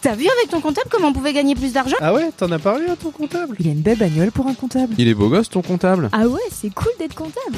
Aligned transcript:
T'as 0.00 0.14
vu 0.14 0.28
avec 0.28 0.50
ton 0.50 0.60
comptable 0.60 0.88
comment 0.90 1.08
on 1.08 1.12
pouvait 1.12 1.32
gagner 1.32 1.54
plus 1.56 1.72
d'argent 1.72 1.96
Ah 2.00 2.14
ouais, 2.14 2.30
t'en 2.36 2.50
as 2.52 2.58
parlé 2.60 2.86
à 2.86 2.94
ton 2.94 3.10
comptable 3.10 3.56
Il 3.58 3.66
a 3.66 3.72
une 3.72 3.80
belle 3.80 3.98
bagnole 3.98 4.30
pour 4.30 4.46
un 4.46 4.54
comptable. 4.54 4.94
Il 4.96 5.08
est 5.08 5.14
beau 5.14 5.28
gosse 5.28 5.48
ton 5.48 5.60
comptable 5.60 6.08
Ah 6.12 6.28
ouais, 6.28 6.40
c'est 6.52 6.72
cool 6.72 6.92
d'être 7.00 7.14
comptable. 7.16 7.56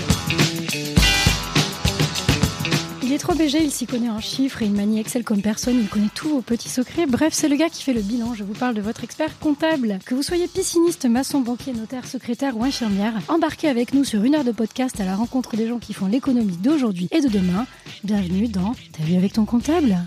Il 3.03 3.13
est 3.13 3.19
trop 3.19 3.35
BG, 3.35 3.63
il 3.63 3.71
s'y 3.71 3.87
connaît 3.87 4.09
en 4.09 4.21
chiffres 4.21 4.63
et 4.63 4.67
il 4.67 4.73
manie 4.73 5.01
Excel 5.01 5.25
comme 5.25 5.43
personne, 5.43 5.79
il 5.81 5.89
connaît 5.89 6.09
tous 6.15 6.29
vos 6.31 6.41
petits 6.41 6.69
secrets. 6.69 7.07
Bref, 7.07 7.35
c'est 7.35 7.49
le 7.49 7.57
gars 7.57 7.69
qui 7.69 7.83
fait 7.83 7.93
le 7.93 8.01
bilan. 8.03 8.35
Je 8.35 8.45
vous 8.45 8.55
parle 8.55 8.75
de 8.75 8.81
votre 8.81 9.05
expert 9.05 9.39
comptable. 9.39 9.99
Que 10.07 10.15
vous 10.15 10.23
soyez 10.23 10.47
pisciniste, 10.47 11.07
maçon, 11.07 11.41
banquier, 11.41 11.73
notaire, 11.73 12.07
secrétaire 12.07 12.57
ou 12.57 12.65
infirmière, 12.65 13.13
embarquez 13.29 13.69
avec 13.69 13.93
nous 13.93 14.05
sur 14.05 14.23
une 14.25 14.35
heure 14.37 14.45
de 14.45 14.53
podcast 14.53 14.99
à 15.01 15.05
la 15.05 15.17
rencontre 15.17 15.57
des 15.57 15.67
gens 15.67 15.79
qui 15.79 15.93
font 15.93 16.07
l'économie 16.07 16.57
d'aujourd'hui 16.57 17.09
et 17.11 17.21
de 17.21 17.29
demain. 17.29 17.67
Bienvenue 18.05 18.49
dans 18.49 18.75
Ta 18.97 19.03
vie 19.03 19.17
avec 19.17 19.35
ton 19.35 19.45
comptable? 19.45 19.99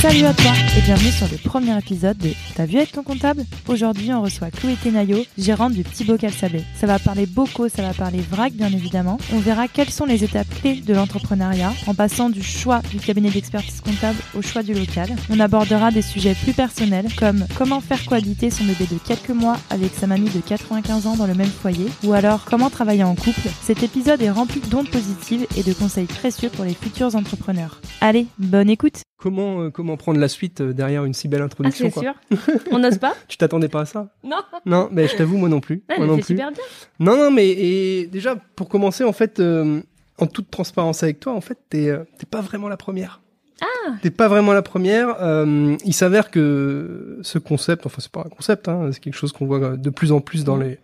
Salut 0.00 0.24
à 0.24 0.32
toi 0.32 0.52
et 0.78 0.80
bienvenue 0.80 1.10
sur 1.10 1.28
le 1.28 1.36
premier 1.36 1.76
épisode 1.76 2.16
de 2.16 2.30
T'as 2.54 2.64
vu 2.64 2.78
avec 2.78 2.90
ton 2.90 3.02
comptable? 3.02 3.44
Aujourd'hui, 3.68 4.10
on 4.14 4.22
reçoit 4.22 4.50
Chloé 4.50 4.74
Tenaillot, 4.82 5.26
gérante 5.36 5.74
du 5.74 5.82
Petit 5.82 6.04
Bocal 6.04 6.32
Sablé. 6.32 6.64
Ça 6.74 6.86
va 6.86 6.98
parler 6.98 7.26
bocaux, 7.26 7.68
ça 7.68 7.82
va 7.82 7.92
parler 7.92 8.20
vrac 8.20 8.54
bien 8.54 8.68
évidemment. 8.68 9.18
On 9.34 9.40
verra 9.40 9.68
quelles 9.68 9.90
sont 9.90 10.06
les 10.06 10.24
étapes 10.24 10.48
clés 10.62 10.76
de 10.76 10.94
l'entrepreneuriat 10.94 11.74
en 11.86 11.92
passant 11.92 12.30
du 12.30 12.42
choix 12.42 12.80
du 12.90 12.96
cabinet 12.96 13.28
d'expertise 13.28 13.82
comptable 13.82 14.18
au 14.34 14.40
choix 14.40 14.62
du 14.62 14.72
local. 14.72 15.14
On 15.28 15.38
abordera 15.38 15.90
des 15.90 16.00
sujets 16.00 16.34
plus 16.34 16.54
personnels 16.54 17.08
comme 17.18 17.44
comment 17.58 17.82
faire 17.82 18.02
cohabiter 18.06 18.48
son 18.48 18.64
bébé 18.64 18.86
de 18.90 18.98
quelques 19.06 19.28
mois 19.28 19.58
avec 19.68 19.92
sa 19.92 20.06
mamie 20.06 20.30
de 20.30 20.40
95 20.40 21.08
ans 21.08 21.16
dans 21.16 21.26
le 21.26 21.34
même 21.34 21.46
foyer 21.46 21.88
ou 22.04 22.14
alors 22.14 22.46
comment 22.46 22.70
travailler 22.70 23.04
en 23.04 23.16
couple. 23.16 23.50
Cet 23.62 23.82
épisode 23.82 24.22
est 24.22 24.30
rempli 24.30 24.62
d'ondes 24.62 24.88
positives 24.88 25.46
et 25.58 25.62
de 25.62 25.74
conseils 25.74 26.06
précieux 26.06 26.48
pour 26.48 26.64
les 26.64 26.72
futurs 26.72 27.14
entrepreneurs. 27.16 27.82
Allez, 28.00 28.28
bonne 28.38 28.70
écoute 28.70 29.02
Comment, 29.20 29.62
euh, 29.64 29.70
comment 29.70 29.96
prendre 29.96 30.18
la 30.18 30.28
suite 30.28 30.60
euh, 30.62 30.72
derrière 30.72 31.04
une 31.04 31.12
si 31.14 31.28
belle 31.28 31.42
Ah, 31.42 31.44
introduction 31.44 31.90
c'est 31.92 32.00
sûr. 32.00 32.14
On 32.70 32.78
n'ose 32.78 32.98
pas 32.98 33.14
Tu 33.28 33.36
t'attendais 33.36 33.68
pas 33.68 33.82
à 33.82 33.84
ça 33.84 34.08
Non. 34.24 34.38
Non, 34.64 34.88
mais 34.90 35.06
je 35.08 35.16
t'avoue, 35.16 35.36
moi 35.36 35.48
non 35.48 35.60
plus. 35.60 35.82
Ah, 35.88 35.94
moi 35.98 36.06
non 36.06 36.16
c'est 36.16 36.22
plus. 36.22 36.34
super 36.36 36.50
bien. 36.52 36.62
Non, 36.98 37.16
non, 37.16 37.30
mais 37.30 37.48
et 37.48 38.06
déjà, 38.06 38.36
pour 38.56 38.68
commencer, 38.68 39.04
en 39.04 39.12
fait, 39.12 39.38
euh, 39.40 39.80
en 40.18 40.26
toute 40.26 40.50
transparence 40.50 41.02
avec 41.02 41.20
toi, 41.20 41.34
en 41.34 41.40
fait, 41.40 41.58
t'es 41.68 41.88
euh, 41.88 42.04
t'es 42.18 42.26
pas 42.26 42.40
vraiment 42.40 42.68
la 42.68 42.76
première. 42.76 43.20
Ah. 43.62 43.90
T'es 44.00 44.10
pas 44.10 44.28
vraiment 44.28 44.54
la 44.54 44.62
première. 44.62 45.16
Euh, 45.20 45.76
il 45.84 45.92
s'avère 45.92 46.30
que 46.30 47.18
ce 47.20 47.38
concept, 47.38 47.84
enfin 47.84 47.98
c'est 48.00 48.10
pas 48.10 48.20
un 48.20 48.30
concept, 48.30 48.68
hein, 48.68 48.88
c'est 48.90 49.00
quelque 49.00 49.16
chose 49.16 49.32
qu'on 49.32 49.44
voit 49.44 49.76
de 49.76 49.90
plus 49.90 50.12
en 50.12 50.20
plus 50.22 50.44
dans 50.44 50.56
Mm. 50.56 50.62
les 50.62 50.78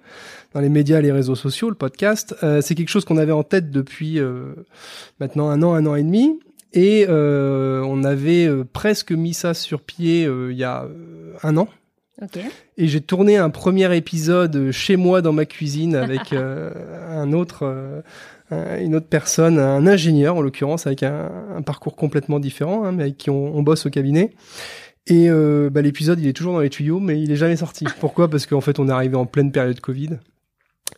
dans 0.55 0.61
les 0.61 0.69
médias, 0.70 1.01
les 1.01 1.12
réseaux 1.12 1.34
sociaux, 1.34 1.69
le 1.70 1.75
podcast. 1.75 2.34
Euh, 2.42 2.61
c'est 2.62 2.75
quelque 2.75 2.89
chose 2.89 3.05
qu'on 3.05 3.17
avait 3.19 3.33
en 3.33 3.42
tête 3.42 3.70
depuis 3.70 4.19
euh, 4.19 4.55
maintenant 5.20 5.48
un 5.51 5.62
an, 5.62 5.75
un 5.75 5.84
an 5.87 5.95
et 5.97 6.03
demi. 6.03 6.39
Et 6.77 7.07
euh, 7.09 7.81
on 7.85 8.05
avait 8.05 8.47
euh, 8.47 8.63
presque 8.71 9.11
mis 9.11 9.33
ça 9.35 9.55
sur 9.55 9.81
pied 9.81 10.27
euh, 10.27 10.53
il 10.53 10.59
y 10.59 10.63
a 10.65 10.87
un 11.43 11.57
an. 11.57 11.69
Et 12.79 12.87
j'ai 12.87 13.01
tourné 13.01 13.37
un 13.39 13.51
premier 13.51 13.95
épisode 13.97 14.71
chez 14.71 14.97
moi 14.97 15.21
dans 15.23 15.33
ma 15.33 15.45
cuisine 15.47 15.97
avec 15.97 16.33
un 16.33 17.33
autre, 17.33 18.03
un- 18.51 18.79
une 18.81 18.95
autre 18.95 19.09
personne, 19.09 19.59
un 19.59 19.87
ingénieur 19.87 20.37
en 20.37 20.41
l'occurrence, 20.41 20.87
avec 20.87 21.03
un, 21.03 21.31
un 21.57 21.63
parcours 21.63 21.97
complètement 21.97 22.39
différent, 22.41 22.85
hein, 22.85 22.93
mais 22.93 23.03
avec 23.05 23.17
qui 23.19 23.31
on, 23.31 23.57
on 23.57 23.63
bosse 23.63 23.87
au 23.87 23.91
cabinet. 23.91 24.31
Et 25.09 25.29
euh, 25.31 25.71
bah, 25.71 25.83
l'épisode, 25.83 26.19
il 26.21 26.27
est 26.27 26.33
toujours 26.33 26.55
dans 26.55 26.61
les 26.61 26.71
tuyaux, 26.71 27.01
mais 27.01 27.21
il 27.21 27.31
est 27.31 27.37
jamais 27.37 27.57
sorti. 27.57 27.85
Pourquoi? 28.01 28.29
Parce 28.29 28.45
qu'en 28.47 28.61
fait, 28.61 28.79
on 28.79 28.89
est 28.89 28.93
arrivé 28.93 29.17
en 29.17 29.25
pleine 29.27 29.53
période 29.53 29.81
Covid. 29.81 30.11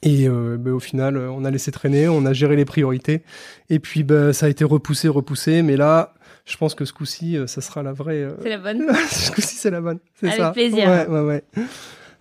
Et 0.02 0.28
euh, 0.28 0.56
bah, 0.58 0.70
au 0.70 0.80
final, 0.80 1.16
euh, 1.16 1.30
on 1.30 1.44
a 1.44 1.50
laissé 1.50 1.72
traîner, 1.72 2.08
on 2.08 2.24
a 2.26 2.32
géré 2.32 2.56
les 2.56 2.64
priorités. 2.64 3.22
Et 3.70 3.78
puis, 3.80 4.04
bah, 4.04 4.32
ça 4.32 4.46
a 4.46 4.48
été 4.48 4.64
repoussé, 4.64 5.08
repoussé. 5.08 5.62
Mais 5.62 5.76
là, 5.76 6.14
je 6.44 6.56
pense 6.56 6.74
que 6.74 6.84
ce 6.84 6.92
coup-ci, 6.92 7.36
euh, 7.36 7.46
ça 7.46 7.60
sera 7.60 7.82
la 7.82 7.92
vraie. 7.92 8.22
euh, 8.22 8.32
C'est 8.42 8.48
la 8.50 8.58
bonne. 8.58 8.86
ce 9.10 9.32
coup-ci, 9.32 9.56
c'est 9.56 9.70
la 9.70 9.80
bonne. 9.80 9.98
C'est 10.20 10.26
Avec 10.28 10.38
ça. 10.38 10.50
plaisir. 10.52 10.86
Ouais, 10.88 11.06
ouais, 11.08 11.20
ouais. 11.20 11.44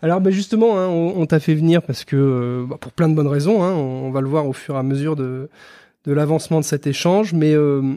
Alors, 0.01 0.21
bah, 0.21 0.31
justement, 0.31 0.77
hein, 0.79 0.87
on, 0.87 1.13
on 1.21 1.25
t'a 1.27 1.39
fait 1.39 1.55
venir 1.55 1.81
parce 1.83 2.03
que, 2.03 2.15
euh, 2.15 2.65
bah, 2.67 2.77
pour 2.79 2.93
plein 2.93 3.09
de 3.09 3.15
bonnes 3.15 3.27
raisons, 3.27 3.63
hein, 3.63 3.73
on, 3.73 4.07
on 4.07 4.11
va 4.11 4.21
le 4.21 4.27
voir 4.27 4.47
au 4.47 4.53
fur 4.53 4.75
et 4.75 4.79
à 4.79 4.83
mesure 4.83 5.15
de, 5.15 5.49
de 6.05 6.13
l'avancement 6.13 6.59
de 6.59 6.65
cet 6.65 6.87
échange. 6.87 7.33
Mais 7.33 7.53
euh, 7.53 7.95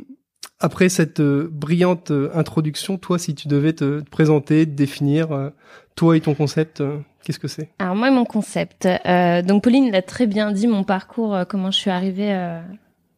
après 0.58 0.88
cette 0.91 1.22
brillante 1.22 2.12
introduction, 2.34 2.98
toi, 2.98 3.19
si 3.19 3.34
tu 3.34 3.48
devais 3.48 3.72
te, 3.72 4.00
te 4.00 4.10
présenter, 4.10 4.66
te 4.66 4.70
définir, 4.72 5.52
toi 5.94 6.16
et 6.16 6.20
ton 6.20 6.34
concept, 6.34 6.82
qu'est-ce 7.25 7.38
que 7.38 7.48
c'est? 7.48 7.69
Alors 7.78 7.94
moi, 7.94 8.10
mon 8.10 8.25
concept. 8.25 8.86
euh, 8.86 9.42
donc 9.42 9.62
Pauline 9.64 9.91
l'a 9.91 10.03
très 10.03 10.26
bien 10.26 10.53
dit, 10.53 10.66
mon 10.66 10.84
parcours, 10.84 11.34
euh, 11.34 11.44
comment 11.44 11.70
je 11.70 11.78
suis 11.78 11.91
arrivée, 11.91 12.32
euh, 12.32 12.60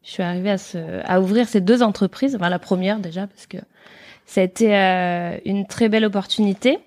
je 0.04 0.10
suis 0.10 0.22
arrivée 0.22 0.50
à, 0.50 0.58
ce, 0.58 0.78
à 1.04 1.20
ouvrir 1.20 1.48
ces 1.48 1.60
deux 1.60 1.82
entreprises. 1.82 2.34
Enfin 2.36 2.48
la 2.48 2.58
première 2.58 2.98
déjà 2.98 3.26
parce 3.26 3.46
que 3.46 3.58
ça 4.26 4.40
a 4.40 4.44
été 4.44 4.74
euh, 4.76 5.36
une 5.44 5.66
très 5.66 5.88
belle 5.88 6.04
opportunité. 6.04 6.78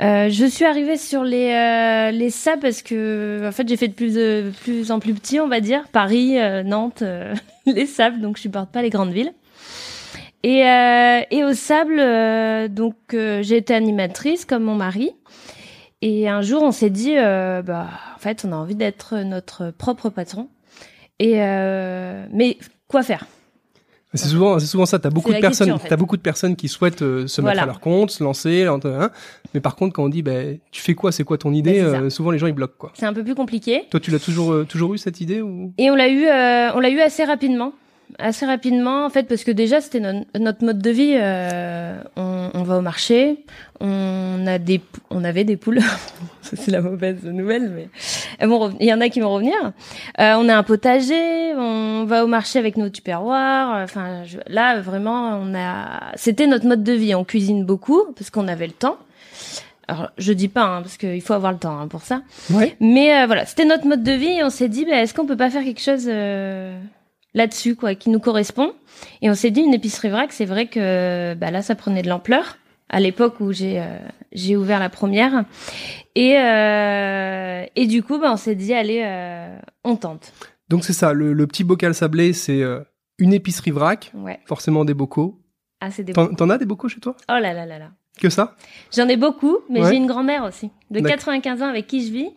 Euh, 0.00 0.28
je 0.28 0.44
suis 0.44 0.64
arrivée 0.64 0.96
sur 0.96 1.24
les 1.24 1.50
euh, 1.52 2.10
les 2.12 2.30
SAP 2.30 2.60
parce 2.60 2.82
que 2.82 3.44
en 3.48 3.52
fait 3.52 3.68
j'ai 3.68 3.76
fait 3.76 3.88
de 3.88 3.94
plus 3.94 4.14
de 4.14 4.52
plus 4.62 4.92
en 4.92 5.00
plus 5.00 5.12
petit 5.12 5.40
on 5.40 5.48
va 5.48 5.60
dire 5.60 5.88
Paris, 5.90 6.36
Nantes, 6.64 7.02
les 7.66 7.86
SAP 7.86 8.18
donc 8.20 8.36
je 8.36 8.42
supporte 8.42 8.70
pas 8.70 8.82
les 8.82 8.90
grandes 8.90 9.12
villes. 9.12 9.32
Et 10.44 10.60
et 11.30 11.44
au 11.44 11.52
sable 11.52 12.00
donc 12.72 12.94
j'ai 13.10 13.56
été 13.56 13.74
animatrice 13.74 14.44
comme 14.44 14.62
mon 14.64 14.76
mari. 14.76 15.10
Et 16.00 16.28
un 16.28 16.42
jour, 16.42 16.62
on 16.62 16.70
s'est 16.70 16.90
dit, 16.90 17.16
euh, 17.16 17.62
bah, 17.62 17.88
en 18.14 18.18
fait, 18.18 18.44
on 18.46 18.52
a 18.52 18.56
envie 18.56 18.76
d'être 18.76 19.16
notre 19.18 19.70
propre 19.70 20.10
patron. 20.10 20.48
Et 21.18 21.42
euh, 21.42 22.26
mais 22.32 22.58
quoi 22.86 23.02
faire? 23.02 23.26
C'est 24.14 24.28
souvent, 24.28 24.58
c'est 24.58 24.66
souvent 24.66 24.86
ça. 24.86 24.98
T'as 24.98 25.10
beaucoup 25.10 25.28
de 25.28 25.34
question, 25.34 25.48
personnes, 25.48 25.72
en 25.72 25.78
fait. 25.78 25.88
t'as 25.88 25.96
beaucoup 25.96 26.16
de 26.16 26.22
personnes 26.22 26.56
qui 26.56 26.68
souhaitent 26.68 27.02
euh, 27.02 27.26
se 27.26 27.42
mettre 27.42 27.62
à 27.62 27.66
leur 27.66 27.80
compte, 27.80 28.10
se 28.10 28.24
lancer, 28.24 28.64
hein, 28.64 29.10
mais 29.52 29.60
par 29.60 29.76
contre, 29.76 29.92
quand 29.92 30.04
on 30.04 30.08
dit, 30.08 30.22
ben, 30.22 30.58
tu 30.70 30.80
fais 30.80 30.94
quoi, 30.94 31.12
c'est 31.12 31.24
quoi 31.24 31.36
ton 31.36 31.52
idée, 31.52 31.80
euh, 31.80 32.08
souvent 32.08 32.30
les 32.30 32.38
gens 32.38 32.46
ils 32.46 32.54
bloquent 32.54 32.76
quoi. 32.78 32.92
C'est 32.94 33.04
un 33.04 33.12
peu 33.12 33.22
plus 33.22 33.34
compliqué. 33.34 33.84
Toi, 33.90 34.00
tu 34.00 34.10
l'as 34.10 34.18
toujours, 34.18 34.52
euh, 34.52 34.64
toujours 34.64 34.94
eu 34.94 34.98
cette 34.98 35.20
idée 35.20 35.42
ou? 35.42 35.74
Et 35.76 35.90
on 35.90 35.94
l'a 35.94 36.08
eu, 36.08 36.24
on 36.74 36.80
l'a 36.80 36.88
eu 36.88 37.00
assez 37.00 37.24
rapidement, 37.24 37.74
assez 38.18 38.46
rapidement 38.46 39.04
en 39.04 39.10
fait, 39.10 39.24
parce 39.24 39.44
que 39.44 39.50
déjà 39.50 39.80
c'était 39.80 40.00
non- 40.00 40.24
notre 40.38 40.64
mode 40.64 40.80
de 40.80 40.90
vie. 40.90 41.14
euh, 41.16 42.00
on, 42.16 42.50
on 42.54 42.62
va 42.62 42.78
au 42.78 42.80
marché, 42.80 43.44
on 43.80 44.44
a 44.46 44.58
des, 44.58 44.80
on 45.10 45.24
avait 45.24 45.44
des 45.44 45.56
poules. 45.56 45.80
C'est 46.42 46.70
la 46.70 46.80
mauvaise 46.80 47.22
nouvelle, 47.24 47.70
mais 47.70 47.88
reven- 48.46 48.76
il 48.80 48.86
y 48.86 48.92
en 48.94 49.00
a 49.02 49.08
qui 49.10 49.20
vont 49.20 49.30
revenir. 49.34 49.54
Euh, 50.18 50.34
on 50.38 50.48
a 50.48 50.56
un 50.56 50.62
potager, 50.62 51.54
on 51.56 52.04
va 52.06 52.24
au 52.24 52.26
marché 52.26 52.58
avec 52.58 52.76
nos 52.78 52.88
tupperwares. 52.88 53.82
Enfin, 53.84 54.24
je- 54.24 54.38
là 54.46 54.80
vraiment, 54.80 55.38
on 55.42 55.54
a, 55.54 56.12
c'était 56.16 56.46
notre 56.46 56.66
mode 56.66 56.82
de 56.82 56.92
vie. 56.94 57.14
On 57.14 57.24
cuisine 57.24 57.64
beaucoup 57.64 58.02
parce 58.16 58.30
qu'on 58.30 58.48
avait 58.48 58.66
le 58.66 58.72
temps. 58.72 58.96
Alors, 59.90 60.10
je 60.18 60.32
dis 60.34 60.48
pas, 60.48 60.64
hein, 60.64 60.82
parce 60.82 60.96
qu'il 60.98 61.22
faut 61.22 61.32
avoir 61.32 61.52
le 61.52 61.58
temps 61.58 61.78
hein, 61.78 61.88
pour 61.88 62.02
ça. 62.02 62.20
Ouais. 62.50 62.76
Mais 62.78 63.22
euh, 63.22 63.26
voilà, 63.26 63.46
c'était 63.46 63.64
notre 63.64 63.86
mode 63.86 64.02
de 64.02 64.12
vie 64.12 64.28
et 64.38 64.44
on 64.44 64.50
s'est 64.50 64.68
dit, 64.68 64.84
bah, 64.84 64.96
est-ce 65.02 65.14
qu'on 65.14 65.24
peut 65.26 65.36
pas 65.36 65.48
faire 65.50 65.64
quelque 65.64 65.80
chose 65.80 66.04
euh, 66.08 66.78
là-dessus, 67.34 67.76
quoi, 67.76 67.94
qui 67.94 68.10
nous 68.10 68.20
correspond 68.20 68.72
Et 69.22 69.30
on 69.30 69.34
s'est 69.34 69.50
dit, 69.50 69.60
une 69.60 69.74
épicerie 69.74 70.08
vrac, 70.08 70.32
c'est 70.32 70.44
vrai 70.46 70.66
que 70.66 71.34
bah, 71.34 71.50
là, 71.50 71.62
ça 71.62 71.74
prenait 71.74 72.02
de 72.02 72.08
l'ampleur 72.08 72.58
à 72.90 73.00
l'époque 73.00 73.40
où 73.40 73.52
j'ai 73.52 73.80
euh, 73.80 73.98
j'ai 74.32 74.56
ouvert 74.56 74.78
la 74.80 74.88
première. 74.88 75.44
Et 76.14 76.38
euh, 76.38 77.64
et 77.76 77.86
du 77.86 78.02
coup, 78.02 78.18
bah, 78.18 78.30
on 78.32 78.36
s'est 78.36 78.54
dit, 78.54 78.72
allez, 78.74 79.02
euh, 79.04 79.58
on 79.84 79.96
tente. 79.96 80.32
Donc 80.68 80.84
c'est 80.84 80.92
ça. 80.92 81.12
Le, 81.12 81.32
le 81.32 81.46
petit 81.46 81.64
bocal 81.64 81.94
sablé, 81.94 82.32
c'est 82.32 82.62
une 83.18 83.32
épicerie 83.32 83.70
vrac, 83.70 84.10
Ouais. 84.14 84.40
forcément 84.46 84.84
des 84.84 84.94
bocaux. 84.94 85.40
Ah, 85.80 85.90
c'est 85.90 86.02
des. 86.02 86.12
T'en, 86.12 86.28
t'en 86.34 86.50
as 86.50 86.58
des 86.58 86.66
bocaux 86.66 86.88
chez 86.88 87.00
toi? 87.00 87.14
Oh 87.28 87.38
là 87.40 87.52
là 87.52 87.66
là 87.66 87.78
là. 87.78 87.90
Que 88.20 88.30
ça? 88.30 88.56
J'en 88.96 89.06
ai 89.08 89.16
beaucoup, 89.16 89.58
mais 89.70 89.80
Ouais. 89.82 89.90
j'ai 89.90 89.96
une 89.96 90.06
grand-mère 90.06 90.44
aussi, 90.44 90.70
de 90.90 91.00
D'accord. 91.00 91.16
95 91.18 91.62
ans 91.62 91.68
avec 91.68 91.86
qui 91.86 92.04
je 92.06 92.12
vis. 92.12 92.30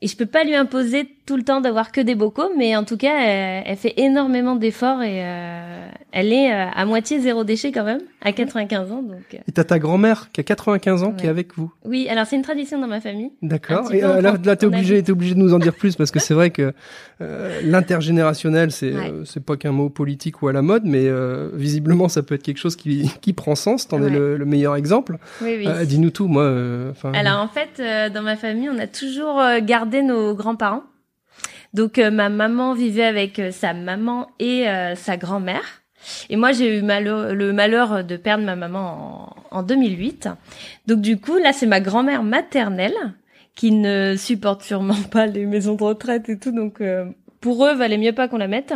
Et 0.00 0.06
je 0.06 0.16
peux 0.16 0.26
pas 0.26 0.44
lui 0.44 0.54
imposer 0.54 1.08
tout 1.28 1.36
le 1.36 1.42
temps 1.42 1.60
d'avoir 1.60 1.92
que 1.92 2.00
des 2.00 2.14
bocaux, 2.14 2.50
mais 2.56 2.74
en 2.74 2.84
tout 2.84 2.96
cas, 2.96 3.20
elle, 3.20 3.62
elle 3.66 3.76
fait 3.76 3.92
énormément 3.98 4.56
d'efforts 4.56 5.02
et 5.02 5.22
euh, 5.22 5.86
elle 6.10 6.32
est 6.32 6.50
euh, 6.50 6.64
à 6.74 6.86
moitié 6.86 7.20
zéro 7.20 7.44
déchet 7.44 7.70
quand 7.70 7.84
même, 7.84 8.00
à 8.22 8.32
95 8.32 8.90
ans. 8.92 9.02
Donc 9.02 9.18
euh. 9.34 9.38
Et 9.46 9.52
t'as 9.52 9.64
ta 9.64 9.78
grand-mère 9.78 10.30
qui 10.32 10.40
a 10.40 10.44
95 10.44 11.02
ans 11.02 11.12
qui 11.12 11.26
est 11.26 11.28
avec 11.28 11.54
vous? 11.58 11.70
oui, 11.84 12.08
alors 12.08 12.24
c'est 12.24 12.36
une 12.36 12.42
tradition 12.42 12.80
dans 12.80 12.86
ma 12.86 13.02
famille. 13.02 13.30
D'accord. 13.42 13.92
Et 13.92 14.02
euh, 14.02 14.22
là, 14.22 14.36
là, 14.42 14.56
t'es 14.56 14.64
obligé, 14.64 15.02
t'es 15.02 15.12
obligé 15.12 15.34
de 15.34 15.38
nous 15.40 15.52
en 15.52 15.58
dire 15.58 15.74
plus 15.74 15.96
parce 15.96 16.10
que 16.10 16.18
c'est 16.18 16.32
vrai 16.32 16.48
que 16.48 16.72
l'intergénérationnel, 17.62 18.70
c'est 18.72 18.88
Ouais. 18.94 19.12
c'est 19.26 19.44
pas 19.44 19.56
qu'un 19.58 19.72
mot 19.72 19.90
politique 19.90 20.40
ou 20.42 20.48
à 20.48 20.52
la 20.54 20.62
mode, 20.62 20.84
mais 20.86 21.06
visiblement, 21.52 22.08
ça 22.08 22.22
peut 22.22 22.34
être 22.36 22.42
quelque 22.42 22.56
chose 22.58 22.74
qui, 22.76 23.10
qui 23.20 23.34
prend 23.34 23.54
sens. 23.54 23.86
T'en 23.86 23.98
es 24.00 24.04
Ouais. 24.04 24.10
le, 24.10 24.36
le 24.38 24.44
meilleur 24.46 24.76
exemple. 24.76 25.18
Oui, 25.42 25.56
oui. 25.58 25.86
Dis-nous 25.86 26.10
tout, 26.10 26.26
moi. 26.26 26.50
Alors 27.12 27.40
en 27.40 27.48
fait, 27.48 27.82
dans 28.12 28.22
ma 28.22 28.36
famille, 28.36 28.70
on 28.70 28.78
a 28.78 28.86
toujours 28.86 29.42
gardé 29.62 30.00
nos 30.02 30.34
grands-parents. 30.34 30.84
Donc 31.74 31.98
euh, 31.98 32.10
ma 32.10 32.28
maman 32.28 32.74
vivait 32.74 33.04
avec 33.04 33.38
euh, 33.38 33.50
sa 33.50 33.74
maman 33.74 34.28
et 34.38 34.68
euh, 34.68 34.94
sa 34.94 35.16
grand-mère. 35.16 35.82
Et 36.30 36.36
moi, 36.36 36.52
j'ai 36.52 36.78
eu 36.78 36.80
le 36.80 37.52
malheur 37.52 38.04
de 38.04 38.16
perdre 38.16 38.44
ma 38.44 38.56
maman 38.56 39.34
en, 39.50 39.58
en 39.58 39.62
2008. 39.62 40.28
Donc 40.86 41.00
du 41.00 41.18
coup, 41.18 41.36
là, 41.36 41.52
c'est 41.52 41.66
ma 41.66 41.80
grand-mère 41.80 42.22
maternelle 42.22 42.94
qui 43.58 43.72
ne 43.72 44.14
supporte 44.16 44.62
sûrement 44.62 44.94
pas 45.10 45.26
les 45.26 45.44
maisons 45.44 45.74
de 45.74 45.82
retraite 45.82 46.28
et 46.28 46.38
tout. 46.38 46.52
Donc 46.52 46.80
euh, 46.80 47.06
pour 47.40 47.66
eux, 47.66 47.74
valait 47.74 47.98
mieux 47.98 48.12
pas 48.12 48.28
qu'on 48.28 48.38
la 48.38 48.48
mette. 48.48 48.72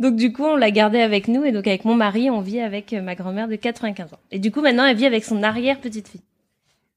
Donc 0.00 0.16
du 0.16 0.32
coup, 0.32 0.44
on 0.44 0.56
l'a 0.56 0.72
gardée 0.72 1.00
avec 1.00 1.28
nous 1.28 1.44
et 1.44 1.52
donc 1.52 1.66
avec 1.68 1.84
mon 1.84 1.94
mari, 1.94 2.30
on 2.30 2.40
vit 2.40 2.60
avec 2.60 2.92
ma 2.92 3.14
grand-mère 3.14 3.46
de 3.48 3.54
95 3.54 4.12
ans. 4.12 4.18
Et 4.32 4.40
du 4.40 4.50
coup, 4.50 4.60
maintenant, 4.60 4.84
elle 4.84 4.96
vit 4.96 5.06
avec 5.06 5.24
son 5.24 5.42
arrière 5.44 5.78
petite 5.80 6.08
fille. 6.08 6.20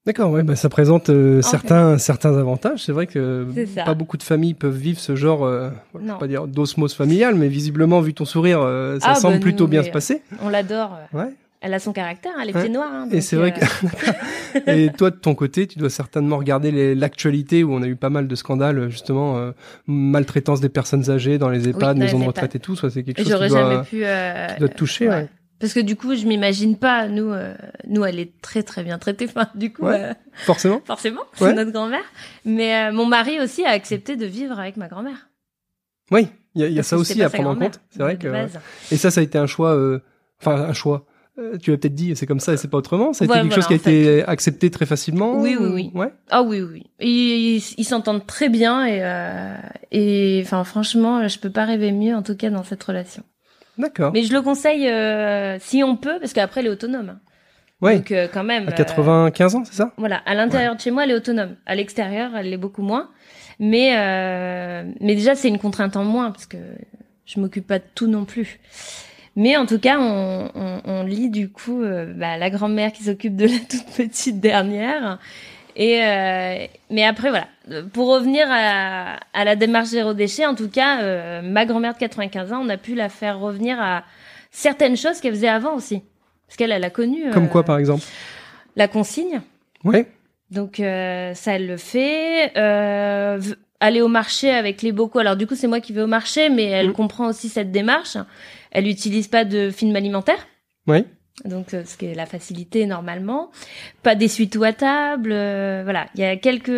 D'accord, 0.07 0.31
ouais, 0.31 0.42
bah, 0.42 0.56
ça 0.56 0.69
présente 0.69 1.09
euh, 1.09 1.42
certains 1.44 1.98
certains 2.00 2.36
avantages. 2.38 2.83
C'est 2.83 2.94
vrai 2.94 3.06
que 3.07 3.45
ça. 3.75 3.83
pas 3.83 3.94
beaucoup 3.94 4.18
de 4.18 4.24
familles 4.24 4.54
peuvent 4.56 4.75
vivre 4.75 5.00
ce 5.00 5.15
genre, 5.15 5.45
euh, 5.45 5.69
je 6.01 6.13
pas 6.13 6.27
dire 6.27 6.48
d'osmose 6.48 6.94
familiale, 6.95 7.36
mais 7.36 7.50
visiblement 7.50 8.00
vu 8.01 8.13
ton 8.15 8.25
sourire, 8.25 8.62
euh, 8.62 9.00
ça 9.01 9.09
Ah, 9.12 9.15
semble 9.15 9.36
bah, 9.36 9.42
plutôt 9.42 9.65
nous, 9.65 9.69
bien 9.71 9.83
se 9.83 9.89
passer. 9.92 10.21
On 10.42 10.50
l'adore. 10.50 10.98
euh, 11.13 11.18
Ouais. 11.19 11.30
Elle 11.59 11.74
a 11.74 11.80
son 11.80 11.92
caractère, 11.92 12.33
elle 12.42 12.51
est 12.51 12.56
Ouais. 12.56 12.62
pieds 12.62 12.69
noirs. 12.71 12.92
hein, 12.94 13.07
Et 13.12 13.19
c'est 13.19 13.36
vrai 13.36 13.51
euh, 13.51 13.88
que 14.63 14.71
et 14.71 14.89
toi 14.92 15.09
de 15.09 15.15
ton 15.15 15.33
côté, 15.36 15.65
tu 15.68 15.80
dois 15.80 15.89
certainement 15.89 16.38
regarder 16.38 16.94
l'actualité 16.95 17.63
où 17.63 17.74
on 17.74 17.81
a 17.81 17.88
eu 17.88 17.95
pas 17.95 18.12
mal 18.12 18.27
de 18.27 18.36
scandales 18.36 18.89
justement 18.89 19.38
euh, 19.38 19.51
maltraitance 19.88 20.62
des 20.62 20.69
personnes 20.69 21.09
âgées 21.09 21.38
dans 21.39 21.50
les 21.50 21.68
EHPAD, 21.68 21.81
dans 21.81 21.94
les 21.94 22.00
maisons 22.06 22.19
de 22.19 22.25
retraite 22.25 22.56
et 22.56 22.59
tout. 22.59 22.75
Ça 22.75 22.89
c'est 22.92 23.01
quelque 23.04 23.24
chose 23.24 23.42
qui 23.44 23.50
doit, 23.50 23.83
pu. 23.83 24.01
euh, 24.06 24.48
qui 24.54 24.59
doit 24.59 24.69
te 24.69 24.75
toucher. 24.77 25.09
ouais. 25.09 25.27
Parce 25.59 25.74
que 25.74 25.80
du 25.80 25.95
coup, 25.95 26.15
je 26.15 26.25
m'imagine 26.25 26.77
pas. 26.77 27.07
Nous, 27.07 27.31
euh, 27.31 27.56
nous, 27.88 28.06
elle 28.06 28.19
est 28.19 28.39
très 28.42 28.62
très 28.63 28.83
bien 28.83 28.98
traitée. 29.00 29.25
Enfin, 29.27 29.48
du 29.56 29.74
coup, 29.74 29.83
Ouais. 29.86 30.00
euh, 30.01 30.13
Forcément. 30.45 30.81
forcément, 30.86 31.21
Ouais. 31.42 31.50
c'est 31.50 31.54
notre 31.54 31.71
grand-mère. 31.71 32.04
Mais 32.45 32.75
euh, 32.75 32.92
mon 32.92 33.06
mari 33.06 33.39
aussi 33.39 33.65
a 33.65 33.69
accepté 33.71 34.15
de 34.15 34.25
vivre 34.25 34.59
avec 34.59 34.77
ma 34.77 34.88
grand-mère. 34.88 35.30
Oui, 36.12 36.27
il 36.56 36.62
y 36.62 36.65
a, 36.65 36.68
y 36.69 36.83
ça 36.83 36.95
aussi 36.98 37.21
à 37.24 37.30
prendre 37.30 37.50
en 37.50 37.56
compte. 37.56 37.80
C'est 37.89 38.00
vrai 38.04 38.18
que 38.18 38.27
base. 38.30 38.59
et 38.92 38.98
ça 38.98 39.12
ça 39.12 39.19
a 39.19 39.24
été 39.24 39.38
un 39.38 39.48
choix, 39.48 39.77
enfin 40.42 40.56
un 40.56 40.74
choix. 40.74 41.06
Tu 41.62 41.69
l'as 41.69 41.77
peut-être 41.77 41.94
dit, 41.94 42.15
c'est 42.15 42.25
comme 42.25 42.39
ça 42.39 42.54
et 42.54 42.57
c'est 42.57 42.68
pas 42.68 42.77
autrement. 42.77 43.13
Ça 43.13 43.24
a 43.24 43.25
été 43.25 43.33
quelque 43.33 43.45
voilà, 43.48 43.56
chose 43.56 43.68
qui 43.68 43.74
a 43.74 43.75
été 43.75 44.24
accepté 44.24 44.71
très 44.71 44.86
facilement. 44.88 45.38
Oui, 45.39 45.56
oui, 45.59 45.65
ou- 45.68 45.74
oui. 45.74 45.92
Ouais. 45.94 46.12
Ah 46.31 46.42
oui, 46.42 46.62
oui. 46.62 46.86
Ils 47.00 47.83
s'entendent 47.86 48.25
très 48.25 48.50
bien 48.50 48.86
et 48.86 49.00
euh, 49.04 49.56
et 49.92 50.42
enfin 50.44 50.63
franchement, 50.63 51.27
je 51.27 51.38
peux 51.38 51.51
pas 51.51 51.65
rêver 51.65 51.92
mieux 51.92 52.15
en 52.15 52.24
tout 52.24 52.36
cas 52.36 52.50
dans 52.50 52.63
cette 52.63 52.83
relation. 52.83 53.21
D'accord. 53.78 54.12
Mais 54.14 54.24
je 54.24 54.34
le 54.34 54.42
conseille 54.42 54.88
euh, 54.90 55.58
si 55.60 55.84
on 55.84 55.96
peut, 55.96 56.20
parce 56.20 56.34
qu'après 56.34 56.62
elle 56.62 56.68
est 56.68 56.72
autonome. 56.72 57.20
Ouais. 57.82 57.98
Donc 57.98 58.12
euh, 58.12 58.28
quand 58.32 58.44
même. 58.44 58.68
À 58.68 58.72
euh, 58.72 58.76
95 58.76 59.56
ans, 59.56 59.64
c'est 59.66 59.76
ça? 59.76 59.94
Voilà, 59.98 60.18
à 60.26 60.34
l'intérieur 60.34 60.76
de 60.76 60.82
chez 60.82 60.92
moi, 60.92 61.04
elle 61.04 61.12
est 61.12 61.16
autonome. 61.16 61.56
À 61.66 61.76
l'extérieur, 61.76 62.32
elle 62.36 62.50
l'est 62.50 62.58
beaucoup 62.58 62.82
moins. 62.82 63.10
Mais 63.60 63.96
euh, 63.98 64.84
mais 65.00 65.16
déjà, 65.16 65.36
c'est 65.36 65.48
une 65.48 65.60
contrainte 65.60 65.96
en 65.96 66.04
moins 66.04 66.32
parce 66.32 66.46
que 66.46 66.58
je 67.26 67.40
m'occupe 67.40 67.68
pas 67.68 67.80
de 67.80 67.84
tout 67.96 68.08
non 68.08 68.26
plus. 68.26 68.60
Mais 69.36 69.56
en 69.58 69.68
tout 69.68 69.78
cas, 69.80 70.00
on, 70.00 70.50
on, 70.56 70.82
on 70.86 71.04
lit 71.04 71.30
du 71.30 71.50
coup 71.50 71.84
euh, 71.84 72.12
bah, 72.16 72.38
la 72.38 72.50
grand-mère 72.50 72.92
qui 72.92 73.04
s'occupe 73.04 73.36
de 73.36 73.46
la 73.46 73.60
toute 73.70 73.86
petite 73.96 74.40
dernière. 74.40 75.20
Et 75.80 76.02
euh, 76.04 76.66
mais 76.90 77.04
après 77.06 77.30
voilà, 77.30 77.48
pour 77.94 78.08
revenir 78.08 78.48
à, 78.50 79.18
à 79.34 79.44
la 79.46 79.56
démarche 79.56 79.90
zéro 79.90 80.14
déchet, 80.14 80.46
en 80.46 80.56
tout 80.56 80.70
cas, 80.70 81.02
euh, 81.02 81.42
ma 81.44 81.66
grand-mère 81.68 81.94
de 81.94 82.00
95 82.00 82.52
ans, 82.52 82.62
on 82.66 82.70
a 82.70 82.78
pu 82.78 82.96
la 82.96 83.10
faire 83.10 83.40
revenir 83.40 83.80
à 83.80 84.04
certaines 84.50 84.98
choses 84.98 85.20
qu'elle 85.22 85.34
faisait 85.36 85.48
avant 85.48 85.76
aussi, 85.76 86.02
parce 86.48 86.58
qu'elle 86.58 86.72
elle 86.72 86.84
a 86.84 86.90
connu 86.90 87.30
Comme 87.32 87.46
euh, 87.46 87.50
quoi, 87.50 87.64
par 87.64 87.78
exemple 87.78 88.04
la 88.76 88.88
consigne. 88.88 89.42
Ouais. 89.84 90.08
Donc 90.52 90.80
euh, 90.80 91.34
ça, 91.34 91.54
elle 91.54 91.68
le 91.68 91.78
fait. 91.78 92.52
Euh, 92.58 93.40
aller 93.80 94.02
au 94.02 94.08
marché 94.08 94.50
avec 94.52 94.82
les 94.82 94.92
bocaux. 94.92 95.20
Alors 95.20 95.36
du 95.36 95.46
coup, 95.46 95.56
c'est 95.56 95.68
moi 95.68 95.80
qui 95.80 95.94
vais 95.94 96.02
au 96.02 96.08
marché, 96.08 96.50
mais 96.50 96.64
elle 96.66 96.90
Mm. 96.90 96.94
comprend 96.94 97.28
aussi 97.28 97.50
cette 97.50 97.72
démarche. 97.72 98.18
Elle 98.72 98.86
n'utilise 98.86 99.28
pas 99.28 99.46
de 99.46 99.70
film 99.72 99.96
alimentaire. 99.96 100.48
Ouais. 100.88 101.06
Donc, 101.45 101.74
euh, 101.74 101.84
ce 101.86 101.98
qui 101.98 102.07
est 102.07 102.16
la 102.16 102.25
facilité 102.25 102.86
normalement. 102.86 103.51
Pas 104.04 104.16
d'essuie-tout 104.16 104.63
à 104.63 104.74
table. 104.74 105.31
euh, 105.31 105.81
voilà, 105.84 106.07
il 106.16 106.22
y 106.22 106.25
a 106.25 106.36
quelques. 106.36 106.69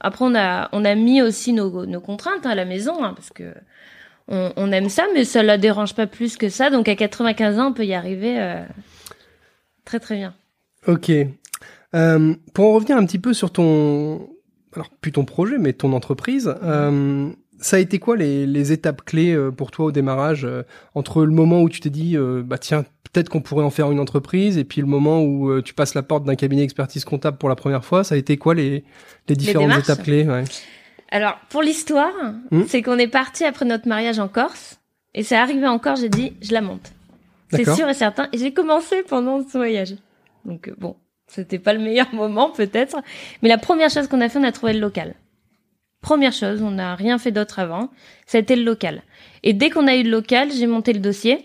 Après, 0.00 0.24
on 0.24 0.34
a 0.34 0.68
on 0.72 0.84
a 0.84 0.94
mis 0.94 1.22
aussi 1.22 1.52
nos, 1.52 1.84
nos 1.86 2.00
contraintes 2.00 2.46
hein, 2.46 2.50
à 2.50 2.54
la 2.54 2.64
maison 2.64 3.02
hein, 3.04 3.12
parce 3.14 3.30
que 3.30 3.52
on, 4.28 4.52
on 4.56 4.70
aime 4.72 4.88
ça, 4.88 5.04
mais 5.14 5.24
ça 5.24 5.42
la 5.42 5.58
dérange 5.58 5.94
pas 5.94 6.06
plus 6.06 6.36
que 6.36 6.48
ça. 6.48 6.70
Donc, 6.70 6.88
à 6.88 6.94
95 6.94 7.58
ans, 7.58 7.66
on 7.68 7.72
peut 7.72 7.84
y 7.84 7.94
arriver 7.94 8.40
euh, 8.40 8.62
très 9.84 9.98
très 10.00 10.14
bien. 10.16 10.34
Ok. 10.86 11.10
Euh, 11.94 12.34
pour 12.54 12.66
en 12.70 12.74
revenir 12.74 12.96
un 12.96 13.04
petit 13.04 13.18
peu 13.18 13.34
sur 13.34 13.50
ton, 13.52 14.28
alors 14.74 14.88
plus 15.00 15.12
ton 15.12 15.24
projet, 15.24 15.58
mais 15.58 15.72
ton 15.72 15.92
entreprise, 15.92 16.54
euh, 16.62 17.28
ça 17.60 17.76
a 17.76 17.78
été 17.80 17.98
quoi 17.98 18.16
les, 18.16 18.46
les 18.46 18.72
étapes 18.72 19.02
clés 19.04 19.32
euh, 19.34 19.50
pour 19.50 19.70
toi 19.70 19.86
au 19.86 19.92
démarrage 19.92 20.44
euh, 20.44 20.62
entre 20.94 21.24
le 21.24 21.32
moment 21.32 21.60
où 21.60 21.68
tu 21.68 21.80
t'es 21.80 21.90
dit, 21.90 22.16
euh, 22.16 22.42
bah 22.44 22.56
tiens, 22.58 22.84
peut-être 23.12 23.28
qu'on 23.28 23.40
pourrait 23.40 23.64
en 23.64 23.70
faire 23.70 23.90
une 23.90 24.00
entreprise, 24.00 24.56
et 24.58 24.64
puis 24.64 24.80
le 24.80 24.86
moment 24.86 25.20
où 25.22 25.50
euh, 25.50 25.62
tu 25.62 25.74
passes 25.74 25.94
la 25.94 26.02
porte 26.02 26.24
d'un 26.24 26.34
cabinet 26.34 26.62
expertise 26.62 27.04
comptable 27.04 27.36
pour 27.36 27.48
la 27.48 27.56
première 27.56 27.84
fois, 27.84 28.04
ça 28.04 28.14
a 28.14 28.18
été 28.18 28.36
quoi 28.38 28.54
les, 28.54 28.84
les 29.28 29.36
différentes 29.36 29.78
étapes 29.78 30.02
clés 30.02 30.24
ouais. 30.26 30.44
Alors, 31.10 31.36
pour 31.50 31.62
l'histoire, 31.62 32.12
Hmm. 32.50 32.62
c'est 32.66 32.80
qu'on 32.80 32.98
est 32.98 33.08
parti 33.08 33.44
après 33.44 33.66
notre 33.66 33.86
mariage 33.86 34.18
en 34.18 34.28
Corse. 34.28 34.78
Et 35.14 35.22
c'est 35.22 35.36
arrivé 35.36 35.66
en 35.66 35.78
Corse, 35.78 36.00
j'ai 36.00 36.08
dit, 36.08 36.32
je 36.40 36.52
la 36.54 36.62
monte. 36.62 36.92
C'est 37.50 37.70
sûr 37.74 37.86
et 37.86 37.92
certain. 37.94 38.28
Et 38.32 38.38
j'ai 38.38 38.54
commencé 38.54 39.02
pendant 39.06 39.46
ce 39.46 39.58
voyage. 39.58 39.94
Donc, 40.46 40.68
euh, 40.68 40.74
bon, 40.78 40.96
c'était 41.26 41.58
pas 41.58 41.74
le 41.74 41.80
meilleur 41.80 42.06
moment, 42.14 42.48
peut-être. 42.48 42.96
Mais 43.42 43.50
la 43.50 43.58
première 43.58 43.90
chose 43.90 44.08
qu'on 44.08 44.22
a 44.22 44.30
fait, 44.30 44.38
on 44.38 44.42
a 44.42 44.52
trouvé 44.52 44.72
le 44.72 44.80
local. 44.80 45.14
Première 46.00 46.32
chose, 46.32 46.62
on 46.62 46.70
n'a 46.70 46.94
rien 46.96 47.18
fait 47.18 47.30
d'autre 47.30 47.58
avant. 47.58 47.90
C'était 48.26 48.56
le 48.56 48.64
local. 48.64 49.02
Et 49.42 49.52
dès 49.52 49.68
qu'on 49.68 49.86
a 49.86 49.94
eu 49.96 50.02
le 50.02 50.10
local, 50.10 50.50
j'ai 50.50 50.66
monté 50.66 50.94
le 50.94 51.00
dossier. 51.00 51.44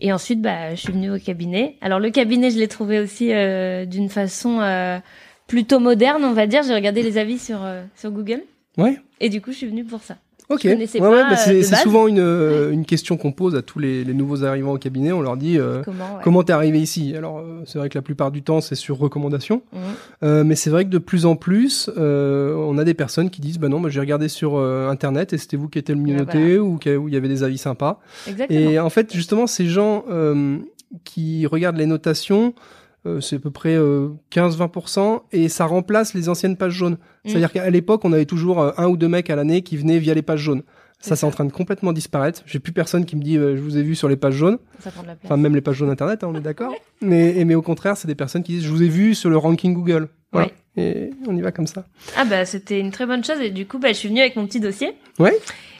Et 0.00 0.12
ensuite, 0.12 0.40
bah, 0.40 0.74
je 0.74 0.80
suis 0.80 0.92
venue 0.92 1.10
au 1.10 1.18
cabinet. 1.18 1.76
Alors, 1.80 2.00
le 2.00 2.10
cabinet, 2.10 2.50
je 2.50 2.58
l'ai 2.58 2.68
trouvé 2.68 3.00
aussi 3.00 3.32
euh, 3.32 3.84
d'une 3.84 4.08
façon 4.08 4.60
euh, 4.60 4.98
plutôt 5.46 5.80
moderne, 5.80 6.24
on 6.24 6.32
va 6.32 6.46
dire. 6.46 6.62
J'ai 6.62 6.74
regardé 6.74 7.02
les 7.02 7.18
avis 7.18 7.38
sur, 7.38 7.64
euh, 7.64 7.82
sur 7.96 8.10
Google. 8.10 8.42
Ouais. 8.76 9.00
Et 9.20 9.28
du 9.28 9.40
coup, 9.40 9.52
je 9.52 9.58
suis 9.58 9.66
venue 9.66 9.84
pour 9.84 10.02
ça. 10.02 10.16
Ok. 10.50 10.64
Ouais, 10.64 10.76
ouais, 10.76 10.98
bah, 10.98 11.28
euh, 11.32 11.34
c'est 11.36 11.70
base. 11.70 11.82
souvent 11.82 12.06
une, 12.06 12.20
euh, 12.20 12.70
une 12.72 12.86
question 12.86 13.16
qu'on 13.18 13.32
pose 13.32 13.54
à 13.54 13.60
tous 13.62 13.78
les, 13.78 14.02
les 14.02 14.14
nouveaux 14.14 14.44
arrivants 14.44 14.72
au 14.72 14.78
cabinet. 14.78 15.12
On 15.12 15.20
leur 15.20 15.36
dit 15.36 15.58
euh, 15.58 15.82
Comment 16.24 16.42
t'es 16.42 16.54
arrivé 16.54 16.80
ici? 16.80 17.14
Alors 17.16 17.38
euh, 17.40 17.60
c'est 17.66 17.78
vrai 17.78 17.88
que 17.90 17.98
la 17.98 18.02
plupart 18.02 18.30
du 18.30 18.42
temps 18.42 18.60
c'est 18.62 18.74
sur 18.74 18.96
recommandation. 18.98 19.60
Mhm. 19.72 19.80
Euh, 20.22 20.44
mais 20.44 20.54
c'est 20.54 20.70
vrai 20.70 20.84
que 20.86 20.90
de 20.90 20.98
plus 20.98 21.26
en 21.26 21.36
plus, 21.36 21.90
euh, 21.98 22.54
on 22.56 22.78
a 22.78 22.84
des 22.84 22.94
personnes 22.94 23.28
qui 23.30 23.40
disent 23.42 23.58
bah 23.58 23.68
non, 23.68 23.80
bah, 23.80 23.90
j'ai 23.90 24.00
regardé 24.00 24.28
sur 24.28 24.56
euh, 24.56 24.88
internet 24.88 25.32
et 25.34 25.38
c'était 25.38 25.56
vous 25.58 25.68
qui 25.68 25.78
étiez 25.78 25.94
le 25.94 26.00
mieux 26.00 26.14
Ah, 26.16 26.20
noté 26.20 26.58
ou 26.58 26.78
qui- 26.78 26.96
où 26.96 27.08
il 27.08 27.14
y 27.14 27.16
avait 27.18 27.28
des 27.28 27.42
avis 27.42 27.58
sympas. 27.58 28.00
Exactement. 28.26 28.58
Et 28.70 28.78
en 28.78 28.90
fait, 28.90 29.12
justement, 29.12 29.46
ces 29.46 29.66
gens 29.66 30.04
euh, 30.10 30.56
qui 31.04 31.44
regardent 31.46 31.76
les 31.76 31.84
notations, 31.86 32.54
euh, 32.56 32.87
c'est 33.20 33.36
à 33.36 33.38
peu 33.38 33.50
près 33.50 33.74
euh, 33.74 34.08
15-20% 34.32 35.22
et 35.32 35.48
ça 35.48 35.66
remplace 35.66 36.14
les 36.14 36.28
anciennes 36.28 36.56
pages 36.56 36.72
jaunes. 36.72 36.98
Mm. 37.24 37.28
C'est-à-dire 37.28 37.52
qu'à 37.52 37.70
l'époque, 37.70 38.04
on 38.04 38.12
avait 38.12 38.26
toujours 38.26 38.60
euh, 38.60 38.72
un 38.76 38.88
ou 38.88 38.96
deux 38.96 39.08
mecs 39.08 39.30
à 39.30 39.36
l'année 39.36 39.62
qui 39.62 39.76
venaient 39.76 39.98
via 39.98 40.14
les 40.14 40.22
pages 40.22 40.40
jaunes. 40.40 40.62
Ça, 41.00 41.14
c'est 41.14 41.26
en 41.26 41.30
train 41.30 41.44
de 41.44 41.52
complètement 41.52 41.92
disparaître. 41.92 42.42
J'ai 42.44 42.58
plus 42.58 42.72
personne 42.72 43.04
qui 43.04 43.14
me 43.14 43.22
dit 43.22 43.38
euh, 43.38 43.56
je 43.56 43.62
vous 43.62 43.76
ai 43.76 43.82
vu 43.82 43.94
sur 43.94 44.08
les 44.08 44.16
pages 44.16 44.34
jaunes. 44.34 44.58
Ça 44.80 44.90
prend 44.90 45.02
de 45.02 45.08
la 45.08 45.14
place. 45.14 45.30
Enfin, 45.30 45.40
même 45.40 45.54
les 45.54 45.60
pages 45.60 45.76
jaunes 45.76 45.90
internet, 45.90 46.24
hein, 46.24 46.28
on 46.32 46.34
est 46.34 46.40
d'accord. 46.40 46.74
mais, 47.00 47.44
mais 47.44 47.54
au 47.54 47.62
contraire, 47.62 47.96
c'est 47.96 48.08
des 48.08 48.16
personnes 48.16 48.42
qui 48.42 48.52
disent 48.52 48.64
je 48.64 48.70
vous 48.70 48.82
ai 48.82 48.88
vu 48.88 49.14
sur 49.14 49.30
le 49.30 49.36
ranking 49.36 49.74
Google. 49.74 50.08
Voilà. 50.32 50.48
Et 50.76 51.10
on 51.26 51.36
y 51.36 51.40
va 51.40 51.52
comme 51.52 51.66
ça. 51.66 51.86
Ah 52.16 52.24
bah 52.24 52.44
c'était 52.44 52.78
une 52.78 52.90
très 52.90 53.06
bonne 53.06 53.24
chose 53.24 53.40
et 53.40 53.50
du 53.50 53.66
coup 53.66 53.78
bah 53.78 53.88
je 53.88 53.94
suis 53.94 54.08
venue 54.08 54.20
avec 54.20 54.36
mon 54.36 54.46
petit 54.46 54.60
dossier. 54.60 54.92
Ouais. 55.18 55.36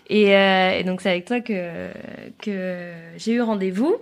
Et, 0.09 0.35
euh, 0.35 0.79
et 0.79 0.85
donc 0.85 1.03
c'est 1.03 1.11
avec 1.11 1.25
toi 1.27 1.41
que 1.41 1.89
que 2.41 2.93
j'ai 3.17 3.33
eu 3.33 3.41
rendez-vous. 3.41 3.95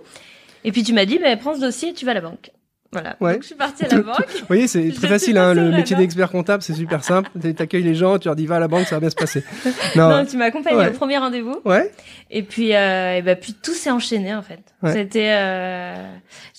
Et 0.63 0.71
puis 0.71 0.83
tu 0.83 0.93
m'as 0.93 1.05
dit 1.05 1.19
bah 1.19 1.35
prends 1.35 1.55
ce 1.55 1.59
dossier 1.59 1.89
et 1.89 1.93
tu 1.93 2.05
vas 2.05 2.11
à 2.11 2.15
la 2.15 2.21
banque. 2.21 2.51
Voilà. 2.91 3.17
Ouais. 3.19 3.33
Donc 3.33 3.41
je 3.41 3.47
suis 3.47 3.55
partie 3.55 3.83
à 3.85 3.89
la 3.89 4.01
banque. 4.01 4.25
Vous 4.39 4.45
voyez, 4.47 4.67
c'est 4.67 4.89
très 4.91 5.07
facile, 5.07 5.37
hein, 5.37 5.53
le 5.53 5.71
métier 5.71 5.95
d'expert 5.95 6.29
comptable, 6.31 6.63
c'est 6.63 6.73
super 6.73 7.03
simple. 7.03 7.29
Tu 7.41 7.53
accueilles 7.61 7.83
les 7.83 7.95
gens, 7.95 8.17
tu 8.17 8.27
leur 8.27 8.35
dis 8.35 8.45
va 8.45 8.55
à 8.55 8.59
la 8.59 8.67
banque, 8.67 8.85
ça 8.87 8.95
va 8.95 8.99
bien 9.01 9.09
se 9.09 9.15
passer. 9.15 9.43
Non. 9.95 10.09
Non, 10.09 10.25
tu 10.25 10.37
m'as 10.37 10.45
accompagnée 10.45 10.77
Ouais. 10.77 10.89
au 10.89 10.93
premier 10.93 11.17
rendez-vous. 11.17 11.59
Ouais. 11.65 11.91
Et 12.29 12.43
puis 12.43 12.75
euh, 12.75 13.17
et 13.17 13.21
bah 13.21 13.35
puis 13.35 13.53
tout 13.53 13.73
s'est 13.73 13.91
enchaîné 13.91 14.33
en 14.35 14.41
fait. 14.41 14.59
Ouais. 14.83 14.93
C'était 14.93 15.29
euh, 15.31 15.95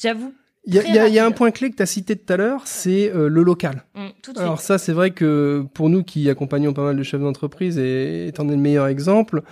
j'avoue 0.00 0.32
Il 0.66 0.75
y 0.75 0.78
a, 0.99 1.06
y 1.08 1.12
y 1.12 1.18
un 1.18 1.30
point 1.30 1.50
clé 1.50 1.70
que 1.70 1.76
tu 1.76 1.82
as 1.82 1.87
cité 1.87 2.14
tout 2.16 2.30
à 2.32 2.37
l'heure, 2.37 2.62
c'est 2.66 3.11
euh, 3.14 3.28
le 3.28 3.42
local. 3.42 3.85
hum, 3.94 4.11
tout 4.23 4.32
de 4.32 4.37
suite. 4.37 4.47
Alors 4.47 4.61
ça, 4.61 4.76
c'est 4.78 4.92
vrai 4.92 5.11
que 5.12 5.64
pour 5.75 5.88
nous 5.88 6.02
qui 6.02 6.28
accompagnons 6.28 6.73
pas 6.75 6.82
mal 6.82 6.97
de 6.97 7.02
chefs 7.02 7.20
d'entreprise, 7.20 7.78
et 7.78 8.26
étant 8.28 8.44
donné 8.44 8.56
le 8.56 8.62
meilleur 8.62 8.87
exemple, 8.87 9.42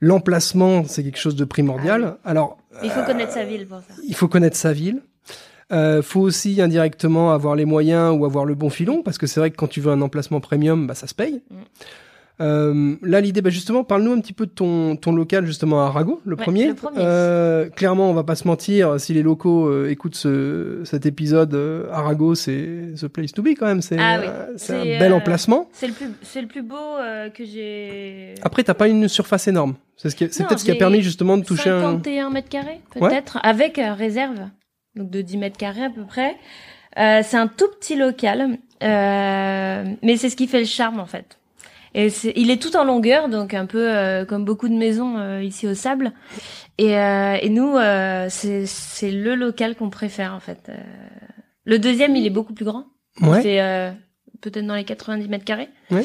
l'emplacement, 0.00 0.84
c'est 0.84 1.02
quelque 1.02 1.18
chose 1.18 1.36
de 1.36 1.44
primordial. 1.44 2.16
Alors, 2.24 2.58
Il 2.82 2.90
faut 2.90 3.02
connaître 3.04 3.32
sa 3.32 3.44
ville 3.44 3.66
pour 3.66 3.78
ça. 3.78 3.94
il 4.06 4.14
faut 4.14 4.28
connaître 4.28 4.56
sa 4.56 4.72
ville. 4.72 5.00
Euh, 5.72 6.02
faut 6.02 6.20
aussi 6.20 6.60
indirectement 6.60 7.32
avoir 7.32 7.54
les 7.56 7.64
moyens 7.64 8.14
ou 8.18 8.24
avoir 8.26 8.44
le 8.44 8.54
bon 8.54 8.68
filon, 8.70 9.02
parce 9.02 9.16
que 9.18 9.26
c'est 9.26 9.40
vrai 9.40 9.50
que 9.50 9.56
quand 9.56 9.68
tu 9.68 9.80
veux 9.80 9.90
un 9.90 10.02
emplacement 10.02 10.40
premium, 10.40 10.86
bah, 10.86 10.94
ça 10.94 11.06
se 11.06 11.14
paye. 11.14 11.40
Mm. 11.50 11.54
Euh, 12.40 12.96
là, 13.02 13.20
l'idée, 13.20 13.40
bah, 13.40 13.50
justement, 13.50 13.84
parle-nous 13.84 14.12
un 14.12 14.20
petit 14.20 14.32
peu 14.32 14.46
de 14.46 14.50
ton, 14.50 14.96
ton 14.96 15.12
local 15.12 15.46
justement 15.46 15.82
à 15.82 15.86
Arago, 15.86 16.20
le 16.24 16.34
Ouais, 16.36 16.42
premier. 16.42 16.68
le 16.68 16.74
premier. 16.74 16.96
Euh, 16.98 17.68
clairement, 17.68 18.10
on 18.10 18.14
va 18.14 18.24
pas 18.24 18.34
se 18.34 18.48
mentir, 18.48 18.98
si 18.98 19.14
les 19.14 19.22
locaux 19.22 19.68
euh, 19.68 19.88
écoutent 19.90 20.16
ce, 20.16 20.80
cet 20.84 21.06
épisode, 21.06 21.54
Arago, 21.92 22.34
c'est 22.34 22.94
the 23.00 23.06
place 23.06 23.32
to 23.32 23.42
be 23.42 23.48
quand 23.58 23.66
même. 23.66 23.80
C'est 23.82 23.96
Ah 24.00 24.18
oui. 24.20 24.26
c'est 24.56 24.74
un 24.74 24.98
bel 24.98 25.12
emplacement. 25.12 25.68
C'est 25.72 25.86
le 25.86 25.92
plus 25.92 26.06
c'est 26.22 26.40
le 26.40 26.48
plus 26.48 26.62
beau 26.62 26.96
que 27.34 27.44
j'ai 27.44 28.34
Après, 28.42 28.64
t'as 28.64 28.74
pas 28.74 28.88
une 28.88 29.06
surface 29.08 29.46
énorme. 29.46 29.74
C'est 29.96 30.10
ce 30.10 30.16
qui- 30.16 30.28
c'est 30.32 30.44
peut-être 30.44 30.58
ce 30.58 30.64
qui 30.64 30.70
a 30.72 30.74
permis 30.74 31.02
justement 31.02 31.36
de 31.36 31.44
toucher 31.44 31.70
un. 31.70 31.82
51 31.92 32.30
mètres 32.30 32.48
carrés, 32.48 32.80
peut-être, 32.92 33.38
avec 33.42 33.78
réserve, 33.96 34.40
donc 34.96 35.10
de 35.10 35.20
10 35.22 35.36
mètres 35.38 35.56
carrés 35.58 35.84
à 35.84 35.90
peu 35.90 36.04
près. 36.04 36.36
Euh, 36.98 37.20
c'est 37.22 37.36
un 37.36 37.46
tout 37.46 37.68
petit 37.80 37.96
local, 37.96 38.58
euh, 38.82 39.84
mais 40.02 40.16
c'est 40.16 40.28
ce 40.30 40.36
qui 40.36 40.46
fait 40.46 40.60
le 40.60 40.66
charme 40.66 41.00
en 41.00 41.06
fait. 41.06 41.38
Et 41.94 42.08
c'est, 42.10 42.32
il 42.36 42.50
est 42.50 42.60
tout 42.60 42.74
en 42.76 42.84
longueur, 42.84 43.28
donc 43.28 43.52
un 43.54 43.66
peu 43.66 43.90
euh, 43.94 44.24
comme 44.24 44.44
beaucoup 44.44 44.68
de 44.68 44.74
maisons 44.74 45.18
euh, 45.18 45.42
ici 45.42 45.66
au 45.68 45.74
Sable. 45.74 46.12
Et, 46.78 46.96
euh, 46.96 47.36
et 47.40 47.50
nous, 47.50 47.76
euh, 47.76 48.26
c'est, 48.30 48.64
c'est 48.66 49.10
le 49.10 49.34
local 49.34 49.74
qu'on 49.76 49.90
préfère 49.90 50.34
en 50.34 50.40
fait. 50.40 50.68
Euh, 50.70 50.74
le 51.64 51.78
deuxième, 51.78 52.16
il 52.16 52.26
est 52.26 52.30
beaucoup 52.30 52.54
plus 52.54 52.64
grand. 52.64 52.86
Ouais. 53.20 53.60
euh, 53.60 53.90
peut-être 54.40 54.66
dans 54.66 54.74
les 54.74 54.84
90 54.84 55.28
mètres 55.28 55.44
carrés, 55.44 55.68
Ouais. 55.90 56.02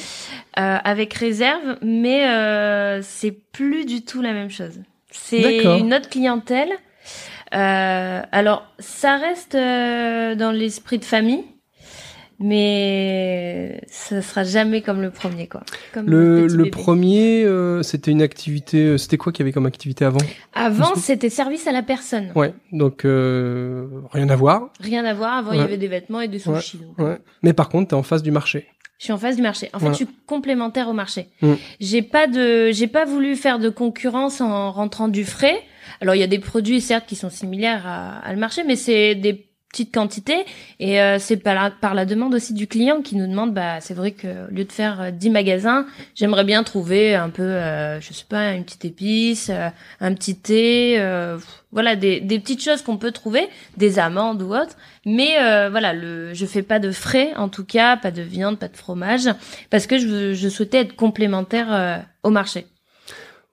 Euh, 0.59 0.77
avec 0.83 1.13
réserve, 1.13 1.77
mais 1.81 2.27
euh, 2.27 3.01
c'est 3.01 3.31
plus 3.31 3.85
du 3.85 4.03
tout 4.03 4.21
la 4.21 4.33
même 4.33 4.49
chose. 4.49 4.79
C'est 5.09 5.63
une 5.79 5.93
autre 5.93 6.09
clientèle. 6.09 6.69
Euh, 7.53 8.21
alors, 8.31 8.65
ça 8.79 9.17
reste 9.17 9.55
euh, 9.55 10.35
dans 10.35 10.51
l'esprit 10.51 10.97
de 10.99 11.05
famille, 11.05 11.43
mais 12.39 13.81
ça 13.87 14.21
sera 14.21 14.43
jamais 14.43 14.81
comme 14.81 15.01
le 15.01 15.09
premier, 15.11 15.47
quoi. 15.47 15.61
Comme 15.93 16.07
Le, 16.07 16.47
le 16.47 16.69
premier, 16.69 17.43
euh, 17.43 17.83
c'était 17.83 18.11
une 18.11 18.21
activité. 18.21 18.85
euh, 18.85 18.97
C'était 18.97 19.17
quoi 19.17 19.31
qu'il 19.31 19.43
y 19.43 19.45
avait 19.45 19.53
comme 19.53 19.65
activité 19.65 20.05
avant? 20.05 20.19
Avant, 20.53 20.95
c'était 20.95 21.29
service 21.29 21.67
à 21.67 21.71
la 21.71 21.83
personne. 21.83 22.31
Ouais, 22.35 22.53
donc 22.71 23.05
euh, 23.05 23.87
rien 24.11 24.29
à 24.29 24.35
voir. 24.35 24.69
Rien 24.79 25.05
à 25.05 25.13
voir. 25.13 25.33
Avant, 25.37 25.51
il 25.53 25.59
y 25.59 25.63
avait 25.63 25.77
des 25.77 25.87
vêtements 25.87 26.21
et 26.21 26.27
des 26.27 26.39
sushis. 26.39 26.79
Ouais. 26.97 27.17
Mais 27.43 27.53
par 27.53 27.69
contre, 27.69 27.89
t'es 27.89 27.95
en 27.95 28.03
face 28.03 28.23
du 28.23 28.31
marché. 28.31 28.67
Je 28.99 29.05
suis 29.05 29.13
en 29.13 29.17
face 29.17 29.35
du 29.35 29.43
marché. 29.43 29.69
En 29.73 29.79
fait, 29.79 29.89
je 29.89 29.93
suis 29.93 30.07
complémentaire 30.25 30.87
au 30.89 30.93
marché. 30.93 31.27
Mm. 31.43 31.53
J'ai 31.79 32.01
pas 32.01 32.25
de, 32.25 32.71
j'ai 32.71 32.87
pas 32.87 33.05
voulu 33.05 33.35
faire 33.35 33.59
de 33.59 33.69
concurrence 33.69 34.41
en 34.41 34.71
rentrant 34.71 35.07
du 35.07 35.23
frais. 35.23 35.59
Alors, 36.01 36.15
il 36.15 36.19
y 36.19 36.23
a 36.23 36.27
des 36.27 36.39
produits 36.39 36.81
certes 36.81 37.05
qui 37.07 37.15
sont 37.15 37.29
similaires 37.29 37.85
à, 37.85 38.19
à 38.19 38.33
le 38.33 38.39
marché, 38.39 38.63
mais 38.63 38.75
c'est 38.75 39.15
des 39.15 39.47
petites 39.69 39.93
quantités 39.93 40.45
et 40.79 41.01
euh, 41.01 41.19
c'est 41.19 41.37
par 41.37 41.93
la, 41.93 42.05
demande 42.05 42.33
aussi 42.33 42.53
du 42.53 42.67
client 42.67 43.01
qui 43.01 43.15
nous 43.15 43.27
demande. 43.27 43.53
Bah, 43.53 43.81
c'est 43.81 43.93
vrai 43.93 44.11
que 44.11 44.47
au 44.49 44.53
lieu 44.53 44.63
de 44.63 44.71
faire 44.71 45.01
euh, 45.01 45.11
10 45.11 45.29
magasins, 45.29 45.85
j'aimerais 46.15 46.45
bien 46.45 46.63
trouver 46.63 47.15
un 47.15 47.29
peu, 47.29 47.43
euh, 47.43 47.99
je 47.99 48.13
sais 48.13 48.25
pas, 48.27 48.53
une 48.53 48.63
petite 48.63 48.85
épice, 48.85 49.49
euh, 49.49 49.69
un 49.99 50.13
petit 50.13 50.35
thé, 50.37 50.95
euh, 50.99 51.37
voilà, 51.71 51.95
des, 51.95 52.21
des 52.21 52.39
petites 52.39 52.63
choses 52.63 52.81
qu'on 52.81 52.97
peut 52.97 53.11
trouver, 53.11 53.47
des 53.75 53.99
amandes 53.99 54.41
ou 54.41 54.55
autres. 54.55 54.77
Mais 55.05 55.37
euh, 55.41 55.69
voilà, 55.69 55.93
le, 55.93 56.33
je 56.33 56.45
fais 56.45 56.63
pas 56.63 56.79
de 56.79 56.91
frais, 56.91 57.33
en 57.35 57.49
tout 57.49 57.65
cas, 57.65 57.97
pas 57.97 58.11
de 58.11 58.21
viande, 58.21 58.57
pas 58.57 58.69
de 58.69 58.77
fromage, 58.77 59.29
parce 59.69 59.85
que 59.85 59.97
je, 59.97 60.49
souhaitais 60.49 60.79
être 60.79 60.95
complémentaire 60.95 61.67
euh, 61.71 61.97
au 62.23 62.29
marché. 62.29 62.65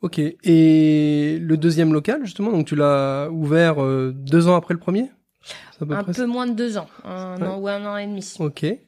Ok. 0.04 0.18
Et 0.18 1.38
le 1.40 1.56
deuxième 1.56 1.92
local, 1.94 2.20
justement, 2.24 2.52
donc 2.52 2.66
tu 2.66 2.76
l'as 2.76 3.28
ouvert 3.30 3.82
euh, 3.82 4.12
deux 4.14 4.48
ans 4.48 4.54
après 4.56 4.74
le 4.74 4.80
premier? 4.80 5.10
Peu 5.78 5.94
Un 5.94 6.04
peu 6.04 6.26
moins 6.26 6.46
de 6.46 6.52
deux 6.52 6.76
ans, 6.78 6.88
un 7.04 7.36
Ouais. 7.40 7.46
an 7.48 7.58
ou 7.58 7.68
un 7.68 7.84
an 7.86 7.96
et 7.96 8.06
demi. 8.06 8.34
Ok. 8.38 8.64
Et 8.64 8.78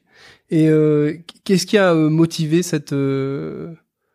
euh, 0.69 1.13
qu'est-ce 1.43 1.65
qui 1.65 1.77
a 1.77 1.93
euh, 1.93 2.09
motivé 2.09 2.61
cette 2.63 2.93
euh, 2.93 3.73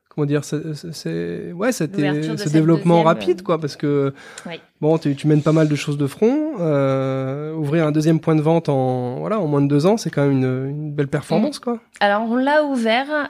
comment 0.08 0.26
dire, 0.26 0.44
c'est, 0.44 1.52
ouais, 1.52 1.72
ce 1.72 1.86
cette 1.86 2.52
développement 2.52 3.02
rapide, 3.02 3.42
quoi, 3.42 3.58
parce 3.58 3.76
que 3.76 4.12
Oui. 4.46 4.60
bon, 4.80 4.98
tu, 4.98 5.14
tu 5.16 5.26
mènes 5.26 5.42
pas 5.42 5.52
mal 5.52 5.68
de 5.68 5.74
choses 5.74 5.96
de 5.98 6.06
front. 6.06 6.52
euh, 6.60 7.52
ouvrir 7.54 7.86
un 7.86 7.92
deuxième 7.92 8.20
point 8.20 8.34
de 8.36 8.42
vente 8.42 8.68
en 8.68 9.16
voilà 9.20 9.40
en 9.40 9.46
moins 9.48 9.60
de 9.62 9.68
deux 9.68 9.86
ans, 9.86 9.96
c'est 9.96 10.10
quand 10.10 10.22
même 10.22 10.32
une, 10.32 10.68
une 10.70 10.92
belle 10.92 11.08
performance, 11.08 11.58
Mm. 11.58 11.64
quoi. 11.64 11.80
Alors, 12.00 12.22
on 12.30 12.36
l'a 12.36 12.62
ouvert. 12.64 13.28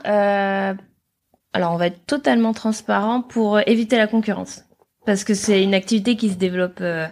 Alors, 1.53 1.73
on 1.73 1.77
va 1.77 1.87
être 1.89 2.07
totalement 2.07 2.53
transparent 2.53 3.21
pour 3.23 3.57
euh, 3.57 3.61
éviter 3.67 3.97
la 3.97 4.07
concurrence, 4.07 4.63
parce 5.07 5.25
que 5.25 5.35
c'est 5.35 5.63
une 5.63 5.75
activité 5.75 6.17
qui 6.17 6.31
se 6.31 6.37
développe 6.37 6.79
euh, 6.81 7.07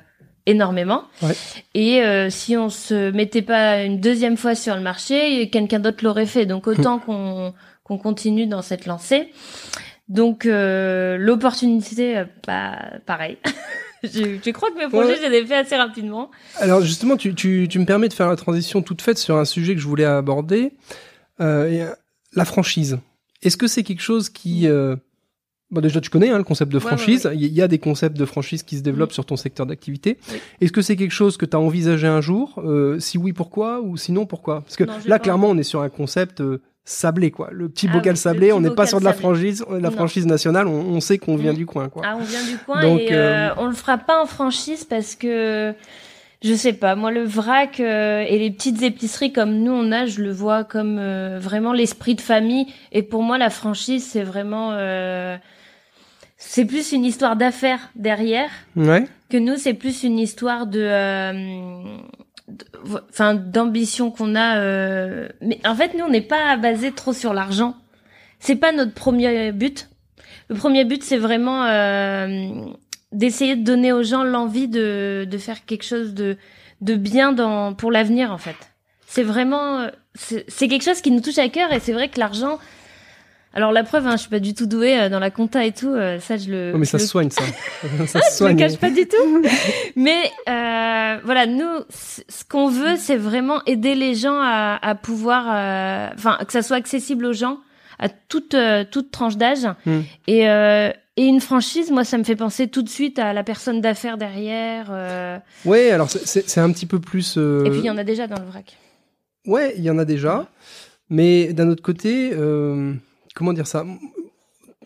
énormément. 0.47 1.05
Ouais. 1.23 1.35
Et 1.75 2.03
euh, 2.03 2.31
si 2.31 2.57
on 2.57 2.71
se 2.71 3.11
mettait 3.11 3.43
pas 3.43 3.83
une 3.83 4.01
deuxième 4.01 4.37
fois 4.37 4.55
sur 4.55 4.75
le 4.75 4.81
marché, 4.81 5.51
quelqu'un 5.51 5.79
d'autre 5.79 6.03
l'aurait 6.05 6.27
fait. 6.27 6.47
Donc, 6.47 6.67
autant 6.67 6.99
qu'on 6.99 7.53
qu'on 7.83 7.99
continue 7.99 8.47
dans 8.47 8.63
cette 8.63 8.87
lancée. 8.87 9.33
Donc, 10.09 10.47
euh, 10.47 11.17
l'opportunité, 11.19 12.19
euh, 12.19 12.25
bah, 12.47 12.79
pareil. 13.05 13.37
je, 14.05 14.39
je 14.45 14.51
crois 14.53 14.71
que 14.71 14.79
mes 14.79 14.89
projets, 14.89 15.09
Ouais. 15.15 15.19
je 15.23 15.29
les 15.29 15.39
ai 15.39 15.47
fait 15.47 15.57
assez 15.57 15.77
rapidement. 15.77 16.31
Alors 16.61 16.81
justement, 16.83 17.17
tu, 17.17 17.35
tu, 17.35 17.67
tu 17.69 17.79
me 17.81 17.85
permets 17.85 18.09
de 18.09 18.15
faire 18.15 18.29
la 18.29 18.37
transition 18.37 18.81
toute 18.83 19.03
faite 19.03 19.19
sur 19.19 19.37
un 19.37 19.45
sujet 19.45 19.75
que 19.75 19.81
je 19.81 19.87
voulais 19.89 20.05
aborder, 20.05 20.73
la 21.39 22.45
franchise. 22.45 22.99
Est-ce 23.43 23.57
que 23.57 23.67
c'est 23.67 23.83
quelque 23.83 24.03
chose 24.03 24.29
qui... 24.29 24.67
Euh... 24.67 24.97
Bon, 25.71 25.81
déjà, 25.81 26.01
tu 26.01 26.11
connais 26.11 26.31
hein, 26.31 26.39
le 26.39 26.43
concept 26.45 26.73
de 26.73 26.79
Ouais, 26.79 26.85
ouais, 26.85 26.89
franchise. 26.89 27.31
Il 27.33 27.47
y 27.47 27.63
a 27.63 27.69
des 27.69 27.79
concepts 27.79 28.17
de 28.17 28.25
franchise 28.25 28.65
qui 28.65 28.77
se 28.77 28.83
développent 28.83 29.13
sur 29.13 29.25
ton 29.25 29.37
secteur 29.37 29.67
d'activité. 29.67 30.19
Oui. 30.33 30.39
Est-ce 30.61 30.73
que 30.73 30.83
c'est 30.83 30.97
quelque 30.97 31.13
chose 31.13 31.37
que 31.37 31.47
tu 31.47 31.57
as 31.57 31.61
envisagé 31.61 32.09
un 32.09 32.21
jour? 32.21 32.61
Euh, 32.65 32.99
Si 32.99 33.19
oui, 33.19 33.33
pourquoi? 33.33 33.81
Ou 33.81 33.97
sinon, 33.97 34.27
pourquoi? 34.27 34.63
Parce 34.63 34.77
que 34.77 34.83
Non, 34.85 34.95
là, 35.07 35.21
clairement, 35.21 35.49
on 35.49 35.57
est 35.59 35.63
sur 35.63 35.81
un 35.83 35.89
concept 35.89 36.41
euh, 36.41 36.61
sablé, 36.85 37.31
quoi. 37.31 37.51
Le 37.53 37.69
petit 37.69 37.87
Ah 37.89 37.93
bocal 37.93 38.15
oui, 38.15 38.19
sablé, 38.19 38.53
on 38.53 38.61
n'est 38.61 38.71
pas 38.75 38.87
sur 38.87 38.99
de 38.99 39.05
la 39.05 39.13
sablé. 39.13 39.23
franchise, 39.23 39.65
la 39.71 39.79
Non. 39.79 39.91
franchise 39.93 40.27
nationale. 40.27 40.67
On, 40.67 40.73
on 40.73 41.01
sait 41.01 41.19
qu'on 41.19 41.37
vient 41.37 41.53
Mm. 41.53 41.57
du 41.57 41.67
coin, 41.67 41.89
quoi. 41.89 42.03
Ah, 42.05 42.17
on 42.19 42.25
vient 42.25 42.43
du 42.45 42.59
coin 42.59 42.83
Donc, 42.83 43.01
et 43.03 43.51
on 43.59 43.67
le 43.69 43.75
fera 43.75 43.97
pas 43.97 44.21
en 44.21 44.27
franchise 44.27 44.83
parce 44.85 45.15
que 45.15 45.73
je 46.43 46.55
sais 46.55 46.73
pas. 46.73 46.95
Moi, 46.95 47.11
le 47.11 47.23
vrac 47.25 47.81
euh, 47.81 48.21
et 48.27 48.39
les 48.39 48.51
petites 48.51 48.83
épiceries 48.83 49.33
comme 49.33 49.59
nous 49.59 49.73
on 49.73 49.93
a, 49.93 50.07
je 50.07 50.23
le 50.23 50.33
vois 50.33 50.65
comme 50.65 50.99
euh, 50.99 51.39
vraiment 51.39 51.73
l'esprit 51.73 52.15
de 52.15 52.21
famille. 52.21 52.67
Et 52.93 53.03
pour 53.03 53.23
moi, 53.23 53.37
la 53.39 53.51
franchise, 53.51 54.05
c'est 54.11 54.23
vraiment, 54.23 54.73
euh, 54.73 55.37
c'est 56.39 56.65
plus 56.65 56.93
une 56.93 57.05
histoire 57.05 57.37
d'affaires 57.37 57.91
derrière 57.95 58.51
Ouais. 58.77 59.05
que 59.29 59.37
nous, 59.37 59.57
c'est 59.57 59.75
plus 59.75 60.03
une 60.03 60.19
histoire 60.19 60.67
de, 60.67 60.81
euh, 60.81 61.97
enfin, 63.11 63.35
d'ambition 63.35 64.11
qu'on 64.11 64.35
a. 64.35 64.59
euh, 64.59 65.29
Mais 65.43 65.61
en 65.67 65.75
fait, 65.75 65.95
nous, 65.95 66.05
on 66.05 66.11
n'est 66.11 66.21
pas 66.23 66.57
basé 66.57 66.93
trop 66.93 67.13
sur 67.13 67.35
l'argent. 67.35 67.75
C'est 68.39 68.57
pas 68.57 68.73
notre 68.73 68.95
premier 68.95 69.53
but. 69.53 69.89
Le 70.49 70.55
premier 70.57 70.85
but, 70.85 71.03
c'est 71.03 71.19
vraiment 71.19 71.65
euh, 71.67 72.55
d'essayer 73.12 73.57
de 73.57 73.62
donner 73.64 73.93
aux 73.93 74.02
gens 74.02 74.23
l'envie 74.23 74.69
de, 74.69 75.26
de 75.29 75.38
faire 75.38 75.64
quelque 75.64 75.85
chose 75.85 76.14
de, 76.14 76.37
de 76.81 76.95
bien 76.95 77.33
dans, 77.33 77.75
pour 77.75 77.90
l'avenir, 77.90 78.33
en 78.33 78.38
fait. 78.38 78.57
C'est 79.07 79.25
vraiment, 79.25 79.88
c'est 80.14 80.45
c'est 80.49 80.69
quelque 80.69 80.85
chose 80.85 81.00
qui 81.00 81.11
nous 81.11 81.21
touche 81.21 81.38
à 81.38 81.49
cœur 81.49 81.73
et 81.73 81.81
c'est 81.81 81.93
vrai 81.93 82.09
que 82.09 82.21
l'argent. 82.21 82.59
Alors 83.52 83.73
la 83.73 83.83
preuve, 83.83 84.07
hein, 84.07 84.12
je 84.12 84.19
suis 84.19 84.31
pas 84.31 84.38
du 84.38 84.55
tout 84.55 84.67
douée 84.67 84.97
euh, 84.97 85.09
dans 85.09 85.19
la 85.19 85.33
compta 85.33 85.64
et 85.64 85.73
tout. 85.73 85.88
euh, 85.88 86.21
ça, 86.21 86.37
je 86.37 86.49
le. 86.50 86.73
Ouais, 86.73 86.79
mais 86.79 86.85
je 86.85 86.90
ça 86.93 86.99
le 86.99 87.02
se 87.02 87.09
soigne, 87.09 87.31
ça. 87.31 87.43
ça 88.07 88.07
se 88.07 88.12
je 88.12 88.14
le 88.19 88.31
soigne. 88.31 88.57
cache 88.57 88.76
pas 88.76 88.90
du 88.90 89.09
tout. 89.09 89.43
Mais 89.97 90.23
euh, 90.49 91.19
voilà, 91.25 91.47
nous, 91.47 91.69
ce 91.88 92.45
qu'on 92.49 92.69
veut, 92.69 92.95
c'est 92.97 93.17
vraiment 93.17 93.61
aider 93.67 93.97
les 93.97 94.14
gens 94.14 94.38
à, 94.40 94.79
à 94.81 94.95
pouvoir, 94.95 95.47
euh, 95.49 96.09
enfin, 96.14 96.38
que 96.47 96.52
ça 96.52 96.62
soit 96.62 96.76
accessible 96.76 97.26
aux 97.26 97.33
gens 97.33 97.59
à 97.99 98.09
toute 98.09 98.55
euh, 98.55 98.85
toute 98.88 99.11
tranche 99.11 99.37
d'âge. 99.37 99.67
Hmm. 99.85 100.02
Et 100.29 100.49
euh, 100.49 100.90
et 101.23 101.27
une 101.27 101.41
franchise, 101.41 101.91
moi, 101.91 102.05
ça 102.05 102.17
me 102.19 102.25
fait 102.25 102.37
penser 102.37 102.69
tout 102.69 102.83
de 102.83 102.89
suite 102.89 103.19
à 103.19 103.33
la 103.33 103.43
personne 103.45 103.81
d'affaires 103.81 104.17
derrière. 104.17 104.89
euh, 104.91 105.39
Ouais, 105.65 105.91
alors 105.91 106.09
c'est- 106.11 106.59
un 106.59 106.73
petit 106.73 106.87
peu 106.87 106.99
plus. 107.00 107.35
euh, 107.37 107.65
Et 107.67 107.71
puis 107.71 107.81
il 107.81 107.85
y 107.87 107.91
en 107.91 107.99
a 107.99 108.05
déjà 108.05 108.27
dans 108.27 108.39
le 108.41 108.47
vrac. 108.47 108.77
Ouais, 109.47 109.75
il 109.77 109.83
y 109.85 109.91
en 109.91 109.99
a 109.99 110.05
déjà. 110.05 110.47
Mais 111.09 111.53
d'un 111.53 111.69
autre 111.69 111.83
côté, 111.83 112.31
euh, 112.33 112.95
comment 113.35 113.53
dire 113.53 113.67
ça? 113.67 113.85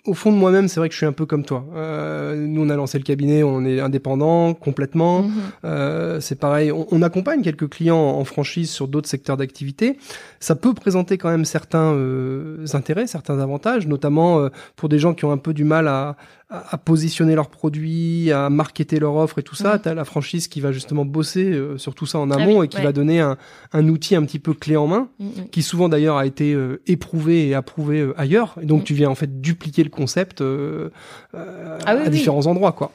Au 0.07 0.13
fond 0.13 0.31
de 0.31 0.37
moi-même, 0.37 0.69
c'est 0.69 0.81
vrai 0.81 0.91
que 0.91 0.93
je 0.93 0.99
suis 0.99 1.07
un 1.07 1.13
peu 1.13 1.25
comme 1.25 1.47
toi. 1.47 1.65
Euh, 1.75 2.37
nous, 2.37 2.63
on 2.63 2.69
a 2.69 2.77
lancé 2.77 2.99
le 2.99 3.05
cabinet, 3.05 3.43
on 3.43 3.65
est 3.65 3.81
indépendant 3.81 4.53
complètement. 4.53 5.23
Mhm. 5.23 5.33
Euh, 5.65 6.21
c'est 6.21 6.39
pareil, 6.39 6.71
on, 6.71 6.87
on 6.91 7.01
accompagne 7.01 7.41
quelques 7.41 7.71
clients 7.71 7.97
en 7.97 8.25
franchise 8.25 8.71
sur 8.71 8.87
d'autres 8.87 9.09
secteurs 9.09 9.39
d'activité. 9.39 9.97
Ça 10.41 10.57
peut 10.57 10.75
présenter 10.75 11.17
quand 11.17 11.31
même 11.31 11.47
certains 11.47 11.95
euh, 11.95 12.67
intérêts, 12.75 13.07
certains 13.07 13.39
avantages, 13.39 13.87
notamment 13.87 14.41
euh, 14.41 14.51
pour 14.77 14.91
des 14.91 14.99
gens 14.99 15.15
qui 15.15 15.25
ont 15.25 15.33
un 15.33 15.39
peu 15.39 15.55
du 15.55 15.65
mal 15.65 15.89
à, 15.89 16.17
à, 16.51 16.75
à 16.75 16.79
positionner 16.79 17.35
leurs 17.35 17.49
produits, 17.49 18.31
à 18.31 18.51
marketer 18.51 18.99
leur 19.01 19.15
offre 19.17 19.39
et 19.39 19.43
tout 19.43 19.55
ça. 19.55 19.75
Mhm. 19.75 19.81
Tu 19.83 19.89
as 19.89 19.95
la 19.95 20.05
franchise 20.05 20.47
qui 20.49 20.61
va 20.61 20.73
justement 20.73 21.05
bosser 21.05 21.51
euh, 21.53 21.79
sur 21.79 21.95
tout 21.95 22.07
ça 22.07 22.19
en 22.19 22.31
Ah 22.31 22.37
amont 22.37 22.59
oui, 22.61 22.67
et 22.67 22.69
qui 22.69 22.77
ouais. 22.79 22.83
va 22.85 22.93
donner 22.93 23.21
un, 23.21 23.37
un 23.73 23.89
outil 23.89 24.15
un 24.15 24.23
petit 24.25 24.39
peu 24.39 24.53
clé 24.55 24.77
en 24.77 24.87
main 24.87 25.09
Mhm. 25.19 25.49
qui 25.51 25.63
souvent 25.63 25.89
d'ailleurs 25.89 26.17
a 26.17 26.27
été 26.27 26.53
euh, 26.55 26.83
éprouvé 26.87 27.49
et 27.49 27.55
approuvé 27.55 28.01
euh, 28.01 28.15
ailleurs. 28.21 28.57
Et 28.61 28.67
donc 28.67 28.83
Mm. 28.83 28.85
tu 28.85 28.95
viens 28.95 29.09
en 29.11 29.15
fait 29.15 29.41
dupliquer 29.41 29.85
le 29.85 29.91
concept 29.91 30.41
euh, 30.43 30.91
euh, 31.35 31.79
Ah 31.87 31.95
oui, 31.97 32.01
à 32.03 32.05
oui. 32.05 32.11
différents 32.11 32.47
endroits, 32.47 32.73
quoi. 32.73 32.93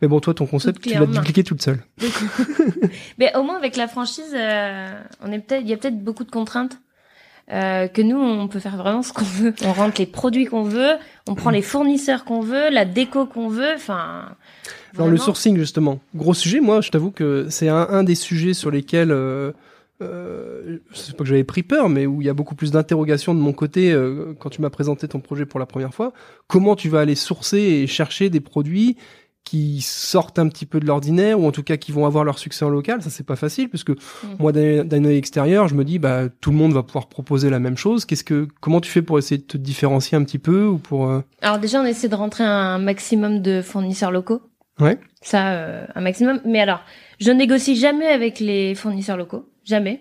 Mais 0.00 0.08
bon, 0.08 0.18
toi, 0.20 0.34
ton 0.34 0.46
concept, 0.46 0.80
tu 0.82 0.94
l'as 0.98 1.06
dupliqué 1.06 1.44
toute 1.44 1.62
seule. 1.62 1.78
Mais 3.18 3.34
au 3.36 3.42
moins 3.42 3.56
avec 3.56 3.76
la 3.76 3.88
franchise, 3.88 4.34
euh, 4.34 4.88
on 5.24 5.30
est 5.32 5.38
peut-être, 5.38 5.62
il 5.62 5.68
y 5.68 5.72
a 5.72 5.76
peut-être 5.76 6.02
beaucoup 6.02 6.24
de 6.24 6.30
contraintes. 6.30 6.78
Euh, 7.52 7.86
que 7.86 8.00
nous, 8.00 8.16
on 8.16 8.48
peut 8.48 8.60
faire 8.60 8.76
vraiment 8.76 9.02
ce 9.02 9.12
qu'on 9.12 9.24
veut. 9.24 9.54
On 9.64 9.72
rentre 9.72 10.00
les 10.00 10.06
produits 10.06 10.46
qu'on 10.46 10.62
veut, 10.62 10.94
on 11.28 11.34
prend 11.34 11.50
les 11.50 11.60
fournisseurs 11.60 12.24
qu'on 12.24 12.40
veut, 12.40 12.70
la 12.70 12.84
déco 12.84 13.26
qu'on 13.26 13.48
veut. 13.48 13.74
Enfin, 13.74 14.24
Dans 14.94 15.06
le 15.06 15.18
sourcing, 15.18 15.56
justement. 15.58 16.00
Gros 16.14 16.34
sujet, 16.34 16.60
moi, 16.60 16.80
je 16.80 16.90
t'avoue 16.90 17.10
que 17.10 17.46
c'est 17.50 17.68
un, 17.68 17.86
un 17.90 18.04
des 18.04 18.14
sujets 18.14 18.54
sur 18.54 18.70
lesquels, 18.70 19.10
euh, 19.10 19.52
euh, 20.00 20.78
je 20.92 20.96
sais 20.96 21.12
pas 21.12 21.18
que 21.18 21.28
j'avais 21.28 21.44
pris 21.44 21.62
peur, 21.62 21.90
mais 21.90 22.06
où 22.06 22.22
il 22.22 22.26
y 22.26 22.30
a 22.30 22.34
beaucoup 22.34 22.54
plus 22.54 22.70
d'interrogations 22.70 23.34
de 23.34 23.40
mon 23.40 23.52
côté 23.52 23.92
euh, 23.92 24.34
quand 24.38 24.48
tu 24.48 24.62
m'as 24.62 24.70
présenté 24.70 25.06
ton 25.06 25.20
projet 25.20 25.44
pour 25.44 25.60
la 25.60 25.66
première 25.66 25.92
fois. 25.92 26.14
Comment 26.46 26.74
tu 26.74 26.88
vas 26.88 27.00
aller 27.00 27.14
sourcer 27.14 27.58
et 27.58 27.86
chercher 27.86 28.30
des 28.30 28.40
produits 28.40 28.96
qui 29.44 29.80
sortent 29.82 30.38
un 30.38 30.48
petit 30.48 30.66
peu 30.66 30.80
de 30.80 30.86
l'ordinaire 30.86 31.38
ou 31.40 31.46
en 31.46 31.52
tout 31.52 31.62
cas 31.62 31.76
qui 31.76 31.92
vont 31.92 32.06
avoir 32.06 32.24
leur 32.24 32.38
succès 32.38 32.64
en 32.64 32.68
local, 32.68 33.02
ça 33.02 33.10
c'est 33.10 33.26
pas 33.26 33.36
facile 33.36 33.68
parce 33.68 33.84
que 33.84 33.92
moi 34.38 34.52
d'un 34.52 34.84
d'un 34.84 35.04
œil 35.04 35.16
extérieur, 35.16 35.68
je 35.68 35.74
me 35.74 35.84
dis 35.84 35.98
bah 35.98 36.28
tout 36.40 36.50
le 36.50 36.56
monde 36.56 36.72
va 36.72 36.82
pouvoir 36.82 37.08
proposer 37.08 37.50
la 37.50 37.58
même 37.58 37.76
chose. 37.76 38.04
Qu'est-ce 38.04 38.24
que 38.24 38.48
comment 38.60 38.80
tu 38.80 38.90
fais 38.90 39.02
pour 39.02 39.18
essayer 39.18 39.38
de 39.38 39.46
te 39.46 39.56
différencier 39.56 40.16
un 40.16 40.24
petit 40.24 40.38
peu 40.38 40.66
ou 40.66 40.78
pour 40.78 41.08
euh, 41.08 41.20
Alors 41.40 41.58
déjà, 41.58 41.80
on 41.80 41.84
essaie 41.84 42.08
de 42.08 42.14
rentrer 42.14 42.44
un 42.44 42.78
maximum 42.78 43.42
de 43.42 43.62
fournisseurs 43.62 44.10
locaux. 44.10 44.42
Ouais. 44.80 44.98
Ça, 45.20 45.52
euh, 45.52 45.86
un 45.94 46.00
maximum. 46.00 46.40
Mais 46.44 46.60
alors, 46.60 46.80
je 47.20 47.30
négocie 47.30 47.76
jamais 47.76 48.06
avec 48.06 48.40
les 48.40 48.74
fournisseurs 48.74 49.16
locaux, 49.16 49.48
jamais. 49.64 50.00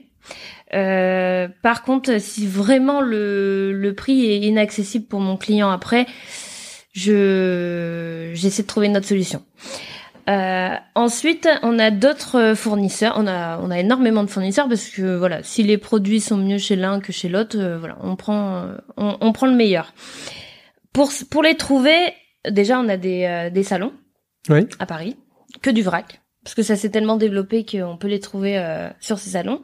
Euh, 0.73 1.47
par 1.61 1.83
contre, 1.83 2.19
si 2.19 2.47
vraiment 2.47 3.01
le, 3.01 3.73
le 3.73 3.93
prix 3.93 4.25
est 4.25 4.39
inaccessible 4.39 5.05
pour 5.05 5.19
mon 5.19 5.37
client 5.37 5.69
après, 5.69 6.05
je 6.93 8.31
j'essaie 8.33 8.63
de 8.63 8.67
trouver 8.67 8.87
une 8.87 8.97
autre 8.97 9.07
solution. 9.07 9.43
Euh, 10.29 10.75
ensuite, 10.95 11.49
on 11.63 11.79
a 11.79 11.89
d'autres 11.89 12.53
fournisseurs. 12.55 13.15
On 13.17 13.25
a 13.27 13.59
on 13.59 13.71
a 13.71 13.79
énormément 13.79 14.23
de 14.23 14.29
fournisseurs 14.29 14.67
parce 14.69 14.87
que 14.89 15.17
voilà, 15.17 15.41
si 15.43 15.63
les 15.63 15.77
produits 15.77 16.21
sont 16.21 16.37
mieux 16.37 16.57
chez 16.59 16.75
l'un 16.75 16.99
que 16.99 17.11
chez 17.11 17.27
l'autre, 17.27 17.57
euh, 17.59 17.79
voilà, 17.79 17.97
on 18.01 18.15
prend 18.15 18.67
on, 18.97 19.17
on 19.19 19.31
prend 19.33 19.47
le 19.47 19.55
meilleur. 19.55 19.93
Pour 20.93 21.11
pour 21.29 21.41
les 21.43 21.55
trouver, 21.55 22.13
déjà 22.49 22.79
on 22.79 22.87
a 22.87 22.97
des 22.97 23.25
euh, 23.25 23.49
des 23.49 23.63
salons 23.63 23.93
Oui. 24.49 24.67
à 24.79 24.85
Paris, 24.85 25.17
que 25.61 25.69
du 25.69 25.81
vrac. 25.81 26.21
Parce 26.43 26.55
que 26.55 26.63
ça 26.63 26.75
s'est 26.75 26.89
tellement 26.89 27.17
développé 27.17 27.65
qu'on 27.65 27.97
peut 27.97 28.07
les 28.07 28.19
trouver 28.19 28.57
euh, 28.57 28.89
sur 28.99 29.19
ces 29.19 29.31
salons. 29.31 29.61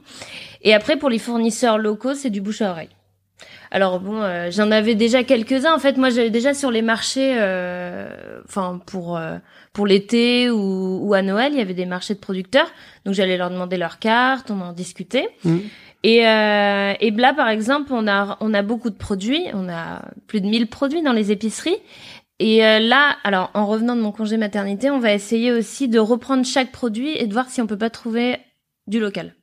Et 0.62 0.76
après, 0.76 0.96
pour 0.98 1.10
les 1.10 1.18
fournisseurs 1.18 1.80
locaux, 1.80 2.14
c'est 2.14 2.30
du 2.30 2.40
bouche 2.40 2.62
à 2.62 2.70
oreille. 2.72 2.90
Alors 3.72 4.00
bon, 4.00 4.22
euh, 4.22 4.50
j'en 4.52 4.72
avais 4.72 4.96
déjà 4.96 5.24
quelques-uns. 5.24 5.74
En 5.74 5.80
fait, 5.80 5.98
moi, 5.98 6.10
j'avais 6.10 6.30
déjà 6.30 6.54
sur 6.54 6.72
les 6.72 6.82
marchés, 6.82 7.36
euh, 7.38 8.08
enfin 8.46 8.80
pour 8.86 9.18
euh, 9.18 9.38
pour 9.74 9.86
l'été 9.86 10.50
ou, 10.50 11.00
ou 11.02 11.14
à 11.14 11.22
Noël, 11.22 11.52
il 11.54 11.60
y 11.60 11.62
avait 11.62 11.74
des 11.74 11.86
marchés 11.86 12.16
de 12.16 12.20
producteurs. 12.20 12.72
Donc 13.06 13.14
j'allais 13.14 13.38
leur 13.38 13.50
demander 13.50 13.78
leur 13.78 14.00
carte, 14.00 14.50
on 14.52 14.62
en 14.62 14.74
discutait. 14.74 15.30
Mhm. 15.44 15.62
Et, 16.04 16.28
euh, 16.28 16.94
et 17.00 17.12
là, 17.12 17.34
par 17.34 17.50
exemple, 17.50 17.92
on 17.92 18.08
a 18.08 18.38
on 18.40 18.54
a 18.54 18.62
beaucoup 18.62 18.90
de 18.90 18.96
produits. 18.96 19.46
On 19.54 19.68
a 19.70 20.04
plus 20.28 20.42
de 20.42 20.48
1000 20.48 20.68
produits 20.68 21.02
dans 21.02 21.14
les 21.14 21.32
épiceries. 21.32 21.78
Et 22.40 22.66
euh, 22.66 22.80
là, 22.80 23.18
alors 23.24 23.50
en 23.54 23.66
revenant 23.66 23.96
de 23.96 24.02
mon 24.02 24.12
congé 24.12 24.38
maternité, 24.38 24.92
on 24.92 25.00
va 25.00 25.14
essayer 25.14 25.52
aussi 25.52 25.88
de 25.88 26.00
reprendre 26.00 26.46
chaque 26.46 26.72
produit 26.72 27.18
et 27.18 27.26
de 27.26 27.34
voir 27.34 27.50
si 27.50 27.62
on 27.62 27.68
peut 27.68 27.78
pas 27.78 27.90
trouver 27.90 28.38
du 28.86 29.00
local. 29.00 29.34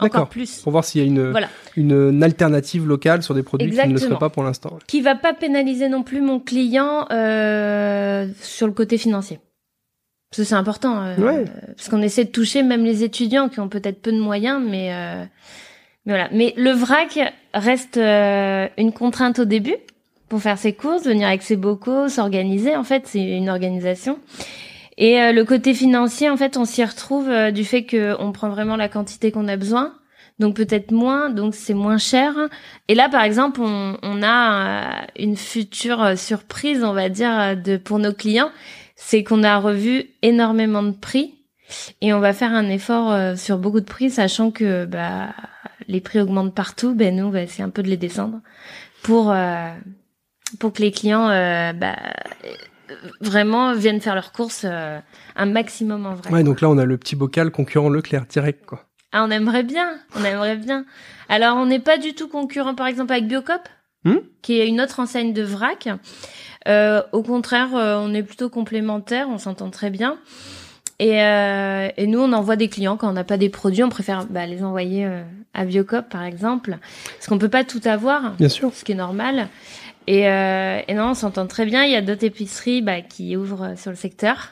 Encore 0.00 0.28
plus. 0.28 0.60
pour 0.60 0.72
voir 0.72 0.84
s'il 0.84 1.00
y 1.00 1.04
a 1.04 1.06
une, 1.06 1.30
Voilà. 1.30 1.48
une, 1.76 2.22
alternative 2.22 2.86
locale 2.86 3.22
sur 3.22 3.34
des 3.34 3.42
produits 3.42 3.70
qui 3.70 3.76
ne 3.88 3.92
le 3.92 3.98
seraient 3.98 4.18
pas 4.18 4.30
pour 4.30 4.42
l'instant. 4.42 4.78
Qui 4.86 5.00
va 5.00 5.14
pas 5.14 5.32
pénaliser 5.32 5.88
non 5.88 6.02
plus 6.02 6.20
mon 6.20 6.40
client 6.40 7.06
euh, 7.10 8.26
sur 8.42 8.66
le 8.66 8.72
côté 8.72 8.98
financier. 8.98 9.38
Parce 10.30 10.42
que 10.42 10.44
c'est 10.44 10.54
important. 10.54 11.02
euh, 11.02 11.16
Ouais. 11.16 11.44
Parce 11.76 11.88
qu'on 11.88 12.02
essaie 12.02 12.24
de 12.24 12.30
toucher 12.30 12.62
même 12.62 12.84
les 12.84 13.02
étudiants 13.02 13.48
qui 13.48 13.60
ont 13.60 13.68
peut-être 13.68 14.00
peu 14.00 14.12
de 14.12 14.20
moyens, 14.20 14.62
mais, 14.64 14.92
euh, 14.94 15.24
mais 16.06 16.12
voilà. 16.12 16.28
Mais 16.32 16.54
le 16.56 16.70
vrac 16.70 17.18
reste 17.52 17.96
euh, 17.96 18.68
une 18.78 18.92
contrainte 18.92 19.40
au 19.40 19.44
début 19.44 19.76
pour 20.28 20.40
faire 20.40 20.58
ses 20.58 20.72
courses, 20.72 21.04
venir 21.04 21.26
avec 21.26 21.42
ses 21.42 21.56
bocaux, 21.56 22.08
s'organiser. 22.08 22.76
En 22.76 22.84
fait, 22.84 23.02
c'est 23.06 23.36
une 23.36 23.48
organisation. 23.50 24.20
Et 25.00 25.20
euh, 25.20 25.32
le 25.32 25.44
côté 25.44 25.74
financier, 25.74 26.30
en 26.30 26.36
fait, 26.36 26.56
on 26.58 26.64
s'y 26.64 26.84
retrouve 26.84 27.28
euh, 27.28 27.50
du 27.50 27.64
fait 27.64 27.84
qu'on 27.84 28.32
prend 28.32 28.50
vraiment 28.50 28.76
la 28.76 28.88
quantité 28.88 29.32
qu'on 29.32 29.48
a 29.48 29.56
besoin, 29.56 29.94
donc 30.38 30.54
peut-être 30.54 30.92
moins, 30.92 31.30
donc 31.30 31.54
c'est 31.54 31.74
moins 31.74 31.98
cher. 31.98 32.34
Et 32.86 32.94
là, 32.94 33.08
par 33.08 33.22
exemple, 33.22 33.62
on, 33.62 33.96
on 34.02 34.22
a 34.22 35.02
euh, 35.02 35.06
une 35.18 35.36
future 35.36 36.02
euh, 36.02 36.16
surprise, 36.16 36.84
on 36.84 36.92
va 36.92 37.08
dire, 37.08 37.40
euh, 37.40 37.54
de 37.54 37.78
pour 37.78 37.98
nos 37.98 38.12
clients, 38.12 38.52
c'est 38.94 39.24
qu'on 39.24 39.42
a 39.42 39.56
revu 39.58 40.10
énormément 40.20 40.82
de 40.82 40.92
prix 40.92 41.34
et 42.02 42.12
on 42.12 42.20
va 42.20 42.34
faire 42.34 42.52
un 42.52 42.68
effort 42.68 43.38
sur 43.38 43.56
beaucoup 43.56 43.80
de 43.80 43.86
prix, 43.86 44.10
sachant 44.10 44.50
que 44.50 44.84
bah, 44.84 45.28
les 45.88 46.00
prix 46.00 46.20
augmentent 46.20 46.54
partout. 46.54 46.94
Ben 46.94 47.14
nous, 47.14 47.26
on 47.26 47.30
va 47.30 47.42
essayer 47.42 47.64
un 47.64 47.70
peu 47.70 47.82
de 47.82 47.88
les 47.88 47.96
descendre 47.96 48.40
pour 49.02 49.30
euh, 49.30 49.70
pour 50.58 50.72
que 50.72 50.82
les 50.82 50.90
clients 50.90 51.28
euh, 51.28 51.72
bah, 51.72 51.96
vraiment 53.20 53.74
viennent 53.74 54.00
faire 54.00 54.14
leurs 54.14 54.32
courses 54.32 54.62
euh, 54.64 54.98
un 55.36 55.46
maximum 55.46 56.06
en 56.06 56.14
vrai. 56.14 56.30
Ouais, 56.30 56.42
donc 56.42 56.60
là 56.60 56.68
on 56.68 56.78
a 56.78 56.84
le 56.84 56.96
petit 56.96 57.16
bocal 57.16 57.50
concurrent 57.50 57.88
Leclerc 57.88 58.26
direct 58.26 58.66
quoi. 58.66 58.84
Ah, 59.12 59.24
on 59.26 59.30
aimerait 59.30 59.64
bien, 59.64 59.98
on 60.14 60.24
aimerait 60.24 60.56
bien. 60.56 60.84
Alors, 61.28 61.56
on 61.56 61.66
n'est 61.66 61.80
pas 61.80 61.98
du 61.98 62.14
tout 62.14 62.28
concurrent, 62.28 62.76
par 62.76 62.86
exemple, 62.86 63.12
avec 63.12 63.26
Biocop, 63.26 63.68
Hmm 64.04 64.18
qui 64.40 64.58
est 64.58 64.68
une 64.68 64.80
autre 64.80 65.00
enseigne 65.00 65.32
de 65.32 65.42
vrac. 65.42 65.88
Euh, 66.68 67.02
au 67.12 67.22
contraire, 67.22 67.74
euh, 67.74 67.96
on 68.00 68.14
est 68.14 68.22
plutôt 68.22 68.48
complémentaires, 68.48 69.26
on 69.28 69.36
s'entend 69.38 69.68
très 69.70 69.90
bien. 69.90 70.16
Et, 71.00 71.22
euh, 71.22 71.88
et 71.96 72.06
nous, 72.06 72.20
on 72.20 72.32
envoie 72.32 72.56
des 72.56 72.68
clients 72.68 72.96
quand 72.96 73.08
on 73.10 73.14
n'a 73.14 73.24
pas 73.24 73.36
des 73.36 73.48
produits, 73.48 73.82
on 73.82 73.88
préfère 73.88 74.26
bah, 74.26 74.46
les 74.46 74.62
envoyer 74.62 75.06
euh, 75.06 75.22
à 75.54 75.64
Biocop, 75.64 76.08
par 76.08 76.22
exemple, 76.22 76.78
parce 77.16 77.26
qu'on 77.26 77.38
peut 77.38 77.48
pas 77.48 77.64
tout 77.64 77.80
avoir 77.84 78.32
Bien 78.32 78.48
sûr. 78.48 78.72
ce 78.72 78.84
qui 78.84 78.92
est 78.92 78.96
normal. 78.96 79.48
Et, 80.10 80.28
euh, 80.28 80.80
et 80.88 80.94
non, 80.94 81.10
on 81.10 81.14
s'entend 81.14 81.46
très 81.46 81.64
bien. 81.66 81.84
Il 81.84 81.92
y 81.92 81.94
a 81.94 82.00
d'autres 82.02 82.24
épiceries 82.24 82.82
bah, 82.82 83.00
qui 83.00 83.36
ouvrent 83.36 83.74
sur 83.78 83.90
le 83.92 83.96
secteur. 83.96 84.48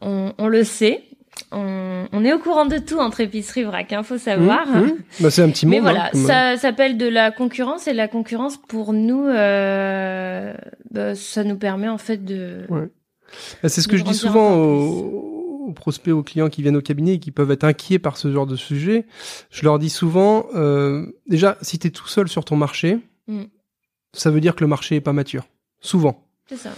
On, 0.00 0.32
on 0.38 0.46
le 0.46 0.62
sait. 0.62 1.02
On, 1.50 2.06
on 2.12 2.24
est 2.24 2.32
au 2.32 2.38
courant 2.38 2.64
de 2.64 2.78
tout 2.78 2.98
entre 2.98 3.20
épiceries 3.20 3.64
vrac, 3.64 3.92
hein, 3.92 4.04
faut 4.04 4.18
savoir. 4.18 4.68
Mmh, 4.68 4.80
mmh. 4.86 4.96
Bah, 5.20 5.30
c'est 5.30 5.42
un 5.42 5.50
petit 5.50 5.66
monde. 5.66 5.74
Mais 5.74 5.80
voilà, 5.80 6.04
hein, 6.06 6.10
comme- 6.12 6.26
ça 6.26 6.56
s'appelle 6.58 6.96
de 6.96 7.06
la 7.08 7.32
concurrence 7.32 7.88
et 7.88 7.92
la 7.92 8.06
concurrence 8.06 8.56
pour 8.56 8.92
nous, 8.92 9.26
euh, 9.26 10.54
bah, 10.92 11.14
ça 11.16 11.42
nous 11.42 11.56
permet 11.56 11.88
en 11.88 11.98
fait 11.98 12.24
de. 12.24 12.58
Ouais. 12.68 12.88
Bah, 13.62 13.68
c'est 13.68 13.80
ce 13.80 13.88
de 13.88 13.92
que 13.92 13.96
je 13.98 14.04
dis 14.04 14.14
souvent 14.14 14.54
aux, 14.54 15.66
aux 15.68 15.72
prospects, 15.72 16.12
aux 16.14 16.22
clients 16.22 16.48
qui 16.50 16.62
viennent 16.62 16.76
au 16.76 16.82
cabinet 16.82 17.14
et 17.14 17.18
qui 17.18 17.32
peuvent 17.32 17.50
être 17.50 17.64
inquiets 17.64 17.98
par 17.98 18.16
ce 18.16 18.30
genre 18.32 18.46
de 18.46 18.56
sujet. 18.56 19.06
Je 19.50 19.64
leur 19.64 19.78
dis 19.80 19.90
souvent, 19.90 20.46
euh, 20.54 21.06
déjà, 21.26 21.56
si 21.62 21.78
tu 21.80 21.88
es 21.88 21.90
tout 21.90 22.06
seul 22.08 22.28
sur 22.28 22.44
ton 22.44 22.54
marché, 22.56 22.98
Mm. 23.30 23.42
Ça 24.12 24.30
veut 24.30 24.40
dire 24.40 24.54
que 24.54 24.64
le 24.64 24.68
marché 24.68 24.96
est 24.96 25.00
pas 25.00 25.12
mature. 25.12 25.46
Souvent. 25.80 26.26
C'est 26.46 26.56
ça. 26.56 26.70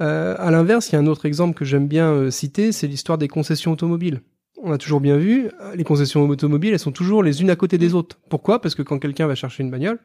Euh, 0.00 0.36
à 0.38 0.50
l'inverse, 0.50 0.90
il 0.90 0.92
y 0.92 0.96
a 0.96 1.00
un 1.00 1.06
autre 1.06 1.26
exemple 1.26 1.58
que 1.58 1.64
j'aime 1.64 1.88
bien 1.88 2.10
euh, 2.12 2.30
citer, 2.30 2.72
c'est 2.72 2.86
l'histoire 2.86 3.18
des 3.18 3.28
concessions 3.28 3.72
automobiles. 3.72 4.22
On 4.62 4.72
a 4.72 4.78
toujours 4.78 5.00
bien 5.00 5.16
vu, 5.16 5.50
les 5.76 5.84
concessions 5.84 6.28
automobiles, 6.28 6.72
elles 6.72 6.78
sont 6.80 6.90
toujours 6.92 7.22
les 7.22 7.42
unes 7.42 7.50
à 7.50 7.54
côté 7.56 7.78
des 7.78 7.94
autres. 7.94 8.18
Pourquoi? 8.28 8.60
Parce 8.60 8.74
que 8.74 8.82
quand 8.82 8.98
quelqu'un 8.98 9.26
va 9.28 9.34
chercher 9.36 9.62
une 9.62 9.70
bagnole, 9.70 9.98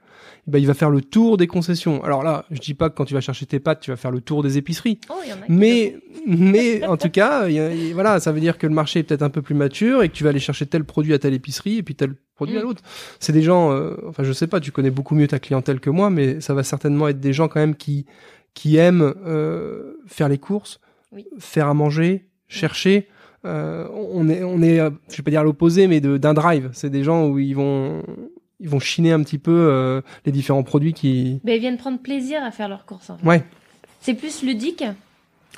eh 0.48 0.52
ben, 0.52 0.60
il 0.60 0.68
va 0.68 0.74
faire 0.76 0.92
le 0.92 1.02
tour 1.02 1.38
des 1.38 1.48
concessions. 1.48 2.04
Alors 2.04 2.22
là, 2.24 2.46
je 2.52 2.60
dis 2.60 2.76
pas 2.76 2.90
que 2.92 2.96
quand 2.96 3.06
tu 3.06 3.16
vas 3.16 3.22
chercher 3.22 3.46
tes 3.48 3.60
pâtes, 3.60 3.80
tu 3.80 3.90
vas 3.90 3.98
faire 3.98 4.12
le 4.12 4.22
tour 4.22 4.44
des 4.44 4.58
épiceries. 4.60 5.00
Oh, 5.10 5.16
il 5.26 5.30
y 5.30 5.34
en 5.34 5.38
a 5.38 5.46
qui 5.48 5.52
Mais, 5.52 5.98
mais 6.28 6.86
en 6.86 6.98
tout 6.98 7.10
cas, 7.10 7.48
y 7.50 7.58
a- 7.60 7.94
voilà, 7.94 8.20
ça 8.20 8.32
veut 8.32 8.40
dire 8.40 8.58
que 8.60 8.68
le 8.68 8.74
marché 8.74 9.00
est 9.00 9.04
peut-être 9.04 9.24
un 9.24 9.30
peu 9.32 9.42
plus 9.42 9.56
mature 9.56 10.04
et 10.04 10.10
que 10.10 10.14
tu 10.14 10.24
vas 10.24 10.30
aller 10.30 10.40
chercher 10.40 10.66
tel 10.68 10.84
produit 10.84 11.14
à 11.14 11.20
telle 11.20 11.34
épicerie 11.34 11.78
et 11.80 11.84
puis 11.84 11.96
tel 11.96 12.14
produit 12.36 12.58
à 12.58 12.60
Mm. 12.60 12.64
l'autre. 12.64 12.84
C'est 13.20 13.34
des 13.34 13.42
gens, 13.42 13.72
euh, 13.72 13.96
enfin, 14.08 14.24
je 14.24 14.32
sais 14.34 14.48
pas, 14.48 14.60
tu 14.60 14.72
connais 14.72 14.92
beaucoup 14.92 15.16
mieux 15.16 15.28
ta 15.28 15.40
clientèle 15.40 15.80
que 15.80 15.90
moi, 15.90 16.10
mais 16.12 16.42
ça 16.42 16.54
va 16.54 16.62
certainement 16.64 17.08
être 17.08 17.20
des 17.20 17.34
gens 17.34 17.48
quand 17.48 17.60
même 17.60 17.76
qui, 17.76 18.06
qui 18.54 18.78
aiment 18.78 19.14
euh, 19.26 19.94
faire 20.06 20.30
les 20.30 20.38
courses, 20.38 20.80
Oui. 21.12 21.26
faire 21.40 21.68
à 21.68 21.74
manger, 21.74 22.28
chercher. 22.48 23.08
Euh, 23.46 23.88
on 23.94 24.30
est, 24.30 24.44
on 24.44 24.62
est, 24.62 24.80
euh, 24.80 24.90
je 25.10 25.18
vais 25.18 25.24
pas 25.24 25.32
dire 25.32 25.44
l'opposé, 25.44 25.88
mais 25.88 26.00
de- 26.00 26.18
d'un 26.18 26.34
drive. 26.34 26.70
C'est 26.74 26.90
des 26.90 27.04
gens 27.04 27.28
où 27.28 27.40
ils 27.40 27.54
vont, 27.56 28.02
ils 28.60 28.70
vont 28.70 28.80
chiner 28.80 29.12
un 29.12 29.22
petit 29.22 29.38
peu 29.38 29.52
euh, 29.52 30.02
les 30.26 30.32
différents 30.32 30.64
produits 30.64 30.94
qui. 30.94 31.42
Ben, 31.44 31.56
ils 31.56 31.60
viennent 31.60 31.78
prendre 31.78 32.00
plaisir 32.00 32.44
à 32.44 32.52
faire 32.52 32.70
leurs 32.70 32.86
courses. 32.86 33.10
En 33.10 33.18
fait. 33.18 33.28
Ouais. 33.28 33.44
C'est 34.00 34.14
plus 34.14 34.44
ludique. 34.44 34.84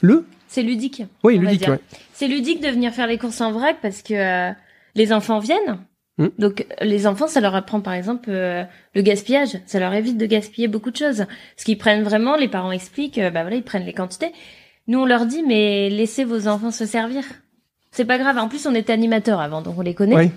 Le. 0.01 0.25
C'est 0.47 0.63
ludique. 0.63 1.03
Oui, 1.23 1.37
ludique. 1.37 1.67
Ouais. 1.67 1.79
C'est 2.13 2.27
ludique 2.27 2.61
de 2.61 2.69
venir 2.69 2.93
faire 2.93 3.07
les 3.07 3.17
courses 3.17 3.41
en 3.41 3.51
vrac 3.51 3.77
parce 3.81 4.01
que 4.01 4.13
euh, 4.13 4.51
les 4.95 5.11
enfants 5.13 5.39
viennent. 5.39 5.79
Mm. 6.17 6.27
Donc 6.39 6.65
les 6.81 7.07
enfants, 7.07 7.27
ça 7.27 7.41
leur 7.41 7.55
apprend 7.55 7.81
par 7.81 7.93
exemple 7.93 8.29
euh, 8.29 8.63
le 8.93 9.01
gaspillage. 9.01 9.59
Ça 9.65 9.79
leur 9.79 9.93
évite 9.93 10.17
de 10.17 10.25
gaspiller 10.25 10.67
beaucoup 10.67 10.91
de 10.91 10.97
choses. 10.97 11.25
Ce 11.57 11.65
qu'ils 11.65 11.77
prennent 11.77 12.03
vraiment, 12.03 12.35
les 12.35 12.47
parents 12.47 12.71
expliquent, 12.71 13.17
euh, 13.17 13.31
bah 13.31 13.41
voilà, 13.41 13.57
ils 13.57 13.63
prennent 13.63 13.85
les 13.85 13.93
quantités. 13.93 14.31
Nous, 14.87 14.99
on 14.99 15.05
leur 15.05 15.25
dit, 15.25 15.43
mais 15.43 15.89
laissez 15.89 16.23
vos 16.23 16.47
enfants 16.47 16.71
se 16.71 16.85
servir. 16.85 17.23
C'est 17.95 18.05
pas 18.05 18.17
grave. 18.17 18.37
En 18.37 18.49
plus, 18.49 18.65
on 18.67 18.75
était 18.75 18.91
animateurs 18.93 19.39
avant, 19.39 19.61
donc 19.61 19.77
on 19.77 19.81
les 19.81 19.93
connaît. 19.93 20.15
Ouais. 20.15 20.31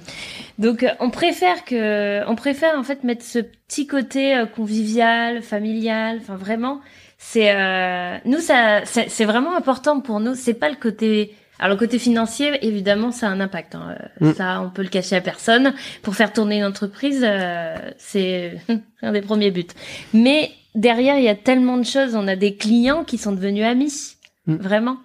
Donc 0.59 0.83
euh, 0.85 0.91
on 1.01 1.11
préfère 1.11 1.65
que, 1.65 2.25
on 2.29 2.37
préfère 2.37 2.79
en 2.79 2.83
fait 2.85 3.03
mettre 3.05 3.25
ce 3.25 3.41
petit 3.41 3.87
côté 3.87 4.37
euh, 4.37 4.47
convivial, 4.47 5.43
familial. 5.43 6.19
Enfin 6.21 6.37
vraiment, 6.37 6.81
c'est 7.19 7.51
euh, 7.55 8.17
nous 8.25 8.39
ça, 8.39 8.83
c'est 8.85 9.25
vraiment 9.25 9.57
important 9.57 10.01
pour 10.01 10.21
nous. 10.21 10.35
C'est 10.35 10.55
pas 10.55 10.69
le 10.69 10.77
côté. 10.77 11.35
Alors 11.61 11.75
le 11.75 11.79
côté 11.81 11.99
financier, 11.99 12.53
évidemment, 12.65 13.11
ça 13.11 13.27
a 13.27 13.31
un 13.31 13.41
impact. 13.41 13.75
hein. 13.75 13.97
Euh, 14.23 14.31
Mm. 14.31 14.35
Ça, 14.35 14.61
on 14.63 14.71
peut 14.71 14.83
le 14.83 14.89
cacher 14.89 15.17
à 15.17 15.21
personne. 15.21 15.75
Pour 16.03 16.15
faire 16.15 16.33
tourner 16.33 16.59
une 16.59 16.65
entreprise, 16.65 17.23
euh, 17.25 17.75
c'est 17.99 18.59
un 19.03 19.13
des 19.13 19.21
premiers 19.21 19.51
buts. 19.51 19.67
Mais 20.15 20.51
derrière, 20.77 21.19
il 21.19 21.25
y 21.25 21.29
a 21.29 21.35
tellement 21.35 21.77
de 21.77 21.85
choses. 21.85 22.15
On 22.15 22.29
a 22.29 22.37
des 22.37 22.55
clients 22.57 23.03
qui 23.05 23.19
sont 23.19 23.33
devenus 23.33 23.65
amis, 23.65 24.15
Mm. 24.47 24.55
vraiment. 24.57 24.97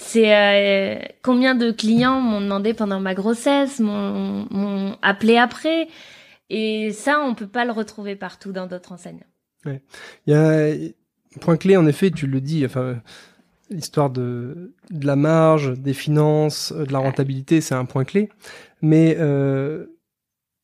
C'est 0.00 0.32
euh, 0.32 1.00
combien 1.22 1.56
de 1.56 1.72
clients 1.72 2.20
m'ont 2.20 2.40
demandé 2.40 2.72
pendant 2.72 3.00
ma 3.00 3.14
grossesse, 3.14 3.80
m'ont 3.80 4.96
appelé 5.02 5.36
après, 5.36 5.88
et 6.50 6.92
ça, 6.92 7.20
on 7.20 7.34
peut 7.34 7.48
pas 7.48 7.64
le 7.64 7.72
retrouver 7.72 8.14
partout 8.14 8.52
dans 8.52 8.68
d'autres 8.68 8.92
enseignes. 8.92 9.24
Il 9.66 9.80
y 10.28 10.34
a 10.34 10.68
un 10.68 11.38
point 11.40 11.56
clé, 11.56 11.76
en 11.76 11.84
effet, 11.88 12.12
tu 12.12 12.28
le 12.28 12.40
dis, 12.40 12.64
enfin, 12.64 13.02
l'histoire 13.70 14.08
de, 14.08 14.72
de 14.88 15.04
la 15.06 15.16
marge, 15.16 15.76
des 15.76 15.94
finances, 15.94 16.72
euh, 16.76 16.86
de 16.86 16.92
la 16.92 17.00
rentabilité, 17.00 17.60
c'est 17.60 17.74
un 17.74 17.84
point 17.84 18.04
clé. 18.04 18.28
Mais 18.80 19.16
euh, 19.18 19.86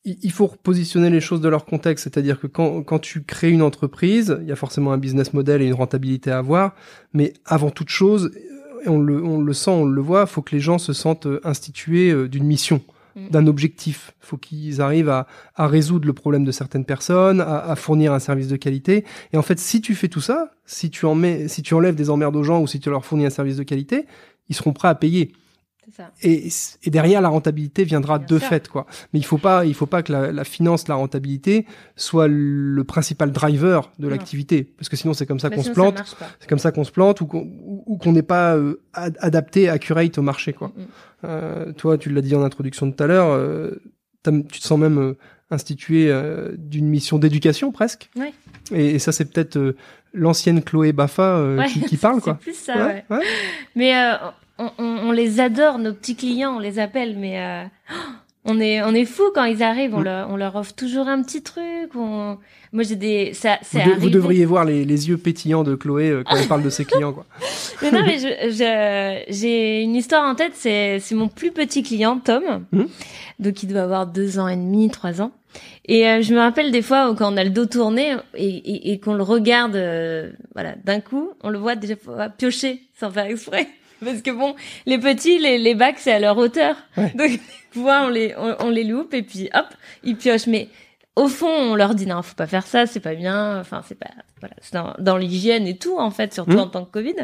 il 0.04 0.30
faut 0.30 0.46
repositionner 0.46 1.10
les 1.10 1.20
choses 1.20 1.40
de 1.40 1.48
leur 1.48 1.64
contexte, 1.64 2.04
c'est-à-dire 2.04 2.38
que 2.38 2.46
quand, 2.46 2.84
quand 2.84 3.00
tu 3.00 3.24
crées 3.24 3.50
une 3.50 3.62
entreprise, 3.62 4.38
il 4.42 4.46
y 4.46 4.52
a 4.52 4.56
forcément 4.56 4.92
un 4.92 4.98
business 4.98 5.34
model 5.34 5.60
et 5.60 5.66
une 5.66 5.74
rentabilité 5.74 6.30
à 6.30 6.38
avoir, 6.38 6.76
mais 7.12 7.32
avant 7.44 7.72
toute 7.72 7.88
chose, 7.88 8.30
on 8.86 9.00
le, 9.00 9.22
on 9.22 9.40
le 9.40 9.52
sent, 9.52 9.70
on 9.70 9.84
le 9.84 10.00
voit, 10.00 10.26
faut 10.26 10.42
que 10.42 10.54
les 10.54 10.60
gens 10.60 10.78
se 10.78 10.92
sentent 10.92 11.26
euh, 11.26 11.40
institués 11.44 12.10
euh, 12.10 12.28
d'une 12.28 12.44
mission, 12.44 12.80
Mm. 13.16 13.28
d'un 13.28 13.46
objectif. 13.46 14.12
faut 14.20 14.36
qu'ils 14.36 14.80
arrivent 14.80 15.08
à, 15.08 15.26
à 15.54 15.68
résoudre 15.68 16.06
le 16.06 16.12
problème 16.12 16.44
de 16.44 16.50
certaines 16.50 16.84
personnes, 16.84 17.40
à, 17.40 17.58
à 17.58 17.76
fournir 17.76 18.12
un 18.12 18.18
service 18.18 18.48
de 18.48 18.56
qualité. 18.56 19.04
Et 19.32 19.36
en 19.36 19.42
fait, 19.42 19.58
si 19.60 19.80
tu 19.80 19.94
fais 19.94 20.08
tout 20.08 20.20
ça, 20.20 20.50
si 20.66 20.90
tu 20.90 21.06
en 21.06 21.14
mets, 21.14 21.46
si 21.46 21.62
tu 21.62 21.74
enlèves 21.74 21.94
des 21.94 22.10
emmerdes 22.10 22.34
aux 22.34 22.42
gens 22.42 22.60
ou 22.60 22.66
si 22.66 22.80
tu 22.80 22.90
leur 22.90 23.04
fournis 23.04 23.26
un 23.26 23.30
service 23.30 23.56
de 23.56 23.62
qualité, 23.62 24.06
ils 24.48 24.56
seront 24.56 24.72
prêts 24.72 24.88
à 24.88 24.94
payer. 24.96 25.32
Ça. 25.96 26.10
Et, 26.22 26.48
et 26.84 26.90
derrière, 26.90 27.20
la 27.20 27.28
rentabilité 27.28 27.84
viendra 27.84 28.18
Bien 28.18 28.26
de 28.28 28.38
sûr. 28.38 28.48
fait, 28.48 28.68
quoi. 28.68 28.86
Mais 29.12 29.18
il 29.18 29.24
faut 29.24 29.38
pas, 29.38 29.64
il 29.64 29.74
faut 29.74 29.86
pas 29.86 30.02
que 30.02 30.12
la, 30.12 30.32
la 30.32 30.44
finance, 30.44 30.88
la 30.88 30.94
rentabilité 30.94 31.66
soit 31.96 32.26
le 32.28 32.82
principal 32.84 33.32
driver 33.32 33.90
de 33.98 34.08
l'activité, 34.08 34.64
parce 34.64 34.88
que 34.88 34.96
sinon 34.96 35.14
c'est 35.14 35.26
comme 35.26 35.40
ça 35.40 35.50
Bah, 35.50 35.56
qu'on 35.56 35.62
se 35.62 35.70
plante. 35.70 36.16
C'est 36.40 36.48
comme 36.48 36.58
ça 36.58 36.72
qu'on 36.72 36.84
se 36.84 36.92
plante 36.92 37.20
ou 37.20 37.26
qu'on 37.26 37.46
qu'on 38.00 38.12
n'est 38.12 38.22
pas 38.22 38.56
euh, 38.56 38.80
ad- 38.92 39.16
adapté, 39.20 39.68
accurate 39.68 40.18
au 40.18 40.22
marché, 40.22 40.52
quoi. 40.52 40.68
Mm, 40.68 40.80
mm. 40.80 40.86
Euh, 41.24 41.72
toi, 41.72 41.96
tu 41.98 42.10
l'as 42.10 42.20
dit 42.20 42.34
en 42.34 42.42
introduction 42.42 42.90
tout 42.90 43.02
à 43.02 43.06
l'heure, 43.06 43.28
euh, 43.30 43.80
tu 44.24 44.60
te 44.60 44.64
sens 44.66 44.78
même 44.78 44.98
euh, 44.98 45.16
institué 45.50 46.10
euh, 46.10 46.54
d'une 46.58 46.86
mission 46.88 47.18
d'éducation 47.18 47.72
presque. 47.72 48.10
Ouais. 48.16 48.32
Et, 48.72 48.94
et 48.94 48.98
ça, 48.98 49.12
c'est 49.12 49.24
peut-être 49.26 49.56
euh, 49.56 49.76
l'ancienne 50.12 50.62
Chloé 50.62 50.92
Baffa 50.92 51.42
Ouais, 51.56 51.66
qui, 51.66 51.80
qui 51.82 51.96
parle, 51.98 52.16
c'est 52.16 52.20
quoi. 52.22 52.34
plus 52.34 52.54
ça, 52.54 52.74
ouais. 52.76 53.04
ouais. 53.10 53.20
Mais 53.76 53.94
euh, 53.94 54.14
on, 54.58 54.70
on, 54.78 54.84
on 55.08 55.12
les 55.12 55.40
adore, 55.40 55.78
nos 55.78 55.92
petits 55.92 56.16
clients, 56.16 56.56
on 56.56 56.58
les 56.60 56.78
appelle, 56.78 57.16
mais 57.18 57.38
euh, 57.38 57.64
on 58.44 58.60
est 58.60 58.82
on 58.82 58.94
est 58.94 59.04
fou 59.04 59.22
quand 59.34 59.44
ils 59.44 59.62
arrivent. 59.62 59.94
On, 59.94 60.00
leur, 60.02 60.30
on 60.30 60.36
leur 60.36 60.54
offre 60.56 60.74
toujours 60.74 61.08
un 61.08 61.22
petit 61.22 61.42
truc. 61.42 61.90
On... 61.96 62.38
Moi, 62.72 62.82
j'ai 62.82 62.96
des 62.96 63.32
ça 63.34 63.58
Vous, 63.72 63.78
de- 63.78 64.00
vous 64.00 64.10
devriez 64.10 64.44
voir 64.44 64.64
les, 64.64 64.84
les 64.84 65.08
yeux 65.08 65.16
pétillants 65.16 65.62
de 65.62 65.74
Chloé 65.76 66.10
euh, 66.10 66.24
quand 66.26 66.34
elle 66.36 66.48
parle 66.48 66.62
de 66.64 66.70
ses 66.70 66.84
clients, 66.84 67.12
quoi. 67.12 67.24
Mais 67.82 67.90
non, 67.92 68.02
mais 68.04 68.18
je- 68.18 69.24
j'ai 69.32 69.82
une 69.82 69.94
histoire 69.96 70.24
en 70.28 70.34
tête. 70.34 70.52
C'est 70.54 70.98
c'est 71.00 71.14
mon 71.14 71.28
plus 71.28 71.50
petit 71.52 71.82
client, 71.82 72.18
Tom. 72.18 72.42
Mhm. 72.72 72.88
Donc 73.40 73.62
il 73.62 73.68
doit 73.68 73.82
avoir 73.82 74.06
deux 74.06 74.38
ans 74.38 74.48
et 74.48 74.56
demi, 74.56 74.90
trois 74.90 75.20
ans. 75.22 75.32
Et 75.86 76.08
euh, 76.08 76.22
je 76.22 76.32
me 76.34 76.38
rappelle 76.40 76.70
des 76.72 76.82
fois 76.82 77.10
où 77.10 77.14
quand 77.14 77.32
on 77.32 77.36
a 77.36 77.44
le 77.44 77.50
dos 77.50 77.66
tourné 77.66 78.16
et, 78.34 78.46
et, 78.48 78.92
et 78.92 78.98
qu'on 79.00 79.14
le 79.14 79.22
regarde, 79.22 79.76
euh, 79.76 80.30
voilà, 80.54 80.74
d'un 80.84 81.00
coup, 81.00 81.30
on 81.42 81.50
le 81.50 81.58
voit 81.58 81.76
déjà 81.76 81.94
piocher 82.38 82.80
sans 82.98 83.10
faire 83.10 83.26
exprès. 83.26 83.68
Parce 84.04 84.22
que 84.22 84.30
bon, 84.30 84.54
les 84.86 84.98
petits, 84.98 85.38
les, 85.38 85.58
les 85.58 85.74
bacs, 85.74 85.98
c'est 85.98 86.12
à 86.12 86.18
leur 86.18 86.36
hauteur. 86.38 86.76
Ouais. 86.96 87.12
Donc, 87.16 87.40
on 87.76 88.08
les, 88.08 88.34
on, 88.36 88.56
on 88.66 88.70
les 88.70 88.84
loupe 88.84 89.14
et 89.14 89.22
puis 89.22 89.48
hop, 89.54 89.66
ils 90.02 90.16
piochent. 90.16 90.46
Mais 90.46 90.68
au 91.16 91.28
fond, 91.28 91.48
on 91.48 91.74
leur 91.76 91.94
dit 91.94 92.06
non, 92.06 92.22
faut 92.22 92.34
pas 92.34 92.46
faire 92.48 92.66
ça, 92.66 92.86
c'est 92.86 93.00
pas 93.00 93.14
bien. 93.14 93.58
Enfin, 93.60 93.82
c'est 93.86 93.98
pas, 93.98 94.10
voilà, 94.40 94.54
c'est 94.60 94.74
dans, 94.74 94.94
dans 94.98 95.16
l'hygiène 95.16 95.66
et 95.66 95.76
tout 95.76 95.96
en 95.98 96.10
fait, 96.10 96.34
surtout 96.34 96.52
Mhm. 96.52 96.58
en 96.58 96.66
tant 96.68 96.84
que 96.84 96.90
Covid. 96.90 97.14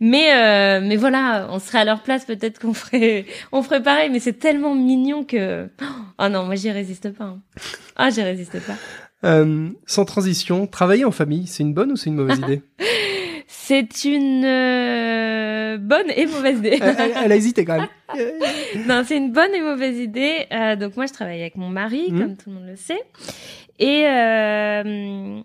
Mais, 0.00 0.34
euh, 0.34 0.80
mais 0.86 0.96
voilà, 0.96 1.48
on 1.50 1.58
serait 1.58 1.78
à 1.78 1.84
leur 1.84 2.02
place, 2.02 2.24
peut-être 2.26 2.58
qu'on 2.58 2.74
ferait, 2.74 3.24
on 3.52 3.62
ferait 3.62 3.82
pareil. 3.82 4.10
Mais 4.10 4.18
c'est 4.20 4.34
tellement 4.38 4.74
mignon 4.74 5.24
que, 5.24 5.68
oh 6.18 6.28
non, 6.30 6.44
moi 6.44 6.54
j'y 6.56 6.70
résiste 6.70 7.10
pas. 7.12 7.24
hein. 7.24 7.40
Ah, 7.96 8.10
j'y 8.10 8.22
résiste 8.22 8.60
pas. 8.66 8.74
Euh, 9.24 9.68
sans 9.86 10.04
transition, 10.04 10.66
travailler 10.66 11.04
en 11.04 11.10
famille, 11.12 11.46
c'est 11.46 11.62
une 11.62 11.74
bonne 11.74 11.92
ou 11.92 11.96
c'est 11.96 12.10
une 12.10 12.16
mauvaise 12.16 12.38
idée? 12.42 12.62
C'est 13.46 14.04
une 14.04 14.44
euh, 14.44 15.11
bonne 15.76 16.10
et 16.14 16.26
mauvaise 16.26 16.58
idée. 16.58 16.78
elle, 16.80 16.96
elle- 16.98 17.12
elle 17.24 17.32
a 17.32 17.36
hésité 17.36 17.64
quand 17.64 17.76
même. 17.78 17.88
non, 18.86 19.02
c'est 19.06 19.16
une 19.16 19.32
bonne 19.32 19.54
et 19.54 19.60
mauvaise 19.60 19.98
idée. 19.98 20.46
Euh, 20.52 20.76
donc 20.76 20.96
moi, 20.96 21.06
je 21.06 21.12
travaille 21.12 21.40
avec 21.40 21.56
mon 21.56 21.68
mari, 21.68 22.06
Mhm. 22.10 22.20
comme 22.20 22.36
tout 22.36 22.50
le 22.50 22.56
monde 22.56 22.66
le 22.68 22.76
sait, 22.76 23.02
et 23.78 24.04
euh, 24.06 25.40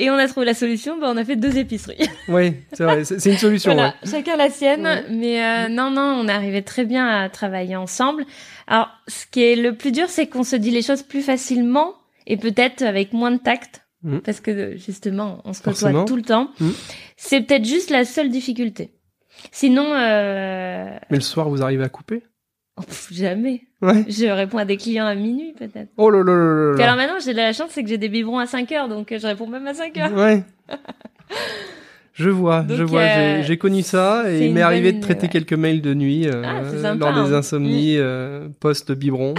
et 0.00 0.10
on 0.10 0.14
a 0.14 0.28
trouvé 0.28 0.46
la 0.46 0.54
solution. 0.54 0.96
Ben, 0.98 1.08
on 1.12 1.16
a 1.16 1.24
fait 1.24 1.36
deux 1.36 1.58
épiceries. 1.58 1.96
Oui, 2.28 2.54
c'est 2.72 2.84
vrai, 2.84 3.04
c'est 3.04 3.18
c'est 3.20 3.30
une 3.30 3.38
solution. 3.38 3.72
voilà, 3.74 3.94
ouais. 4.04 4.10
chacun 4.10 4.36
la 4.36 4.50
sienne. 4.50 4.84
Ouais. 4.86 5.04
Mais 5.10 5.42
euh, 5.42 5.68
non, 5.68 5.90
non, 5.90 6.20
on 6.22 6.28
arrivait 6.28 6.62
très 6.62 6.84
bien 6.84 7.06
à 7.08 7.28
travailler 7.28 7.74
ensemble. 7.76 8.24
Alors, 8.66 8.88
ce 9.08 9.26
qui 9.26 9.42
est 9.42 9.56
le 9.56 9.74
plus 9.74 9.92
dur, 9.92 10.08
c'est 10.08 10.26
qu'on 10.28 10.44
se 10.44 10.56
dit 10.56 10.70
les 10.70 10.82
choses 10.82 11.02
plus 11.02 11.22
facilement 11.22 11.94
et 12.26 12.36
peut-être 12.36 12.82
avec 12.82 13.12
moins 13.12 13.30
de 13.32 13.38
tact. 13.38 13.82
Mhm. 14.02 14.20
Parce 14.20 14.40
que 14.40 14.76
justement, 14.76 15.40
on 15.44 15.52
se 15.52 15.62
côtoie 15.62 16.04
tout 16.04 16.16
le 16.16 16.22
temps. 16.22 16.50
Mhm. 16.60 16.72
C'est 17.16 17.40
peut-être 17.40 17.64
juste 17.64 17.90
la 17.90 18.04
seule 18.04 18.30
difficulté. 18.30 18.92
Sinon, 19.52 19.92
euh... 19.94 20.96
Mais 21.10 21.16
le 21.16 21.22
soir, 21.22 21.48
vous 21.48 21.62
arrivez 21.62 21.84
à 21.84 21.88
couper? 21.88 22.22
Oh, 22.76 22.82
pff, 22.82 23.08
jamais. 23.12 23.62
Ouais. 23.82 24.04
Je 24.08 24.26
réponds 24.26 24.58
à 24.58 24.64
des 24.64 24.76
clients 24.76 25.06
à 25.06 25.14
minuit 25.16 25.52
peut-être. 25.58 25.88
Oh 25.96 26.10
là 26.10 26.18
là 26.22 26.32
là 26.32 26.54
là 26.72 26.76
là. 26.76 26.84
alors 26.84 26.96
maintenant, 26.96 27.18
j'ai 27.24 27.32
de 27.32 27.36
la 27.38 27.52
chance, 27.52 27.70
c'est 27.72 27.82
que 27.82 27.88
j'ai 27.88 27.98
des 27.98 28.08
biberons 28.08 28.38
à 28.38 28.46
5 28.46 28.70
heures, 28.72 28.88
donc 28.88 29.10
euh, 29.10 29.18
je 29.18 29.26
réponds 29.26 29.48
même 29.48 29.66
à 29.66 29.74
5 29.74 29.96
heures. 29.98 30.12
Ouais. 30.12 30.44
Je 32.14 32.30
vois, 32.30 32.62
Donc, 32.62 32.76
je 32.78 32.82
vois, 32.82 33.02
euh, 33.02 33.42
j'ai- 33.44 33.58
connu 33.58 33.82
ça 33.82 34.24
et 34.28 34.44
il 34.46 34.52
m'est 34.52 34.60
arrivé 34.62 34.92
de 34.92 35.00
traiter 35.00 35.22
ouais. 35.26 35.28
quelques 35.28 35.52
mails 35.52 35.80
de 35.80 35.94
nuit 35.94 36.26
euh, 36.26 36.42
Ah, 36.44 36.64
sympa, 36.82 37.12
lors 37.12 37.28
des 37.28 37.32
hein. 37.32 37.38
insomnies 37.38 37.96
euh, 37.96 38.48
post-biberon. 38.58 39.34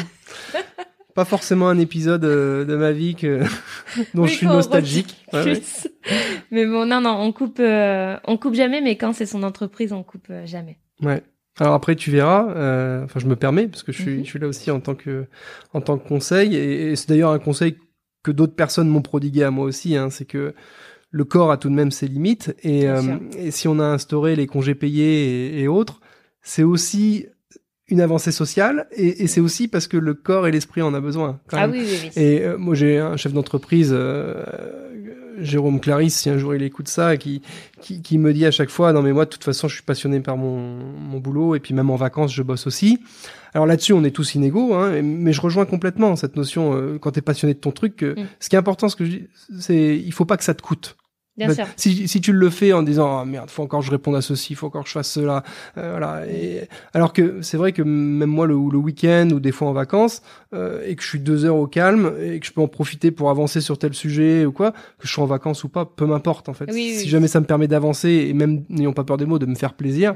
Pas 1.19 1.25
forcément 1.25 1.67
un 1.67 1.77
épisode 1.79 2.23
euh, 2.23 2.63
de 2.63 2.77
ma 2.77 2.93
vie 2.93 3.13
que 3.13 3.41
dont 4.13 4.23
Oui, 4.23 4.29
je 4.29 4.36
suis 4.36 4.47
nostalgique. 4.47 5.17
Ouais, 5.34 5.39
ouais. 5.43 5.51
Plus. 5.55 5.89
mais 6.49 6.65
bon, 6.65 6.86
non, 6.86 7.01
non, 7.01 7.10
on 7.19 7.34
coupe, 7.34 7.60
euh, 7.60 8.15
on 8.23 8.38
coupe 8.38 8.53
jamais, 8.53 8.79
mais 8.79 8.95
quand 8.95 9.12
c'est 9.12 9.25
son 9.25 9.43
entreprise, 9.43 9.91
on 9.91 10.01
coupe 10.01 10.27
euh, 10.29 10.45
jamais. 10.45 10.77
Ouais. 11.01 11.21
Alors 11.60 11.73
après, 11.73 11.97
tu 11.97 12.10
verras. 12.10 12.43
Enfin, 13.03 13.19
je 13.19 13.25
me 13.25 13.36
permets 13.36 13.67
parce 13.67 13.84
que 13.84 13.91
je 13.91 14.01
suis, 14.01 14.12
Mhm. 14.19 14.23
je 14.23 14.29
suis 14.29 14.39
là 14.39 14.47
aussi 14.47 14.71
en 14.71 14.79
tant 14.79 14.95
que, 14.95 15.25
en 15.73 15.82
tant 15.82 15.97
que 15.97 16.08
conseil. 16.08 16.55
Et, 16.55 16.91
et 16.91 16.95
c'est 16.95 17.10
d'ailleurs 17.10 17.32
un 17.32 17.39
conseil 17.39 17.75
que 18.23 18.32
d'autres 18.32 18.55
personnes 18.55 18.88
m'ont 18.88 19.01
prodigué 19.01 19.43
à 19.43 19.51
moi 19.51 19.65
aussi. 19.65 19.97
Hein, 19.97 20.10
c'est 20.12 20.23
que 20.23 20.53
le 21.12 21.23
corps 21.25 21.51
a 21.51 21.58
tout 21.58 21.67
de 21.67 21.75
même 21.75 21.91
ses 21.91 22.08
limites. 22.08 22.55
Et, 22.63 22.86
et 23.38 23.51
si 23.51 23.67
on 23.67 23.77
a 23.79 23.84
instauré 23.84 24.38
les 24.38 24.47
congés 24.47 24.73
payés 24.75 25.58
et, 25.58 25.63
et 25.63 25.67
autres, 25.67 25.99
c'est 26.41 26.63
aussi 26.63 27.25
une 27.89 28.02
avancée 28.02 28.32
sociale. 28.32 28.88
Et, 28.95 29.23
et 29.23 29.28
c'est 29.28 29.41
aussi 29.41 29.67
parce 29.67 29.88
que 29.88 29.97
le 29.97 30.13
corps 30.13 30.47
et 30.47 30.52
l'esprit 30.52 30.82
en 30.82 30.93
a 30.93 30.99
besoin. 30.99 31.39
quand 31.47 31.58
Ah 31.60 31.67
même. 31.67 31.71
oui, 31.82 31.86
oui, 31.89 31.97
oui. 32.15 32.21
Et 32.23 32.41
euh, 32.45 32.58
moi, 32.58 32.75
j'ai 32.75 32.97
un 32.99 33.17
chef 33.17 33.34
d'entreprise, 33.34 33.89
euh, 33.91 34.43
Jérôme 35.41 35.80
Clarisse, 35.80 36.17
si 36.17 36.30
un 36.30 36.38
jour 36.38 36.54
il 36.54 36.63
écoute 36.63 36.88
ça, 36.89 37.15
qui, 37.17 37.41
qui, 37.82 38.02
qui 38.02 38.17
me 38.17 38.34
dit 38.34 38.45
à 38.45 38.52
chaque 38.52 38.69
fois, 38.69 38.91
non 38.91 39.02
mais 39.02 39.13
moi, 39.13 39.25
de 39.25 39.30
toute 39.30 39.43
façon, 39.43 39.67
je 39.69 39.75
suis 39.75 39.84
passionné 39.84 40.19
par 40.19 40.36
mon, 40.38 40.58
mon 40.60 41.19
boulot, 41.19 41.56
et 41.56 41.60
puis 41.62 41.73
même 41.73 41.89
en 41.89 41.95
vacances, 41.95 42.34
je 42.34 42.43
bosse 42.43 42.67
aussi. 42.67 42.99
Alors 43.54 43.65
là-dessus, 43.65 43.93
on 43.93 44.04
est 44.04 44.12
tous 44.12 44.36
inégaux, 44.36 44.73
hein, 44.73 45.02
mais 45.02 45.32
je 45.34 45.39
rejoins 45.41 45.65
complètement 45.65 46.15
cette 46.17 46.36
notion, 46.36 46.73
euh, 46.75 46.97
quand 46.99 47.12
tu 47.12 47.19
es 47.19 47.21
passionné 47.21 47.54
de 47.54 47.60
ton 47.60 47.71
truc, 47.71 47.95
que 47.95 48.19
Mm. 48.19 48.25
ce 48.39 48.49
qui 48.49 48.56
est 48.56 48.60
important, 48.60 48.89
ce 48.89 48.95
que 48.97 49.06
je 49.06 49.10
dis, 49.12 49.28
c'est 49.60 49.95
il 49.97 50.12
faut 50.12 50.25
pas 50.25 50.36
que 50.38 50.43
ça 50.43 50.54
te 50.54 50.62
coûte. 50.62 50.97
Bien 51.39 51.47
Bah, 51.47 51.54
sûr. 51.56 51.65
Si, 51.78 52.08
si 52.08 52.21
tu 52.21 52.32
le 52.34 52.49
fais 52.49 52.73
en 52.73 52.84
disant 52.84 53.19
ah 53.19 53.25
merde, 53.25 53.49
faut 53.49 53.63
encore 53.63 53.80
que 53.80 53.86
je 53.88 53.91
réponde 53.91 54.15
à 54.15 54.21
ceci, 54.21 54.54
faut 54.56 54.67
encore 54.67 54.84
que 54.84 54.89
je 54.89 54.93
fasse 54.93 55.10
cela, 55.12 55.41
euh, 55.78 55.91
voilà. 55.91 56.28
Et, 56.28 56.67
alors 56.93 57.13
que 57.13 57.41
c'est 57.41 57.58
vrai 57.58 57.71
que 57.71 57.82
même 57.82 58.30
moi 58.30 58.45
le, 58.45 58.54
le 58.54 58.78
week-end 58.78 59.30
ou 59.34 59.39
des 59.39 59.52
fois 59.52 59.69
en 59.69 59.73
vacances 59.73 60.21
euh, 60.54 60.84
et 60.86 60.95
que 60.95 61.02
je 61.02 61.08
suis 61.08 61.19
deux 61.19 61.45
heures 61.45 61.56
au 61.56 61.65
calme 61.67 62.13
et 62.21 62.39
que 62.39 62.45
je 62.45 62.52
peux 62.52 62.62
en 62.62 62.67
profiter 62.67 63.10
pour 63.10 63.30
avancer 63.30 63.62
sur 63.62 63.78
tel 63.80 63.93
sujet 63.93 64.45
ou 64.45 64.52
quoi, 64.52 64.71
que 64.73 65.08
je 65.08 65.12
sois 65.12 65.23
en 65.23 65.28
vacances 65.28 65.63
ou 65.63 65.69
pas, 65.69 65.86
peu 65.86 66.06
m'importe 66.06 66.49
en 66.49 66.54
fait. 66.54 66.69
Oui, 66.73 66.93
si 66.95 67.04
oui. 67.06 67.10
jamais 67.10 67.28
ça 67.28 67.39
me 67.39 67.45
permet 67.45 67.67
d'avancer 67.67 68.10
et 68.30 68.34
même 68.34 68.65
n'ayons 68.69 68.93
pas 68.93 69.04
peur 69.06 69.17
des 69.17 69.25
mots 69.25 69.39
de 69.39 69.45
me 69.45 69.56
faire 69.56 69.73
plaisir, 69.75 70.15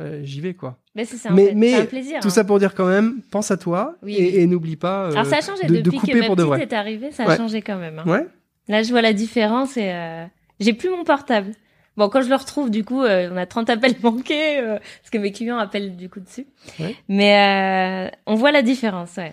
euh, 0.00 0.20
j'y 0.22 0.40
vais 0.40 0.54
quoi. 0.54 0.76
Mais 0.94 1.04
c'est 1.04 1.16
ça, 1.16 1.30
en 1.30 1.34
mais 1.34 1.46
fait. 1.46 1.54
mais 1.54 1.74
un 1.74 1.84
plaisir. 1.86 2.20
tout 2.20 2.28
hein. 2.28 2.30
ça 2.30 2.44
pour 2.44 2.58
dire 2.58 2.74
quand 2.74 2.86
même, 2.86 3.22
pense 3.30 3.50
à 3.50 3.56
toi 3.56 3.96
Oui, 4.02 4.14
et, 4.16 4.22
oui. 4.22 4.36
et 4.36 4.46
n'oublie 4.46 4.76
pas 4.76 5.06
euh, 5.06 5.12
Alors 5.12 5.26
ça 5.26 5.38
a 5.38 5.40
changé 5.40 5.64
de, 5.66 5.76
de 5.76 5.80
depuis 5.80 5.98
couper 5.98 6.12
que 6.12 6.18
ma 6.18 6.26
pour 6.26 6.36
de 6.36 6.42
petite 6.42 6.54
vrai. 6.54 6.62
est 6.62 6.72
arrivée, 6.74 7.10
ça 7.10 7.24
a 7.24 7.28
Ouais. 7.28 7.36
changé 7.36 7.62
quand 7.62 7.78
même. 7.78 7.98
hein. 8.00 8.04
Ouais. 8.10 8.26
Là, 8.68 8.82
je 8.82 8.90
vois 8.90 9.00
la 9.00 9.12
différence 9.14 9.76
et 9.78 9.90
euh, 9.90 10.24
j'ai 10.60 10.72
plus 10.72 10.90
mon 10.90 11.04
portable. 11.04 11.52
Bon, 11.96 12.08
quand 12.08 12.22
je 12.22 12.28
le 12.28 12.36
retrouve, 12.36 12.70
du 12.70 12.84
coup, 12.84 13.02
euh, 13.02 13.28
on 13.32 13.36
a 13.36 13.44
30 13.44 13.70
appels 13.70 13.96
manqués 14.02 14.58
euh, 14.58 14.78
parce 14.78 15.10
que 15.10 15.18
mes 15.18 15.32
clients 15.32 15.58
appellent 15.58 15.96
du 15.96 16.08
coup 16.08 16.20
dessus. 16.20 16.46
Ouais. 16.78 16.94
Mais 17.08 18.08
euh, 18.08 18.16
on 18.26 18.36
voit 18.36 18.52
la 18.52 18.62
différence, 18.62 19.16
ouais. 19.16 19.32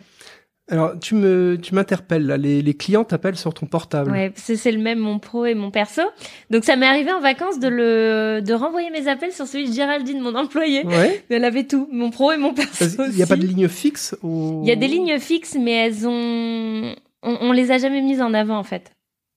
Alors 0.67 0.97
tu 0.99 1.13
me 1.13 1.59
tu 1.61 1.75
m'interpelles 1.75 2.25
là, 2.25 2.37
les, 2.37 2.63
les 2.63 2.73
clients 2.73 3.03
t'appellent 3.03 3.37
sur 3.37 3.53
ton 3.53 3.67
portable. 3.67 4.09
Ouais, 4.09 4.31
c'est 4.33 4.71
le 4.71 4.79
même 4.79 4.97
mon 4.97 5.19
pro 5.19 5.45
et 5.45 5.53
mon 5.53 5.69
perso. 5.69 6.01
Donc 6.49 6.63
ça 6.63 6.75
m'est 6.75 6.87
arrivé 6.87 7.11
en 7.11 7.19
vacances 7.19 7.59
de 7.59 7.67
le 7.67 8.41
de 8.43 8.53
renvoyer 8.55 8.89
mes 8.89 9.07
appels 9.07 9.31
sur 9.31 9.45
celui 9.45 9.69
de 9.69 9.73
Géraldine, 9.73 10.19
mon 10.21 10.33
employé. 10.33 10.83
Ouais. 10.83 11.23
Elle 11.29 11.45
avait 11.45 11.65
tout, 11.65 11.87
mon 11.91 12.09
pro 12.09 12.31
et 12.31 12.37
mon 12.37 12.55
perso. 12.55 13.03
Qu'il 13.03 13.15
n'y 13.15 13.21
a 13.21 13.27
pas 13.27 13.35
de 13.35 13.45
ligne 13.45 13.67
fixe 13.67 14.15
au... 14.23 14.61
Il 14.63 14.67
y 14.67 14.71
a 14.71 14.75
des 14.75 14.87
lignes 14.87 15.19
fixes, 15.19 15.55
mais 15.59 15.85
elles 15.85 16.07
ont 16.07 16.95
on, 17.21 17.37
on 17.41 17.51
les 17.51 17.69
a 17.69 17.77
jamais 17.77 18.01
mises 18.01 18.21
en 18.21 18.33
avant 18.33 18.57
en 18.57 18.63
fait. 18.63 18.94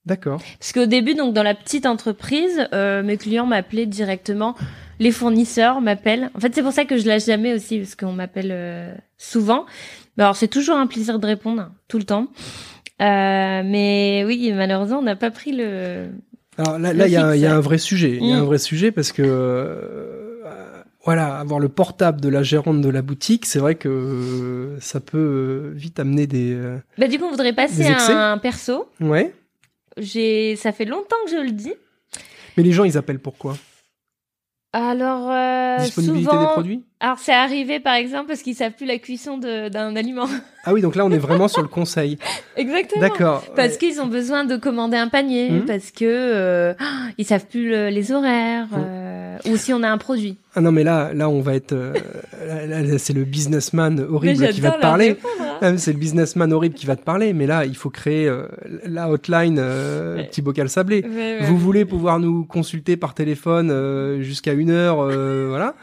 D'accord. 0.08 0.40
Parce 0.58 0.72
qu'au 0.72 0.86
début, 0.86 1.14
donc 1.14 1.34
dans 1.34 1.42
la 1.42 1.54
petite 1.54 1.86
entreprise, 1.86 2.66
euh, 2.72 3.02
mes 3.02 3.16
clients 3.16 3.46
m'appelaient 3.46 3.86
directement, 3.86 4.54
les 4.98 5.12
fournisseurs 5.12 5.80
m'appellent. 5.80 6.30
En 6.34 6.40
fait, 6.40 6.54
c'est 6.54 6.62
pour 6.62 6.72
ça 6.72 6.84
que 6.84 6.96
je 6.96 7.06
lâche 7.06 7.26
jamais 7.26 7.52
aussi, 7.54 7.78
parce 7.78 7.94
qu'on 7.94 8.12
m'appelle 8.12 8.50
euh, 8.50 8.94
souvent. 9.18 9.66
Mais 10.16 10.24
alors, 10.24 10.34
c'est 10.36 10.48
toujours 10.48 10.76
un 10.76 10.86
plaisir 10.86 11.18
de 11.18 11.26
répondre, 11.26 11.70
tout 11.88 11.98
le 11.98 12.04
temps. 12.04 12.26
Euh, 13.00 13.62
mais 13.64 14.24
oui, 14.26 14.50
malheureusement, 14.54 14.98
on 14.98 15.02
n'a 15.02 15.14
pas 15.14 15.30
pris 15.30 15.52
le 15.52 16.08
Alors 16.56 16.78
là, 16.78 16.92
il 17.06 17.12
y, 17.12 17.16
a 17.16 17.26
un- 17.28 17.36
y 17.36 17.46
a 17.46 17.60
vrai 17.60 17.78
sujet. 17.78 18.16
Il 18.20 18.26
y 18.26 18.32
a 18.32 18.36
Mm. 18.36 18.40
un 18.40 18.44
vrai 18.44 18.58
sujet 18.58 18.90
parce 18.90 19.12
que 19.12 19.22
voilà, 21.04 21.36
avoir 21.38 21.58
le 21.60 21.68
portable 21.68 22.20
de 22.20 22.28
la 22.28 22.42
gérante 22.42 22.80
de 22.82 22.88
la 22.90 23.00
boutique, 23.02 23.46
c'est 23.46 23.60
vrai 23.60 23.76
que 23.76 23.88
euh, 23.88 24.80
ça 24.80 25.00
peut 25.00 25.16
euh, 25.16 25.72
vite 25.74 26.00
amener 26.00 26.26
des. 26.26 26.52
euh, 26.52 26.76
Bah, 26.98 27.06
du 27.08 27.18
coup, 27.18 27.24
on 27.26 27.30
voudrait 27.30 27.54
passer 27.54 27.86
à 27.86 28.32
un 28.32 28.38
perso. 28.38 28.88
Ouais. 29.00 29.32
J'ai, 29.98 30.56
ça 30.56 30.72
fait 30.72 30.84
longtemps 30.84 31.16
que 31.24 31.30
je 31.30 31.36
le 31.36 31.50
dis. 31.50 31.72
Mais 32.56 32.62
les 32.62 32.72
gens, 32.72 32.84
ils 32.84 32.96
appellent 32.98 33.18
pourquoi 33.20 33.56
Alors, 34.72 35.30
euh, 35.30 35.78
Disponibilité 35.78 36.30
souvent, 36.30 36.42
des 36.42 36.48
produits? 36.48 36.84
alors 37.00 37.18
c'est 37.18 37.32
arrivé 37.32 37.80
par 37.80 37.94
exemple 37.94 38.26
parce 38.28 38.42
qu'ils 38.42 38.54
savent 38.54 38.72
plus 38.72 38.84
la 38.86 38.98
cuisson 38.98 39.38
d'un 39.38 39.96
aliment. 39.96 40.26
Ah 40.64 40.74
oui, 40.74 40.82
donc 40.82 40.96
là, 40.96 41.06
on 41.06 41.10
est 41.12 41.16
vraiment 41.18 41.48
sur 41.48 41.62
le 41.62 41.68
conseil. 41.68 42.18
Exactement. 42.56 43.00
D'accord. 43.00 43.42
Parce 43.56 43.72
Ouais. 43.72 43.78
qu'ils 43.78 44.02
ont 44.02 44.06
besoin 44.06 44.44
de 44.44 44.56
commander 44.58 44.98
un 44.98 45.08
panier, 45.08 45.48
Mhm. 45.50 45.64
parce 45.64 45.90
que 45.92 46.04
euh, 46.04 46.74
ils 47.16 47.24
savent 47.24 47.46
plus 47.46 47.70
le- 47.70 47.88
les 47.88 48.12
horaires, 48.12 48.66
Mhm. 48.72 48.78
euh, 48.86 49.38
ou 49.46 49.56
si 49.56 49.72
on 49.72 49.82
a 49.82 49.88
un 49.88 49.96
produit. 49.96 50.36
Ah 50.54 50.60
non, 50.60 50.70
mais 50.70 50.84
là, 50.84 51.14
là, 51.14 51.30
on 51.30 51.40
va 51.40 51.54
être. 51.54 51.72
euh, 51.72 51.94
c'est 52.98 53.14
le 53.14 53.24
businessman 53.24 53.98
horrible 54.10 54.46
qui 54.50 54.60
va 54.60 54.72
te 54.72 54.80
parler. 54.80 55.08
répondre, 55.08 55.32
hein. 55.40 55.47
C'est 55.76 55.92
le 55.92 55.98
businessman 55.98 56.52
horrible 56.52 56.74
qui 56.74 56.86
va 56.86 56.96
te 56.96 57.02
parler. 57.04 57.32
Mais 57.32 57.46
là, 57.46 57.64
il 57.64 57.76
faut 57.76 57.90
créer 57.90 58.26
euh, 58.28 58.46
la 58.84 59.10
hotline 59.10 59.58
euh, 59.58 60.16
Ouais. 60.16 60.24
petit 60.26 60.42
bocal 60.42 60.68
sablé. 60.68 61.02
Ouais, 61.04 61.08
ouais. 61.16 61.38
Vous 61.46 61.56
voulez 61.58 61.84
pouvoir 61.84 62.18
nous 62.18 62.44
consulter 62.44 62.96
par 62.96 63.14
téléphone 63.14 63.70
euh, 63.70 64.22
jusqu'à 64.22 64.52
une 64.52 64.70
heure, 64.70 65.00
euh, 65.00 65.46
voilà. 65.48 65.74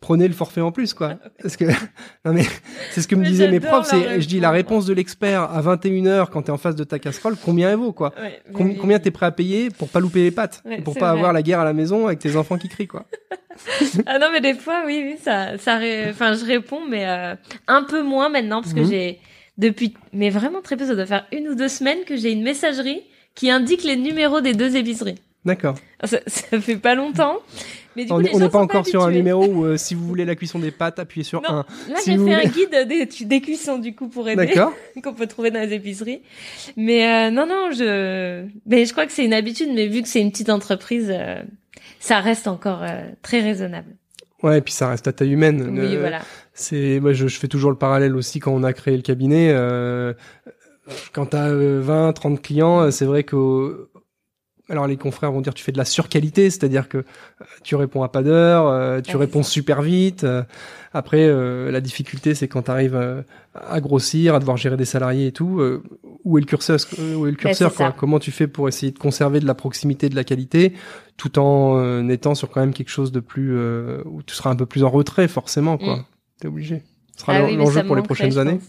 Prenez 0.00 0.28
le 0.28 0.34
forfait 0.34 0.60
en 0.60 0.70
plus, 0.70 0.94
quoi. 0.94 1.14
Parce 1.42 1.56
que 1.56 1.64
non 2.24 2.32
mais 2.32 2.44
c'est 2.92 3.02
ce 3.02 3.08
que 3.08 3.16
me 3.16 3.22
Mais 3.22 3.28
disaient 3.28 3.50
mes 3.50 3.58
profs. 3.60 3.86
C'est, 3.88 4.20
je 4.20 4.28
dis 4.28 4.38
la 4.40 4.50
réponse 4.50 4.86
de 4.86 4.94
l'expert 4.94 5.42
à 5.50 5.60
21 5.60 6.04
h 6.24 6.26
quand 6.30 6.42
t'es 6.42 6.52
en 6.52 6.56
face 6.58 6.76
de 6.76 6.84
ta 6.84 6.98
casserole, 6.98 7.36
combien 7.44 7.70
elle 7.70 7.76
vaut, 7.78 7.92
quoi? 7.92 8.14
Ouais, 8.20 8.40
Com- 8.54 8.76
combien 8.76 8.98
t'es 9.00 9.10
prêt 9.10 9.26
à 9.26 9.32
payer 9.32 9.70
pour 9.70 9.88
pas 9.88 9.98
louper 10.00 10.22
les 10.22 10.30
pattes, 10.30 10.62
Ouais, 10.64 10.78
et 10.78 10.82
pour 10.82 10.94
pas 10.94 11.06
vrai. 11.10 11.18
avoir 11.18 11.32
la 11.32 11.42
guerre 11.42 11.60
à 11.60 11.64
la 11.64 11.72
maison 11.72 12.06
avec 12.06 12.20
tes 12.20 12.36
enfants 12.36 12.58
qui 12.58 12.68
crient, 12.68 12.86
quoi. 12.86 13.06
Ah 14.06 14.20
non, 14.20 14.28
mais 14.32 14.40
des 14.40 14.54
fois, 14.54 14.82
oui, 14.86 15.02
oui, 15.04 15.16
ça, 15.20 15.58
ça, 15.58 15.78
ré- 15.78 16.08
enfin, 16.10 16.32
je 16.34 16.44
réponds, 16.44 16.82
mais 16.88 17.08
euh, 17.08 17.34
un 17.66 17.82
peu 17.82 18.02
moins 18.04 18.28
maintenant 18.28 18.62
parce 18.62 18.72
que 18.72 18.80
Mhm. 18.80 18.88
j'ai 18.88 19.18
depuis, 19.58 19.94
mais 20.12 20.30
vraiment 20.30 20.62
très 20.62 20.76
peu, 20.76 20.86
ça 20.86 20.94
doit 20.94 21.06
faire 21.06 21.26
une 21.32 21.48
ou 21.48 21.56
deux 21.56 21.66
semaines 21.68 22.04
que 22.06 22.16
j'ai 22.16 22.30
une 22.30 22.44
messagerie 22.44 23.02
qui 23.34 23.50
indique 23.50 23.82
les 23.82 23.96
numéros 23.96 24.40
des 24.40 24.54
deux 24.54 24.76
épiceries. 24.76 25.16
D'accord. 25.44 25.74
Ça, 26.04 26.18
ça 26.28 26.60
fait 26.60 26.76
pas 26.76 26.94
longtemps, 26.94 27.38
mais 27.96 28.04
du 28.04 28.08
coup, 28.12 28.20
On 28.34 28.38
n'est 28.38 28.48
pas 28.48 28.58
encore 28.60 28.86
sur 28.86 29.04
un 29.04 29.10
numéro 29.10 29.44
où 29.46 29.64
euh, 29.64 29.76
si 29.76 29.94
vous 29.94 30.06
voulez 30.06 30.24
la 30.24 30.34
cuisson 30.36 30.58
des 30.58 30.70
pâtes, 30.70 30.98
appuyez 30.98 31.24
sur 31.24 31.40
Non. 31.42 31.48
1. 31.48 31.54
Là, 31.56 31.64
Si 31.98 32.04
j'ai 32.06 32.10
fait 32.12 32.16
voulez- 32.18 32.34
un 32.34 32.44
guide 32.44 32.88
des, 32.88 33.24
des 33.26 33.40
cuissons 33.40 33.78
du 33.78 33.94
coup 33.94 34.08
pour 34.08 34.28
aider. 34.28 34.54
Qu'on 35.02 35.14
peut 35.14 35.26
trouver 35.26 35.50
dans 35.50 35.60
les 35.60 35.72
épiceries. 35.74 36.22
Mais 36.76 37.06
euh, 37.06 37.30
non, 37.30 37.46
non, 37.46 37.70
je, 37.72 38.44
mais 38.66 38.84
je 38.84 38.92
crois 38.92 39.06
que 39.06 39.12
c'est 39.12 39.24
une 39.24 39.34
habitude, 39.34 39.68
mais 39.74 39.86
vu 39.88 40.02
que 40.02 40.08
c'est 40.08 40.20
une 40.20 40.30
petite 40.30 40.50
entreprise, 40.50 41.08
euh, 41.10 41.42
ça 42.00 42.20
reste 42.20 42.46
encore 42.46 42.82
euh, 42.82 43.02
très 43.22 43.40
raisonnable. 43.40 43.94
Ouais, 44.42 44.58
et 44.58 44.60
puis 44.60 44.72
ça 44.72 44.88
reste 44.88 45.08
à 45.08 45.12
taille 45.12 45.32
humaine. 45.32 45.68
Oui, 45.78 45.96
Euh, 45.96 46.00
voilà. 46.00 46.20
C'est, 46.54 47.00
moi, 47.00 47.12
je, 47.12 47.26
je 47.26 47.38
fais 47.38 47.48
toujours 47.48 47.70
le 47.72 47.76
parallèle 47.76 48.14
aussi 48.14 48.38
quand 48.38 48.52
on 48.52 48.62
a 48.62 48.72
créé 48.72 48.94
le 48.96 49.02
cabinet. 49.02 49.50
Euh, 49.50 50.12
quand 51.12 51.26
t'as 51.26 51.48
euh, 51.48 51.80
20, 51.82 52.12
30 52.12 52.40
clients, 52.42 52.90
c'est 52.90 53.04
vrai 53.04 53.24
que, 53.24 53.88
alors 54.68 54.86
les 54.86 54.96
confrères 54.96 55.32
vont 55.32 55.40
dire 55.40 55.54
tu 55.54 55.64
fais 55.64 55.72
de 55.72 55.78
la 55.78 55.84
surqualité, 55.84 56.50
c'est-à-dire 56.50 56.88
que 56.88 56.98
euh, 56.98 57.04
tu 57.62 57.74
réponds 57.76 58.02
à 58.02 58.08
pas 58.08 58.22
d'heure, 58.22 58.66
euh, 58.68 59.00
tu 59.00 59.12
Ouais, 59.16 59.20
réponds 59.24 59.42
super 59.42 59.80
vite. 59.82 60.24
euh, 60.24 60.42
après, 60.92 61.20
euh, 61.26 61.70
la 61.70 61.80
difficulté, 61.80 62.34
c'est 62.34 62.48
quand 62.48 62.62
tu 62.62 62.70
arrives 62.70 63.24
à 63.54 63.80
grossir, 63.80 64.34
à 64.34 64.38
devoir 64.40 64.56
gérer 64.56 64.76
des 64.76 64.84
salariés 64.84 65.26
et 65.28 65.32
tout. 65.32 65.60
euh, 65.60 65.82
où 66.24 66.36
est 66.38 66.40
le 66.40 66.46
curseur 66.46 66.78
Où 67.16 67.26
est 67.26 67.30
le 67.30 67.36
curseur 67.36 67.70
c'est 67.70 67.76
quoi? 67.76 67.94
Comment 67.96 68.18
tu 68.18 68.30
fais 68.30 68.46
pour 68.46 68.68
essayer 68.68 68.92
de 68.92 68.98
conserver 68.98 69.40
de 69.40 69.46
la 69.46 69.54
proximité, 69.54 70.08
de 70.08 70.16
la 70.16 70.24
qualité, 70.24 70.72
tout 71.16 71.38
en 71.38 71.78
euh, 71.78 72.06
étant 72.08 72.34
sur 72.34 72.50
quand 72.50 72.60
même 72.60 72.72
quelque 72.74 72.90
chose 72.90 73.12
de 73.12 73.20
plus 73.20 73.56
euh, 73.56 74.02
où 74.06 74.22
tu 74.22 74.34
seras 74.34 74.50
un 74.50 74.56
peu 74.56 74.66
plus 74.66 74.84
en 74.84 74.90
retrait, 74.90 75.28
forcément, 75.28 75.78
quoi. 75.78 75.96
Mm. 75.96 76.04
T'es 76.40 76.48
obligé. 76.48 76.82
Ce 77.16 77.22
sera 77.22 77.34
Ah 77.36 77.44
oui, 77.44 77.56
l'enjeu 77.56 77.82
pour 77.84 77.96
les 77.96 78.02
prochaines 78.02 78.38
années. 78.38 78.60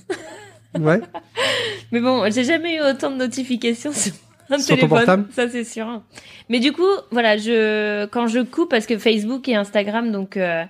Ouais. 0.79 1.01
Mais 1.91 1.99
bon, 2.01 2.29
j'ai 2.31 2.43
jamais 2.43 2.75
eu 2.77 2.81
autant 2.81 3.11
de 3.11 3.17
notifications 3.17 3.91
sur 3.91 4.13
un 4.49 4.57
Sur 4.57 4.75
ton 4.75 4.87
téléphone. 4.87 4.89
portable 4.89 5.25
Ça, 5.31 5.49
c'est 5.49 5.63
sûr. 5.63 6.01
Mais 6.49 6.59
du 6.59 6.71
coup, 6.71 6.81
voilà, 7.11 7.37
je, 7.37 8.05
quand 8.07 8.27
je 8.27 8.39
coupe, 8.39 8.69
parce 8.69 8.85
que 8.85 8.97
Facebook 8.97 9.47
et 9.47 9.55
Instagram, 9.55 10.11
donc, 10.11 10.37
euh, 10.37 10.63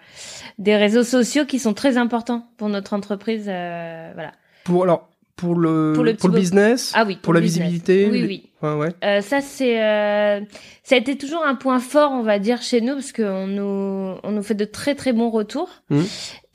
des 0.58 0.76
réseaux 0.76 1.04
sociaux 1.04 1.46
qui 1.46 1.60
sont 1.60 1.74
très 1.74 1.98
importants 1.98 2.48
pour 2.58 2.70
notre 2.70 2.94
entreprise, 2.94 3.46
euh, 3.48 4.12
voilà. 4.14 4.32
Pour 4.66 4.84
alors 4.84 5.08
pour 5.38 5.56
le 5.56 5.94
Pour 5.96 6.04
le 6.04 6.36
business, 6.38 6.92
Ah 6.96 7.06
oui. 7.08 7.18
pour 7.22 7.34
la 7.34 7.40
business. 7.40 7.70
visibilité. 7.70 8.10
Oui, 8.12 8.22
les- 8.22 8.28
oui. 8.28 8.44
Ouais, 8.62 8.74
ouais. 8.74 8.90
Euh, 9.06 9.22
ça 9.22 9.40
c'est 9.40 9.82
euh, 9.82 10.42
ça 10.84 10.96
a 10.96 10.98
été 10.98 11.18
toujours 11.18 11.46
un 11.46 11.56
point 11.56 11.80
fort 11.80 12.12
on 12.12 12.24
va 12.24 12.40
dire 12.40 12.62
chez 12.62 12.82
nous 12.82 12.96
parce 12.96 13.14
qu'on 13.14 13.48
nous 13.48 14.18
on 14.22 14.32
nous 14.32 14.44
fait 14.44 14.54
de 14.54 14.66
très 14.66 14.96
très 14.96 15.14
bons 15.14 15.30
retours 15.30 15.70
Mhm. 15.90 16.06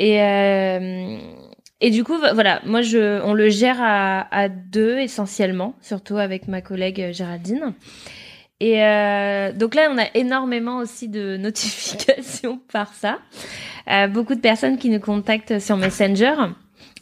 et 0.01 0.23
euh, 0.23 1.17
et 1.85 1.91
du 1.91 2.03
coup 2.03 2.17
voilà 2.17 2.63
moi 2.65 2.81
je 2.81 3.21
on 3.25 3.35
le 3.35 3.51
gère 3.51 3.77
à, 3.79 4.27
à 4.35 4.49
deux 4.49 4.99
essentiellement 4.99 5.75
surtout 5.83 6.17
avec 6.17 6.49
ma 6.49 6.63
collègue 6.63 7.01
euh, 7.01 7.13
Géraldine 7.13 7.75
et 8.59 8.83
euh, 8.83 9.53
donc 9.53 9.75
là 9.75 9.89
on 9.91 9.99
a 9.99 10.07
énormément 10.15 10.79
aussi 10.79 11.09
de 11.09 11.37
notifications 11.47 12.59
par 12.73 12.93
ça 12.95 13.19
Euh, 13.87 14.09
beaucoup 14.09 14.35
de 14.35 14.41
personnes 14.41 14.79
qui 14.79 14.89
nous 14.89 14.99
contactent 14.99 15.59
sur 15.59 15.77
Messenger 15.77 16.37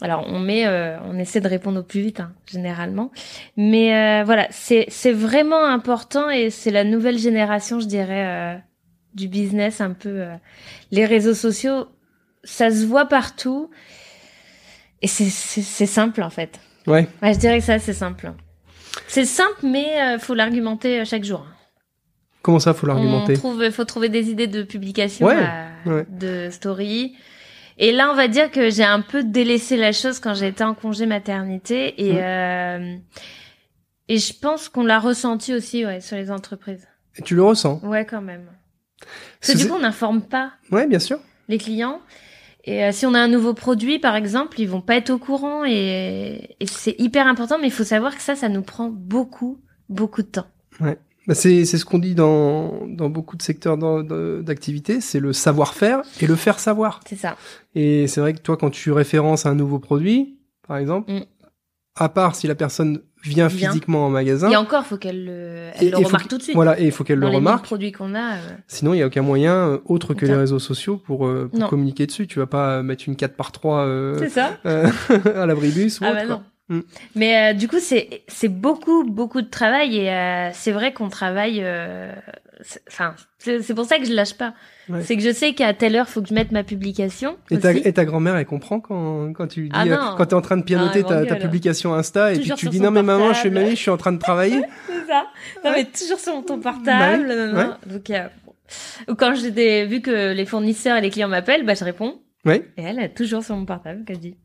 alors 0.01 0.25
on 0.27 0.41
met, 0.41 0.67
euh, 0.67 0.99
on 1.09 1.17
essaie 1.17 1.41
de 1.41 1.47
répondre 1.47 1.79
au 1.79 1.85
plus 1.85 2.01
vite, 2.01 2.19
hein, 2.19 2.33
généralement. 2.45 3.13
Mais 3.57 3.95
euh, 3.95 4.25
voilà, 4.25 4.49
c'est 4.51 5.13
vraiment 5.13 5.65
important 5.65 6.29
et 6.29 6.51
c'est 6.51 6.73
la 6.73 6.83
nouvelle 6.83 7.19
génération, 7.19 7.79
je 7.79 7.87
dirais, 7.87 8.61
du 9.15 9.29
business 9.29 9.81
un 9.81 9.93
peu. 9.93 10.27
les 10.91 11.07
réseaux 11.07 11.35
sociaux, 11.35 11.87
ça 12.43 12.73
se 12.73 12.85
voit 12.85 13.07
partout 13.07 13.71
et 15.03 15.07
c'est 15.09 15.87
simple 15.87 16.23
en 16.23 16.31
fait. 16.31 16.59
Ouais. 16.87 17.09
Ouais, 17.23 17.35
je 17.35 17.39
dirais 17.39 17.59
que 17.59 17.65
ça 17.65 17.79
c'est 17.79 17.93
simple. 17.93 18.33
C'est 19.09 19.25
simple, 19.25 19.61
mais 19.63 20.01
euh, 20.03 20.19
faut 20.19 20.35
l'argumenter 20.35 21.01
euh, 21.01 21.05
chaque 21.05 21.25
jour. 21.25 21.47
Comment 22.43 22.59
ça, 22.59 22.75
faut 22.75 22.87
l'argumenter 22.87 23.35
trouve, 23.35 23.71
faut 23.71 23.85
trouver 23.85 24.09
des 24.09 24.31
idées 24.31 24.49
de 24.49 24.63
publication, 24.65 25.27
Ouais, 25.27 25.37
euh, 25.39 25.91
ouais. 25.99 26.07
de 26.11 26.51
story. 26.51 27.15
Et 27.79 27.91
là, 27.93 28.11
on 28.11 28.15
va 28.15 28.29
dire 28.29 28.51
que 28.51 28.69
j'ai 28.69 28.85
un 28.85 29.01
peu 29.01 29.23
délaissé 29.23 29.77
la 29.77 29.93
chose 29.93 30.19
quand 30.21 30.35
j'étais 30.35 30.65
en 30.65 30.75
congé 30.75 31.07
maternité 31.07 31.95
et 32.05 32.23
euh, 32.23 32.97
et 34.09 34.19
je 34.19 34.33
pense 34.39 34.69
qu'on 34.69 34.85
l'a 34.85 34.99
ressenti 34.99 35.55
aussi, 35.55 35.87
ouais, 35.87 36.01
sur 36.01 36.17
les 36.17 36.31
entreprises. 36.31 36.87
Et 37.17 37.23
tu 37.23 37.35
le 37.35 37.43
ressens 37.45 37.81
Ouais, 37.85 38.05
quand 38.05 38.21
même. 38.21 38.47
Parce 39.41 39.53
que 39.55 39.59
du 39.59 39.69
coup, 39.69 39.75
on 39.75 39.81
n'informe 39.81 40.23
pas 40.23 40.53
Ouais, 40.71 40.87
bien 40.87 40.99
sûr. 40.99 41.19
les 41.49 41.59
clients. 41.59 42.01
Et 42.65 42.85
euh, 42.85 42.93
si 42.93 43.07
on 43.07 43.15
a 43.15 43.19
un 43.21 43.29
nouveau 43.29 43.55
produit, 43.55 43.99
par 43.99 44.15
exemple, 44.15 44.61
ils 44.61 44.69
vont 44.69 44.81
pas 44.81 44.97
être 44.97 45.11
au 45.11 45.19
courant 45.19 45.65
et, 45.65 46.57
et 46.61 46.67
c'est 46.67 46.95
hyper 46.99 47.27
important. 47.27 47.59
Mais 47.61 47.67
il 47.69 47.73
faut 47.73 47.85
savoir 47.85 48.15
que 48.15 48.23
ça, 48.23 48.37
ça 48.37 48.49
nous 48.49 48.63
prend 48.63 48.89
beaucoup, 48.89 49.59
beaucoup 49.89 50.23
de 50.23 50.29
temps. 50.29 50.47
Bah, 50.81 51.35
c'est 51.35 51.65
c'est 51.65 51.79
ce 51.79 51.85
qu'on 51.85 52.01
dit 52.01 52.15
dans 52.17 52.85
dans 52.89 53.09
beaucoup 53.09 53.37
de 53.37 53.43
secteurs 53.43 53.77
d'activité, 54.43 55.01
c'est 55.01 55.21
le 55.21 55.33
savoir-faire 55.33 56.03
et 56.21 56.27
le 56.27 56.35
faire 56.35 56.59
savoir. 56.59 57.01
C'est 57.07 57.17
ça. 57.17 57.37
Et 57.75 58.07
c'est 58.09 58.21
vrai 58.21 58.33
que 58.33 58.41
toi, 58.41 58.57
quand 58.57 58.71
tu 58.71 58.91
références 58.91 59.47
un 59.47 59.55
nouveau 59.55 59.79
produit, 59.79 60.39
par 60.67 60.79
exemple, 60.79 61.13
Mm. 61.13 61.25
à 61.97 62.09
part 62.09 62.35
si 62.35 62.47
la 62.49 62.55
personne 62.57 63.03
vient 63.23 63.47
Vient. 63.49 63.69
physiquement 63.71 64.07
en 64.07 64.11
magasin, 64.11 64.51
Et 64.51 64.57
encore, 64.57 64.85
faut 64.87 64.97
qu'elle 64.97 65.25
le, 65.25 65.69
elle 65.75 65.87
et- 65.89 65.91
le 65.91 66.01
et 66.01 66.05
remarque 66.05 66.25
que- 66.25 66.29
tout 66.29 66.39
de 66.39 66.43
suite. 66.43 66.55
Voilà, 66.55 66.79
et 66.81 66.85
il 66.85 66.93
faut 66.93 67.05
qu'elle 67.05 67.19
le 67.19 67.29
les 67.29 67.37
remarque. 67.37 67.65
produits 67.65 67.93
qu'on 67.93 68.15
a. 68.15 68.35
euh, 68.35 68.39
Sinon, 68.67 68.95
il 68.95 68.97
n'y 68.99 69.03
a 69.03 69.07
aucun 69.07 69.23
moyen 69.23 69.55
euh, 69.55 69.79
autre 69.87 70.15
que 70.15 70.27
les 70.27 70.35
réseaux 70.35 70.59
sociaux 70.59 70.97
pour, 70.97 71.27
euh, 71.27 71.49
pour 71.53 71.69
communiquer 71.69 72.07
dessus. 72.07 72.27
Tu 72.27 72.39
vas 72.39 72.47
pas 72.47 72.83
mettre 72.83 73.05
une 73.07 73.17
4 73.17 73.35
par 73.37 73.53
3 73.53 73.87
euh, 73.87 74.17
C'est 74.19 74.29
ça. 74.31 74.59
euh, 74.67 74.89
à 75.37 75.47
l'abribus 75.47 76.01
ou 76.01 76.05
Ah 76.05 76.11
autre, 76.11 76.17
bah 76.21 76.27
quoi. 76.27 76.35
non. 76.37 76.43
Mm. 76.69 76.81
Mais 77.17 77.53
euh, 77.53 77.55
du 77.55 77.69
coup, 77.69 77.81
c'est 77.81 78.23
c'est 78.29 78.49
beaucoup 78.49 79.05
beaucoup 79.05 79.43
de 79.43 79.49
travail 79.51 79.97
et 79.99 80.11
euh, 80.11 80.51
c'est 80.53 80.73
vrai 80.73 80.93
qu'on 80.93 81.09
travaille. 81.09 81.61
C'est- 82.63 82.83
Enfin, 82.89 83.15
c'est 83.39 83.75
pour 83.75 83.85
ça 83.85 83.99
que 83.99 84.05
je 84.07 84.13
lâche 84.13 84.35
pas. 84.35 84.55
Ouais. 84.89 85.03
C'est 85.03 85.17
que 85.17 85.23
je 85.23 85.33
sais 85.33 85.53
qu'à 85.55 85.75
telle 85.75 85.95
heure, 85.97 86.09
faut 86.09 86.23
que 86.23 86.29
je 86.29 86.35
mette 86.35 86.51
ma 86.53 86.65
publication. 86.65 87.37
Et 87.51 87.59
ta, 87.59 87.73
et 87.73 87.93
ta 87.93 88.05
grand-mère, 88.05 88.37
elle 88.37 88.47
comprend 88.47 88.81
quand, 88.81 89.33
quand 89.35 89.47
tu 89.47 89.63
lui 89.63 89.69
dis, 89.69 89.77
Ah 89.91 90.15
quand 90.17 90.27
t'es 90.27 90.35
en 90.35 90.41
train 90.41 90.57
de 90.57 90.63
pianoter 90.63 91.03
Ah, 91.05 91.09
ta, 91.09 91.27
ta 91.27 91.37
publication 91.37 91.95
Insta, 91.95 92.33
et 92.33 92.39
puis 92.39 92.51
tu 92.57 92.69
dis, 92.69 92.81
non 92.81 92.91
mais 92.91 93.03
maman, 93.03 93.33
je 93.33 93.39
suis 93.41 93.51
mamie, 93.51 93.71
je 93.71 93.75
suis 93.77 93.91
en 93.91 93.97
train 93.97 94.13
de 94.13 94.19
travailler. 94.19 94.63
C'est 94.87 95.07
ça. 95.07 95.27
Non, 95.65 95.71
mais 95.77 95.85
toujours 95.85 96.19
sur 96.19 96.45
ton 96.45 96.59
portable. 96.61 97.27
Ouais, 97.29 97.37
non, 97.37 97.53
non. 97.53 97.75
Donc, 97.87 98.11
euh. 98.11 98.29
Ou 99.09 99.15
quand 99.15 99.35
j'ai 99.35 99.51
des, 99.51 99.85
vu 99.87 100.01
que 100.01 100.33
les 100.33 100.47
fournisseurs 100.47 100.97
et 100.97 101.01
les 101.03 101.11
clients 101.11 101.29
m'appellent, 101.29 101.65
bah, 101.67 101.75
je 101.75 101.85
réponds. 101.85 102.21
Oui. 102.45 102.63
Et 102.77 102.83
elle 102.83 102.99
est 102.99 103.11
toujours 103.15 103.45
sur 103.45 103.55
mon 103.55 103.67
portable, 103.67 104.05
qu'elle 104.05 104.19
dit. 104.19 104.37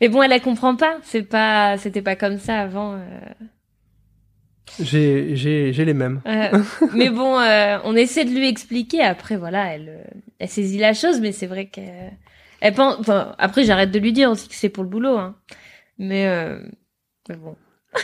Mais 0.00 0.08
bon, 0.08 0.22
elle, 0.22 0.32
elle 0.32 0.42
comprend 0.42 0.74
pas. 0.76 0.96
C'est 1.02 1.22
pas, 1.22 1.78
c'était 1.78 2.02
pas 2.02 2.16
comme 2.16 2.38
ça 2.38 2.58
avant. 2.60 2.94
euh. 2.94 2.98
J'ai, 4.80 5.36
j'ai, 5.36 5.72
j'ai 5.72 5.84
les 5.84 5.94
mêmes. 5.94 6.20
Euh, 6.26 6.58
mais 6.94 7.10
bon, 7.10 7.38
euh, 7.38 7.78
on 7.84 7.94
essaie 7.94 8.24
de 8.24 8.30
lui 8.30 8.48
expliquer. 8.48 9.02
Après, 9.02 9.36
voilà, 9.36 9.74
elle, 9.74 9.88
euh, 9.88 10.04
elle 10.38 10.48
saisit 10.48 10.78
la 10.78 10.94
chose, 10.94 11.20
mais 11.20 11.32
c'est 11.32 11.46
vrai 11.46 11.66
qu'elle 11.66 12.12
elle 12.60 12.74
pense. 12.74 12.96
Enfin, 12.98 13.34
après, 13.38 13.64
j'arrête 13.64 13.90
de 13.90 13.98
lui 13.98 14.12
dire 14.12 14.30
aussi 14.30 14.48
que 14.48 14.54
c'est 14.54 14.68
pour 14.70 14.82
le 14.82 14.88
boulot. 14.88 15.16
Hein. 15.18 15.36
Mais, 15.98 16.26
euh, 16.26 16.58
mais 17.28 17.36
bon. 17.36 17.56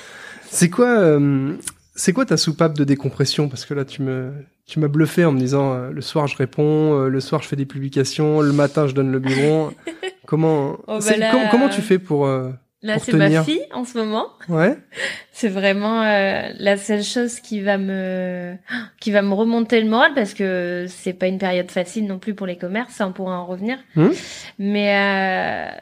C'est 0.52 0.68
quoi, 0.70 0.88
euh, 0.98 1.54
C'est 1.94 2.12
quoi 2.12 2.24
ta 2.26 2.36
soupape 2.36 2.74
de 2.74 2.82
décompression? 2.84 3.48
Parce 3.48 3.64
que 3.64 3.72
là, 3.74 3.84
tu 3.84 4.02
me, 4.02 4.32
tu 4.66 4.80
m'as 4.80 4.88
bluffé 4.88 5.24
en 5.24 5.30
me 5.32 5.38
disant 5.38 5.72
euh, 5.74 5.90
le 5.90 6.00
soir 6.00 6.26
je 6.26 6.36
réponds, 6.36 6.98
euh, 7.04 7.08
le 7.08 7.20
soir 7.20 7.40
je 7.42 7.46
fais 7.48 7.54
des 7.56 7.66
publications, 7.66 8.40
le 8.40 8.52
matin 8.52 8.86
je 8.88 8.94
donne 8.94 9.12
le 9.12 9.18
biberon. 9.20 9.72
comment, 10.26 10.72
Oh, 10.88 10.94
bah 10.94 11.00
c'est- 11.00 11.16
là, 11.18 11.30
com- 11.30 11.40
comment 11.52 11.68
tu 11.68 11.82
fais 11.82 11.98
pour 12.00 12.26
euh, 12.26 12.50
Là, 12.82 12.98
c'est 12.98 13.12
ma 13.12 13.42
fille 13.44 13.66
en 13.72 13.84
ce 13.84 13.98
moment. 13.98 14.28
Ouais. 14.48 14.76
C'est 15.32 15.48
vraiment 15.48 16.02
euh, 16.02 16.50
la 16.58 16.76
seule 16.78 17.02
chose 17.02 17.40
qui 17.40 17.60
va 17.60 17.76
me 17.78 18.56
qui 19.00 19.10
va 19.10 19.20
me 19.22 19.34
remonter 19.34 19.80
le 19.82 19.88
moral 19.88 20.12
parce 20.14 20.32
que 20.34 20.86
c'est 20.88 21.12
pas 21.12 21.26
une 21.26 21.38
période 21.38 21.70
facile 21.70 22.06
non 22.06 22.18
plus 22.18 22.34
pour 22.34 22.46
les 22.46 22.56
commerces, 22.56 22.94
ça 22.94 23.06
on 23.06 23.12
pourra 23.12 23.38
en 23.38 23.46
revenir. 23.46 23.78
Mhm. 23.96 24.12
Mais 24.58 24.96
euh, 24.96 25.78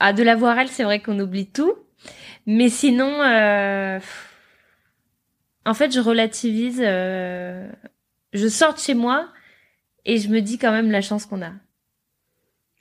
à 0.00 0.12
de 0.12 0.22
la 0.22 0.36
voir 0.36 0.58
elle, 0.58 0.68
c'est 0.68 0.84
vrai 0.84 1.00
qu'on 1.00 1.18
oublie 1.18 1.46
tout. 1.46 1.74
Mais 2.46 2.68
sinon, 2.70 3.22
euh, 3.22 3.98
en 5.66 5.74
fait, 5.74 5.92
je 5.92 6.00
relativise. 6.00 6.80
euh, 6.82 7.68
je 8.32 8.48
sors 8.48 8.74
de 8.74 8.78
chez 8.78 8.94
moi 8.94 9.28
et 10.04 10.18
je 10.18 10.28
me 10.28 10.40
dis 10.40 10.58
quand 10.58 10.72
même 10.72 10.90
la 10.90 11.00
chance 11.02 11.26
qu'on 11.26 11.42
a. 11.42 11.52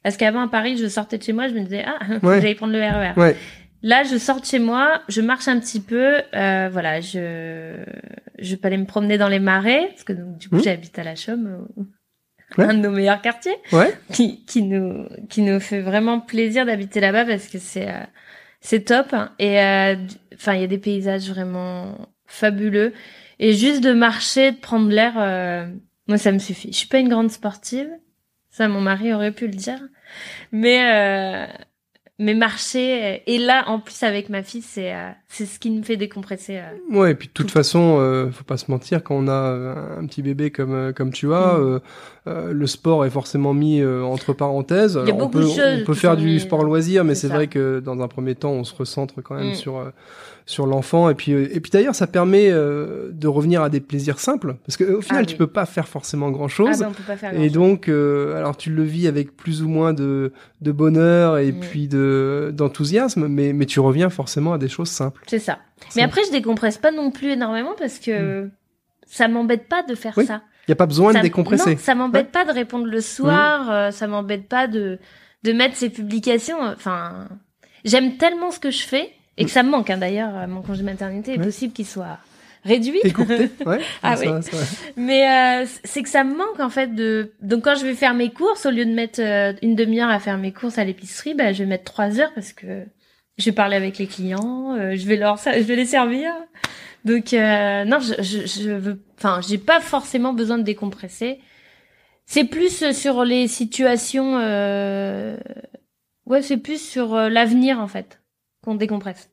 Parce 0.04 0.18
qu'avant 0.18 0.42
à 0.42 0.48
Paris, 0.48 0.78
je 0.78 0.88
sortais 0.88 1.18
de 1.18 1.24
chez 1.24 1.34
moi, 1.34 1.48
je 1.48 1.54
me 1.54 1.62
disais 1.62 1.84
ah, 1.86 2.00
Ouais. 2.24 2.42
j'aille 2.42 2.56
prendre 2.56 2.74
le 2.74 2.80
RER. 2.80 3.14
Ouais. 3.18 3.36
Là, 3.84 4.04
je 4.04 4.18
sors 4.18 4.40
de 4.42 4.46
chez 4.46 4.60
moi, 4.60 5.02
je 5.08 5.22
marche 5.22 5.48
un 5.48 5.60
petit 5.60 5.80
peu, 5.80 6.22
euh, 6.34 6.70
voilà, 6.72 7.00
je 7.00 7.76
je 8.40 8.56
peux 8.56 8.68
aller 8.68 8.78
me 8.78 8.86
promener 8.86 9.18
dans 9.18 9.28
les 9.30 9.40
marais 9.40 9.88
parce 9.90 10.04
que 10.04 10.14
donc, 10.14 10.38
du 10.38 10.50
coup 10.50 10.56
Mhm. 10.56 10.64
j'habite 10.64 10.98
à 11.00 11.04
la 11.04 11.16
Chaume, 11.16 11.68
euh, 11.78 11.84
Ouais. 12.58 12.64
un 12.66 12.74
de 12.76 12.80
nos 12.80 12.92
meilleurs 12.92 13.22
quartiers, 13.22 13.56
qui 14.14 14.46
qui 14.46 14.62
nous 14.64 15.06
qui 15.30 15.42
nous 15.42 15.60
fait 15.60 15.82
vraiment 15.82 16.20
plaisir 16.20 16.66
d'habiter 16.66 17.00
là-bas 17.02 17.26
parce 17.26 17.48
que 17.50 17.60
c'est 17.60 17.90
euh, 17.90 18.04
c'est 18.62 18.86
top 18.86 19.14
hein. 19.14 19.32
et 19.38 19.60
euh, 19.62 19.96
enfin 20.34 20.54
il 20.56 20.62
y 20.62 20.64
a 20.64 20.68
des 20.68 20.78
paysages 20.78 21.30
vraiment 21.30 22.08
fabuleux 22.26 22.94
et 23.40 23.54
juste 23.54 23.84
de 23.84 23.92
marcher, 23.94 24.54
de 24.54 24.58
prendre 24.58 24.90
l'air, 24.90 25.14
euh, 25.18 25.68
moi 26.08 26.18
ça 26.18 26.32
me 26.32 26.40
suffit. 26.40 26.72
Je 26.72 26.78
suis 26.78 26.88
pas 26.88 27.00
une 27.00 27.10
grande 27.10 27.30
sportive, 27.32 27.90
ça 28.58 28.67
mon 28.67 28.82
mari 28.82 29.13
aurait 29.13 29.32
pu 29.32 29.48
le 29.48 29.54
dire, 29.54 29.80
mais 30.52 31.48
euh, 31.50 31.54
mais 32.20 32.34
marcher 32.34 33.06
euh, 33.06 33.17
et 33.28 33.38
là 33.38 33.63
en 33.67 33.80
plus 33.80 34.02
avec 34.04 34.30
ma 34.30 34.41
fille 34.43 34.62
c'est 34.63 34.93
euh, 34.93 35.12
c'est 35.28 35.46
ce 35.46 35.60
qui 35.60 35.70
me 35.70 35.84
fait 35.84 35.98
décompresser. 35.98 36.58
euh. 36.58 36.78
Ouais, 36.98 37.12
et 37.12 37.15
puis 37.15 37.28
de 37.28 37.34
toute 37.34 37.48
Tout. 37.48 37.54
façon, 37.54 38.30
faut 38.34 38.43
pas 38.43 38.58
se 38.58 38.72
mentir, 38.72 39.04
quand 39.04 39.15
on 39.15 39.28
a 39.28 39.98
un 40.00 40.06
petit 40.08 40.22
bébé 40.24 40.52
comme 40.52 40.93
comme 40.93 41.12
tu 41.13 41.32
as, 41.34 41.58
Mm. 41.58 41.80
Euh, 42.28 42.52
le 42.54 42.68
sport 42.68 43.06
est 43.06 43.10
forcément 43.10 43.54
mis 43.54 43.80
euh, 43.82 44.04
entre 44.04 44.34
parenthèses. 44.34 45.00
Il 45.04 45.08
y 45.08 45.12
a 45.12 45.16
Alors, 45.16 45.18
on 45.18 45.20
beaucoup 45.30 45.32
peut, 45.40 45.44
de 45.44 45.48
choses 45.50 45.82
on 45.82 45.86
peut 45.86 45.94
faire 45.94 46.18
du 46.18 46.26
mis, 46.28 46.40
sport 46.40 46.63
loisir, 46.63 47.04
mais 47.04 47.16
c'est 47.16 47.28
vrai 47.30 47.48
que 47.48 47.80
dans 47.80 48.00
un 48.02 48.08
premier 48.08 48.36
temps, 48.36 48.52
on 48.52 48.63
se 48.63 48.76
recentre 48.76 49.22
quand 49.24 49.36
même 49.36 49.52
Mm. 49.52 49.56
sur 49.56 49.78
euh, 49.78 49.90
sur 50.46 50.66
l'enfant. 50.66 51.10
Et 51.10 51.16
puis 51.16 51.34
euh, 51.34 51.48
et 51.52 51.60
puis 51.60 51.72
d'ailleurs, 51.72 51.96
ça 51.96 52.08
permet 52.08 52.50
euh, 52.50 53.10
de 53.12 53.28
revenir 53.28 53.62
à 53.63 53.70
des 53.70 53.80
plaisirs 53.82 54.20
simples, 54.20 54.56
parce 54.66 54.78
que 54.78 54.84
au 54.86 55.02
final, 55.02 55.24
Ah 55.24 55.26
tu 55.26 55.36
peux 55.36 55.48
pas 55.48 55.66
faire 55.66 55.88
forcément 55.88 56.32
grand 56.32 56.46
Ah 56.46 56.48
chose. 56.50 56.80
ben, 56.80 56.88
on 56.90 56.94
peut 56.94 57.04
pas 57.06 57.18
faire 57.18 57.34
Et 57.40 57.50
donc, 57.50 57.90
euh, 57.90 58.36
alors 58.38 58.56
tu 58.58 58.70
le 58.72 58.84
vis 58.84 59.08
avec 59.08 59.36
plus 59.36 59.62
ou 59.63 59.68
moins 59.70 59.94
de, 59.94 60.32
de 60.62 60.72
bonheur 60.72 61.38
et 61.38 61.52
Mm. 61.52 61.60
puis 61.60 61.88
de 61.88 62.52
d'enthousiasme, 62.56 63.28
mais, 63.28 63.54
mais 63.54 63.66
tu 63.66 63.80
reviens 63.80 64.10
forcément 64.10 64.54
à 64.54 64.58
des 64.58 64.70
choses 64.70 64.90
simples. 64.90 65.22
c'est 65.28 65.40
ça. 65.40 65.60
Mais 65.96 66.02
après 66.02 66.22
je 66.26 66.32
décompresse 66.32 66.78
pas 66.78 66.92
non 66.92 67.12
plus 67.12 67.30
énormément 67.32 67.76
parce 67.78 68.00
que 68.00 68.50
ça 69.06 69.28
m'embête 69.28 69.68
pas 69.68 69.84
de 69.84 69.96
faire 69.96 70.12
Mm. 70.18 70.20
Oui. 70.22 70.26
ça. 70.26 70.42
Il 70.68 70.72
y 70.72 70.74
a 70.74 70.76
pas 70.76 70.86
besoin 70.86 71.14
ça, 71.14 71.20
de 71.20 71.24
décompresser. 71.24 71.72
Non, 71.72 71.78
ça 71.78 71.96
m'embête 71.96 72.32
pas 72.32 72.46
de 72.46 72.52
répondre 72.52 72.86
le 72.86 73.02
soir, 73.02 73.72
euh, 73.72 73.92
ça 73.92 74.08
m'embête 74.08 74.48
pas 74.48 74.68
de 74.68 75.00
de 75.44 75.54
mettre 75.54 75.76
ces 75.76 75.90
publications. 75.90 76.58
Enfin, 76.62 77.28
j'aime 77.86 78.18
tellement 78.18 78.52
ce 78.52 78.60
que 78.60 78.72
je 78.72 78.84
fais 78.84 79.12
et 79.38 79.46
que 79.46 79.52
ça 79.52 79.64
me 79.64 79.70
manque. 79.70 79.90
Hein, 79.90 79.98
D'ailleurs, 79.98 80.36
euh, 80.36 80.48
mon 80.48 80.62
congé 80.62 80.84
maternité 80.84 81.36
est 81.36 81.38
Ouais. 81.38 81.46
possible 81.46 81.74
qu'il 81.74 81.86
soit 81.86 82.18
réduit. 82.66 83.00
Écourté, 83.04 83.50
ouais. 83.66 83.80
Ah 84.04 84.16
oui. 84.20 84.28
ça. 84.42 84.58
Mais 84.98 85.62
euh, 85.64 85.66
c'est 85.86 86.04
que 86.04 86.10
ça 86.10 86.24
me 86.26 86.36
manque 86.36 86.60
en 86.60 86.70
fait 86.70 86.94
de. 86.96 87.32
Donc 87.42 87.64
quand 87.64 87.76
je 87.76 87.86
vais 87.86 87.94
faire 87.94 88.14
mes 88.14 88.32
courses, 88.32 88.66
au 88.66 88.72
lieu 88.72 88.84
de 88.86 88.92
mettre 88.92 89.22
euh, 89.22 89.54
une 89.62 89.76
demi-heure 89.76 90.10
à 90.10 90.20
faire 90.20 90.38
mes 90.38 90.52
courses 90.52 90.78
à 90.80 90.84
l'épicerie, 90.84 91.34
bah, 91.34 91.54
je 91.54 91.60
vais 91.64 91.70
mettre 91.70 91.86
trois 91.86 92.20
heures 92.20 92.34
parce 92.34 92.52
que 92.52 92.84
je 93.38 93.46
vais 93.46 93.52
parler 93.54 93.78
avec 93.78 94.00
les 94.00 94.08
clients, 94.08 94.76
euh, 94.76 94.96
je 94.98 95.06
vais 95.08 95.16
leur, 95.16 95.38
je 95.46 95.62
vais 95.64 95.76
les 95.78 95.86
servir. 95.86 96.32
Donc 97.08 97.34
euh, 97.34 97.86
non, 97.86 98.00
je, 98.00 98.22
je, 98.22 98.46
je 98.46 98.70
veux. 98.72 99.00
Enfin, 99.17 99.39
j'ai 99.48 99.58
pas 99.58 99.80
forcément 99.80 100.34
besoin 100.34 100.58
de 100.58 100.63
décompresser. 100.63 101.39
C'est 102.26 102.43
plus 102.43 102.84
euh, 102.84 102.91
sur 102.93 103.24
les 103.24 103.48
situations. 103.48 104.38
Euh... 104.38 105.38
Ouais, 106.26 106.41
c'est 106.41 106.58
plus 106.58 106.82
sur 106.82 107.15
l'avenir 107.15 107.80
en 107.80 107.88
fait 107.88 108.20
qu'on 108.63 108.76
décompresse. 108.76 109.30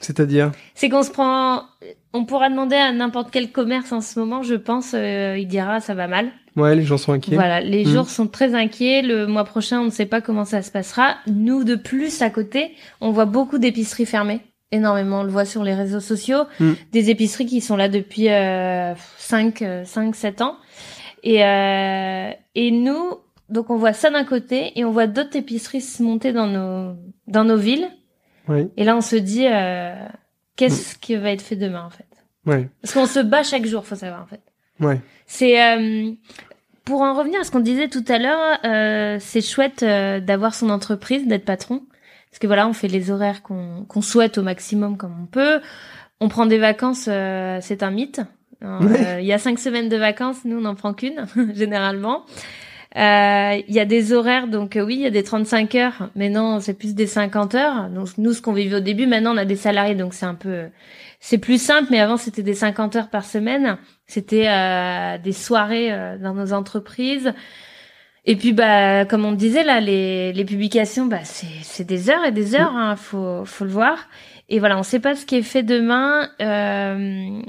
C'est-à-dire? 0.00 0.52
C'est 0.74 0.88
qu'on 0.88 1.02
se 1.02 1.10
prend, 1.10 1.64
on 2.14 2.24
pourra 2.24 2.48
demander 2.50 2.76
à 2.76 2.92
n'importe 2.92 3.30
quel 3.32 3.50
commerce 3.50 3.90
en 3.92 4.00
ce 4.00 4.18
moment, 4.18 4.42
je 4.42 4.54
pense, 4.54 4.92
euh, 4.94 5.36
il 5.36 5.48
dira 5.48 5.80
ça 5.80 5.94
va 5.94 6.06
mal. 6.06 6.30
Ouais, 6.56 6.74
les 6.76 6.84
gens 6.84 6.98
sont 6.98 7.12
inquiets. 7.12 7.34
Voilà, 7.34 7.60
les 7.60 7.84
Mm. 7.84 7.88
jours 7.88 8.08
sont 8.08 8.26
très 8.28 8.54
inquiets. 8.54 9.02
Le 9.02 9.26
mois 9.26 9.44
prochain, 9.44 9.80
on 9.80 9.84
ne 9.86 9.90
sait 9.90 10.06
pas 10.06 10.20
comment 10.20 10.44
ça 10.44 10.62
se 10.62 10.70
passera. 10.70 11.16
Nous, 11.26 11.64
de 11.64 11.74
plus, 11.74 12.22
à 12.22 12.30
côté, 12.30 12.74
on 13.00 13.10
voit 13.10 13.26
beaucoup 13.26 13.58
d'épiceries 13.58 14.06
fermées. 14.06 14.40
Énormément, 14.70 15.20
on 15.20 15.22
le 15.22 15.30
voit 15.30 15.44
sur 15.44 15.64
les 15.64 15.74
réseaux 15.74 16.00
sociaux. 16.00 16.44
Mm. 16.60 16.72
Des 16.92 17.10
épiceries 17.10 17.46
qui 17.46 17.60
sont 17.60 17.76
là 17.76 17.88
depuis 17.88 18.28
euh, 18.28 18.94
5, 19.18 19.64
5, 19.84 20.14
7 20.14 20.42
ans. 20.42 20.56
Et, 21.22 21.44
euh, 21.44 22.30
et 22.54 22.70
nous, 22.70 23.14
donc 23.48 23.70
on 23.70 23.76
voit 23.76 23.92
ça 23.92 24.10
d'un 24.10 24.24
côté 24.24 24.78
et 24.78 24.84
on 24.84 24.90
voit 24.92 25.06
d'autres 25.06 25.36
épiceries 25.36 25.80
se 25.80 26.02
monter 26.02 26.32
dans 26.32 26.46
nos, 26.46 26.96
dans 27.26 27.44
nos 27.44 27.56
villes. 27.56 27.88
Oui, 28.48 28.68
Et 28.76 28.84
là, 28.84 28.96
on 28.96 29.00
se 29.02 29.16
dit, 29.16 29.46
euh, 29.46 29.94
qu'est-ce 30.56 30.96
qui 30.98 31.16
va 31.16 31.32
être 31.32 31.42
fait 31.42 31.56
demain, 31.56 31.84
en 31.84 31.90
fait? 31.90 32.06
Ouais, 32.46 32.68
Parce 32.80 32.94
qu'on 32.94 33.06
se 33.06 33.20
bat 33.20 33.42
chaque 33.42 33.66
jour, 33.66 33.86
faut 33.86 33.94
savoir, 33.96 34.22
en 34.22 34.26
fait. 34.26 34.40
ouais. 34.80 35.00
C'est 35.26 35.62
euh, 35.62 36.12
pour 36.86 37.02
en 37.02 37.12
revenir 37.12 37.40
à 37.40 37.44
ce 37.44 37.50
qu'on 37.50 37.60
disait 37.60 37.88
tout 37.88 38.04
à 38.08 38.18
l'heure, 38.18 38.58
euh, 38.64 39.18
c'est 39.20 39.42
chouette 39.42 39.82
euh, 39.82 40.20
d'avoir 40.20 40.54
son 40.54 40.70
entreprise, 40.70 41.26
d'être 41.26 41.44
patron, 41.44 41.82
parce 42.38 42.44
que 42.44 42.46
voilà, 42.46 42.68
on 42.68 42.72
fait 42.72 42.86
les 42.86 43.10
horaires 43.10 43.42
qu'on 43.42 43.84
qu'on 43.88 44.00
souhaite 44.00 44.38
au 44.38 44.44
maximum 44.44 44.96
comme 44.96 45.12
on 45.20 45.26
peut. 45.26 45.60
On 46.20 46.28
prend 46.28 46.46
des 46.46 46.58
vacances, 46.58 47.06
euh, 47.08 47.58
c'est 47.60 47.82
un 47.82 47.90
mythe. 47.90 48.20
Euh. 48.62 49.18
Il 49.18 49.26
y 49.26 49.32
a 49.32 49.38
cinq 49.38 49.58
semaines 49.58 49.88
de 49.88 49.96
vacances, 49.96 50.44
nous 50.44 50.58
on 50.58 50.60
n'en 50.60 50.76
prend 50.76 50.94
qu'une 50.94 51.26
généralement. 51.56 52.26
Euh, 52.94 53.60
Il 53.66 53.74
y 53.74 53.80
a 53.80 53.84
des 53.84 54.12
horaires, 54.12 54.46
donc 54.46 54.76
euh, 54.76 54.84
oui, 54.84 54.94
il 54.94 55.00
y 55.00 55.06
a 55.06 55.10
des 55.10 55.24
35 55.24 55.74
heures, 55.74 56.10
mais 56.14 56.28
non, 56.28 56.60
c'est 56.60 56.74
plus 56.74 56.94
des 56.94 57.08
50 57.08 57.56
heures. 57.56 57.90
Donc 57.90 58.06
nous, 58.18 58.32
ce 58.32 58.40
qu'on 58.40 58.52
vivait 58.52 58.76
au 58.76 58.80
début, 58.80 59.08
maintenant 59.08 59.34
on 59.34 59.36
a 59.36 59.44
des 59.44 59.56
salariés, 59.56 59.96
donc 59.96 60.14
c'est 60.14 60.26
un 60.26 60.36
peu, 60.36 60.66
c'est 61.18 61.38
plus 61.38 61.60
simple. 61.60 61.88
Mais 61.90 61.98
avant, 61.98 62.18
c'était 62.18 62.44
des 62.44 62.54
50 62.54 62.94
heures 62.94 63.10
par 63.10 63.24
semaine. 63.24 63.78
C'était 64.06 64.46
euh, 64.46 65.18
des 65.18 65.32
soirées 65.32 65.90
dans 66.22 66.34
nos 66.34 66.52
entreprises. 66.52 67.32
Et 68.24 68.36
puis, 68.36 68.52
bah, 68.52 69.04
comme 69.06 69.24
on 69.24 69.32
disait 69.32 69.64
là, 69.64 69.80
les, 69.80 70.32
les 70.32 70.44
publications, 70.44 71.06
bah, 71.06 71.24
c'est 71.24 71.46
c'est 71.62 71.84
des 71.84 72.10
heures 72.10 72.24
et 72.24 72.32
des 72.32 72.54
heures. 72.54 72.74
Hein, 72.76 72.96
faut 72.96 73.44
faut 73.44 73.64
le 73.64 73.70
voir. 73.70 74.08
Et 74.48 74.58
voilà, 74.58 74.78
on 74.78 74.82
sait 74.82 75.00
pas 75.00 75.14
ce 75.14 75.24
qui 75.26 75.36
est 75.36 75.42
fait 75.42 75.62
demain. 75.62 76.28
euh, 76.40 77.40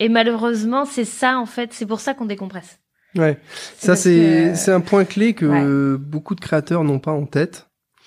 et 0.00 0.08
malheureusement, 0.08 0.84
c'est 0.84 1.04
ça 1.04 1.38
en 1.38 1.46
fait. 1.46 1.72
C'est 1.72 1.86
pour 1.86 2.00
ça 2.00 2.14
qu'on 2.14 2.26
décompresse. 2.26 2.78
Ouais. 3.16 3.38
Ça, 3.76 3.96
c'est 3.96 4.50
que- 4.52 4.54
c'est 4.54 4.72
un 4.72 4.80
point 4.80 5.04
clé 5.04 5.32
que 5.34 5.46
Ouais. 5.46 5.62
euh, 5.64 5.96
beaucoup 5.98 6.34
de 6.34 6.40
créateurs 6.40 6.84
n'ont 6.84 6.98
pas 7.00 7.12
en 7.12 7.24
tête. 7.26 7.64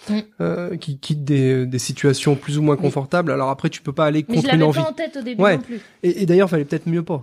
Mm. 0.09 0.19
Euh, 0.39 0.77
qui 0.77 0.99
quittent 0.99 1.23
des, 1.23 1.67
des 1.67 1.77
situations 1.77 2.35
plus 2.35 2.57
ou 2.57 2.63
moins 2.63 2.75
Oui. 2.75 2.81
confortables. 2.81 3.31
Alors 3.31 3.49
après, 3.51 3.69
tu 3.69 3.81
peux 3.83 3.93
pas 3.93 4.05
aller 4.05 4.25
Mais 4.27 4.37
je 4.37 4.41
contre 4.41 4.55
une 4.55 4.63
envie. 4.63 4.81
pas 4.81 4.89
en 4.89 4.93
tête 4.93 5.15
au 5.17 5.21
début 5.21 5.39
Ouais. 5.41 5.57
non 5.57 5.61
plus. 5.61 5.79
Et, 6.01 6.23
et 6.23 6.25
d'ailleurs, 6.25 6.49
fallait 6.49 6.65
peut-être 6.65 6.87
mieux 6.87 7.03
pas. 7.03 7.21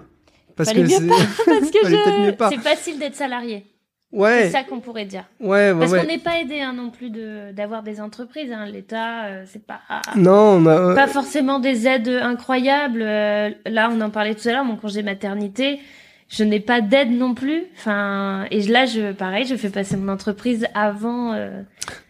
Parce 0.55 0.69
Fallait 0.71 0.83
que 0.85 0.87
mieux 0.87 1.11
c'est... 1.13 1.45
Parce 1.45 1.71
que 1.73 1.79
je... 1.89 2.31
pas. 2.33 2.51
c'est 2.51 2.59
facile 2.59 2.99
d'être 3.01 3.17
salarié. 3.17 3.65
C'est 4.11 4.17
ouais, 4.19 4.51
ça 4.51 4.63
qu'on 4.63 4.81
pourrait 4.81 5.05
dire. 5.05 5.25
ouais, 5.39 5.75
Parce 5.79 5.93
ouais. 5.93 6.01
qu'on 6.01 6.07
n'est 6.07 6.19
pas 6.19 6.39
aidé 6.39 6.61
hein, 6.61 6.73
non 6.73 6.89
plus 6.89 7.11
de 7.11 7.53
d'avoir 7.53 7.83
des 7.83 8.01
entreprises. 8.01 8.51
Hein. 8.51 8.65
L'État, 8.65 9.25
euh, 9.27 9.45
c'est 9.47 9.63
pas 9.63 9.81
Non, 10.17 10.57
on 10.57 10.67
a... 10.67 10.95
pas 10.95 11.07
forcément 11.07 11.59
des 11.59 11.87
aides 11.87 12.09
incroyables. 12.09 13.03
Euh, 13.03 13.51
là, 13.67 13.91
on 13.93 14.01
en 14.01 14.09
parlait 14.09 14.35
tout 14.35 14.49
à 14.49 14.53
l'heure, 14.53 14.65
mon 14.65 14.77
congé 14.77 15.03
maternité, 15.03 15.79
je 16.29 16.45
n'ai 16.45 16.61
pas 16.61 16.81
d'aide 16.81 17.11
non 17.11 17.35
plus. 17.35 17.65
Enfin, 17.79 18.45
et 18.51 18.61
là, 18.63 18.85
je, 18.87 19.13
pareil, 19.13 19.47
je 19.47 19.57
fais 19.57 19.71
passer 19.71 19.97
mon 19.97 20.13
entreprise 20.13 20.67
avant. 20.75 21.33
euh, 21.33 21.63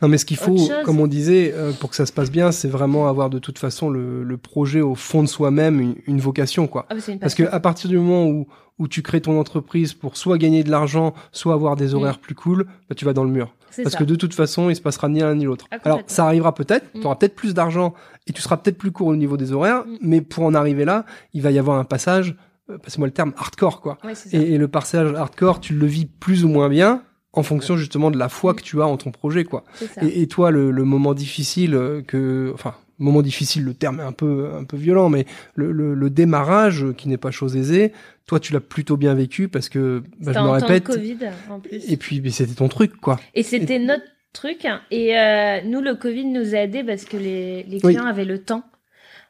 Non, 0.02 0.08
mais 0.08 0.18
ce 0.18 0.24
qu'il 0.24 0.36
faut, 0.36 0.56
comme 0.84 1.00
on 1.00 1.06
disait, 1.06 1.52
euh, 1.54 1.72
pour 1.72 1.90
que 1.90 1.96
ça 1.96 2.04
se 2.06 2.12
passe 2.12 2.30
bien, 2.30 2.50
c'est 2.52 2.68
vraiment 2.68 3.06
avoir 3.08 3.30
de 3.30 3.38
toute 3.38 3.58
façon 3.58 3.90
le, 3.90 4.24
le 4.24 4.36
projet 4.36 4.80
au 4.80 4.94
fond 4.96 5.22
de 5.22 5.28
soi-même, 5.28 5.80
une, 5.80 5.94
une 6.06 6.20
vocation, 6.20 6.66
quoi. 6.66 6.86
Ah, 6.90 6.94
une 7.08 7.18
Parce 7.20 7.34
que 7.34 7.44
à 7.44 7.60
partir 7.60 7.88
du 7.88 7.96
moment 7.98 8.26
où, 8.26 8.46
où 8.80 8.88
tu 8.88 9.02
crées 9.02 9.20
ton 9.20 9.38
entreprise 9.38 9.92
pour 9.94 10.16
soit 10.16 10.38
gagner 10.38 10.64
de 10.64 10.70
l'argent, 10.70 11.14
soit 11.32 11.54
avoir 11.54 11.76
des 11.76 11.94
horaires 11.94 12.18
plus 12.18 12.34
cool, 12.34 12.66
bah, 12.88 12.94
tu 12.96 13.04
vas 13.04 13.12
dans 13.12 13.24
le 13.24 13.30
mur. 13.30 13.54
Parce 13.76 13.90
ça. 13.92 13.98
que 13.98 14.04
de 14.04 14.16
toute 14.16 14.34
façon, 14.34 14.70
il 14.70 14.74
se 14.76 14.80
passera 14.80 15.08
ni 15.08 15.20
l'un 15.20 15.34
ni 15.36 15.44
l'autre. 15.44 15.66
Ah, 15.70 15.76
Alors, 15.84 16.00
ça 16.08 16.24
arrivera 16.24 16.52
peut-être, 16.54 16.86
Mm. 16.94 17.00
tu 17.00 17.06
auras 17.06 17.14
peut-être 17.16 17.36
plus 17.36 17.54
d'argent 17.54 17.94
et 18.26 18.32
tu 18.32 18.42
seras 18.42 18.56
peut-être 18.56 18.78
plus 18.78 18.90
court 18.90 19.06
au 19.08 19.14
niveau 19.16 19.36
des 19.36 19.52
horaires, 19.52 19.84
Mm. 19.86 19.96
mais 20.00 20.20
pour 20.22 20.44
en 20.44 20.54
arriver 20.54 20.84
là, 20.84 21.04
il 21.34 21.42
va 21.42 21.50
y 21.52 21.58
avoir 21.60 21.78
un 21.78 21.84
passage, 21.84 22.34
passez-moi 22.82 23.06
le 23.08 23.12
terme, 23.14 23.32
hardcore, 23.36 23.80
quoi. 23.80 23.98
Ouais. 24.04 24.12
Et, 24.32 24.54
et 24.54 24.58
le 24.58 24.68
passage 24.68 25.12
hardcore, 25.14 25.60
tu 25.60 25.74
le 25.74 25.86
vis 25.86 26.06
plus 26.06 26.44
ou 26.44 26.48
moins 26.48 26.68
bien 26.68 27.02
en 27.32 27.42
fonction 27.42 27.76
justement 27.76 28.10
de 28.10 28.18
la 28.18 28.28
foi 28.28 28.54
que 28.54 28.62
tu 28.62 28.80
as 28.82 28.86
en 28.86 28.96
ton 28.96 29.10
projet, 29.10 29.44
quoi. 29.44 29.64
Et, 30.02 30.22
et 30.22 30.26
toi, 30.28 30.50
le, 30.50 30.70
le 30.70 30.84
moment 30.84 31.14
difficile 31.14 31.74
euh, 31.74 32.02
que, 32.02 32.50
enfin, 32.54 32.74
moment 32.98 33.22
difficile, 33.22 33.64
le 33.64 33.74
terme 33.74 34.00
est 34.00 34.04
un 34.04 34.12
peu 34.12 34.48
un 34.58 34.64
peu 34.64 34.76
violent, 34.76 35.08
mais 35.08 35.24
le, 35.54 35.70
le, 35.72 35.94
le 35.94 36.10
démarrage 36.10 36.86
qui 36.96 37.08
n'est 37.08 37.16
pas 37.18 37.30
chose 37.30 37.56
aisée, 37.56 37.92
toi 38.26 38.40
tu 38.40 38.52
l'as 38.52 38.60
plutôt 38.60 38.96
bien 38.96 39.14
vécu 39.14 39.46
parce 39.48 39.68
que 39.68 40.02
bah, 40.20 40.32
je 40.32 40.38
me 40.40 40.44
temps 40.44 40.56
de 40.56 40.62
répète. 40.64 40.84
Covid, 40.84 41.18
en 41.48 41.60
plus. 41.60 41.90
Et 41.92 41.96
puis 41.96 42.20
c'était 42.32 42.54
ton 42.54 42.68
truc 42.68 42.96
quoi. 43.00 43.20
Et 43.34 43.44
c'était 43.44 43.78
notre 43.78 44.02
truc. 44.32 44.64
hein. 44.64 44.80
Et 44.90 45.16
euh, 45.16 45.60
nous, 45.64 45.80
le 45.80 45.94
Covid 45.94 46.24
nous 46.24 46.54
a 46.56 46.58
aidés 46.58 46.82
parce 46.82 47.04
que 47.04 47.16
les, 47.16 47.62
les 47.64 47.78
Oui. 47.84 47.94
clients 47.94 48.06
avaient 48.06 48.24
le 48.24 48.38
temps. 48.42 48.64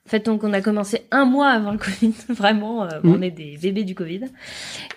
En 0.09 0.11
fait, 0.11 0.25
donc 0.25 0.43
on 0.43 0.55
a 0.55 0.63
commencé 0.63 1.03
un 1.11 1.27
mois 1.27 1.49
avant 1.51 1.71
le 1.73 1.77
Covid. 1.77 2.15
Vraiment, 2.31 2.85
euh, 2.85 2.89
Mhm. 3.05 3.15
on 3.15 3.21
est 3.21 3.31
des 3.31 3.59
bébés 3.61 3.85
du 3.85 3.95
Covid. 3.95 4.23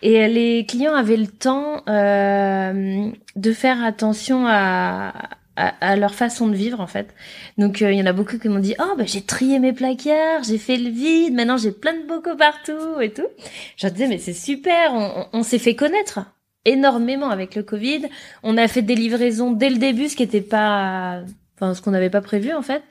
Et 0.02 0.24
euh, 0.24 0.28
les 0.30 0.66
clients 0.66 0.96
avaient 0.96 1.18
le 1.18 1.28
temps 1.28 1.84
euh, 1.90 3.10
de 3.36 3.52
faire 3.52 3.84
attention 3.84 4.46
à, 4.48 5.12
à, 5.58 5.68
à 5.82 5.96
leur 5.98 6.16
façon 6.16 6.48
de 6.48 6.56
vivre 6.56 6.80
en 6.80 6.88
fait. 6.88 7.14
Donc 7.58 7.82
euh, 7.82 7.92
il 7.92 8.00
y 8.00 8.02
en 8.02 8.06
a 8.06 8.14
beaucoup 8.14 8.38
qui 8.40 8.48
m'ont 8.48 8.60
dit 8.60 8.74
oh 8.80 8.96
bah 8.98 9.04
j'ai 9.06 9.20
trié 9.22 9.60
mes 9.60 9.74
placards, 9.74 10.44
j'ai 10.44 10.58
fait 10.58 10.78
le 10.78 10.90
vide, 10.90 11.34
maintenant 11.34 11.58
j'ai 11.58 11.72
plein 11.74 11.94
de 11.94 12.08
bocaux 12.08 12.38
partout 12.38 13.02
et 13.02 13.10
tout. 13.12 13.28
Je 13.76 13.88
leur 13.88 13.92
disais 13.94 14.08
mais 14.08 14.18
c'est 14.18 14.32
super, 14.32 14.94
on, 14.94 15.12
on- 15.34 15.40
on 15.40 15.44
s'est 15.44 15.60
fait 15.60 15.76
connaître 15.76 16.22
énormément 16.64 17.30
avec 17.32 17.56
le 17.56 17.64
Covid. 17.64 18.04
On 18.44 18.56
a 18.58 18.70
fait 18.70 18.82
des 18.82 18.96
livraisons 18.96 19.52
dès 19.52 19.70
le 19.70 19.78
début, 19.78 20.08
ce 20.08 20.16
qui 20.16 20.24
était 20.24 20.40
pas, 20.40 21.20
enfin 21.62 21.74
ce 21.74 21.82
qu'on 21.82 21.92
n'avait 21.92 22.10
pas 22.10 22.22
prévu 22.22 22.54
en 22.54 22.62
fait. 22.62 22.84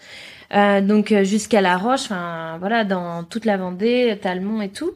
Euh, 0.55 0.81
donc 0.81 1.13
euh, 1.13 1.25
jusqu'à 1.25 1.61
La 1.61 1.77
Roche, 1.77 2.03
enfin 2.03 2.57
voilà, 2.59 2.85
dans 2.85 3.25
toute 3.25 3.45
la 3.45 3.57
Vendée, 3.57 4.19
Talmont 4.21 4.61
et 4.61 4.71
tout. 4.71 4.93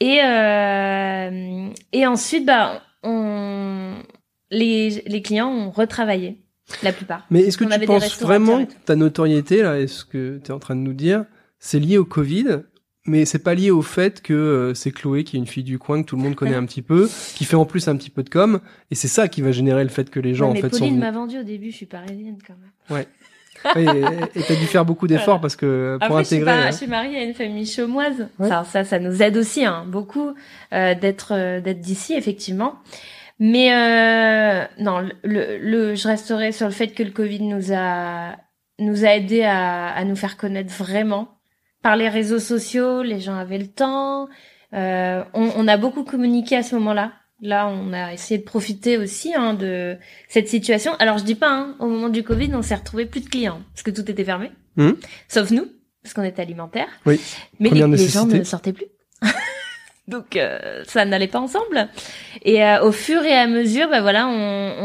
Et 0.00 0.20
euh, 0.22 1.68
et 1.92 2.06
ensuite, 2.06 2.44
bah, 2.44 2.82
on 3.02 3.94
les 4.50 5.02
les 5.06 5.22
clients 5.22 5.48
ont 5.48 5.70
retravaillé 5.70 6.38
la 6.82 6.92
plupart. 6.92 7.26
Mais 7.30 7.40
est-ce 7.42 7.56
que 7.56 7.64
On 7.64 7.78
tu 7.78 7.86
penses 7.86 8.20
vraiment 8.20 8.66
ta 8.84 8.96
notoriété 8.96 9.62
là, 9.62 9.78
est-ce 9.78 10.04
que 10.04 10.40
tu 10.42 10.50
es 10.50 10.54
en 10.54 10.58
train 10.58 10.76
de 10.76 10.80
nous 10.80 10.92
dire, 10.92 11.24
c'est 11.58 11.78
lié 11.78 11.98
au 11.98 12.04
Covid? 12.04 12.62
Mais 13.06 13.24
c'est 13.24 13.38
pas 13.38 13.54
lié 13.54 13.70
au 13.70 13.82
fait 13.82 14.22
que 14.22 14.32
euh, 14.34 14.74
c'est 14.74 14.90
Chloé 14.90 15.24
qui 15.24 15.36
est 15.36 15.38
une 15.40 15.46
fille 15.46 15.64
du 15.64 15.78
coin 15.78 16.02
que 16.02 16.06
tout 16.08 16.16
le 16.16 16.22
monde 16.22 16.34
connaît 16.34 16.54
un 16.56 16.64
petit 16.66 16.82
peu, 16.82 17.08
qui 17.34 17.44
fait 17.44 17.56
en 17.56 17.64
plus 17.64 17.88
un 17.88 17.96
petit 17.96 18.10
peu 18.10 18.22
de 18.22 18.30
com, 18.30 18.60
et 18.90 18.94
c'est 18.94 19.08
ça 19.08 19.28
qui 19.28 19.42
va 19.42 19.52
générer 19.52 19.82
le 19.84 19.90
fait 19.90 20.10
que 20.10 20.20
les 20.20 20.34
gens 20.34 20.46
Ouais, 20.46 20.50
en 20.50 20.54
mais 20.54 20.60
fait 20.62 20.70
Pauline 20.70 20.94
sont 20.94 21.00
m'a 21.00 21.10
vendu 21.10 21.38
au 21.38 21.42
début, 21.42 21.70
je 21.70 21.76
suis 21.76 21.86
parisienne 21.86 22.38
quand 22.46 22.54
même. 22.54 22.96
Ouais, 22.98 23.06
et 23.76 24.38
et 24.38 24.42
t'as 24.42 24.54
dû 24.54 24.66
faire 24.66 24.84
beaucoup 24.84 25.06
d'efforts 25.06 25.24
Voilà. 25.36 25.40
parce 25.40 25.56
que 25.56 25.96
pour 26.00 26.06
Après, 26.06 26.22
je 26.24 26.26
suis, 26.28 26.36
intégrer. 26.36 26.52
pas- 26.60 26.66
hein. 26.66 26.70
je 26.70 26.76
suis 26.76 26.86
mariée 26.86 27.18
à 27.18 27.22
une 27.24 27.34
famille 27.34 27.66
chaumoise. 27.66 28.28
Ouais. 28.38 28.48
Ça, 28.48 28.64
ça, 28.64 28.84
ça 28.84 28.98
nous 28.98 29.22
aide 29.22 29.36
aussi, 29.36 29.64
hein, 29.64 29.84
beaucoup, 29.88 30.34
euh, 30.72 30.94
d'être, 30.94 31.32
euh, 31.34 31.60
d'être 31.60 31.80
d'ici, 31.80 32.12
effectivement. 32.14 32.74
Mais 33.38 33.72
euh, 33.74 34.64
non, 34.78 35.00
le, 35.00 35.10
le, 35.24 35.58
le- 35.58 35.94
je 35.94 36.06
resterai 36.08 36.52
sur 36.52 36.66
le 36.66 36.72
fait 36.72 36.88
que 36.88 37.02
le 37.02 37.10
Covid 37.10 37.42
nous 37.42 37.72
a, 37.72 38.36
nous 38.78 39.04
a 39.04 39.08
aidé 39.16 39.42
à, 39.42 39.88
à 39.88 40.04
nous 40.04 40.16
faire 40.16 40.36
connaître 40.36 40.72
vraiment 40.74 41.35
par 41.86 41.94
les 41.94 42.08
réseaux 42.08 42.40
sociaux. 42.40 43.04
Les 43.04 43.20
gens 43.20 43.36
avaient 43.36 43.58
le 43.58 43.68
temps. 43.68 44.28
Euh, 44.74 45.22
on, 45.34 45.52
on 45.56 45.68
a 45.68 45.76
beaucoup 45.76 46.02
communiqué 46.02 46.56
à 46.56 46.64
ce 46.64 46.74
moment-là. 46.74 47.12
Là, 47.40 47.68
on 47.68 47.92
a 47.92 48.12
essayé 48.12 48.38
de 48.38 48.44
profiter 48.44 48.98
aussi 48.98 49.32
hein, 49.36 49.54
de 49.54 49.96
cette 50.28 50.48
situation. 50.48 50.94
Alors, 50.98 51.18
je 51.18 51.22
dis 51.24 51.36
pas, 51.36 51.48
hein, 51.50 51.76
au 51.78 51.86
moment 51.86 52.08
du 52.08 52.24
Covid, 52.24 52.50
on 52.54 52.62
s'est 52.62 52.74
retrouvé 52.74 53.06
plus 53.06 53.20
de 53.20 53.28
clients 53.28 53.60
parce 53.72 53.84
que 53.84 53.92
tout 53.92 54.10
était 54.10 54.24
fermé, 54.24 54.50
Mhm. 54.76 54.96
sauf 55.28 55.52
nous, 55.52 55.66
parce 56.02 56.12
qu'on 56.12 56.24
était 56.24 56.42
alimentaire. 56.42 56.88
Oui. 57.04 57.20
Mais 57.60 57.70
les, 57.70 58.08
gens 58.08 58.26
ne 58.26 58.42
sortaient 58.42 58.72
plus. 58.72 58.86
Donc 60.08 60.34
euh, 60.34 60.82
ça 60.88 61.04
n'allait 61.04 61.28
pas 61.28 61.38
ensemble. 61.40 61.88
Et 62.42 62.64
euh, 62.64 62.82
au 62.82 62.90
fur 62.90 63.22
et 63.22 63.32
à 63.36 63.46
mesure, 63.46 63.88
bah 63.90 64.00
voilà, 64.00 64.26
on 64.26 64.32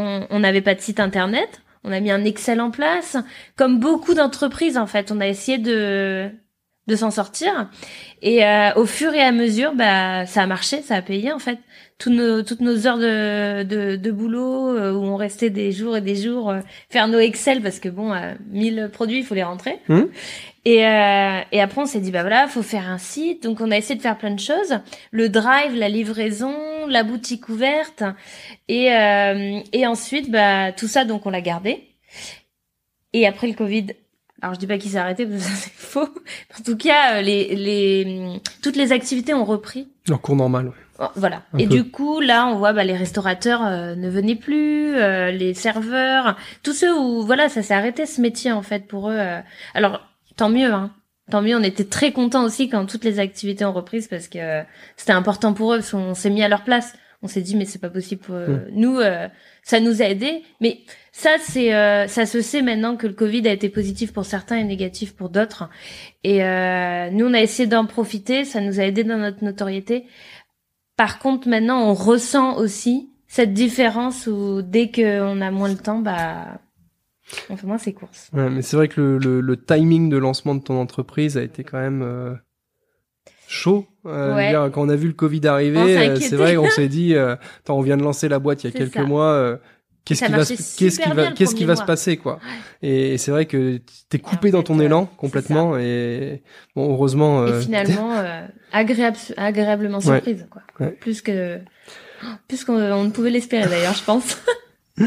on- 0.02 0.26
on 0.30 0.38
n'avait 0.38 0.60
pas 0.62 0.76
de 0.76 0.80
site 0.80 1.00
internet. 1.00 1.62
On 1.82 1.90
a 1.90 1.98
mis 1.98 2.12
un 2.12 2.24
Excel 2.24 2.60
en 2.60 2.70
place. 2.70 3.16
Comme 3.56 3.80
beaucoup 3.80 4.14
d'entreprises, 4.14 4.78
en 4.78 4.86
fait, 4.86 5.10
on 5.10 5.20
a 5.20 5.26
essayé 5.26 5.58
de 5.58 6.30
de 6.88 6.96
s'en 6.96 7.10
sortir. 7.10 7.70
Et 8.22 8.44
euh, 8.44 8.74
au 8.74 8.86
fur 8.86 9.14
et 9.14 9.22
à 9.22 9.32
mesure, 9.32 9.74
bah 9.74 10.26
ça 10.26 10.42
a 10.42 10.46
marché, 10.46 10.82
ça 10.82 10.96
a 10.96 11.02
payé 11.02 11.32
en 11.32 11.38
fait. 11.38 11.58
Tous 11.98 12.10
nos, 12.10 12.42
toutes 12.42 12.60
nos 12.60 12.88
heures 12.88 12.98
de, 12.98 13.62
de, 13.62 13.94
de 13.94 14.10
boulot 14.10 14.76
euh, 14.76 14.92
où 14.92 15.04
on 15.04 15.14
restait 15.14 15.50
des 15.50 15.70
jours 15.70 15.96
et 15.96 16.00
des 16.00 16.16
jours 16.16 16.50
euh, 16.50 16.58
faire 16.90 17.06
nos 17.06 17.20
Excel 17.20 17.62
parce 17.62 17.78
que 17.78 17.88
bon, 17.88 18.12
euh, 18.12 18.34
1000 18.50 18.90
produits, 18.92 19.18
il 19.18 19.24
faut 19.24 19.36
les 19.36 19.44
rentrer. 19.44 19.78
Mhm. 19.88 20.08
Et, 20.64 20.86
euh, 20.86 21.40
et 21.50 21.60
après, 21.60 21.80
on 21.80 21.86
s'est 21.86 22.00
dit, 22.00 22.12
bah 22.12 22.22
voilà, 22.22 22.46
faut 22.46 22.62
faire 22.62 22.88
un 22.88 22.98
site. 22.98 23.42
Donc, 23.42 23.60
on 23.60 23.70
a 23.70 23.76
essayé 23.76 23.96
de 23.96 24.02
faire 24.02 24.16
plein 24.16 24.30
de 24.30 24.40
choses. 24.40 24.78
Le 25.10 25.28
drive, 25.28 25.74
la 25.74 25.88
livraison, 25.88 26.54
la 26.88 27.02
boutique 27.02 27.48
ouverte. 27.48 28.04
Et, 28.68 28.92
euh, 28.92 29.60
et 29.72 29.86
ensuite, 29.86 30.30
bah, 30.30 30.70
tout 30.72 30.86
ça, 30.86 31.04
donc, 31.04 31.26
on 31.26 31.30
l'a 31.30 31.40
gardé. 31.40 31.88
Et 33.12 33.26
après 33.26 33.48
le 33.48 33.54
Covid, 33.54 33.88
alors 34.42 34.54
je 34.54 34.58
dis 34.58 34.66
pas 34.66 34.76
qu'il 34.76 34.90
s'est 34.90 34.98
arrêté 34.98 35.24
parce 35.24 35.42
que 35.44 35.50
c'est 35.56 35.72
faux. 35.72 36.08
En 36.58 36.62
tout 36.64 36.76
cas, 36.76 37.14
euh, 37.16 37.22
les, 37.22 37.54
les, 37.56 38.40
toutes 38.62 38.76
les 38.76 38.92
activités 38.92 39.32
ont 39.34 39.44
repris. 39.44 39.88
Leur 40.08 40.20
cours 40.20 40.36
normal. 40.36 40.66
ouais. 40.66 40.72
Oh, 40.98 41.06
Voilà. 41.16 41.42
Un 41.54 41.58
et 41.58 41.66
peu. 41.66 41.74
du 41.74 41.84
coup, 41.90 42.20
là, 42.20 42.46
on 42.46 42.56
voit 42.56 42.72
bah, 42.72 42.84
les 42.84 42.96
restaurateurs 42.96 43.64
euh, 43.64 43.94
ne 43.94 44.10
venaient 44.10 44.36
plus, 44.36 44.94
euh, 44.96 45.30
les 45.30 45.54
serveurs, 45.54 46.36
tous 46.62 46.74
ceux 46.74 46.94
où 46.94 47.22
voilà, 47.22 47.48
ça 47.48 47.62
s'est 47.62 47.74
arrêté 47.74 48.04
ce 48.04 48.20
métier 48.20 48.52
en 48.52 48.62
fait 48.62 48.86
pour 48.86 49.08
eux. 49.08 49.16
euh. 49.16 49.40
Alors, 49.74 50.00
tant 50.36 50.48
mieux, 50.50 50.72
hein. 50.72 50.92
Tant 51.30 51.40
mieux. 51.40 51.56
On 51.56 51.62
était 51.62 51.84
très 51.84 52.12
contents 52.12 52.44
aussi 52.44 52.68
quand 52.68 52.84
toutes 52.84 53.04
les 53.04 53.20
activités 53.20 53.64
ont 53.64 53.72
repris 53.72 54.04
parce 54.10 54.28
que 54.28 54.62
c'était 54.96 55.12
important 55.12 55.54
pour 55.54 55.72
eux 55.72 55.78
parce 55.78 55.92
qu'on 55.92 56.14
s'est 56.14 56.30
mis 56.30 56.42
à 56.42 56.48
leur 56.48 56.62
place. 56.64 56.92
On 57.22 57.28
s'est 57.28 57.40
dit 57.40 57.54
mais 57.56 57.64
c'est 57.64 57.78
pas 57.80 57.90
possible. 57.90 58.20
pour, 58.22 58.34
euh, 58.34 58.48
Mm. 58.48 58.62
Nous, 58.74 58.98
euh, 58.98 59.28
ça 59.62 59.78
nous 59.80 60.02
a 60.02 60.06
aidés. 60.06 60.42
Mais 60.60 60.80
ça, 61.12 61.30
c'est 61.40 61.74
euh, 61.74 62.06
ça 62.08 62.26
se 62.26 62.40
sait 62.40 62.62
maintenant 62.62 62.96
que 62.96 63.06
le 63.06 63.12
Covid 63.12 63.46
a 63.48 63.52
été 63.52 63.68
positif 63.68 64.12
pour 64.12 64.24
certains 64.24 64.56
et 64.56 64.64
négatif 64.64 65.14
pour 65.14 65.28
d'autres. 65.28 65.68
Et 66.24 66.42
euh, 66.44 67.10
nous, 67.10 67.26
on 67.26 67.34
a 67.34 67.40
essayé 67.40 67.68
d'en 67.68 67.86
profiter. 67.86 68.44
Ça 68.44 68.60
nous 68.60 68.80
a 68.80 68.84
aidé 68.84 69.04
dans 69.04 69.18
notre 69.18 69.44
notoriété. 69.44 70.04
Par 70.96 71.18
contre, 71.18 71.48
maintenant, 71.48 71.88
on 71.88 71.94
ressent 71.94 72.56
aussi 72.56 73.08
cette 73.28 73.54
différence 73.54 74.26
où 74.26 74.60
dès 74.62 74.90
qu'on 74.90 75.40
a 75.40 75.50
moins 75.50 75.68
le 75.70 75.76
temps, 75.76 76.00
bah, 76.00 76.60
on 77.48 77.56
fait 77.56 77.66
moins 77.66 77.78
ses 77.78 77.94
courses. 77.94 78.28
Ouais, 78.34 78.50
mais 78.50 78.60
c'est 78.62 78.76
vrai 78.76 78.88
que 78.88 79.00
le, 79.00 79.18
le, 79.18 79.40
le 79.40 79.56
timing 79.64 80.10
de 80.10 80.18
lancement 80.18 80.54
de 80.54 80.60
ton 80.62 80.78
entreprise 80.78 81.38
a 81.38 81.42
été 81.42 81.64
quand 81.64 81.78
même 81.80 82.02
euh, 82.02 82.34
chaud. 83.52 83.86
Euh, 84.06 84.34
Ouais. 84.34 84.48
dire, 84.50 84.68
quand 84.72 84.82
on 84.82 84.88
a 84.88 84.96
vu 84.96 85.06
le 85.06 85.12
Covid 85.12 85.46
arriver, 85.46 85.78
euh, 85.96 86.16
c'est 86.16 86.34
vrai 86.36 86.56
qu'on 86.56 86.70
s'est 86.70 86.88
dit, 86.88 87.14
euh, 87.14 87.36
attends, 87.60 87.78
on 87.78 87.82
vient 87.82 87.96
de 87.96 88.02
lancer 88.02 88.28
la 88.28 88.38
boîte 88.38 88.64
il 88.64 88.70
y 88.72 88.74
a 88.74 88.76
quelques 88.76 88.94
ça. 88.94 89.02
mois. 89.04 89.26
euh, 89.26 89.56
Qu'est-ce 90.04 90.24
qui 90.24 90.32
va, 90.32 90.38
qu'est-ce 90.44 90.76
qui 91.00 91.10
va, 91.12 91.30
qu'est-ce 91.30 91.54
qui 91.54 91.64
va 91.64 91.76
se 91.76 91.84
passer 91.84 92.16
quoi 92.16 92.40
Et 92.82 93.18
c'est 93.18 93.30
vrai 93.30 93.46
que 93.46 93.78
t'es 94.08 94.18
coupé 94.18 94.50
dans 94.50 94.64
ton 94.64 94.80
élan 94.80 95.06
complètement 95.06 95.78
et 95.78 96.42
bon 96.74 96.90
heureusement. 96.92 97.46
Et 97.46 97.60
finalement, 97.60 98.10
agréable, 98.72 99.16
agréablement 99.36 99.98
Ouais. 99.98 100.02
surprise, 100.04 100.46
quoi. 100.50 100.62
Ouais. 100.80 100.90
Plus 101.00 101.22
que, 101.22 101.60
plus 102.48 102.64
qu'on 102.64 102.74
on 102.82 103.04
ne 103.04 103.10
pouvait 103.10 103.30
l'espérer 103.30 103.68
d'ailleurs, 103.70 103.94
je 103.94 104.02
pense. 104.02 104.38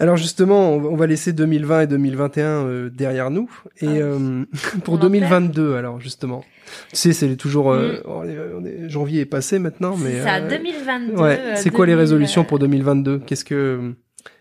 Alors 0.00 0.16
justement, 0.16 0.72
on 0.74 0.94
va- 0.96 1.06
laisser 1.08 1.32
2020 1.32 1.82
et 1.82 1.86
2021 1.88 2.44
euh, 2.66 2.90
derrière 2.90 3.30
nous. 3.30 3.50
Et 3.80 3.86
Ah 3.86 3.90
oui. 3.90 3.98
euh, 4.00 4.44
pour 4.84 4.94
On 4.94 4.96
en 4.98 5.00
2022, 5.00 5.74
alors 5.74 6.00
justement, 6.00 6.44
tu 6.90 6.96
sais, 6.96 7.12
c'est 7.12 7.36
toujours 7.36 7.72
euh, 7.72 8.00
Mm. 8.06 8.88
janvier 8.88 9.20
est 9.22 9.26
passé 9.26 9.58
maintenant, 9.58 9.96
mais 9.96 10.12
C'est 10.18 10.22
ça, 10.22 10.36
euh, 10.36 10.48
2022. 10.48 11.14
ouais. 11.20 11.38
euh, 11.40 11.52
C'est 11.56 11.70
quoi 11.70 11.86
les 11.86 11.92
2000, 11.92 12.00
résolutions 12.00 12.44
pour 12.44 12.58
2022 12.58 13.18
Qu'est-ce 13.20 13.44
que 13.44 13.94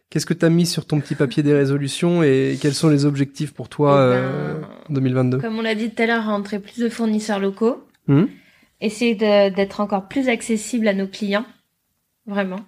qu'est-ce 0.10 0.26
que 0.26 0.34
t'as 0.34 0.50
mis 0.50 0.66
sur 0.66 0.86
ton 0.86 1.00
petit 1.00 1.16
papier 1.16 1.44
des 1.44 1.54
résolutions 1.54 2.24
et 2.24 2.58
quels 2.62 2.74
sont 2.76 2.90
les 2.90 3.06
objectifs 3.06 3.54
pour 3.54 3.68
toi 3.68 3.94
Eh 3.94 4.14
ben, 4.14 4.18
euh, 4.22 4.62
en 4.90 4.94
2022 4.94 5.40
Comme 5.40 5.58
on 5.58 5.62
l'a 5.62 5.76
dit 5.76 5.90
tout 5.90 6.02
à 6.02 6.06
l'heure, 6.06 6.26
rentrer 6.26 6.60
plus 6.60 6.78
de 6.80 6.88
fournisseurs 6.90 7.40
locaux. 7.40 7.84
Hmm? 8.08 8.26
Essayer 8.80 9.16
d'être 9.16 9.80
encore 9.82 10.08
plus 10.08 10.30
accessible 10.30 10.88
à 10.88 10.94
nos 10.94 11.08
clients. 11.08 11.46
Vraiment. 12.28 12.60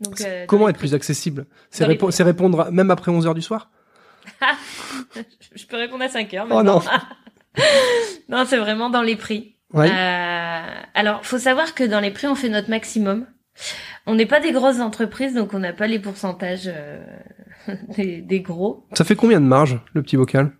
Donc, 0.00 0.20
euh, 0.20 0.46
Comment 0.46 0.68
être 0.68 0.78
plus 0.78 0.94
accessible? 0.94 1.46
C'est 1.70 1.84
répo- 1.86 2.22
répondre 2.22 2.70
même 2.70 2.90
après 2.90 3.10
11 3.10 3.26
heures 3.26 3.34
du 3.34 3.42
soir? 3.42 3.70
Je 5.54 5.66
peux 5.66 5.76
répondre 5.76 6.04
à 6.04 6.08
5 6.08 6.32
heures. 6.34 6.46
Oh 6.50 6.62
non. 6.62 6.80
non, 8.28 8.44
c'est 8.46 8.58
vraiment 8.58 8.90
dans 8.90 9.02
les 9.02 9.16
prix. 9.16 9.56
Ouais. 9.72 9.90
Euh, 9.90 10.80
alors, 10.94 11.24
faut 11.26 11.38
savoir 11.38 11.74
que 11.74 11.84
dans 11.84 12.00
les 12.00 12.10
prix, 12.10 12.26
on 12.26 12.34
fait 12.34 12.48
notre 12.48 12.70
maximum. 12.70 13.26
On 14.06 14.14
n'est 14.14 14.26
pas 14.26 14.40
des 14.40 14.52
grosses 14.52 14.80
entreprises, 14.80 15.34
donc 15.34 15.52
on 15.52 15.58
n'a 15.58 15.72
pas 15.72 15.86
les 15.88 15.98
pourcentages 15.98 16.68
euh, 16.72 17.04
des, 17.96 18.20
des 18.20 18.40
gros. 18.40 18.86
Ça 18.96 19.04
fait 19.04 19.16
combien 19.16 19.40
de 19.40 19.46
marge 19.46 19.80
le 19.94 20.02
petit 20.02 20.16
bocal 20.16 20.52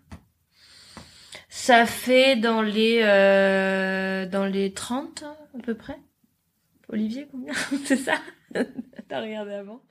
Ça 1.47 1.85
fait 1.85 2.35
dans 2.35 2.61
les 2.61 2.99
euh, 3.03 4.25
dans 4.27 4.45
les 4.45 4.73
30 4.73 5.23
à 5.57 5.61
peu 5.63 5.75
près. 5.75 5.97
Olivier, 6.91 7.27
combien? 7.31 7.53
C'est 7.85 7.95
ça? 7.97 8.13
T'as 9.09 9.21
regardé 9.21 9.53
avant 9.53 9.81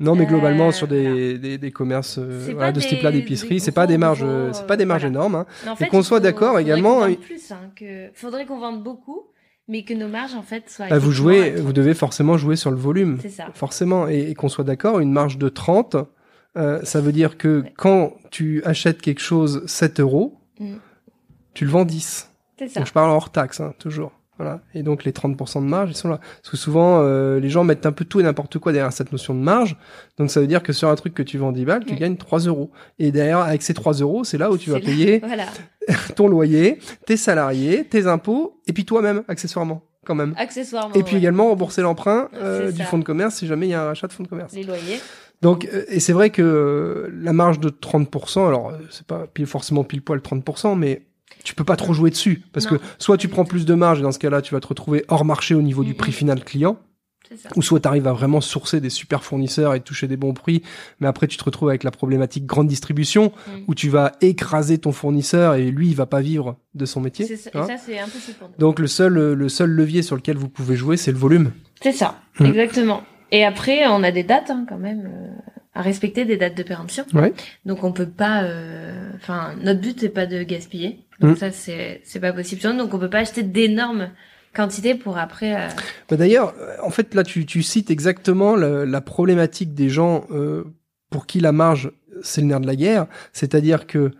Non, 0.00 0.14
mais 0.14 0.24
Euh, 0.24 0.28
globalement 0.28 0.72
sur 0.72 0.88
des, 0.88 1.02
voilà. 1.02 1.38
des, 1.38 1.58
des 1.58 1.70
commerces 1.70 2.18
euh, 2.18 2.50
voilà, 2.52 2.72
de 2.72 2.80
ce 2.80 2.88
type-là 2.88 3.12
d'épicerie, 3.12 3.54
des 3.56 3.58
c'est 3.60 3.72
pas 3.72 3.86
des 3.86 3.98
marges, 3.98 4.22
euh, 4.24 4.52
c'est 4.52 4.66
pas 4.66 4.76
des 4.76 4.84
marges 4.86 5.02
voilà. 5.02 5.12
énormes. 5.16 5.34
hein. 5.36 5.74
Et 5.80 5.86
qu'on 5.86 6.02
soit 6.02 6.20
d'accord 6.20 6.48
faudrait 6.48 6.62
également, 6.62 7.00
qu'on 7.06 7.14
plus, 7.14 7.50
hein, 7.52 7.70
que 7.76 8.08
faudrait 8.14 8.46
qu'on 8.46 8.58
vende 8.58 8.82
beaucoup, 8.82 9.22
mais 9.68 9.84
que 9.84 9.94
nos 9.94 10.08
marges 10.08 10.34
en 10.34 10.42
fait 10.42 10.68
soient. 10.68 10.86
Ah, 10.90 10.98
vous 10.98 11.12
jouez, 11.12 11.52
vous 11.52 11.72
devez 11.72 11.94
forcément 11.94 12.36
jouer 12.36 12.56
sur 12.56 12.70
le 12.70 12.76
volume. 12.76 13.18
C'est 13.22 13.28
ça. 13.30 13.46
Forcément, 13.54 14.08
et, 14.08 14.30
et 14.30 14.34
qu'on 14.34 14.48
soit 14.48 14.64
d'accord, 14.64 14.98
une 15.00 15.12
marge 15.12 15.38
de 15.38 15.48
30, 15.48 15.96
euh, 16.56 16.80
ça 16.84 17.00
veut 17.00 17.12
dire 17.12 17.36
que 17.38 17.62
Ouais. 17.62 17.72
quand 17.76 18.14
tu 18.30 18.62
achètes 18.64 19.00
quelque 19.00 19.20
chose 19.20 19.64
7 19.66 20.00
euros, 20.00 20.40
Mm. 20.60 20.74
tu 21.54 21.64
le 21.64 21.70
vends 21.72 21.84
10. 21.84 22.30
C'est 22.58 22.68
ça. 22.68 22.80
Donc 22.80 22.86
je 22.86 22.92
parle 22.92 23.10
hors 23.10 23.30
taxe, 23.32 23.58
hein, 23.60 23.74
toujours. 23.80 24.12
Voilà. 24.36 24.60
Et 24.74 24.82
donc 24.82 25.04
les 25.04 25.12
30% 25.12 25.62
de 25.62 25.66
marge, 25.66 25.90
ils 25.90 25.96
sont 25.96 26.08
là. 26.08 26.18
Parce 26.18 26.50
que 26.50 26.56
souvent, 26.56 27.00
euh, 27.00 27.38
les 27.38 27.50
gens 27.50 27.64
mettent 27.64 27.86
un 27.86 27.92
peu 27.92 28.04
tout 28.04 28.20
et 28.20 28.22
n'importe 28.22 28.58
quoi 28.58 28.72
derrière 28.72 28.92
cette 28.92 29.12
notion 29.12 29.34
de 29.34 29.40
marge. 29.40 29.76
Donc 30.18 30.30
ça 30.30 30.40
veut 30.40 30.46
dire 30.46 30.62
que 30.62 30.72
sur 30.72 30.88
un 30.88 30.94
truc 30.96 31.14
que 31.14 31.22
tu 31.22 31.38
vends 31.38 31.52
10 31.52 31.64
balles, 31.64 31.84
tu 31.84 31.94
gagnes 31.94 32.16
3 32.16 32.40
euros. 32.40 32.70
Et 32.98 33.12
derrière, 33.12 33.38
avec 33.38 33.62
ces 33.62 33.74
3 33.74 33.94
euros, 33.94 34.24
c'est 34.24 34.38
là 34.38 34.50
où 34.50 34.58
tu 34.58 34.70
vas 34.70 34.78
là. 34.78 34.84
payer 34.84 35.18
Voilà. 35.24 35.46
ton 36.16 36.28
loyer, 36.28 36.78
tes 37.06 37.16
salariés, 37.16 37.84
tes 37.84 38.06
impôts, 38.06 38.60
et 38.66 38.72
puis 38.72 38.84
toi-même, 38.84 39.22
accessoirement, 39.28 39.82
quand 40.04 40.14
même. 40.14 40.34
Accessoirement. 40.36 40.94
Et 40.94 41.02
puis 41.02 41.14
ouais. 41.14 41.20
également 41.20 41.48
rembourser 41.48 41.82
l'emprunt 41.82 42.28
euh, 42.34 42.72
du 42.72 42.82
fonds 42.84 42.98
de 42.98 43.04
commerce 43.04 43.36
si 43.36 43.46
jamais 43.46 43.66
il 43.66 43.70
y 43.70 43.74
a 43.74 43.82
un 43.82 43.86
rachat 43.86 44.06
de 44.06 44.12
fonds 44.12 44.22
de 44.22 44.28
commerce. 44.28 44.54
Les 44.54 44.62
loyers. 44.62 44.98
Donc, 45.44 45.66
euh, 45.66 45.84
et 45.88 46.00
c'est 46.00 46.14
vrai 46.14 46.30
que 46.30 46.40
euh, 46.40 47.10
la 47.12 47.34
marge 47.34 47.60
de 47.60 47.68
30%, 47.68 48.48
alors 48.48 48.70
euh, 48.70 48.78
c'est 48.90 49.06
pas 49.06 49.26
pile, 49.26 49.46
forcément 49.46 49.84
pile 49.84 50.00
poil 50.00 50.20
30%, 50.20 50.74
mais 50.78 51.02
tu 51.44 51.54
peux 51.54 51.64
pas 51.64 51.76
trop 51.76 51.92
jouer 51.92 52.10
dessus. 52.10 52.42
Parce 52.52 52.68
Non. 52.70 52.78
que 52.78 52.82
soit 52.98 53.16
tu 53.18 53.28
prends 53.28 53.44
plus 53.44 53.64
de 53.66 53.74
marge, 53.74 54.00
et 54.00 54.02
dans 54.02 54.12
ce 54.12 54.18
cas-là, 54.18 54.42
tu 54.42 54.54
vas 54.54 54.60
te 54.60 54.66
retrouver 54.66 55.04
hors 55.08 55.24
marché 55.24 55.54
au 55.54 55.62
niveau 55.62 55.84
du 55.84 55.94
prix 55.94 56.10
final 56.12 56.42
client, 56.42 56.78
ça. 57.36 57.48
ou 57.56 57.62
soit 57.62 57.80
tu 57.80 57.88
arrives 57.88 58.06
à 58.06 58.12
vraiment 58.12 58.40
sourcer 58.40 58.80
des 58.80 58.90
super 58.90 59.24
fournisseurs 59.24 59.74
et 59.74 59.80
toucher 59.80 60.06
des 60.08 60.16
bons 60.16 60.34
prix, 60.34 60.62
mais 61.00 61.06
après 61.06 61.26
tu 61.26 61.36
te 61.36 61.44
retrouves 61.44 61.68
avec 61.68 61.82
la 61.84 61.90
problématique 61.90 62.46
grande 62.46 62.66
distribution, 62.68 63.32
Mm. 63.46 63.50
où 63.68 63.74
tu 63.74 63.88
vas 63.88 64.12
écraser 64.20 64.78
ton 64.78 64.92
fournisseur 64.92 65.54
et 65.54 65.70
lui, 65.70 65.88
il 65.88 65.96
va 65.96 66.06
pas 66.06 66.20
vivre 66.20 66.56
de 66.74 66.84
son 66.86 67.00
métier. 67.00 67.26
Ça. 67.36 67.50
hein. 67.54 67.64
Et 67.64 67.66
ça, 67.66 67.76
c'est. 67.76 67.98
Donc 68.58 68.78
le 68.78 68.86
seul, 68.86 69.14
le 69.34 69.48
seul 69.48 69.70
levier 69.70 70.02
sur 70.02 70.16
lequel 70.16 70.36
vous 70.36 70.48
pouvez 70.48 70.76
jouer, 70.76 70.96
c'est 70.96 71.12
le 71.12 71.18
volume. 71.18 71.52
C'est 71.82 71.92
ça, 71.92 72.20
Mm. 72.40 72.46
exactement. 72.46 73.02
Et 73.32 73.44
après, 73.44 73.86
on 73.88 74.02
a 74.04 74.12
des 74.12 74.22
dates 74.22 74.50
hein, 74.50 74.64
quand 74.68 74.78
même 74.78 75.06
euh, 75.12 75.28
à 75.74 75.82
respecter, 75.82 76.24
des 76.24 76.36
dates 76.36 76.56
de 76.56 76.62
péremption. 76.62 77.04
Ouais. 77.14 77.32
Donc 77.64 77.82
on 77.82 77.90
peut 77.92 78.06
pas. 78.08 78.44
euh, 78.44 78.92
Enfin, 79.16 79.54
notre 79.62 79.80
but 79.80 79.98
c'est 80.00 80.08
pas 80.08 80.26
de 80.26 80.42
gaspiller. 80.42 80.98
Donc 81.20 81.32
Mm. 81.32 81.36
ça 81.36 81.50
c'est 81.52 82.00
c'est 82.04 82.20
pas 82.20 82.32
possible. 82.32 82.60
Donc 82.76 82.92
on 82.94 82.98
peut 82.98 83.10
pas 83.10 83.18
acheter 83.20 83.42
d'énormes 83.42 84.10
quantités 84.54 84.94
pour 84.94 85.18
après. 85.18 85.54
euh, 85.54 85.68
Bah 86.08 86.16
D'ailleurs, 86.16 86.54
en 86.82 86.90
fait, 86.90 87.14
là, 87.14 87.22
tu, 87.24 87.44
tu 87.46 87.62
cites 87.62 87.90
exactement 87.90 88.56
la, 88.56 88.84
la 88.86 89.00
problématique 89.00 89.74
des 89.74 89.88
gens 89.88 90.26
euh, 90.30 90.64
pour 91.10 91.26
qui 91.26 91.40
la 91.40 91.52
marge, 91.52 91.90
c'est 92.22 92.40
le 92.40 92.46
nerf 92.48 92.60
de 92.60 92.66
la 92.66 92.76
guerre. 92.76 93.06
C'est-à-dire 93.32 93.86
que 93.86 94.12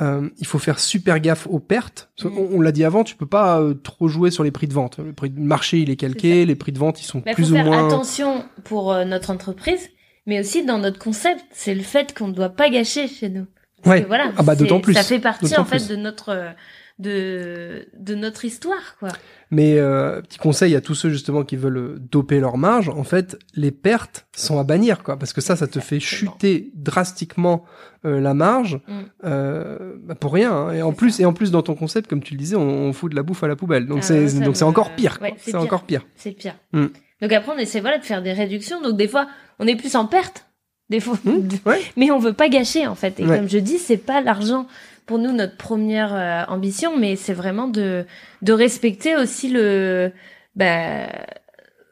euh, 0.00 0.28
il 0.38 0.46
faut 0.46 0.58
faire 0.58 0.78
super 0.78 1.18
gaffe 1.20 1.46
aux 1.50 1.58
pertes. 1.58 2.10
Parce 2.16 2.28
que 2.28 2.38
Mm. 2.38 2.42
On, 2.52 2.56
on 2.58 2.60
l'a 2.60 2.72
dit 2.72 2.84
avant, 2.84 3.02
tu 3.04 3.16
peux 3.16 3.26
pas 3.26 3.60
euh, 3.60 3.74
trop 3.74 4.08
jouer 4.08 4.30
sur 4.30 4.44
les 4.44 4.50
prix 4.50 4.68
de 4.68 4.74
vente. 4.74 4.98
Le 4.98 5.12
prix 5.12 5.30
de 5.30 5.40
marché, 5.40 5.78
il 5.78 5.90
est 5.90 5.96
calqué, 5.96 6.44
les 6.46 6.54
prix 6.54 6.72
de 6.72 6.78
vente, 6.78 7.00
ils 7.00 7.06
sont 7.06 7.20
plus 7.22 7.44
faut 7.46 7.50
ou 7.52 7.54
faire 7.54 7.64
moins. 7.66 7.86
attention 7.86 8.44
pour 8.64 8.92
euh, 8.92 9.04
notre 9.04 9.30
entreprise, 9.30 9.88
mais 10.26 10.38
aussi 10.40 10.64
dans 10.64 10.78
notre 10.78 10.98
concept, 10.98 11.42
c'est 11.52 11.74
le 11.74 11.82
fait 11.82 12.16
qu'on 12.16 12.28
ne 12.28 12.34
doit 12.34 12.50
pas 12.50 12.68
gâcher 12.70 13.08
chez 13.08 13.28
nous. 13.30 13.46
Parce 13.82 13.96
Ouais. 13.96 14.02
que 14.02 14.08
voilà, 14.08 14.32
Ah 14.36 14.42
bah, 14.42 14.54
d'autant 14.56 14.80
plus. 14.80 14.94
Ça 14.94 15.02
fait 15.02 15.18
partie 15.20 15.56
en 15.56 15.64
fait 15.64 15.76
plus. 15.76 15.88
de 15.88 15.96
notre 15.96 16.52
de 16.98 17.86
de 17.96 18.14
notre 18.16 18.44
histoire 18.44 18.96
quoi. 18.98 19.10
Mais 19.50 19.78
euh, 19.78 20.20
petit 20.20 20.38
conseil 20.38 20.74
à 20.76 20.80
tous 20.82 20.94
ceux 20.94 21.08
justement 21.10 21.42
qui 21.44 21.56
veulent 21.56 21.76
euh, 21.78 21.96
doper 21.98 22.38
leur 22.40 22.58
marge, 22.58 22.88
en 22.90 23.04
fait, 23.04 23.38
les 23.54 23.70
pertes 23.70 24.26
sont 24.36 24.58
à 24.58 24.64
bannir, 24.64 25.02
quoi, 25.02 25.16
parce 25.18 25.32
que 25.32 25.40
ça, 25.40 25.56
ça 25.56 25.66
te 25.66 25.80
fait 25.80 26.00
chuter 26.00 26.70
drastiquement 26.74 27.64
euh, 28.04 28.20
la 28.20 28.34
marge 28.34 28.80
Mm. 28.88 28.92
euh, 29.24 29.94
bah, 30.02 30.14
pour 30.16 30.34
rien. 30.34 30.52
hein. 30.52 30.72
Et 30.72 30.82
en 30.82 30.92
plus, 30.92 31.12
ça. 31.12 31.22
et 31.22 31.26
en 31.26 31.32
plus 31.32 31.50
dans 31.50 31.62
ton 31.62 31.74
concept, 31.76 32.10
comme 32.10 32.22
tu 32.22 32.34
le 32.34 32.38
disais, 32.38 32.56
on, 32.56 32.68
on 32.88 32.92
fout 32.92 33.10
de 33.10 33.16
la 33.16 33.22
bouffe 33.22 33.42
à 33.42 33.48
la 33.48 33.56
poubelle. 33.56 33.86
Donc 33.86 33.98
Ah, 34.00 34.02
c'est 34.06 34.40
donc 34.40 34.56
c'est 34.56 34.64
encore 34.64 34.90
pire. 34.94 35.18
Ouais, 35.22 35.34
c'est 35.38 35.54
encore 35.54 35.84
pire. 35.84 36.04
C'est 36.16 36.32
pire. 36.32 36.54
Mm. 36.72 36.86
Donc 37.22 37.32
après, 37.32 37.52
on 37.54 37.58
essaie 37.58 37.80
voilà 37.80 37.98
de 37.98 38.04
faire 38.04 38.22
des 38.22 38.32
réductions. 38.32 38.82
Donc 38.82 38.96
des 38.98 39.08
fois, 39.08 39.28
on 39.60 39.66
est 39.66 39.76
plus 39.76 39.94
en 39.96 40.04
perte, 40.06 40.44
des 40.90 41.00
fois, 41.00 41.18
Mm. 41.24 41.48
Ouais. 41.66 41.80
mais 41.96 42.10
on 42.10 42.18
veut 42.18 42.32
pas 42.32 42.48
gâcher 42.48 42.86
en 42.86 42.94
fait. 42.94 43.18
Et 43.20 43.26
Ouais. 43.26 43.38
comme 43.38 43.48
je 43.48 43.58
dis, 43.58 43.78
c'est 43.78 43.96
pas 43.98 44.20
l'argent 44.20 44.66
pour 45.06 45.18
nous 45.18 45.32
notre 45.32 45.56
première 45.56 46.14
euh, 46.14 46.44
ambition, 46.52 46.96
mais 46.96 47.16
c'est 47.16 47.32
vraiment 47.34 47.68
de 47.68 48.04
de 48.42 48.52
respecter 48.52 49.16
aussi 49.16 49.48
le 49.50 50.12
bah, 50.56 51.06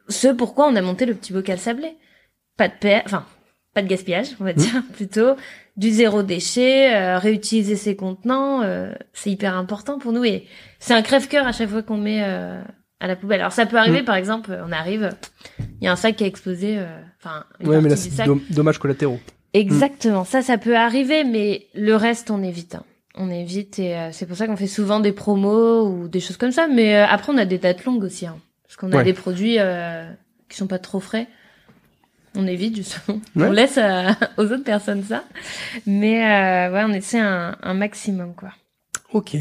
ce 0.09 0.29
pourquoi 0.29 0.67
on 0.69 0.77
a 0.77 0.83
monté 0.83 1.07
le 1.07 1.15
petit 1.15 1.33
bocal 1.33 1.59
sablé. 1.59 1.97
Pas 2.57 2.69
de 2.69 2.75
paix, 2.79 3.03
enfin 3.05 3.25
pas 3.75 3.83
de 3.83 3.89
gaspillage, 3.89 4.29
on 4.41 4.45
va 4.45 4.53
Mm. 4.53 4.57
dire 4.57 4.83
plutôt 4.95 5.37
du 5.77 5.91
zéro 5.91 6.23
déchet, 6.23 6.95
euh, 6.95 7.19
réutiliser 7.19 7.77
ses 7.77 7.95
contenants, 7.97 8.63
euh, 8.63 8.93
c'est 9.13 9.31
hyper 9.31 9.55
important 9.55 9.99
pour 9.99 10.13
nous 10.13 10.25
et 10.25 10.47
c'est 10.79 10.95
un 10.95 11.03
crève-cœur 11.03 11.47
à 11.47 11.53
chaque 11.53 11.69
fois 11.69 11.83
qu'on 11.83 11.99
met 11.99 12.23
euh, 12.25 12.63
à 13.01 13.07
la 13.07 13.17
poubelle. 13.17 13.41
Alors 13.41 13.53
ça 13.53 13.67
peut 13.67 13.77
arriver, 13.77 14.01
Mm. 14.01 14.05
par 14.07 14.15
exemple, 14.17 14.59
on 14.67 14.73
arrive, 14.73 15.11
il 15.81 15.85
y 15.85 15.89
a 15.89 15.93
un 15.93 15.97
sac 15.97 16.17
qui 16.17 16.25
a 16.25 16.27
explosé, 16.27 16.79
euh, 16.79 16.87
enfin 17.27 17.45
Ouais, 17.65 17.81
mais 17.81 17.89
là 17.89 17.97
c'est 17.97 18.11
sac. 18.11 18.27
dom- 18.27 18.41
dommages 18.51 18.79
collatéraux. 18.79 19.19
Exactement, 19.55 20.25
ça, 20.25 20.43
ça 20.43 20.59
peut 20.59 20.77
arriver, 20.77 21.25
mais 21.25 21.67
le 21.75 21.95
reste, 21.97 22.31
on 22.31 22.43
évite. 22.43 22.75
hein. 22.75 22.85
On 23.19 23.31
évite 23.31 23.79
et 23.79 23.97
euh, 23.97 24.11
c'est 24.13 24.27
pour 24.27 24.37
ça 24.37 24.47
qu'on 24.47 24.57
fait 24.57 24.67
souvent 24.67 25.01
des 25.01 25.13
promos 25.13 25.89
ou 25.89 26.07
des 26.09 26.21
choses 26.21 26.37
comme 26.37 26.53
ça. 26.53 26.69
Mais 26.69 26.97
euh, 26.97 27.07
après, 27.07 27.33
on 27.33 27.39
a 27.39 27.47
des 27.47 27.57
dates 27.59 27.85
longues 27.87 28.05
aussi, 28.05 28.27
hein, 28.27 28.37
parce 28.65 28.77
qu'on 28.77 28.93
a 28.93 28.97
Ouais. 28.99 29.05
des 29.05 29.15
produits 29.15 29.57
euh, 29.59 30.05
qui 30.51 30.57
sont 30.59 30.67
pas 30.67 30.79
trop 30.79 31.01
frais. 31.01 31.27
On 32.35 32.47
évite 32.47 32.77
justement. 32.77 33.19
Ouais. 33.37 33.47
On 33.49 33.53
laisse 33.53 33.79
euh, 33.79 34.11
aux 34.37 34.45
autres 34.45 34.65
personnes 34.65 35.03
ça. 35.05 35.25
Mais 35.87 36.19
ouais, 36.71 36.83
on 36.87 36.93
essaie 36.93 37.19
un, 37.21 37.57
un 37.63 37.73
maximum, 37.75 38.35
quoi. 38.35 38.51
Ok. 39.15 39.35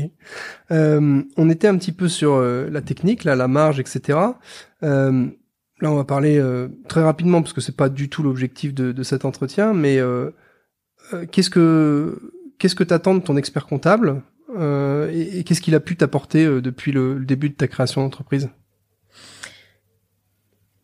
On 0.69 1.49
était 1.49 1.67
un 1.67 1.77
petit 1.77 1.91
peu 1.91 2.07
sur 2.07 2.39
la 2.39 2.81
technique, 2.81 3.25
là, 3.25 3.35
la 3.35 3.49
marge, 3.49 3.79
etc. 3.81 4.17
Là, 5.81 5.91
on 5.91 5.95
va 5.95 6.05
parler 6.05 6.37
euh, 6.39 6.69
très 6.87 7.03
rapidement 7.03 7.41
parce 7.41 7.53
que 7.53 7.59
c'est 7.61 7.75
pas 7.75 7.89
du 7.89 8.09
tout 8.09 8.23
l'objectif 8.23 8.73
de, 8.73 8.91
de 8.91 9.03
cet 9.03 9.25
entretien. 9.25 9.73
Mais 9.73 9.97
euh, 9.99 10.31
euh, 11.13 11.25
qu'est-ce 11.31 11.49
que 11.49 12.31
qu'est-ce 12.59 12.75
que 12.75 12.83
t'attends 12.83 13.15
de 13.15 13.19
ton 13.19 13.35
expert 13.35 13.65
comptable 13.65 14.21
euh, 14.57 15.09
et, 15.11 15.39
et 15.39 15.43
qu'est-ce 15.43 15.59
qu'il 15.61 15.75
a 15.75 15.79
pu 15.81 15.97
t'apporter 15.97 16.45
euh, 16.45 16.61
depuis 16.61 16.91
le, 16.93 17.17
le 17.17 17.25
début 17.25 17.49
de 17.49 17.55
ta 17.55 17.67
création 17.67 18.01
d'entreprise? 18.01 18.49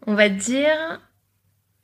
On 0.08 0.16
va 0.16 0.30
dire 0.30 1.00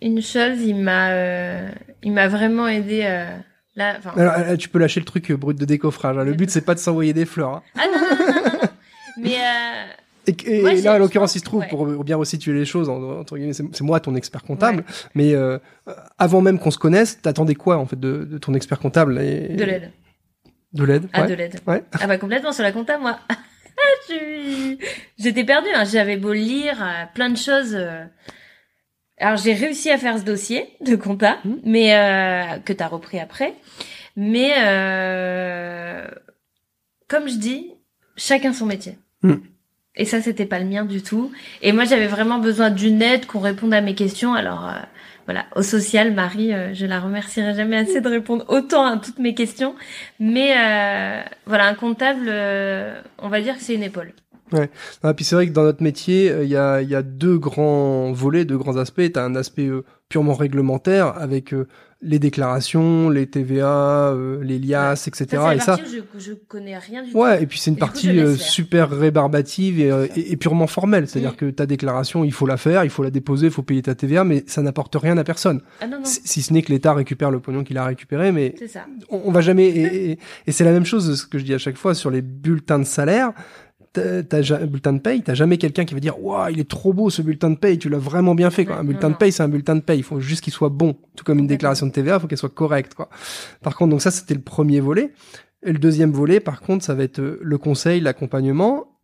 une 0.01 0.21
chose, 0.21 0.59
il 0.61 0.75
m'a, 0.75 1.11
euh, 1.11 1.69
il 2.03 2.11
m'a 2.11 2.27
vraiment 2.27 2.67
aidé. 2.67 3.01
euh, 3.05 3.35
là, 3.75 3.99
Alors, 4.15 4.57
tu 4.57 4.69
peux 4.69 4.79
lâcher 4.79 4.99
le 4.99 5.05
truc 5.05 5.31
brut 5.31 5.57
de 5.57 5.65
décoffrage. 5.65 6.17
hein. 6.17 6.23
Le 6.23 6.33
but 6.33 6.49
c'est 6.49 6.61
pas 6.65 6.73
de 6.75 6.79
s'envoyer 6.79 7.13
des 7.13 7.25
fleurs. 7.25 7.55
hein. 7.55 7.63
ah 7.75 7.85
non, 7.87 7.99
non, 8.01 8.25
non, 8.25 8.33
non, 8.43 8.51
non. 8.61 8.69
Mais 9.19 9.37
Et, 10.27 10.57
et 10.57 10.81
là, 10.81 10.95
en 10.95 10.97
l'occurrence, 10.99 11.35
il 11.35 11.39
se 11.39 11.45
trouve, 11.45 11.61
ouais. 11.61 11.67
pour 11.69 11.85
bien 12.03 12.17
resituer 12.17 12.53
les 12.53 12.65
choses, 12.65 12.89
en- 12.89 13.19
entre 13.19 13.37
guillemets, 13.37 13.53
c'est 13.53 13.81
moi 13.81 13.99
ton 13.99 14.15
expert 14.15 14.43
comptable, 14.43 14.83
mais 15.15 15.33
euh, 15.33 15.57
avant 16.17 16.41
même 16.41 16.59
qu'on 16.59 16.71
se 16.71 16.77
connaisse, 16.77 17.21
t'attendais 17.21 17.55
quoi, 17.55 17.77
en 17.77 17.85
fait, 17.85 17.99
de, 17.99 18.25
de 18.25 18.37
ton 18.37 18.53
expert 18.53 18.79
comptable 18.79 19.19
et... 19.21 19.49
de 19.55 19.63
l'aide. 19.63 19.91
De 20.73 20.83
l'aide, 20.83 21.07
Ah, 21.13 21.25
de 21.27 21.33
l'aide. 21.33 21.59
Ouais. 21.65 21.83
Ah 21.93 22.07
bah 22.07 22.17
complètement 22.17 22.51
sur 22.51 22.63
la 22.63 22.71
compta, 22.73 22.97
moi. 22.97 23.19
J'étais 25.17 25.43
perdue, 25.43 25.69
hein. 25.73 25.83
j'avais 25.85 26.17
beau 26.17 26.33
lire 26.33 26.81
euh, 26.81 27.05
plein 27.13 27.29
de 27.29 27.37
choses. 27.37 27.73
euh. 27.75 28.03
Alors 29.19 29.37
j'ai 29.37 29.53
réussi 29.53 29.89
à 29.89 29.97
faire 29.97 30.17
ce 30.19 30.23
dossier 30.23 30.65
de 30.81 30.95
compta, 30.95 31.37
Mhm. 31.45 31.59
mais 31.63 31.95
euh, 31.95 32.59
que 32.59 32.73
t'as 32.73 32.87
repris 32.87 33.19
après. 33.19 33.53
Mais 34.15 34.51
euh, 34.59 36.07
comme 37.07 37.27
je 37.27 37.35
dis, 37.37 37.71
chacun 38.15 38.53
son 38.53 38.65
métier. 38.65 38.97
Mhm. 39.23 39.41
Et 39.97 40.05
ça, 40.05 40.21
c'était 40.21 40.45
pas 40.45 40.59
le 40.59 40.65
mien 40.65 40.85
du 40.85 41.01
tout. 41.01 41.31
Et 41.61 41.71
moi, 41.73 41.83
j'avais 41.85 42.07
vraiment 42.07 42.39
besoin 42.39 42.69
d'une 42.69 43.01
aide, 43.01 43.25
qu'on 43.25 43.39
réponde 43.39 43.73
à 43.73 43.81
mes 43.81 43.95
questions. 43.95 44.33
Alors, 44.33 44.67
euh, 44.67 44.79
voilà, 45.25 45.45
au 45.55 45.63
social, 45.63 46.13
Marie, 46.13 46.53
euh, 46.53 46.73
je 46.73 46.85
la 46.85 46.99
remercierai 46.99 47.53
jamais 47.55 47.77
assez 47.77 47.99
de 47.99 48.07
répondre 48.07 48.45
autant 48.47 48.85
à 48.85 48.97
toutes 48.97 49.19
mes 49.19 49.33
questions. 49.33 49.75
Mais 50.19 50.53
euh, 50.55 51.21
voilà, 51.45 51.67
un 51.67 51.73
comptable, 51.73 52.27
euh, 52.27 53.01
on 53.17 53.27
va 53.27 53.41
dire 53.41 53.57
que 53.57 53.61
c'est 53.61 53.75
une 53.75 53.83
épaule. 53.83 54.13
Ah, 55.03 55.13
puis 55.13 55.25
c'est 55.25 55.35
vrai 55.35 55.47
que 55.47 55.51
dans 55.51 55.63
notre 55.63 55.83
métier, 55.83 56.31
euh, 56.31 56.43
il 56.45 56.49
y, 56.49 56.55
a, 56.55 56.81
y 56.81 56.95
a 56.95 57.01
deux 57.01 57.37
grands 57.37 58.13
volets, 58.13 58.45
deux 58.45 58.57
grands 58.57 58.77
aspects. 58.77 59.01
T'as 59.13 59.25
un 59.25 59.35
aspect 59.35 59.67
euh, 59.67 59.83
purement 60.07 60.35
réglementaire 60.35 61.17
avec 61.17 61.53
les 62.01 62.19
déclarations, 62.19 63.09
les 63.09 63.25
TVA, 63.25 64.11
euh, 64.11 64.43
les 64.43 64.59
liasses, 64.59 65.07
etc. 65.07 65.25
Ça, 65.31 65.55
et 65.55 65.59
ça, 65.59 65.77
je, 65.83 66.19
je 66.19 66.33
connais 66.33 66.77
rien 66.77 67.03
du 67.03 67.11
tout. 67.11 67.17
Ouais, 67.17 67.41
et 67.41 67.47
puis 67.47 67.57
c'est 67.57 67.71
une 67.71 67.77
Et 67.77 67.79
coup, 67.79 67.85
partie 67.87 68.11
laisse 68.13 68.27
euh, 68.29 68.35
super 68.37 68.89
rébarbative 68.91 69.79
et, 69.79 69.91
euh, 69.91 70.05
et- 70.15 70.31
et 70.31 70.37
purement 70.37 70.67
formelle. 70.67 71.07
C'est-à-dire 71.07 71.31
Mm. 71.33 71.37
que 71.37 71.49
ta 71.49 71.65
déclaration, 71.65 72.23
il 72.23 72.31
faut 72.31 72.45
la 72.45 72.57
faire, 72.57 72.83
il 72.83 72.91
faut 72.91 73.01
la 73.03 73.09
déposer, 73.09 73.47
il 73.47 73.51
faut 73.51 73.63
payer 73.63 73.81
ta 73.81 73.95
TVA, 73.95 74.23
mais 74.23 74.43
ça 74.45 74.61
n'apporte 74.61 74.95
rien 74.95 75.17
à 75.17 75.23
personne. 75.23 75.61
Ah 75.81 75.87
non, 75.87 75.97
non, 75.97 76.03
Si, 76.05 76.41
ce 76.43 76.53
n'est 76.53 76.61
que 76.61 76.71
l'État 76.71 76.93
récupère 76.93 77.31
le 77.31 77.39
pognon 77.39 77.63
qu'il 77.63 77.77
a 77.79 77.85
récupéré, 77.85 78.31
mais 78.31 78.53
on, 79.09 79.21
on 79.25 79.31
va 79.31 79.41
jamais. 79.41 79.67
Et, 79.67 79.81
et- 80.11 80.19
et 80.45 80.51
c'est 80.51 80.63
la 80.63 80.71
même 80.71 80.85
chose, 80.85 81.19
ce 81.19 81.25
que 81.25 81.39
je 81.39 81.43
dis 81.45 81.53
à 81.55 81.57
chaque 81.57 81.77
fois 81.77 81.95
sur 81.95 82.11
les 82.11 82.21
bulletins 82.21 82.79
de 82.79 82.83
salaire. 82.85 83.33
T'as, 84.29 84.41
ja- 84.41 84.65
bulletin 84.65 84.93
de 84.93 84.99
paye, 84.99 85.21
t'as 85.23 85.33
jamais 85.33 85.57
quelqu'un 85.57 85.85
qui 85.85 85.93
va 85.93 85.99
dire 85.99 86.23
Waouh, 86.23 86.49
il 86.51 86.59
est 86.59 86.69
trop 86.69 86.93
beau 86.93 87.09
ce 87.09 87.21
bulletin 87.21 87.49
de 87.49 87.55
paye, 87.57 87.77
tu 87.79 87.89
l'as 87.89 87.97
vraiment 87.97 88.35
bien 88.35 88.49
fait. 88.49 88.65
Quoi. 88.65 88.77
Un 88.77 88.83
bulletin 88.83 89.09
de 89.09 89.15
paye, 89.15 89.31
c'est 89.31 89.43
un 89.43 89.47
bulletin 89.49 89.75
de 89.75 89.81
paye. 89.81 89.99
Il 89.99 90.03
faut 90.03 90.19
juste 90.19 90.43
qu'il 90.43 90.53
soit 90.53 90.69
bon. 90.69 90.95
Tout 91.15 91.23
comme 91.23 91.39
une 91.39 91.47
déclaration 91.47 91.85
de 91.87 91.91
TVA, 91.91 92.15
il 92.15 92.19
faut 92.21 92.27
qu'elle 92.27 92.37
soit 92.37 92.49
correcte. 92.53 92.93
Quoi. 92.93 93.09
Par 93.61 93.75
contre, 93.75 93.91
donc 93.91 94.01
ça, 94.01 94.11
c'était 94.11 94.33
le 94.35 94.41
premier 94.41 94.79
volet. 94.79 95.11
Et 95.63 95.71
le 95.73 95.79
deuxième 95.79 96.11
volet, 96.11 96.39
par 96.39 96.61
contre, 96.61 96.85
ça 96.85 96.93
va 96.93 97.03
être 97.03 97.19
euh, 97.19 97.39
le 97.41 97.57
conseil, 97.57 97.99
l'accompagnement. 97.99 98.96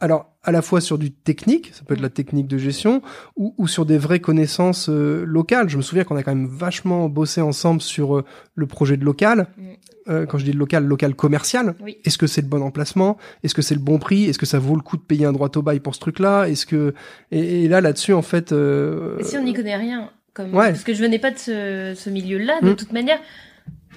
Alors, 0.00 0.32
à 0.44 0.52
la 0.52 0.62
fois 0.62 0.80
sur 0.80 0.96
du 0.96 1.10
technique, 1.10 1.72
ça 1.74 1.82
peut 1.84 1.94
être 1.94 2.00
la 2.00 2.08
technique 2.08 2.46
de 2.46 2.56
gestion, 2.56 3.02
ou, 3.36 3.54
ou 3.58 3.66
sur 3.66 3.84
des 3.84 3.98
vraies 3.98 4.20
connaissances 4.20 4.88
euh, 4.88 5.24
locales. 5.26 5.68
Je 5.68 5.76
me 5.76 5.82
souviens 5.82 6.04
qu'on 6.04 6.14
a 6.16 6.22
quand 6.22 6.34
même 6.34 6.46
vachement 6.46 7.08
bossé 7.08 7.40
ensemble 7.40 7.80
sur 7.80 8.18
euh, 8.18 8.24
le 8.54 8.66
projet 8.66 8.96
de 8.96 9.04
local. 9.04 9.48
Mm. 9.56 9.62
euh, 10.10 10.24
quand 10.26 10.38
je 10.38 10.44
dis 10.44 10.52
local, 10.52 10.84
local 10.84 11.14
commercial. 11.16 11.74
Oui. 11.82 11.98
Est-ce 12.04 12.16
que 12.16 12.26
c'est 12.28 12.40
le 12.42 12.46
bon 12.48 12.62
emplacement? 12.62 13.18
Est-ce 13.42 13.54
que 13.54 13.60
c'est 13.62 13.74
le 13.74 13.80
bon 13.80 13.98
prix? 13.98 14.24
Est-ce 14.26 14.38
que 14.38 14.46
ça 14.46 14.58
vaut 14.60 14.76
le 14.76 14.82
coup 14.82 14.96
de 14.96 15.02
payer 15.02 15.26
un 15.26 15.32
droit 15.32 15.50
au 15.56 15.62
bail 15.62 15.80
pour 15.80 15.94
ce 15.96 16.00
truc-là? 16.00 16.44
Est-ce 16.48 16.64
que 16.64 16.94
et, 17.32 17.64
et 17.64 17.68
là 17.68 17.80
là-dessus 17.80 18.12
en 18.14 18.22
fait, 18.22 18.52
euh, 18.52 19.18
Et 19.18 19.24
si 19.24 19.36
on 19.36 19.42
n'y 19.42 19.52
connaît 19.52 19.76
rien, 19.76 20.10
comme 20.32 20.54
Ouais. 20.54 20.68
parce 20.70 20.84
que 20.84 20.94
je 20.94 21.02
venais 21.02 21.18
pas 21.18 21.30
de 21.32 21.38
ce, 21.38 21.94
ce 21.96 22.08
milieu-là, 22.08 22.60
de 22.62 22.70
Mm. 22.70 22.76
toute 22.76 22.92
manière. 22.92 23.18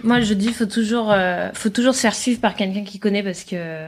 Moi, 0.03 0.19
je 0.21 0.33
dis, 0.33 0.51
faut 0.51 0.65
toujours, 0.65 1.11
euh, 1.11 1.49
faut 1.53 1.69
toujours 1.69 1.93
se 1.93 1.99
faire 2.01 2.15
suivre 2.15 2.41
par 2.41 2.55
quelqu'un 2.55 2.83
qui 2.83 2.97
connaît 2.97 3.21
parce 3.23 3.43
que 3.43 3.85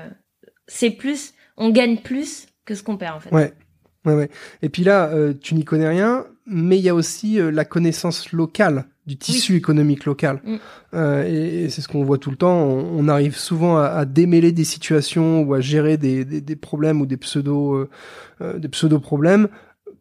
c'est 0.67 0.91
plus, 0.91 1.33
on 1.57 1.69
gagne 1.69 1.97
plus 1.97 2.47
que 2.65 2.75
ce 2.75 2.83
qu'on 2.83 2.97
perd 2.97 3.17
en 3.17 3.19
fait. 3.19 3.33
Ouais. 3.33 3.53
Ouais, 4.05 4.15
ouais. 4.15 4.29
Et 4.61 4.67
puis 4.67 4.83
là, 4.83 5.07
euh, 5.07 5.33
tu 5.33 5.55
n'y 5.55 5.63
connais 5.63 5.87
rien, 5.87 6.25
mais 6.45 6.77
il 6.77 6.83
y 6.83 6.89
a 6.89 6.95
aussi 6.95 7.39
euh, 7.39 7.51
la 7.51 7.63
connaissance 7.63 8.33
locale 8.33 8.83
du 9.05 9.15
tissu 9.15 9.55
économique 9.55 10.03
local. 10.03 10.41
Mm. 10.43 10.55
Euh, 10.93 11.23
et, 11.25 11.63
et 11.63 11.69
c'est 11.69 11.81
ce 11.81 11.87
qu'on 11.87 12.03
voit 12.03 12.17
tout 12.17 12.29
le 12.29 12.35
temps. 12.35 12.63
On, 12.63 12.99
on 12.99 13.07
arrive 13.07 13.37
souvent 13.37 13.77
à, 13.77 13.85
à 13.85 14.03
démêler 14.03 14.51
des 14.51 14.65
situations 14.65 15.43
ou 15.43 15.53
à 15.53 15.61
gérer 15.61 15.95
des, 15.97 16.25
des, 16.25 16.41
des 16.41 16.55
problèmes 16.57 16.99
ou 16.99 17.05
des 17.05 17.17
pseudo 17.17 17.87
des 18.41 18.67
pseudo 18.67 18.99
problèmes 18.99 19.47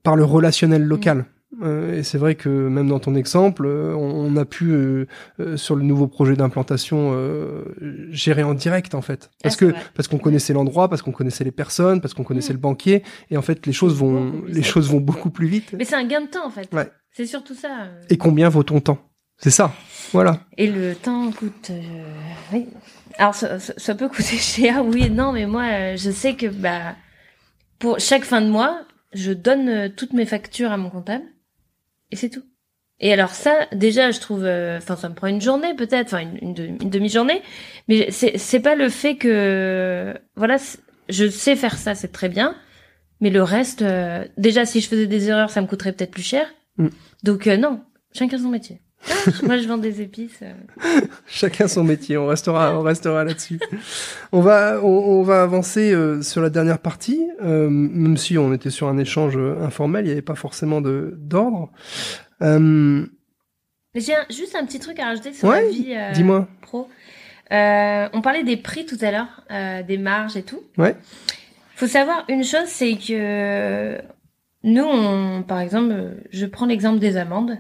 par 0.03 0.17
le 0.17 0.25
relationnel 0.25 0.83
local. 0.83 1.27
Euh, 1.61 1.99
et 1.99 2.03
c'est 2.03 2.17
vrai 2.17 2.35
que 2.35 2.49
même 2.49 2.89
dans 2.89 2.99
ton 2.99 3.15
exemple, 3.15 3.67
euh, 3.67 3.93
on, 3.95 4.33
on 4.33 4.37
a 4.37 4.45
pu 4.47 4.71
euh, 4.71 5.07
euh, 5.39 5.57
sur 5.59 5.77
le 5.77 5.83
nouveau 5.83 6.07
projet 6.07 6.35
d'implantation 6.35 7.11
euh, 7.13 7.65
gérer 8.11 8.43
en 8.43 8.55
direct 8.55 8.95
en 8.95 9.03
fait, 9.03 9.31
parce 9.43 9.57
Ah, 9.57 9.59
que 9.59 9.65
vrai. 9.67 9.81
parce 9.95 10.09
qu'on 10.09 10.17
connaissait 10.19 10.55
l'endroit, 10.55 10.89
parce 10.89 11.03
qu'on 11.03 11.13
connaissait 11.13 11.45
les 11.45 11.51
personnes, 11.51 12.01
parce 12.01 12.15
qu'on 12.15 12.25
connaissait 12.25 12.55
Mm. 12.55 12.57
le 12.57 12.61
banquier, 12.61 13.03
et 13.31 13.37
en 13.37 13.43
fait 13.43 13.67
les 13.67 13.73
choses 13.75 13.95
vont 13.95 14.33
les 14.49 14.63
choses 14.63 14.91
vont 14.91 15.01
beaucoup 15.01 15.29
plus 15.31 15.47
vite. 15.47 15.75
Mais 15.77 15.85
c'est 15.85 15.95
un 15.95 16.07
gain 16.07 16.23
de 16.23 16.27
temps 16.29 16.47
en 16.47 16.51
fait. 16.51 16.73
Ouais. 16.73 16.91
C'est 17.13 17.27
surtout 17.27 17.55
ça. 17.55 17.89
Et 18.09 18.17
combien 18.17 18.49
vaut 18.49 18.63
ton 18.63 18.81
temps? 18.81 18.99
C'est 19.37 19.51
ça. 19.51 19.73
Voilà. 20.13 20.41
Et 20.57 20.69
le 20.69 20.95
temps 20.95 21.31
coûte. 21.33 21.69
euh, 21.71 21.81
oui. 22.55 22.67
Alors 23.19 23.35
ça, 23.35 23.59
ça- 23.59 23.95
peut 23.95 24.09
coûter 24.09 24.37
cher, 24.39 24.83
oui 24.87 25.03
et 25.05 25.11
non, 25.11 25.33
mais 25.33 25.45
moi, 25.45 25.97
je 25.97 26.11
sais 26.11 26.35
que 26.35 26.47
bah 26.47 26.95
pour 27.79 27.99
chaque 27.99 28.25
fin 28.25 28.41
de 28.41 28.49
mois, 28.49 28.81
je 29.13 29.33
donne 29.33 29.93
toutes 29.95 30.15
mes 30.15 30.25
factures 30.25 30.73
à 30.73 30.79
mon 30.79 30.89
comptable 30.89 31.25
et 32.13 32.17
c'est 32.17 32.29
tout. 32.31 32.45
Et 33.01 33.13
alors 33.13 33.31
ça, 33.31 33.67
déjà, 33.73 34.13
je 34.13 34.21
trouve, 34.21 34.45
euh, 34.45 34.79
enfin, 34.79 34.95
ça 34.95 35.09
me 35.09 35.15
prend 35.15 35.27
une 35.27 35.41
journée 35.41 35.75
peut-être, 35.75 36.07
enfin 36.15 36.21
une, 36.21 36.39
une, 36.41 36.55
de- 36.55 36.67
une 36.67 36.91
demi-journée, 36.91 37.43
mais 37.89 38.11
c'est 38.13 38.39
c'est 38.39 38.61
pas 38.61 38.77
le 38.77 38.89
fait 38.89 39.17
que, 39.17 40.15
voilà, 40.37 40.57
je 41.09 41.29
sais 41.29 41.57
faire 41.57 41.77
ça, 41.79 41.97
c'est 41.97 42.13
très 42.13 42.29
bien, 42.29 42.55
mais 43.21 43.31
le 43.31 43.43
reste, 43.43 43.83
euh, 43.83 44.25
déjà, 44.37 44.65
si 44.67 44.81
je 44.81 44.89
faisais 44.89 45.09
des 45.09 45.29
erreurs, 45.31 45.51
ça 45.51 45.61
me 45.63 45.67
coûterait 45.67 45.93
peut-être 45.93 46.13
plus 46.13 46.23
cher. 46.23 46.47
Mm. 46.77 46.89
Donc 47.25 47.47
euh, 47.49 47.57
non, 47.57 47.81
chacun 48.13 48.39
son 48.39 48.51
métier. 48.51 48.82
Moi, 49.43 49.59
je 49.59 49.67
vends 49.69 49.79
des 49.79 50.01
épices. 50.01 50.41
euh. 50.43 50.53
Chacun 51.27 51.67
son 51.69 51.83
métier. 51.85 52.17
On 52.17 52.27
restera, 52.27 52.79
on 52.79 52.83
restera 52.83 53.25
là-dessus. 53.25 53.59
On 54.31 54.41
va, 54.41 54.81
on, 54.83 54.87
on 54.87 55.23
va 55.23 55.43
avancer 55.43 55.93
euh, 55.93 56.23
sur 56.23 56.41
la 56.41 56.51
dernière 56.51 56.79
partie, 56.79 57.27
euh, 57.43 57.69
même 57.69 58.17
si 58.17 58.39
on 58.39 58.53
était 58.53 58.71
sur 58.71 58.89
un 58.89 58.99
échange 58.99 59.37
euh, 59.37 59.61
informel, 59.65 60.05
il 60.05 60.09
n'y 60.09 60.13
avait 60.13 60.23
pas 60.23 60.35
forcément 60.37 60.81
de 60.81 61.15
d'ordre. 61.19 61.71
Euh, 62.43 63.05
j'ai 63.95 64.15
juste 64.31 64.55
un 64.57 64.65
petit 64.65 64.79
truc 64.79 64.99
à 65.01 65.07
rajouter 65.07 65.33
sur 65.33 65.49
Ouais, 65.49 65.63
la 65.65 65.69
vie 65.69 65.95
euh, 65.95 66.13
Dis-moi. 66.13 66.49
pro. 66.63 66.89
Euh, 67.53 68.09
on 68.15 68.23
parlait 68.23 68.45
des 68.45 68.57
prix 68.57 68.87
tout 68.87 68.97
à 69.03 69.11
l'heure, 69.11 69.45
euh, 69.51 69.83
des 69.83 69.99
marges 69.99 70.37
et 70.37 70.43
tout. 70.43 70.61
Ouais. 70.79 70.97
Faut 71.77 71.87
savoir 71.87 72.25
une 72.29 72.45
chose, 72.45 72.67
c'est 72.67 72.95
que 72.97 73.99
nous, 74.63 74.85
on, 74.85 75.43
par 75.43 75.61
exemple, 75.61 75.93
je 76.31 76.47
prends 76.47 76.67
l'exemple 76.67 77.01
des 77.01 77.17
amendes. 77.17 77.59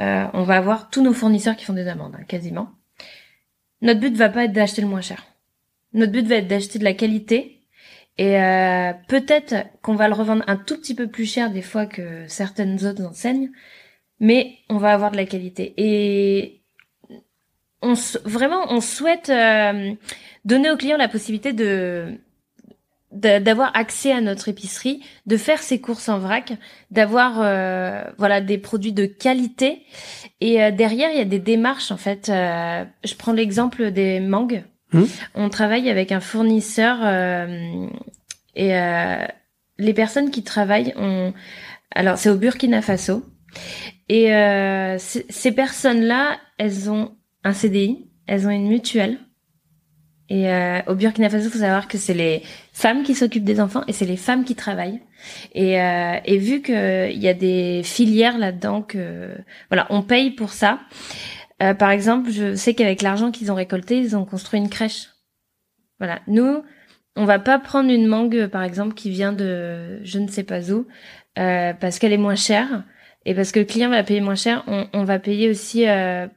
Euh, 0.00 0.26
on 0.32 0.42
va 0.42 0.56
avoir 0.56 0.90
tous 0.90 1.02
nos 1.02 1.12
fournisseurs 1.12 1.56
qui 1.56 1.64
font 1.64 1.72
des 1.74 1.86
amendes, 1.88 2.16
hein, 2.18 2.24
quasiment. 2.26 2.70
Notre 3.82 4.00
but 4.00 4.14
va 4.16 4.28
pas 4.28 4.44
être 4.44 4.52
d'acheter 4.52 4.82
le 4.82 4.88
moins 4.88 5.00
cher. 5.00 5.24
Notre 5.92 6.12
but 6.12 6.26
va 6.26 6.36
être 6.36 6.48
d'acheter 6.48 6.78
de 6.78 6.84
la 6.84 6.94
qualité. 6.94 7.60
Et 8.18 8.40
euh, 8.40 8.92
peut-être 9.08 9.54
qu'on 9.82 9.94
va 9.94 10.08
le 10.08 10.14
revendre 10.14 10.44
un 10.46 10.56
tout 10.56 10.76
petit 10.76 10.94
peu 10.94 11.06
plus 11.06 11.26
cher 11.30 11.50
des 11.50 11.62
fois 11.62 11.86
que 11.86 12.26
certaines 12.28 12.84
autres 12.86 13.04
enseignes, 13.04 13.50
mais 14.20 14.56
on 14.68 14.76
va 14.76 14.92
avoir 14.92 15.10
de 15.10 15.16
la 15.16 15.24
qualité. 15.26 15.72
Et 15.78 16.60
on 17.82 17.94
vraiment, 18.24 18.66
on 18.70 18.80
souhaite 18.82 19.30
euh, 19.30 19.94
donner 20.44 20.70
aux 20.70 20.76
clients 20.76 20.98
la 20.98 21.08
possibilité 21.08 21.52
de- 21.54 22.18
d'avoir 23.12 23.76
accès 23.76 24.12
à 24.12 24.20
notre 24.20 24.48
épicerie, 24.48 25.02
de 25.26 25.36
faire 25.36 25.60
ses 25.60 25.80
courses 25.80 26.08
en 26.08 26.18
vrac, 26.18 26.52
d'avoir 26.90 27.40
euh, 27.40 28.04
voilà 28.18 28.40
des 28.40 28.58
produits 28.58 28.92
de 28.92 29.06
qualité. 29.06 29.82
Et 30.40 30.62
euh, 30.62 30.70
derrière, 30.70 31.10
il 31.10 31.18
y 31.18 31.20
a 31.20 31.24
des 31.24 31.38
démarches 31.38 31.90
en 31.90 31.96
fait. 31.96 32.28
Euh, 32.28 32.84
je 33.04 33.14
prends 33.14 33.32
l'exemple 33.32 33.90
des 33.90 34.20
mangues. 34.20 34.64
Mhm. 34.92 35.08
On 35.34 35.48
travaille 35.48 35.90
avec 35.90 36.12
un 36.12 36.20
fournisseur 36.20 36.98
euh, 37.02 37.86
et 38.54 38.76
euh, 38.76 39.26
les 39.78 39.94
personnes 39.94 40.30
qui 40.30 40.42
travaillent 40.42 40.92
ont 40.96 41.32
alors 41.92 42.18
c'est 42.18 42.30
au 42.30 42.36
Burkina 42.36 42.82
Faso 42.82 43.24
et 44.08 44.34
euh, 44.34 44.98
ces 44.98 45.52
personnes-là, 45.52 46.38
elles 46.58 46.90
ont 46.90 47.12
un 47.44 47.52
CDI, 47.52 48.08
elles 48.26 48.46
ont 48.46 48.50
une 48.50 48.68
mutuelle. 48.68 49.18
Et 50.30 50.48
euh, 50.48 50.80
au 50.86 50.94
Burkina 50.94 51.28
Faso, 51.28 51.48
il 51.48 51.50
faut 51.50 51.58
savoir 51.58 51.88
que 51.88 51.98
c'est 51.98 52.14
les 52.14 52.42
femmes 52.72 53.02
qui 53.02 53.16
s'occupent 53.16 53.44
des 53.44 53.60
enfants 53.60 53.82
et 53.88 53.92
c'est 53.92 54.06
les 54.06 54.16
femmes 54.16 54.44
qui 54.44 54.54
travaillent. 54.54 55.02
Et, 55.54 55.80
euh, 55.80 56.18
et 56.24 56.38
vu 56.38 56.62
qu'il 56.62 57.18
y 57.18 57.28
a 57.28 57.34
des 57.34 57.82
filières 57.82 58.38
là-dedans, 58.38 58.80
que 58.80 59.34
voilà, 59.68 59.86
on 59.90 60.02
paye 60.02 60.30
pour 60.30 60.52
ça. 60.52 60.78
Euh, 61.62 61.74
par 61.74 61.90
exemple, 61.90 62.30
je 62.30 62.54
sais 62.54 62.74
qu'avec 62.74 63.02
l'argent 63.02 63.32
qu'ils 63.32 63.50
ont 63.50 63.56
récolté, 63.56 63.98
ils 63.98 64.16
ont 64.16 64.24
construit 64.24 64.60
une 64.60 64.70
crèche. 64.70 65.08
Voilà, 65.98 66.20
nous, 66.28 66.62
on 67.16 67.24
va 67.24 67.40
pas 67.40 67.58
prendre 67.58 67.90
une 67.90 68.06
mangue, 68.06 68.46
par 68.46 68.62
exemple, 68.62 68.94
qui 68.94 69.10
vient 69.10 69.32
de 69.32 70.00
je 70.04 70.20
ne 70.20 70.28
sais 70.28 70.44
pas 70.44 70.70
où, 70.70 70.86
euh, 71.38 71.72
parce 71.74 71.98
qu'elle 71.98 72.12
est 72.12 72.18
moins 72.18 72.36
chère 72.36 72.84
et 73.26 73.34
parce 73.34 73.52
que 73.52 73.58
le 73.58 73.66
client 73.66 73.90
va 73.90 74.02
payer 74.04 74.20
moins 74.20 74.36
cher. 74.36 74.64
On, 74.68 74.86
on 74.94 75.04
va 75.04 75.18
payer 75.18 75.50
aussi 75.50 75.86
euh, 75.86 76.28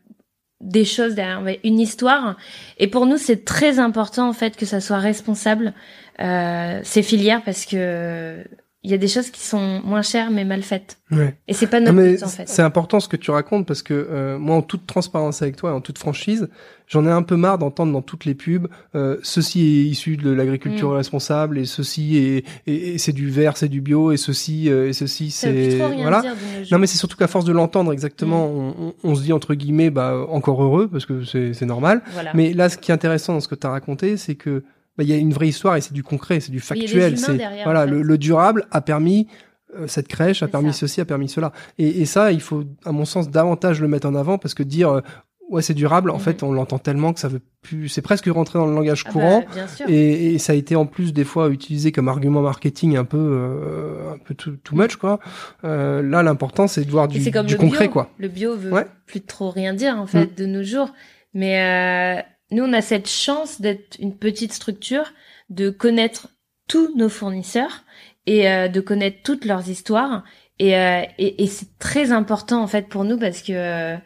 des 0.64 0.86
choses 0.86 1.14
derrière, 1.14 1.43
une 1.64 1.80
histoire. 1.80 2.38
Et 2.80 2.88
pour 2.88 3.05
nous, 3.05 3.18
c'est 3.18 3.45
très 3.45 3.80
important 3.80 4.28
en 4.28 4.34
fait 4.34 4.55
que 4.55 4.66
ça 4.66 4.80
soit 4.80 4.97
responsable 4.97 5.74
euh, 6.20 6.80
ces 6.84 7.03
filières 7.03 7.41
parce 7.43 7.66
que 7.66 8.43
il 8.86 8.92
y 8.92 8.94
a 8.94 8.98
des 8.98 9.08
choses 9.08 9.30
qui 9.30 9.42
sont 9.42 9.82
moins 9.86 10.02
chères 10.02 10.30
mais 10.30 10.44
mal 10.46 10.62
faites. 10.62 10.98
Ouais. 11.12 11.36
Et 11.48 11.54
c'est 11.54 11.68
pas 11.68 11.80
notre 11.80 11.96
but 11.96 12.22
en 12.24 12.28
fait. 12.28 12.50
c'est 12.50 12.62
important 12.64 13.00
ce 13.00 13.08
que 13.08 13.16
tu 13.18 13.32
racontes 13.32 13.66
parce 13.66 13.82
que 13.82 13.94
euh, 13.94 14.38
moi, 14.38 14.56
en 14.58 14.62
toute 14.62 14.86
transparence 14.88 15.42
avec 15.42 15.56
toi, 15.56 15.70
et 15.70 15.74
en 15.74 15.80
toute 15.82 15.98
franchise, 16.00 16.50
j'en 16.88 17.06
ai 17.06 17.10
un 17.10 17.22
peu 17.24 17.36
marre 17.38 17.58
d'entendre 17.60 17.94
dans 17.94 18.02
toutes 18.02 18.26
les 18.26 18.34
pubs 18.36 18.68
euh, 18.96 19.18
ceci 19.24 19.62
est 19.62 19.84
issu 19.86 20.18
de 20.18 20.30
l'agriculture 20.32 20.90
Mm. 20.92 20.96
responsable 20.96 21.58
et 21.60 21.66
ceci 21.66 22.18
est, 22.18 22.46
et, 22.68 22.94
et 22.96 22.98
c'est 22.98 23.14
du 23.14 23.30
vert, 23.30 23.56
c'est 23.58 23.70
du 23.70 23.80
bio 23.80 24.12
et 24.12 24.18
ceci 24.18 24.70
euh, 24.70 24.90
et 24.90 24.94
ceci 24.94 25.32
c'est 25.32 25.78
voilà. 25.78 26.22
dire. 26.22 26.34
Non 26.72 26.78
mais 26.80 26.88
c'est 26.88 26.98
surtout 26.98 27.16
qu'à 27.18 27.28
force 27.28 27.46
de 27.46 27.54
l'entendre 27.54 27.94
exactement, 27.94 28.48
Mm. 28.50 28.58
on, 28.58 28.76
on- 28.88 28.94
on 29.12 29.16
se 29.16 29.22
dit 29.22 29.34
entre 29.34 29.54
guillemets 29.54 29.92
bah 29.92 30.26
encore 30.30 30.62
heureux 30.62 30.88
parce 30.90 31.06
que 31.06 31.24
c'est 31.24 31.54
c'est 31.54 31.66
normal. 31.66 32.02
Voilà. 32.14 32.32
Mais 32.34 32.54
là, 32.54 32.68
ce 32.70 32.78
qui 32.78 32.92
est 32.92 32.94
intéressant 32.94 33.34
dans 33.34 33.40
ce 33.40 33.48
que 33.48 33.56
tu 33.56 33.66
as 33.66 33.70
raconté, 33.70 34.18
c'est 34.18 34.36
que 34.36 34.64
bah, 34.98 35.04
il 35.04 35.10
y 35.10 35.14
a 35.14 35.18
une 35.18 35.34
vraie 35.34 35.48
histoire 35.48 35.76
et 35.76 35.82
c'est 35.82 35.94
du 35.94 36.04
concret, 36.04 36.39
c'est 36.39 36.52
du 36.52 36.60
factuel. 36.60 37.18
C'est 37.18 37.38
voilà, 37.64 37.82
en 37.84 37.86
fait. 37.86 37.91
le, 37.91 38.02
le 38.02 38.18
durable 38.18 38.66
a 38.72 38.82
permis 38.82 39.28
euh, 39.76 39.88
cette 39.88 40.08
crèche, 40.08 40.44
a 40.44 40.48
permis 40.48 40.72
ça. 40.74 40.80
ceci, 40.82 41.02
a 41.02 41.06
permis 41.06 41.30
cela. 41.30 41.52
Et, 41.78 42.02
et 42.02 42.06
ça, 42.06 42.32
il 42.32 42.41
faut, 42.41 42.64
à 42.86 42.91
mon 42.91 43.06
sens, 43.06 43.30
davantage 43.30 43.82
le 43.82 43.88
mettre 43.88 44.08
en 44.08 44.16
avant 44.16 44.38
parce 44.38 44.54
que 44.54 44.62
dire 44.64 44.89
euh, 44.89 45.02
ouais 45.50 45.62
c'est 45.62 45.74
durable, 45.74 46.10
en 46.12 46.20
fait, 46.20 46.41
on 46.44 46.52
l'entend 46.54 46.78
tellement 46.80 47.12
que 47.14 47.20
ça 47.20 47.28
veut 47.28 47.41
plus, 47.62 47.88
c'est 47.89 48.02
presque 48.02 48.26
rentrer 48.28 48.60
dans 48.60 48.66
le 48.68 48.74
langage 48.76 49.04
Ah 49.06 49.10
bah, 49.10 49.12
courant. 49.14 49.44
bien 49.54 49.68
sûr. 49.68 49.86
Et, 49.89 50.34
et 50.36 50.38
ça 50.38 50.54
a 50.54 50.56
été 50.56 50.76
en 50.76 50.86
plus 50.86 51.12
des 51.14 51.24
fois 51.24 51.50
utilisé 51.50 51.91
comme 51.91 52.08
argument 52.08 52.41
marketing 52.41 52.98
un 52.98 53.04
peu, 53.06 53.18
euh, 53.18 54.14
un 54.14 54.18
peu 54.20 54.34
too, 54.36 54.52
too 54.64 54.76
much 54.76 54.96
quoi. 54.98 55.20
Euh, 55.64 56.02
là, 56.04 56.22
l'important 56.24 56.68
c'est 56.68 56.86
de 56.86 56.91
voir 56.91 57.08
du, 57.08 57.32
comme 57.32 57.46
du 57.48 57.54
le 57.54 57.60
concret 57.60 57.86
bio. 57.86 57.91
quoi. 57.94 58.10
Le 58.20 58.28
bio 58.28 58.56
veut 58.56 58.72
Ouais. 58.72 58.86
plus 59.08 59.22
trop 59.22 59.50
rien 59.50 59.74
dire 59.74 59.98
en 59.98 60.06
fait 60.08 60.38
de 60.38 60.46
nos 60.46 60.64
jours. 60.64 60.91
Mais 61.34 62.20
euh, 62.20 62.22
nous, 62.54 62.64
on 62.64 62.74
a 62.74 62.82
cette 62.82 63.10
chance 63.10 63.62
d'être 63.62 63.97
une 63.99 64.16
petite 64.18 64.54
structure, 64.54 65.12
de 65.49 65.70
connaître 65.70 66.30
tous 66.68 66.95
nos 66.95 67.10
fournisseurs 67.10 67.84
et 68.26 68.49
euh, 68.49 68.68
de 68.70 68.80
connaître 68.82 69.18
toutes 69.24 69.45
leurs 69.45 69.70
histoires. 69.70 70.24
Et, 70.60 70.78
euh, 70.78 71.01
et, 71.18 71.43
et 71.43 71.47
c'est 71.47 71.78
très 71.80 72.12
important 72.12 72.62
en 72.62 72.68
fait 72.68 72.88
pour 72.88 73.04
nous 73.04 73.18
parce 73.18 73.41
que, 73.41 73.54
euh, 73.54 73.97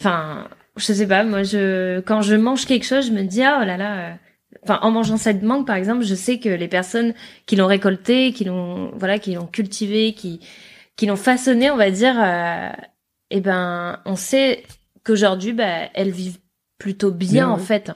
enfin, 0.00 0.48
je 0.76 0.92
sais 0.92 1.06
pas, 1.06 1.24
moi, 1.24 1.42
je 1.42 2.00
quand 2.00 2.20
je 2.22 2.34
mange 2.36 2.66
quelque 2.66 2.84
chose, 2.86 3.06
je 3.08 3.12
me 3.12 3.22
dis 3.24 3.42
ah 3.42 3.60
oh 3.62 3.64
là 3.64 3.76
là. 3.76 4.10
euh, 4.10 4.14
en 4.68 4.90
mangeant 4.90 5.16
cette 5.16 5.42
mangue, 5.42 5.66
par 5.66 5.76
exemple, 5.76 6.04
je 6.04 6.14
sais 6.14 6.38
que 6.38 6.48
les 6.48 6.68
personnes 6.68 7.14
qui 7.46 7.56
l'ont 7.56 7.66
récoltée, 7.66 8.32
qui 8.32 8.44
l'ont, 8.44 8.90
voilà, 8.96 9.18
qui 9.18 9.34
l'ont 9.34 9.46
cultivée, 9.46 10.12
qui, 10.14 10.40
qui 10.96 11.06
l'ont 11.06 11.16
façonnée, 11.16 11.70
on 11.70 11.76
va 11.76 11.90
dire, 11.90 12.16
euh, 12.18 12.70
eh 13.30 13.40
ben, 13.40 14.00
on 14.06 14.16
sait 14.16 14.64
qu'aujourd'hui, 15.04 15.52
bah, 15.52 15.88
elles 15.94 16.10
vivent 16.10 16.38
plutôt 16.78 17.10
bien, 17.10 17.30
Bien, 17.30 17.48
en 17.50 17.58
oui. 17.58 17.64
fait. 17.64 17.90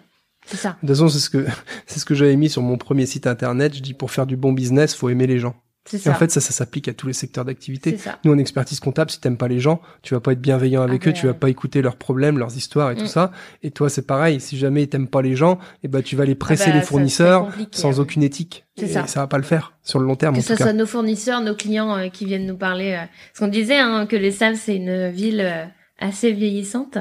C'est 0.47 0.57
ça. 0.57 0.71
De 0.83 0.89
toute 0.89 0.97
façon, 0.97 1.09
c'est 1.09 1.19
ce 1.19 1.31
que 1.31 1.47
c'est 1.87 2.01
ce 2.01 2.05
que 2.05 2.15
j'avais 2.15 2.37
mis 2.37 2.49
sur 2.49 2.63
mon 2.63 2.79
premier 2.79 3.07
site 3.07 3.27
internet. 3.27 3.75
Je 3.75 3.81
dis 3.83 3.95
pour 3.95 4.11
faire 4.11 4.27
du 4.27 4.37
bon 4.37 4.53
business, 4.53 4.95
faut 4.95 5.09
aimer 5.09 5.27
les 5.27 5.39
gens. 5.39 5.55
C'est 5.87 5.97
Et 5.97 6.01
ça. 6.01 6.11
en 6.11 6.15
fait, 6.15 6.31
ça, 6.31 6.41
ça 6.43 6.53
s'applique 6.53 6.89
à 6.89 6.93
tous 6.95 7.07
les 7.07 7.15
secteurs 7.15 7.45
d'activité. 7.47 7.93
c'est 7.93 7.97
ça. 8.11 8.19
Nous, 8.25 8.33
en 8.33 8.39
expertise 8.39 8.81
comptable, 8.81 9.11
si 9.11 9.19
t'aimes 9.19 9.39
pas 9.39 9.49
les 9.49 9.61
gens, 9.61 9.81
tu 10.03 10.13
vas 10.13 10.21
pas 10.21 10.33
être 10.33 10.41
bienveillant 10.41 10.83
avec 10.83 11.03
Ah 11.05 11.09
eux, 11.09 11.13
ben, 11.13 11.19
tu 11.19 11.27
vas 11.27 11.33
pas 11.35 11.49
écouter 11.49 11.81
leurs 11.81 11.97
problèmes, 11.97 12.39
leurs 12.39 12.55
histoires 12.55 12.91
et 12.91 12.97
tout 12.97 13.05
Mm. 13.05 13.09
ça. 13.09 13.33
Et 13.63 13.71
toi, 13.71 13.89
c'est 13.89 14.07
pareil. 14.07 14.41
Si 14.41 14.59
jamais 14.59 14.87
t'aimes 14.87 15.09
pas 15.09 15.23
les 15.23 15.37
gens, 15.37 15.59
et 15.83 15.89
ben, 15.89 16.03
tu 16.03 16.17
vas 16.17 16.27
les 16.27 16.35
presser 16.35 16.67
bah, 16.67 16.73
les 16.73 16.81
ça, 16.81 16.81
c'est 16.83 16.87
fournisseurs 16.89 17.49
sans 17.73 17.99
aucune 17.99 18.23
éthique. 18.23 18.67
C'est 18.77 18.87
Et 18.87 18.89
ça. 18.89 19.07
ça 19.07 19.21
va 19.21 19.27
pas 19.27 19.39
le 19.39 19.43
faire 19.43 19.73
sur 19.83 19.99
le 20.01 20.07
long 20.07 20.17
terme, 20.17 20.37
que 20.37 20.43
ce 20.43 20.55
soit 20.55 20.73
nos 20.75 20.87
fournisseurs, 20.87 21.41
nos 21.41 21.55
clients 21.55 21.97
euh, 21.97 22.09
qui 22.09 22.27
viennent 22.27 22.47
nous 22.47 22.59
parler. 22.59 22.93
Euh, 22.93 23.07
parce 23.33 23.39
qu'on 23.41 23.49
disait 23.49 23.79
hein, 23.79 24.07
que 24.07 24.17
les 24.17 24.33
Sables, 24.33 24.57
c'est 24.57 24.77
une 24.77 25.09
ville 25.09 25.41
euh, 25.41 25.65
assez 25.99 26.31
vieillissante. 26.33 26.99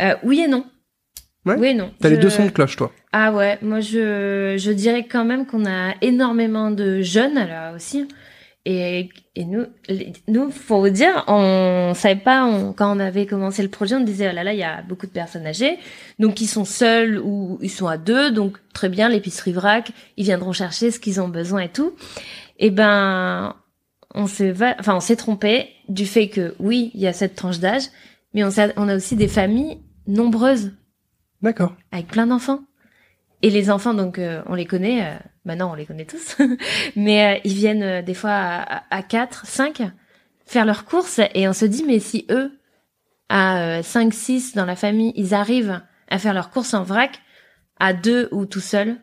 Euh, 0.00 0.14
oui 0.24 0.40
et 0.44 0.48
non. 0.48 0.64
Ouais. 1.46 1.56
Oui 1.58 1.74
non. 1.74 1.90
T'as 2.00 2.08
les 2.08 2.16
deux 2.16 2.30
sons 2.30 2.46
de 2.46 2.50
cloche, 2.50 2.76
toi. 2.76 2.90
Ah 3.12 3.32
ouais, 3.32 3.58
moi 3.62 3.80
je, 3.80 4.54
je 4.58 4.70
dirais 4.72 5.04
quand 5.04 5.24
même 5.24 5.46
qu'on 5.46 5.66
a 5.66 5.94
énormément 6.00 6.70
de 6.70 7.02
jeunes 7.02 7.34
là 7.34 7.72
aussi. 7.74 8.08
Et, 8.66 9.10
et 9.36 9.44
nous, 9.44 9.66
les- 9.90 10.14
nous, 10.26 10.50
faut 10.50 10.80
vous 10.80 10.88
dire, 10.88 11.22
on 11.26 11.92
savait 11.94 12.18
pas, 12.18 12.46
on- 12.46 12.72
quand 12.72 12.96
on 12.96 12.98
avait 12.98 13.26
commencé 13.26 13.62
le 13.62 13.68
projet, 13.68 13.94
on 13.94 14.00
disait, 14.00 14.30
oh 14.32 14.34
là 14.34 14.42
là, 14.42 14.54
il 14.54 14.58
y 14.58 14.62
a 14.64 14.80
beaucoup 14.80 15.06
de 15.06 15.12
personnes 15.12 15.46
âgées, 15.46 15.76
donc 16.18 16.40
ils 16.40 16.46
sont 16.46 16.64
seuls 16.64 17.18
ou 17.22 17.58
ils 17.60 17.68
sont 17.70 17.88
à 17.88 17.98
deux, 17.98 18.30
donc 18.30 18.56
très 18.72 18.88
bien, 18.88 19.10
l'épicerie 19.10 19.52
vrac, 19.52 19.90
ils 20.16 20.24
viendront 20.24 20.52
chercher 20.52 20.90
ce 20.90 20.98
qu'ils 20.98 21.20
ont 21.20 21.28
besoin 21.28 21.60
et 21.60 21.68
tout. 21.68 21.92
Et 22.58 22.70
ben, 22.70 23.54
on 24.14 24.26
s'est, 24.26 24.54
enfin, 24.78 24.96
on 24.96 25.00
s'est 25.00 25.16
trompé 25.16 25.68
du 25.90 26.06
fait 26.06 26.28
que 26.28 26.54
oui, 26.58 26.90
il 26.94 27.02
y 27.02 27.06
a 27.06 27.12
cette 27.12 27.34
tranche 27.34 27.58
d'âge, 27.58 27.82
mais 28.32 28.44
on 28.44 28.88
a 28.88 28.96
aussi 28.96 29.14
des 29.14 29.28
familles 29.28 29.76
nombreuses 30.06 30.72
D'accord. 31.44 31.74
avec 31.92 32.08
plein 32.08 32.26
d'enfants. 32.26 32.60
Et 33.42 33.50
les 33.50 33.70
enfants, 33.70 33.92
donc, 33.94 34.18
euh, 34.18 34.42
on 34.46 34.54
les 34.54 34.64
connaît, 34.64 35.04
euh, 35.06 35.16
maintenant 35.44 35.70
on 35.70 35.74
les 35.74 35.84
connaît 35.86 36.06
tous, 36.06 36.36
mais 36.96 37.36
euh, 37.36 37.40
ils 37.44 37.54
viennent 37.54 37.82
euh, 37.82 38.02
des 38.02 38.14
fois 38.14 38.30
à, 38.32 38.76
à, 38.78 38.82
à 38.90 39.02
4, 39.02 39.46
5 39.46 39.82
faire 40.46 40.64
leurs 40.64 40.84
courses 40.86 41.20
et 41.34 41.46
on 41.48 41.52
se 41.52 41.64
dit, 41.66 41.84
mais 41.86 41.98
si 42.00 42.26
eux, 42.30 42.58
à 43.28 43.82
5, 43.82 44.12
6 44.14 44.54
dans 44.54 44.64
la 44.66 44.76
famille, 44.76 45.12
ils 45.16 45.34
arrivent 45.34 45.80
à 46.08 46.18
faire 46.18 46.34
leurs 46.34 46.50
courses 46.50 46.74
en 46.74 46.82
vrac, 46.82 47.20
à 47.80 47.92
deux 47.92 48.28
ou 48.32 48.46
tout 48.46 48.60
seul, 48.60 48.96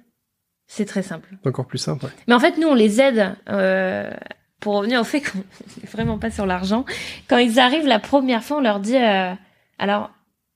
c'est 0.67 0.85
très 0.85 1.03
simple. 1.03 1.29
C'est 1.43 1.49
encore 1.49 1.67
plus 1.67 1.77
simple. 1.79 2.05
ouais. 2.05 2.11
Mais 2.27 2.33
en 2.33 2.39
fait, 2.39 2.57
nous, 2.57 2.67
on 2.67 2.73
les 2.75 3.01
aide. 3.01 3.35
Euh, 3.49 4.11
pour 4.59 4.75
revenir 4.75 5.01
au 5.01 5.03
fait 5.03 5.21
qu'on 5.21 5.39
n'est 5.81 5.87
vraiment 5.91 6.17
pas 6.19 6.29
sur 6.31 6.45
l'argent. 6.45 6.85
Quand 7.27 7.37
ils 7.37 7.59
arrivent 7.59 7.87
la 7.87 7.99
première 7.99 8.43
fois, 8.43 8.57
on 8.57 8.61
leur 8.61 8.79
dit. 8.79 8.95
euh, 8.95 9.33
alors, 9.79 10.11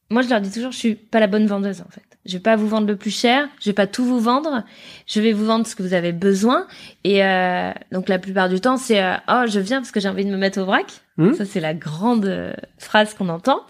moi, 0.09 0.21
je 0.21 0.29
leur 0.29 0.41
dis 0.41 0.51
toujours, 0.51 0.71
je 0.71 0.77
suis 0.77 0.95
pas 0.95 1.19
la 1.19 1.27
bonne 1.27 1.47
vendeuse 1.47 1.81
en 1.81 1.89
fait. 1.91 2.01
Je 2.25 2.33
vais 2.33 2.39
pas 2.39 2.55
vous 2.55 2.67
vendre 2.67 2.87
le 2.87 2.95
plus 2.95 3.11
cher. 3.15 3.47
Je 3.59 3.69
vais 3.69 3.73
pas 3.73 3.85
tout 3.85 4.03
vous 4.03 4.19
vendre. 4.19 4.63
Je 5.05 5.21
vais 5.21 5.31
vous 5.31 5.45
vendre 5.45 5.67
ce 5.67 5.75
que 5.75 5.83
vous 5.83 5.93
avez 5.93 6.11
besoin. 6.11 6.65
Et 7.03 7.23
euh, 7.23 7.71
donc, 7.91 8.09
la 8.09 8.17
plupart 8.17 8.49
du 8.49 8.59
temps, 8.59 8.77
c'est 8.77 9.03
euh, 9.03 9.13
oh, 9.27 9.43
je 9.47 9.59
viens 9.59 9.77
parce 9.77 9.91
que 9.91 9.99
j'ai 9.99 10.09
envie 10.09 10.25
de 10.25 10.31
me 10.31 10.37
mettre 10.37 10.59
au 10.59 10.65
vrac. 10.65 10.85
Hmm. 11.17 11.33
Ça, 11.33 11.45
c'est 11.45 11.59
la 11.59 11.75
grande 11.75 12.25
euh, 12.25 12.53
phrase 12.79 13.13
qu'on 13.13 13.29
entend. 13.29 13.61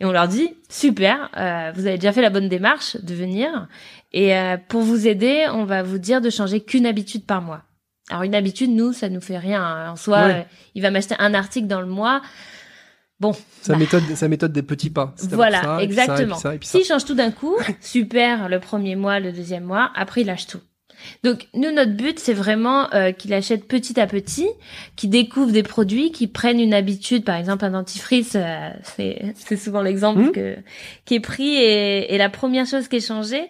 Et 0.00 0.04
on 0.04 0.12
leur 0.12 0.28
dit 0.28 0.50
super, 0.68 1.30
euh, 1.38 1.72
vous 1.74 1.86
avez 1.86 1.96
déjà 1.96 2.12
fait 2.12 2.20
la 2.20 2.28
bonne 2.28 2.48
démarche 2.50 2.96
de 3.02 3.14
venir. 3.14 3.68
Et 4.12 4.36
euh, 4.36 4.58
pour 4.68 4.82
vous 4.82 5.08
aider, 5.08 5.46
on 5.52 5.64
va 5.64 5.82
vous 5.82 5.98
dire 5.98 6.20
de 6.20 6.28
changer 6.28 6.60
qu'une 6.60 6.84
habitude 6.84 7.24
par 7.24 7.40
mois. 7.40 7.62
Alors 8.10 8.24
une 8.24 8.34
habitude, 8.34 8.68
nous, 8.70 8.92
ça 8.92 9.08
nous 9.08 9.22
fait 9.22 9.38
rien. 9.38 9.62
hein. 9.62 9.90
En 9.92 9.96
soi, 9.96 10.26
Ouais. 10.26 10.46
il 10.74 10.82
va 10.82 10.90
m'acheter 10.90 11.14
un 11.18 11.32
article 11.32 11.68
dans 11.68 11.80
le 11.80 11.86
mois. 11.86 12.20
Sa 13.32 13.72
Bah. 13.72 13.78
méthode, 13.78 14.02
sa 14.14 14.28
méthode 14.28 14.52
des 14.52 14.62
petits 14.62 14.90
pas. 14.90 15.14
Voilà, 15.30 15.62
ça, 15.62 15.82
exactement. 15.82 16.36
S'il 16.60 16.84
change 16.84 17.04
tout 17.04 17.14
d'un 17.14 17.30
coup, 17.30 17.56
super, 17.80 18.48
le 18.48 18.60
premier 18.60 18.96
mois, 18.96 19.20
le 19.20 19.32
deuxième 19.32 19.64
mois, 19.64 19.90
après 19.94 20.20
il 20.22 20.26
lâche 20.26 20.46
tout. 20.46 20.60
Donc 21.22 21.48
nous, 21.52 21.70
notre 21.70 21.92
but, 21.92 22.18
c'est 22.18 22.32
vraiment 22.32 22.90
euh, 22.94 23.12
qu'il 23.12 23.34
achète 23.34 23.68
petit 23.68 24.00
à 24.00 24.06
petit, 24.06 24.48
qu'il 24.96 25.10
découvre 25.10 25.52
des 25.52 25.62
produits, 25.62 26.12
qu'il 26.12 26.30
prenne 26.32 26.58
une 26.60 26.72
habitude, 26.72 27.24
par 27.24 27.36
exemple 27.36 27.64
un 27.66 27.70
dentifrice, 27.72 28.32
euh, 28.36 28.70
c'est 28.82 29.22
c'est 29.34 29.56
souvent 29.58 29.82
l'exemple 29.82 30.20
Mhm. 30.20 30.32
que 30.32 30.56
qui 31.04 31.14
est 31.16 31.20
pris 31.20 31.56
et, 31.56 32.14
et 32.14 32.18
la 32.18 32.30
première 32.30 32.64
chose 32.66 32.88
qui 32.88 32.96
est 32.96 33.06
changée. 33.06 33.44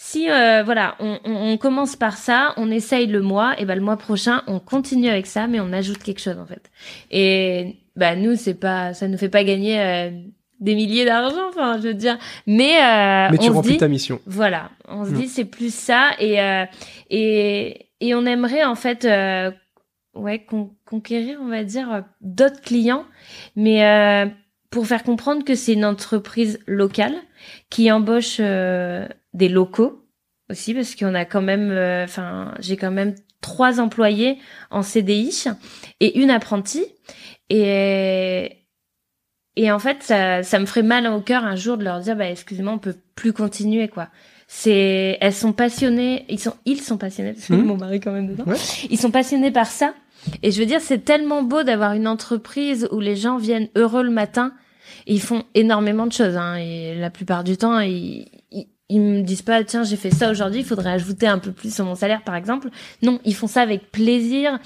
Si 0.00 0.30
euh, 0.30 0.62
voilà, 0.64 0.94
on, 1.00 1.18
on, 1.24 1.34
on 1.52 1.56
commence 1.58 1.96
par 1.96 2.16
ça, 2.16 2.54
on 2.56 2.70
essaye 2.70 3.06
le 3.08 3.20
mois, 3.20 3.60
et 3.60 3.64
ben 3.64 3.74
le 3.74 3.80
mois 3.84 3.96
prochain, 3.96 4.42
on 4.46 4.60
continue 4.60 5.08
avec 5.08 5.26
ça, 5.26 5.48
mais 5.48 5.58
on 5.60 5.72
ajoute 5.72 5.98
quelque 5.98 6.20
chose 6.20 6.38
en 6.38 6.46
fait. 6.46 6.70
Et 7.10 7.76
bah 7.98 8.16
nous, 8.16 8.36
c'est 8.36 8.54
pas, 8.54 8.94
ça 8.94 9.06
nous 9.08 9.18
fait 9.18 9.28
pas 9.28 9.44
gagner 9.44 9.80
euh, 9.80 10.10
des 10.60 10.74
milliers 10.74 11.04
d'argent, 11.04 11.48
enfin 11.50 11.78
je 11.80 11.88
veux 11.88 11.94
dire, 11.94 12.16
mais 12.46 12.76
euh, 12.82 13.28
Mais 13.30 13.38
tu 13.38 13.44
on 13.44 13.48
se 13.48 13.52
remplis 13.52 13.72
dit, 13.72 13.78
ta 13.78 13.88
mission. 13.88 14.20
voilà, 14.26 14.70
on 14.88 15.04
se 15.04 15.10
Mm. 15.10 15.14
dit 15.14 15.28
c'est 15.28 15.44
plus 15.44 15.74
ça 15.74 16.10
et 16.18 16.40
euh, 16.40 16.64
et 17.10 17.86
et 18.00 18.14
on 18.14 18.24
aimerait 18.26 18.64
en 18.64 18.74
fait 18.74 19.04
euh, 19.04 19.50
ouais 20.14 20.40
con- 20.44 20.70
conquérir 20.84 21.38
on 21.42 21.48
va 21.48 21.64
dire 21.64 21.92
euh, 21.92 22.00
d'autres 22.20 22.60
clients 22.60 23.04
mais 23.56 23.84
euh, 23.84 24.26
pour 24.70 24.86
faire 24.86 25.02
comprendre 25.02 25.44
que 25.44 25.54
c'est 25.54 25.72
une 25.74 25.84
entreprise 25.84 26.58
locale 26.66 27.14
qui 27.70 27.90
embauche 27.90 28.36
euh, 28.40 29.06
des 29.34 29.48
locaux 29.48 30.04
aussi 30.50 30.74
parce 30.74 30.94
qu'on 30.96 31.14
a 31.14 31.24
quand 31.24 31.42
même 31.42 31.70
euh, 31.70 32.04
enfin 32.04 32.54
j'ai 32.60 32.76
quand 32.76 32.90
même 32.90 33.14
trois 33.40 33.78
employés 33.80 34.38
en 34.70 34.82
CDI 34.82 35.44
et 36.00 36.18
une 36.20 36.30
apprentie 36.30 36.84
et 37.50 38.64
et 39.56 39.72
en 39.72 39.78
fait 39.78 40.02
ça 40.02 40.42
ça 40.42 40.58
me 40.58 40.66
ferait 40.66 40.82
mal 40.82 41.06
au 41.08 41.20
cœur 41.20 41.44
un 41.44 41.56
jour 41.56 41.76
de 41.76 41.84
leur 41.84 42.00
dire 42.00 42.16
bah 42.16 42.28
excusez-moi 42.30 42.72
on 42.74 42.78
peut 42.78 42.96
plus 43.14 43.32
continuer 43.32 43.88
quoi. 43.88 44.08
C'est 44.46 45.18
elles 45.20 45.34
sont 45.34 45.52
passionnées 45.52 46.24
ils 46.28 46.38
sont 46.40 46.54
ils 46.64 46.80
sont 46.80 46.96
passionnés 46.96 47.32
parce 47.32 47.46
que 47.46 47.54
Mhm. 47.54 47.64
mon 47.64 47.76
mari 47.76 48.00
quand 48.00 48.12
même 48.12 48.28
dedans. 48.28 48.44
Ouais. 48.46 48.56
ils 48.90 48.98
sont 48.98 49.10
passionnés 49.10 49.50
par 49.50 49.66
ça. 49.66 49.94
Et 50.42 50.50
je 50.52 50.58
veux 50.60 50.66
dire 50.66 50.80
c'est 50.80 51.04
tellement 51.04 51.42
beau 51.42 51.62
d'avoir 51.64 51.92
une 51.92 52.08
entreprise 52.08 52.88
où 52.92 53.00
les 53.00 53.16
gens 53.16 53.36
viennent 53.36 53.68
heureux 53.76 54.02
le 54.02 54.10
matin. 54.10 54.52
Et 55.06 55.14
ils 55.14 55.20
font 55.22 55.44
énormément 55.54 56.06
de 56.06 56.12
choses 56.12 56.36
hein, 56.36 56.54
et 56.56 56.94
la 56.94 57.10
plupart 57.10 57.44
du 57.44 57.56
temps 57.56 57.78
ils, 57.80 58.26
ils 58.50 58.66
ils 58.90 59.00
me 59.02 59.20
disent 59.20 59.42
pas 59.42 59.62
tiens 59.64 59.82
j'ai 59.84 59.96
fait 59.96 60.10
ça 60.10 60.30
aujourd'hui 60.30 60.60
il 60.60 60.64
faudrait 60.64 60.90
ajouter 60.92 61.26
un 61.26 61.38
peu 61.38 61.52
plus 61.52 61.74
sur 61.74 61.84
mon 61.84 61.94
salaire 61.94 62.22
par 62.24 62.36
exemple. 62.36 62.68
Non 63.02 63.20
ils 63.24 63.34
font 63.34 63.46
ça 63.48 63.60
avec 63.60 63.90
plaisir 63.90 64.58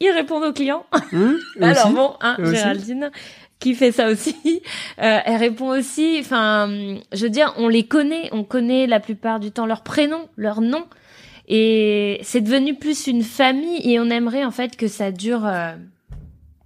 ils 0.00 0.10
répondent 0.10 0.44
aux 0.44 0.52
clients 0.52 0.84
eux 1.12 1.40
alors 1.60 1.90
bon, 1.90 2.12
hein. 2.20 2.36
Géraldine, 2.42 3.10
qui 3.58 3.74
fait 3.74 3.92
ça 3.92 4.08
aussi, 4.10 4.34
euh, 5.02 5.18
elle 5.24 5.36
répond 5.36 5.68
aussi. 5.68 6.16
Enfin, 6.20 6.68
je 7.12 7.22
veux 7.24 7.30
dire, 7.30 7.52
on 7.58 7.68
les 7.68 7.84
connaît, 7.86 8.28
on 8.32 8.42
connaît 8.44 8.86
la 8.86 9.00
plupart 9.00 9.38
du 9.40 9.50
temps 9.52 9.66
leur 9.66 9.82
prénom, 9.82 10.28
leur 10.36 10.60
nom, 10.62 10.84
et 11.48 12.18
c'est 12.22 12.40
devenu 12.40 12.74
plus 12.74 13.06
une 13.06 13.22
famille. 13.22 13.80
Et 13.90 14.00
on 14.00 14.06
aimerait 14.10 14.44
en 14.44 14.50
fait 14.50 14.76
que 14.76 14.88
ça 14.88 15.10
dure. 15.12 15.44
euh, 15.46 15.74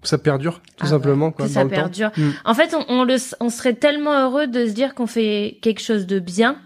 Ça 0.03 0.19
perdure, 0.19 0.61
tout 0.77 0.87
ah 0.87 0.87
simplement, 0.87 1.27
ouais, 1.29 1.33
quoi, 1.33 1.47
que 1.47 1.51
dans 1.51 1.55
ça 1.55 1.65
le 1.65 1.71
temps. 1.71 1.75
perdure. 1.77 2.11
Mm. 2.17 2.31
En 2.45 2.55
fait, 2.55 2.75
on, 2.75 2.85
on 2.89 3.05
le, 3.05 3.17
on 3.41 3.49
serait 3.49 3.75
tellement 3.75 4.13
heureux 4.27 4.47
de 4.47 4.67
se 4.67 4.73
dire 4.73 4.95
qu'on 4.95 5.07
fait 5.07 5.59
quelque 5.63 5.81
chose 5.81 6.07
de 6.07 6.19
bien 6.21 6.59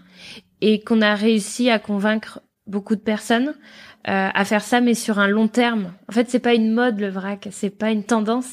et 0.61 0.81
qu'on 0.83 1.01
a 1.01 1.15
réussi 1.15 1.69
à 1.69 1.79
convaincre 1.79 2.41
beaucoup 2.67 2.95
de 2.95 3.01
personnes 3.01 3.55
euh, 4.09 4.29
à 4.33 4.45
faire 4.45 4.63
ça, 4.63 4.81
mais 4.81 4.93
sur 4.95 5.19
un 5.19 5.27
long 5.27 5.47
terme. 5.47 5.91
En 6.09 6.13
fait, 6.13 6.29
c'est 6.29 6.39
pas 6.39 6.53
une 6.55 6.73
mode 6.73 6.99
le 6.99 7.09
vrac, 7.09 7.47
c'est 7.51 7.69
pas 7.69 7.91
une 7.91 8.03
tendance. 8.03 8.47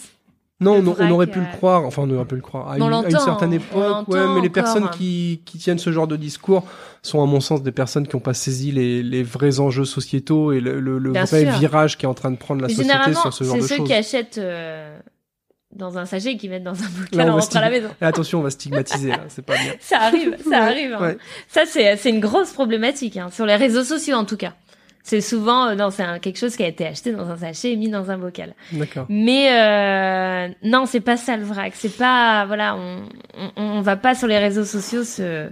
Non, 0.61 0.73
on, 0.77 0.79
on 0.89 0.93
vrac, 0.93 1.11
aurait 1.13 1.27
pu 1.27 1.39
euh, 1.39 1.43
le 1.43 1.57
croire, 1.57 1.85
enfin 1.85 2.03
on 2.07 2.11
aurait 2.15 2.25
pu 2.25 2.35
le 2.37 2.41
croire, 2.41 2.71
à, 2.71 2.77
une, 2.77 2.83
à 2.83 2.87
une 2.87 2.91
l'entend, 2.91 3.19
certaine 3.21 3.53
époque, 3.53 4.09
ouais, 4.09 4.27
mais 4.35 4.41
les 4.41 4.49
personnes 4.49 4.89
qui, 4.89 5.43
qui 5.45 5.59
tiennent 5.59 5.79
ce 5.79 5.93
genre 5.93 6.07
de 6.07 6.17
discours 6.17 6.65
sont 7.03 7.23
à 7.23 7.27
mon 7.27 7.41
sens 7.41 7.63
des 7.63 7.73
personnes 7.73 8.07
qui 8.09 8.17
n'ont 8.17 8.21
pas 8.23 8.33
saisi 8.33 8.73
les, 8.73 9.03
les 9.03 9.23
vrais 9.23 9.61
enjeux 9.61 9.85
sociétaux 9.85 10.53
et 10.53 10.61
le, 10.61 10.81
le, 10.81 10.99
le 10.99 11.13
Bien 11.13 11.25
vrai 11.25 11.43
sûr. 11.43 11.53
virage 11.59 11.99
qui 11.99 12.07
est 12.07 12.09
en 12.09 12.15
train 12.15 12.31
de 12.31 12.37
prendre 12.39 12.63
la 12.63 12.69
Mais 12.69 12.75
société 12.75 13.13
sur 13.15 13.35
ce 13.35 13.45
genre 13.45 13.55
c'est 13.57 13.61
de 13.61 13.67
ceux 13.67 13.77
choses. 13.77 13.87
qui 13.87 13.93
achètent 13.93 14.39
euh, 14.39 14.99
dans 15.75 15.99
un 15.99 16.07
sachet 16.07 16.33
et 16.33 16.37
qui 16.39 16.49
mettent 16.49 16.65
dans 16.65 16.71
un 16.83 16.89
bocal 17.01 17.29
on 17.29 17.33
en 17.35 17.37
rentrant 17.37 17.59
à 17.59 17.63
la 17.63 17.71
maison. 17.71 17.89
Et 18.01 18.05
attention, 18.07 18.39
on 18.39 18.43
va 18.43 18.49
stigmatiser, 18.51 19.11
là, 19.11 19.21
c'est 19.29 19.45
pas 19.45 19.57
bien. 19.59 19.73
Ça 19.81 19.99
arrive, 20.01 20.37
ça 20.43 20.49
Ouais, 20.49 20.57
arrive. 20.57 20.95
hein. 20.95 21.01
ouais. 21.03 21.19
Ça, 21.49 21.63
c'est 21.67 21.97
c'est 21.99 22.09
une 22.09 22.21
grosse 22.21 22.53
problématique 22.53 23.19
hein, 23.19 23.29
sur 23.31 23.45
les 23.45 23.57
réseaux 23.57 23.85
sociaux 23.85 24.17
en 24.17 24.25
tout 24.25 24.39
cas. 24.39 24.55
C'est 25.09 25.21
souvent 25.21 25.69
euh, 25.69 25.75
non, 25.77 25.91
c'est 25.93 26.03
un- 26.03 26.19
quelque 26.19 26.37
chose 26.37 26.57
qui 26.57 26.65
a 26.65 26.67
été 26.67 26.85
acheté 26.85 27.13
dans 27.13 27.31
un 27.31 27.37
sachet 27.37 27.71
et 27.71 27.77
mis 27.77 27.89
dans 27.91 28.11
un 28.11 28.19
bocal. 28.19 28.55
D'accord. 28.73 29.07
Mais 29.09 29.53
euh, 29.53 30.49
non, 30.65 30.85
c'est 30.87 31.01
pas 31.01 31.17
ça 31.17 31.37
le 31.37 31.45
vrac. 31.45 31.73
C'est 31.77 31.97
pas 31.97 32.45
voilà, 32.47 32.75
on, 32.75 33.03
on 33.39 33.51
on 33.77 33.81
va 33.83 33.95
pas 33.97 34.17
sur 34.17 34.27
les 34.27 34.39
réseaux 34.39 34.65
sociaux 34.65 35.05
se 35.05 35.49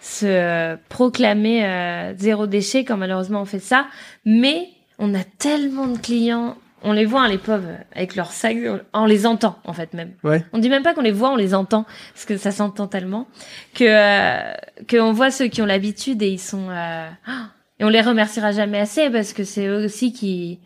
se 0.00 0.26
euh, 0.26 0.76
proclamer 0.88 1.64
euh, 1.64 2.14
zéro 2.16 2.48
déchet 2.48 2.84
quand 2.84 2.96
malheureusement 2.96 3.42
on 3.42 3.44
fait 3.44 3.60
ça. 3.60 3.86
Mais 4.24 4.66
on 4.98 5.14
a 5.14 5.22
tellement 5.38 5.86
de 5.86 5.96
clients, 5.98 6.56
on 6.82 6.92
les 6.92 7.04
voit 7.04 7.20
hein, 7.22 7.28
les 7.28 7.38
pauvres 7.38 7.68
avec 7.94 8.16
leurs 8.16 8.32
sacs, 8.32 8.56
on 8.92 9.06
les 9.06 9.24
entend 9.24 9.56
en 9.64 9.72
fait 9.72 9.94
même. 9.94 10.14
Ouais. 10.24 10.44
On 10.52 10.58
dit 10.58 10.68
même 10.68 10.82
pas 10.82 10.94
qu'on 10.94 11.02
les 11.02 11.12
voit, 11.12 11.30
on 11.30 11.36
les 11.36 11.54
entend 11.54 11.84
parce 12.12 12.24
que 12.24 12.36
ça 12.38 12.50
s'entend 12.50 12.88
tellement 12.88 13.28
que 13.74 13.84
euh, 13.86 14.52
qu'on 14.90 15.12
voit 15.12 15.30
ceux 15.30 15.46
qui 15.46 15.62
ont 15.62 15.66
l'habitude 15.66 16.20
et 16.22 16.30
ils 16.30 16.40
sont 16.40 16.68
euh, 16.70 17.08
ah, 17.28 17.50
et 17.80 17.84
on 17.84 17.88
les 17.88 18.00
remerciera 18.02 18.52
jamais 18.52 18.78
assez 18.78 19.10
parce 19.10 19.32
que 19.32 19.42
c'est 19.42 19.66
eux 19.66 19.84
aussi 19.84 20.12
qui 20.12 20.60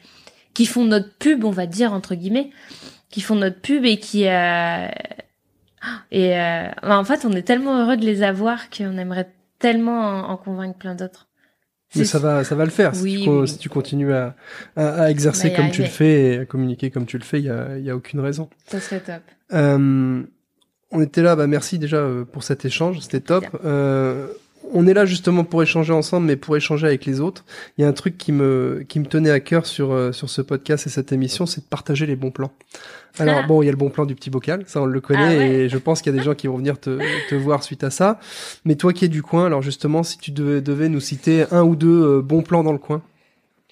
qui 0.52 0.66
font 0.66 0.84
notre 0.84 1.10
pub, 1.18 1.44
on 1.44 1.50
va 1.50 1.66
dire 1.66 1.92
entre 1.94 2.14
guillemets, 2.14 2.50
qui 3.10 3.20
font 3.22 3.34
notre 3.36 3.60
pub 3.60 3.84
et 3.86 3.96
qui 3.98 4.28
euh, 4.28 4.86
et 6.10 6.36
euh, 6.38 6.66
bah, 6.82 6.98
en 6.98 7.04
fait 7.04 7.24
on 7.24 7.32
est 7.32 7.42
tellement 7.42 7.82
heureux 7.82 7.96
de 7.96 8.04
les 8.04 8.22
avoir 8.22 8.68
qu'on 8.70 8.96
aimerait 8.98 9.30
tellement 9.58 10.00
en, 10.00 10.30
en 10.30 10.36
convaincre 10.36 10.78
plein 10.78 10.94
d'autres. 10.94 11.28
Mais 11.96 12.04
ça 12.04 12.18
va, 12.18 12.42
ça 12.42 12.56
va 12.56 12.64
le 12.64 12.72
faire. 12.72 12.92
si, 12.96 13.02
Oui, 13.04 13.18
tu, 13.20 13.24
con- 13.26 13.40
oui. 13.42 13.48
si 13.48 13.58
tu 13.58 13.68
continues 13.68 14.12
à, 14.12 14.34
à, 14.74 15.02
à 15.04 15.10
exercer 15.10 15.52
comme 15.52 15.70
tu 15.70 15.82
le 15.82 15.88
fais 15.88 16.22
et 16.22 16.38
à 16.40 16.44
communiquer 16.44 16.90
comme 16.90 17.06
tu 17.06 17.16
le 17.18 17.22
fais, 17.24 17.38
il 17.38 17.44
y 17.44 17.50
a, 17.50 17.78
y 17.78 17.88
a 17.88 17.94
aucune 17.94 18.18
raison. 18.18 18.50
Ça 18.66 18.80
serait 18.80 18.98
top. 18.98 19.22
Euh, 19.52 20.22
on 20.90 21.00
était 21.00 21.22
là, 21.22 21.36
bah 21.36 21.46
merci 21.46 21.78
déjà 21.78 21.98
euh, 21.98 22.24
pour 22.24 22.42
cet 22.42 22.64
échange, 22.64 22.98
c'était 23.00 23.20
top. 23.20 23.44
Euh, 23.64 24.26
on 24.72 24.86
est 24.86 24.94
là 24.94 25.04
justement 25.04 25.44
pour 25.44 25.62
échanger 25.62 25.92
ensemble, 25.92 26.26
mais 26.26 26.36
pour 26.36 26.56
échanger 26.56 26.86
avec 26.86 27.04
les 27.06 27.20
autres. 27.20 27.44
Il 27.76 27.82
y 27.82 27.84
a 27.84 27.88
un 27.88 27.92
truc 27.92 28.16
qui 28.18 28.32
me 28.32 28.84
qui 28.88 28.98
me 29.00 29.06
tenait 29.06 29.30
à 29.30 29.40
cœur 29.40 29.66
sur 29.66 29.92
euh, 29.92 30.12
sur 30.12 30.28
ce 30.30 30.42
podcast 30.42 30.86
et 30.86 30.90
cette 30.90 31.12
émission, 31.12 31.46
c'est 31.46 31.60
de 31.62 31.66
partager 31.66 32.06
les 32.06 32.16
bons 32.16 32.30
plans. 32.30 32.52
Alors 33.18 33.40
Ah. 33.44 33.46
bon, 33.46 33.62
il 33.62 33.66
y 33.66 33.68
a 33.68 33.70
le 33.72 33.76
bon 33.78 33.90
plan 33.90 34.06
du 34.06 34.14
petit 34.16 34.30
bocal, 34.30 34.64
ça 34.66 34.80
on 34.82 34.86
le 34.86 35.00
connaît, 35.00 35.20
Ah 35.36 35.38
ouais. 35.38 35.50
et 35.50 35.68
je 35.68 35.78
pense 35.78 36.02
qu'il 36.02 36.12
y 36.12 36.16
a 36.16 36.18
des 36.18 36.24
gens 36.24 36.34
qui 36.34 36.48
vont 36.48 36.56
venir 36.56 36.80
te, 36.80 36.98
te 37.30 37.34
voir 37.36 37.62
suite 37.62 37.84
à 37.84 37.90
ça. 37.90 38.18
Mais 38.64 38.74
toi 38.74 38.92
qui 38.92 39.04
es 39.04 39.08
du 39.08 39.22
coin, 39.22 39.46
alors 39.46 39.62
justement, 39.62 40.02
si 40.02 40.18
tu 40.18 40.32
devais, 40.32 40.60
devais 40.60 40.88
nous 40.88 40.98
citer 41.00 41.44
un 41.52 41.62
ou 41.62 41.76
deux 41.76 42.18
euh, 42.18 42.22
bons 42.22 42.42
plans 42.42 42.64
dans 42.64 42.72
le 42.72 42.78
coin, 42.78 43.02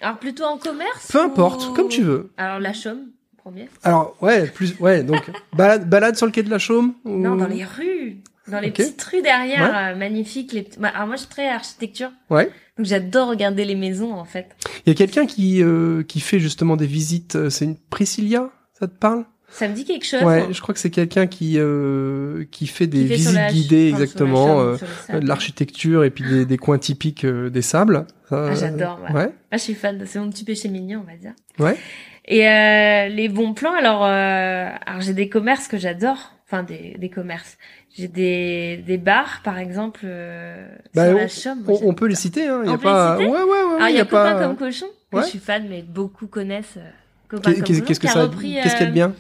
Alors 0.01 0.19
plutôt 0.19 0.45
en 0.45 0.59
commerce 0.59 1.11
peu 1.11 1.21
importe, 1.21 1.75
comme 1.75 1.89
tu 1.89 2.03
veux. 2.03 2.31
Alors 2.37 2.61
la 2.61 2.73
chaume, 2.73 3.09
premier. 3.37 3.69
Alors 3.83 4.15
ouais, 4.21 4.47
plus 4.47 4.77
ouais, 4.79 5.03
donc 5.03 5.29
balade, 5.57 5.89
balade 5.91 6.15
sur 6.17 6.27
le 6.27 6.33
quai 6.33 6.45
de 6.45 6.51
la 6.51 6.59
Chaume. 6.61 6.95
ou- 7.05 7.19
Non, 7.19 7.35
dans 7.35 7.49
les 7.49 7.65
rues. 7.65 8.19
Dans 8.49 8.61
les 8.61 8.71
petites 8.73 9.03
rues 9.03 9.23
derrière, 9.23 9.93
euh, 9.93 9.95
magnifiques. 9.97 10.53
Les... 10.53 10.69
Bah, 10.79 10.91
Alors 10.95 11.07
moi, 11.07 11.17
je 11.17 11.21
suis 11.23 11.31
très 11.31 11.49
architecture. 11.49 12.11
Ouais. 12.31 12.51
Donc 12.77 12.87
j'adore 12.87 13.29
regarder 13.29 13.65
les 13.65 13.75
maisons, 13.77 14.13
en 14.15 14.25
fait. 14.25 14.49
Il 14.85 14.91
y 14.91 14.93
a 14.93 14.95
quelqu'un 14.97 15.27
qui, 15.27 15.63
euh, 15.63 16.03
qui 16.03 16.21
fait 16.21 16.41
justement 16.41 16.77
des 16.77 16.87
visites. 16.87 17.37
euh, 17.37 17.51
C'est 17.51 17.65
une 17.67 17.77
Priscilla, 17.77 18.51
ça 18.79 18.87
te 18.89 18.95
parle? 18.95 19.25
Ça 19.49 19.69
me 19.69 19.75
dit 19.75 19.85
quelque 19.85 20.07
chose. 20.07 20.23
Ouais, 20.23 20.41
hein, 20.41 20.49
je 20.51 20.61
crois 20.63 20.73
que 20.75 20.81
c'est 20.81 20.89
quelqu'un 20.91 21.27
qui 21.27 21.59
euh, 21.59 22.47
qui 22.51 22.67
fait 22.67 22.87
des 22.87 23.03
qui 23.03 23.09
fait 23.09 23.17
sur 23.19 23.31
visites 23.33 23.35
la- 23.35 23.53
guidées 23.53 23.91
enfin, 23.93 23.97
sur 23.97 23.99
la 23.99 24.03
exactement, 24.05 24.61
euh, 24.63 25.21
de 25.21 25.27
l'architecture 25.29 26.05
et 26.05 26.11
puis 26.11 26.25
des, 26.25 26.47
des 26.47 26.57
coins 26.57 26.79
typiques 26.79 27.25
euh, 27.27 27.51
des 27.51 27.61
sables. 27.61 28.07
Ça, 28.31 28.47
Ah, 28.51 28.55
j'adore, 28.55 28.99
ouais. 29.05 29.13
Ouais. 29.15 29.31
Ah, 29.51 29.59
je 29.59 29.63
suis 29.63 29.75
fan, 29.75 29.99
de- 29.99 30.07
c'est 30.07 30.19
mon 30.19 30.31
petit 30.31 30.45
péché 30.45 30.69
mignon, 30.71 31.05
on 31.07 31.11
va 31.11 31.19
dire. 31.19 31.35
Ouais. 31.59 31.77
Et 32.25 32.49
euh, 32.49 33.09
les 33.09 33.29
bons 33.29 33.53
plans, 33.53 33.75
alors, 33.75 34.05
euh, 34.07 34.71
alors 34.87 35.03
j'ai 35.03 35.13
des 35.13 35.29
commerces 35.29 35.69
que 35.69 35.77
j'adore, 35.77 36.33
enfin 36.47 36.63
des, 36.63 36.97
des 36.99 37.11
commerces. 37.11 37.59
J'ai 37.95 38.09
des, 38.09 38.79
des 38.87 38.97
bars, 38.97 39.41
par 39.45 39.59
exemple, 39.59 40.01
euh, 40.05 40.67
Bah, 40.95 41.07
sur 41.09 41.15
on- 41.15 41.19
la 41.19 41.29
Chaume. 41.29 41.65
On, 41.67 41.71
Moi, 41.73 41.81
on 41.85 41.95
peut 41.95 42.07
les 42.07 42.15
citer. 42.15 42.47
Hein. 42.47 42.61
Il 42.65 42.69
y 42.69 42.71
On 42.71 42.75
a 42.75 42.79
peut 42.79 42.85
les 42.89 42.93
pas. 42.93 43.17
citer 43.19 43.31
ouais, 43.31 43.37
ouais, 43.37 43.45
ouais. 43.45 43.75
Alors, 43.77 43.89
il 43.89 43.97
y 43.97 44.01
a, 44.01 44.05
pas. 44.07 44.33
Copain 44.33 44.47
comme 44.47 44.57
cochon, 44.57 44.87
que 45.11 45.17
Ouais. 45.19 45.23
je 45.25 45.29
suis 45.29 45.39
fan, 45.39 45.67
mais 45.69 45.83
beaucoup 45.83 46.27
connaissent. 46.27 46.77
euh, 46.79 46.89
Copain 47.29 47.53
comme 47.53 47.63
cochon, 47.65 47.81
qu'est-ce 47.87 48.01
que 48.01 48.09
ça 48.09 48.29
Qu'est-ce 48.31 48.41
qu'il 48.41 48.51
y 48.55 48.59
a 48.61 48.85
de 48.87 48.91
euh, 48.91 48.93
bien 48.93 49.13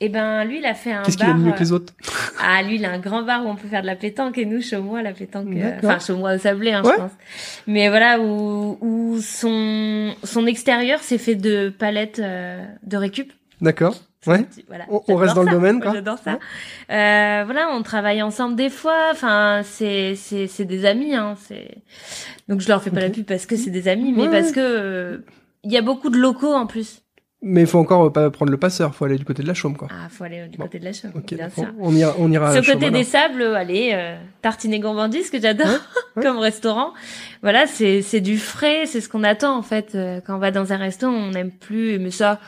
Eh 0.00 0.08
ben, 0.08 0.44
lui, 0.44 0.58
il 0.58 0.66
a 0.66 0.74
fait 0.74 0.92
un 0.92 1.02
Qu'est-ce 1.02 1.16
qu'il 1.16 1.26
a 1.30 1.32
de 1.32 1.38
mieux 1.38 1.52
que 1.52 1.56
euh, 1.56 1.60
les 1.60 1.72
autres 1.72 1.94
Ah, 2.44 2.60
lui, 2.64 2.74
il 2.74 2.84
a 2.84 2.90
un 2.90 2.98
grand 2.98 3.22
bar 3.22 3.46
où 3.46 3.48
on 3.48 3.54
peut 3.54 3.68
faire 3.68 3.82
de 3.82 3.86
la 3.86 3.94
pétanque 3.94 4.36
et 4.36 4.46
nous, 4.46 4.60
Chaumois, 4.62 5.00
la 5.02 5.12
pétanque. 5.12 5.46
euh. 5.54 5.78
Enfin, 5.78 6.00
Chaumois 6.00 6.34
au 6.34 6.38
sablé, 6.38 6.72
hein, 6.72 6.82
Ouais. 6.84 6.90
je 6.94 6.96
pense. 7.02 7.12
Mais 7.68 7.88
voilà, 7.88 8.18
où, 8.20 8.78
où 8.80 9.20
son, 9.20 10.12
son 10.24 10.46
extérieur 10.46 10.98
s'est 11.00 11.18
fait 11.18 11.36
de 11.36 11.68
palettes 11.68 12.18
euh, 12.18 12.64
de 12.82 12.96
récup. 12.96 13.32
D'accord. 13.60 13.94
Ouais. 14.26 14.44
Voilà, 14.68 14.84
On- 14.88 15.02
on 15.08 15.16
reste 15.16 15.34
dans 15.34 15.42
le 15.42 15.50
domaine, 15.50 15.80
quoi. 15.80 15.92
J'adore 15.94 16.18
ça. 16.18 16.38
Euh, 16.90 17.42
voilà, 17.44 17.68
on 17.72 17.82
travaille 17.82 18.22
ensemble 18.22 18.54
des 18.56 18.70
fois. 18.70 19.08
Enfin, 19.10 19.62
c'est 19.64 20.14
c'est 20.14 20.46
c'est 20.46 20.64
des 20.64 20.84
amis. 20.84 21.14
Hein. 21.14 21.34
C'est 21.46 21.78
donc 22.48 22.60
je 22.60 22.68
leur 22.68 22.82
fais 22.82 22.90
pas 22.90 23.00
la 23.00 23.10
pub 23.10 23.24
parce 23.26 23.46
que 23.46 23.56
c'est 23.56 23.70
des 23.70 23.88
amis, 23.88 24.12
mais 24.16 24.22
Ouais. 24.28 24.30
parce 24.30 24.52
que 24.52 24.60
euh, 24.60 25.18
il 25.64 25.72
y 25.72 25.76
a 25.76 25.82
beaucoup 25.82 26.08
de 26.10 26.18
locaux 26.18 26.52
en 26.54 26.66
plus. 26.66 27.00
Mais 27.44 27.62
il 27.62 27.66
faut 27.66 27.80
encore 27.80 28.04
euh, 28.04 28.10
pas 28.10 28.30
prendre 28.30 28.52
le 28.52 28.56
passeur. 28.56 28.94
faut 28.94 29.04
aller 29.04 29.16
du 29.18 29.24
côté 29.24 29.42
de 29.42 29.48
la 29.48 29.54
Chaume, 29.54 29.76
quoi. 29.76 29.88
Ah, 29.90 30.08
faut 30.08 30.22
aller 30.22 30.46
du 30.46 30.58
Bon. 30.58 30.62
côté 30.64 30.78
de 30.78 30.84
la 30.84 30.92
Chaume, 30.92 31.10
bien 31.26 31.48
on, 31.56 31.60
sûr. 31.62 31.72
on 31.80 31.92
ira, 31.92 32.14
on 32.20 32.30
ira. 32.30 32.62
Chaume, 32.62 32.74
côté 32.78 32.92
des 32.92 33.02
sables, 33.02 33.42
euh, 33.42 33.54
allez, 33.56 33.90
euh, 33.94 34.16
tartine 34.42 34.72
et 34.72 34.78
gourmandise 34.78 35.28
que 35.30 35.40
j'adore 35.40 35.66
comme 36.22 36.38
restaurant. 36.38 36.92
Voilà, 37.42 37.66
c'est 37.66 38.00
c'est 38.02 38.20
du 38.20 38.38
frais, 38.38 38.86
c'est 38.86 39.00
ce 39.00 39.08
qu'on 39.08 39.24
attend 39.24 39.56
en 39.56 39.62
fait 39.62 39.98
quand 40.24 40.36
on 40.36 40.38
va 40.38 40.52
dans 40.52 40.72
un 40.72 40.76
resto, 40.76 41.08
on 41.08 41.30
n'aime 41.30 41.50
plus 41.50 41.98
mais 41.98 42.12
ça 42.12 42.38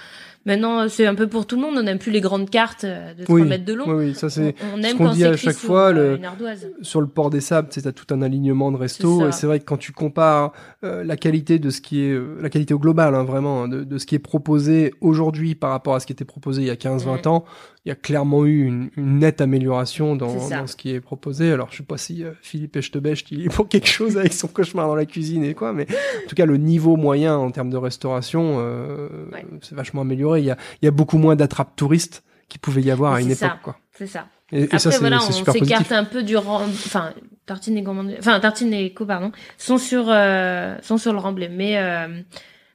maintenant 0.46 0.88
c'est 0.88 1.06
un 1.06 1.14
peu 1.14 1.26
pour 1.26 1.46
tout 1.46 1.56
le 1.56 1.62
monde, 1.62 1.74
on 1.76 1.82
n'aime 1.82 1.98
plus 1.98 2.12
les 2.12 2.20
grandes 2.20 2.50
cartes 2.50 2.84
euh, 2.84 3.14
de 3.14 3.24
3 3.24 3.34
Oui. 3.40 3.46
mètres 3.48 3.64
de 3.64 3.72
long. 3.74 3.84
Oui, 3.88 4.06
oui, 4.08 4.14
ça 4.14 4.28
c'est. 4.30 4.54
on, 4.74 4.78
on 4.78 4.82
ce 4.82 4.86
aime 4.88 4.96
qu'on 4.96 5.10
dit 5.12 5.20
c'est 5.20 5.26
à 5.26 5.36
chaque 5.36 5.54
sur, 5.56 5.66
fois, 5.68 5.92
euh, 5.94 6.16
le- 6.18 6.84
sur 6.84 7.00
le 7.00 7.06
port 7.06 7.30
des 7.30 7.40
sables, 7.40 7.68
tu 7.70 7.80
as 7.86 7.92
tout 7.92 8.12
un 8.14 8.22
alignement 8.22 8.70
de 8.72 8.76
resto 8.76 9.20
C'est 9.20 9.28
et 9.28 9.32
c'est 9.32 9.46
vrai 9.46 9.60
que 9.60 9.64
quand 9.64 9.76
tu 9.76 9.92
compares 9.92 10.52
euh, 10.84 11.04
la 11.04 11.16
qualité 11.16 11.58
de 11.58 11.70
ce 11.70 11.80
qui 11.80 12.02
est 12.02 12.10
euh, 12.12 12.36
la 12.40 12.50
qualité 12.50 12.74
au 12.74 12.78
global 12.78 13.14
hein, 13.14 13.24
vraiment 13.24 13.64
hein, 13.64 13.68
de, 13.68 13.84
de 13.84 13.98
ce 13.98 14.06
qui 14.06 14.14
est 14.14 14.18
proposé 14.18 14.92
aujourd'hui 15.00 15.54
par 15.54 15.70
rapport 15.70 15.94
à 15.94 16.00
ce 16.00 16.06
qui 16.06 16.12
était 16.12 16.24
proposé 16.24 16.62
il 16.62 16.68
y 16.68 16.70
a 16.70 16.74
15-20 16.76 17.24
Mm. 17.24 17.28
ans, 17.28 17.44
il 17.84 17.90
y 17.90 17.92
a 17.92 17.94
clairement 17.96 18.46
eu 18.46 18.64
une, 18.64 18.90
une 18.96 19.18
nette 19.18 19.40
amélioration 19.42 20.16
dans, 20.16 20.38
ça. 20.40 20.60
dans 20.60 20.66
ce 20.66 20.74
qui 20.74 20.90
est 20.90 21.00
proposé. 21.00 21.52
Alors 21.52 21.68
je 21.70 21.76
sais 21.78 21.82
pas 21.82 21.98
si 21.98 22.24
euh, 22.24 22.30
Philippe 22.40 22.76
Echtebest 22.76 23.30
il 23.30 23.44
est 23.44 23.48
pour 23.50 23.68
quelque 23.68 23.88
chose 23.88 24.16
avec 24.16 24.32
son 24.32 24.48
cauchemar 24.48 24.86
dans 24.88 24.94
la 24.94 25.04
cuisine 25.04 25.44
et 25.44 25.52
quoi, 25.54 25.72
mais 25.74 25.86
en 26.24 26.28
tout 26.28 26.34
cas 26.34 26.46
le 26.46 26.56
niveau 26.56 26.96
moyen 26.96 27.36
en 27.36 27.50
termes 27.50 27.70
de 27.70 27.76
restauration 27.76 28.56
euh, 28.58 29.08
Ouais. 29.32 29.44
c'est 29.62 29.74
vachement 29.74 30.00
amélioré. 30.02 30.40
Il 30.40 30.46
y 30.46 30.50
a, 30.50 30.56
il 30.80 30.86
y 30.86 30.88
a 30.88 30.92
beaucoup 30.92 31.18
moins 31.18 31.36
d'attrapes 31.36 31.76
touristes 31.76 32.22
qu'il 32.48 32.60
pouvait 32.60 32.82
y 32.82 32.90
avoir 32.90 33.14
à 33.14 33.20
une 33.20 33.34
ça. 33.34 33.46
époque 33.46 33.58
quoi. 33.62 33.78
C'est 33.92 34.06
ça. 34.06 34.26
Et, 34.52 34.60
et 34.60 34.64
Après 34.64 34.78
ça 34.78 34.90
c'est 34.90 34.98
voilà, 35.00 35.18
on 35.18 35.52
s'écarte 35.52 35.92
un 35.92 36.04
peu 36.04 36.22
du 36.22 36.36
ram- 36.36 36.62
enfin 36.68 37.12
tartine 37.46 37.76
et 37.76 37.82
gourmandise, 37.82 38.16
enfin 38.18 38.40
tartine 38.40 38.72
et 38.72 38.94
co 38.94 39.04
pardon, 39.04 39.30
sont 39.58 39.76
sur 39.78 40.06
euh, 40.08 40.76
sont 40.82 40.96
sur 40.96 41.12
le 41.12 41.18
remblai 41.18 41.48
mais 41.50 41.76
euh, 41.78 42.08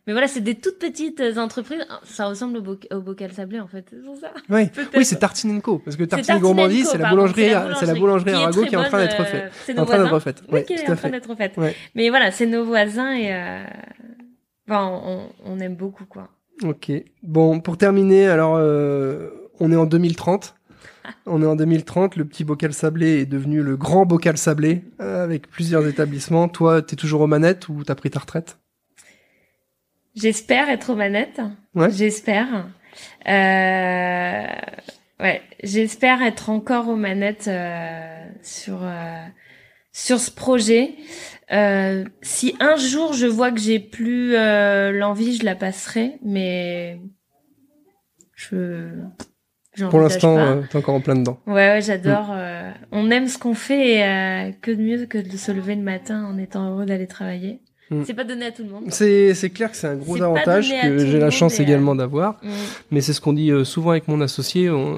mais 0.08 0.14
voilà, 0.14 0.28
c'est 0.28 0.42
des 0.42 0.56
toutes 0.56 0.80
petites 0.80 1.22
entreprises. 1.38 1.86
Ça 2.04 2.26
ressemble 2.28 2.58
au, 2.58 2.62
boc- 2.62 2.88
au 2.94 3.02
bocal 3.02 3.32
sablé 3.32 3.60
en 3.60 3.68
fait. 3.68 3.86
C'est 3.92 4.20
ça. 4.22 4.32
Peut-être. 4.48 4.98
Oui, 4.98 5.06
c'est 5.06 5.18
Tartine 5.18 5.62
Co. 5.62 5.80
Parce 5.80 5.96
que 5.98 6.04
Tartine 6.04 6.40
Gourmandise, 6.40 6.86
Co, 6.86 6.90
c'est 6.92 6.98
la 6.98 7.10
boulangerie, 7.10 7.52
c'est 7.80 7.86
la 7.86 7.94
boulangerie 7.96 8.32
Arago 8.32 8.66
qui 8.66 8.74
est 8.74 8.78
en 8.78 8.84
train 8.86 9.00
d'être 9.00 9.22
euh, 9.22 9.26
faite. 9.26 9.52
C'est 9.66 9.80
En 9.80 9.86
train 9.86 9.98
d'être 10.02 10.14
refaite. 10.14 10.44
Oui, 10.52 10.64
qui 10.66 10.74
est 10.74 10.90
en 10.90 10.96
train 10.96 11.10
d'être 11.10 11.36
faite. 11.36 11.58
Ouais. 11.58 11.76
Mais 11.96 12.10
voilà, 12.10 12.32
c'est 12.32 12.46
nos 12.48 12.64
voisins 12.66 13.12
et 13.14 13.34
euh... 13.34 13.64
enfin, 14.68 14.88
on, 15.06 15.30
on 15.46 15.60
aime 15.60 15.76
beaucoup 15.76 16.06
quoi. 16.06 16.30
Ok. 16.64 16.92
Bon, 17.24 17.60
pour 17.60 17.78
terminer, 17.78 18.28
alors, 18.28 18.56
euh, 18.58 19.30
on 19.60 19.72
est 19.72 19.76
en 19.76 19.86
2030. 19.86 20.56
On 21.26 21.42
est 21.42 21.46
en 21.46 21.56
2030. 21.56 22.18
Le 22.18 22.26
petit 22.26 22.44
bocal 22.44 22.72
sablé 22.74 23.22
est 23.22 23.26
devenu 23.26 23.64
le 23.64 23.78
grand 23.78 24.06
bocal 24.06 24.38
sablé 24.38 24.84
euh, 25.02 25.24
avec 25.24 25.50
plusieurs 25.50 25.88
établissements. 25.88 26.48
Toi, 26.50 26.82
t'es 26.84 26.96
toujours 26.96 27.22
aux 27.22 27.28
manettes 27.28 27.68
ou 27.70 27.84
t'as 27.84 27.96
pris 27.96 28.12
ta 28.12 28.20
retraite? 28.20 28.60
J'espère 30.20 30.70
être 30.70 30.92
aux 30.92 30.96
manettes. 30.96 31.42
Ouais. 31.76 31.90
J'espère. 31.92 32.68
Euh... 33.28 34.46
Ouais, 35.22 35.42
j'espère 35.64 36.22
être 36.22 36.50
encore 36.50 36.88
aux 36.88 36.96
manettes 36.96 37.50
euh, 37.50 38.26
sur 38.42 38.80
euh, 38.84 39.26
sur 39.92 40.20
ce 40.20 40.32
projet. 40.32 40.96
Euh, 41.52 42.06
si 42.22 42.56
un 42.62 42.78
jour 42.78 43.12
je 43.14 43.26
vois 43.28 43.52
que 43.52 43.60
j'ai 43.60 43.80
plus 43.80 44.36
euh, 44.36 44.92
l'envie, 44.92 45.36
je 45.36 45.44
la 45.44 45.56
passerai, 45.56 46.20
mais 46.24 47.02
je 48.36 48.92
Pour 49.90 50.00
l'instant, 50.00 50.38
euh, 50.38 50.62
t'es 50.70 50.78
encore 50.78 50.96
en 50.96 51.02
plein 51.02 51.16
dedans. 51.16 51.40
Ouais, 51.48 51.54
ouais, 51.54 51.82
j'adore. 51.82 52.30
euh, 52.32 52.72
on 52.94 53.12
aime 53.12 53.28
ce 53.28 53.38
qu'on 53.38 53.56
fait 53.56 53.96
et 53.96 54.04
euh, 54.04 54.52
que 54.62 54.72
de 54.72 54.82
mieux 54.82 55.06
que 55.06 55.18
de 55.18 55.38
se 55.38 55.52
lever 55.52 55.76
le 55.76 55.84
matin 55.84 56.24
en 56.24 56.38
étant 56.38 56.70
heureux 56.70 56.86
d'aller 56.86 57.08
travailler. 57.08 57.60
Mm. 57.90 58.04
C'est 58.06 58.14
pas 58.14 58.24
donné 58.24 58.46
à 58.46 58.52
tout 58.52 58.64
le 58.64 58.70
monde. 58.70 58.84
C'est 58.92 59.50
clair 59.54 59.72
que 59.72 59.78
c'est 59.78 59.88
un 59.88 59.96
gros 59.96 60.22
avantage 60.22 60.72
que 60.82 61.06
j'ai 61.06 61.20
la 61.20 61.32
chance 61.32 61.60
euh, 61.60 61.64
également 61.64 61.96
d'avoir. 61.96 62.34
Mm. 62.44 62.50
Mais 62.92 63.02
c'est 63.02 63.14
ce 63.14 63.22
qu'on 63.22 63.34
dit 63.34 63.52
euh, 63.52 63.64
souvent 63.64 63.92
avec 63.92 64.08
mon 64.08 64.22
associé. 64.22 64.70
On, 64.70 64.96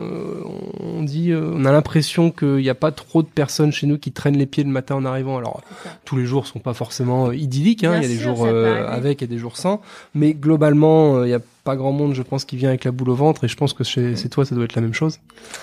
on 0.80 1.04
dit, 1.04 1.32
euh, 1.32 1.52
on 1.54 1.66
a 1.66 1.72
l'impression 1.72 2.32
qu'il 2.32 2.56
n'y 2.58 2.70
a 2.70 2.76
pas 2.76 2.92
trop 2.92 3.22
de 3.22 3.28
personnes 3.28 3.72
chez 3.72 3.88
nous 3.88 3.98
qui 3.98 4.12
traînent 4.12 4.38
les 4.38 4.46
pieds 4.46 4.64
le 4.64 4.70
matin 4.70 4.96
en 4.96 5.06
arrivant. 5.06 5.38
Alors 5.38 5.62
tous 6.06 6.18
les 6.18 6.26
jours 6.26 6.48
sont 6.48 6.60
pas 6.60 6.74
forcément 6.74 7.28
euh, 7.28 7.36
idylliques. 7.36 7.84
Hein. 7.84 7.94
Il 7.98 8.02
y 8.04 8.06
a 8.06 8.10
des 8.10 8.16
sûr, 8.18 8.36
jours 8.36 8.46
euh, 8.46 8.88
avec 8.88 9.22
et 9.22 9.28
des 9.28 9.38
jours 9.38 9.58
sans. 9.58 9.82
Mais 10.14 10.34
globalement, 10.34 11.18
euh, 11.18 11.26
il 11.26 11.30
n'y 11.30 11.36
a 11.36 11.40
pas 11.64 11.76
grand 11.76 11.92
monde, 11.92 12.14
je 12.14 12.24
pense, 12.24 12.44
qui 12.44 12.58
vient 12.58 12.70
avec 12.70 12.84
la 12.84 12.92
boule 12.92 13.10
au 13.10 13.16
ventre. 13.16 13.44
Et 13.44 13.48
je 13.48 13.56
pense 13.56 13.74
que 13.74 13.84
chez, 13.84 14.16
chez 14.16 14.30
toi, 14.30 14.46
ça 14.46 14.56
doit 14.56 14.66
être 14.66 14.76
la 14.76 14.82
même 14.82 14.94
chose. 14.94 15.20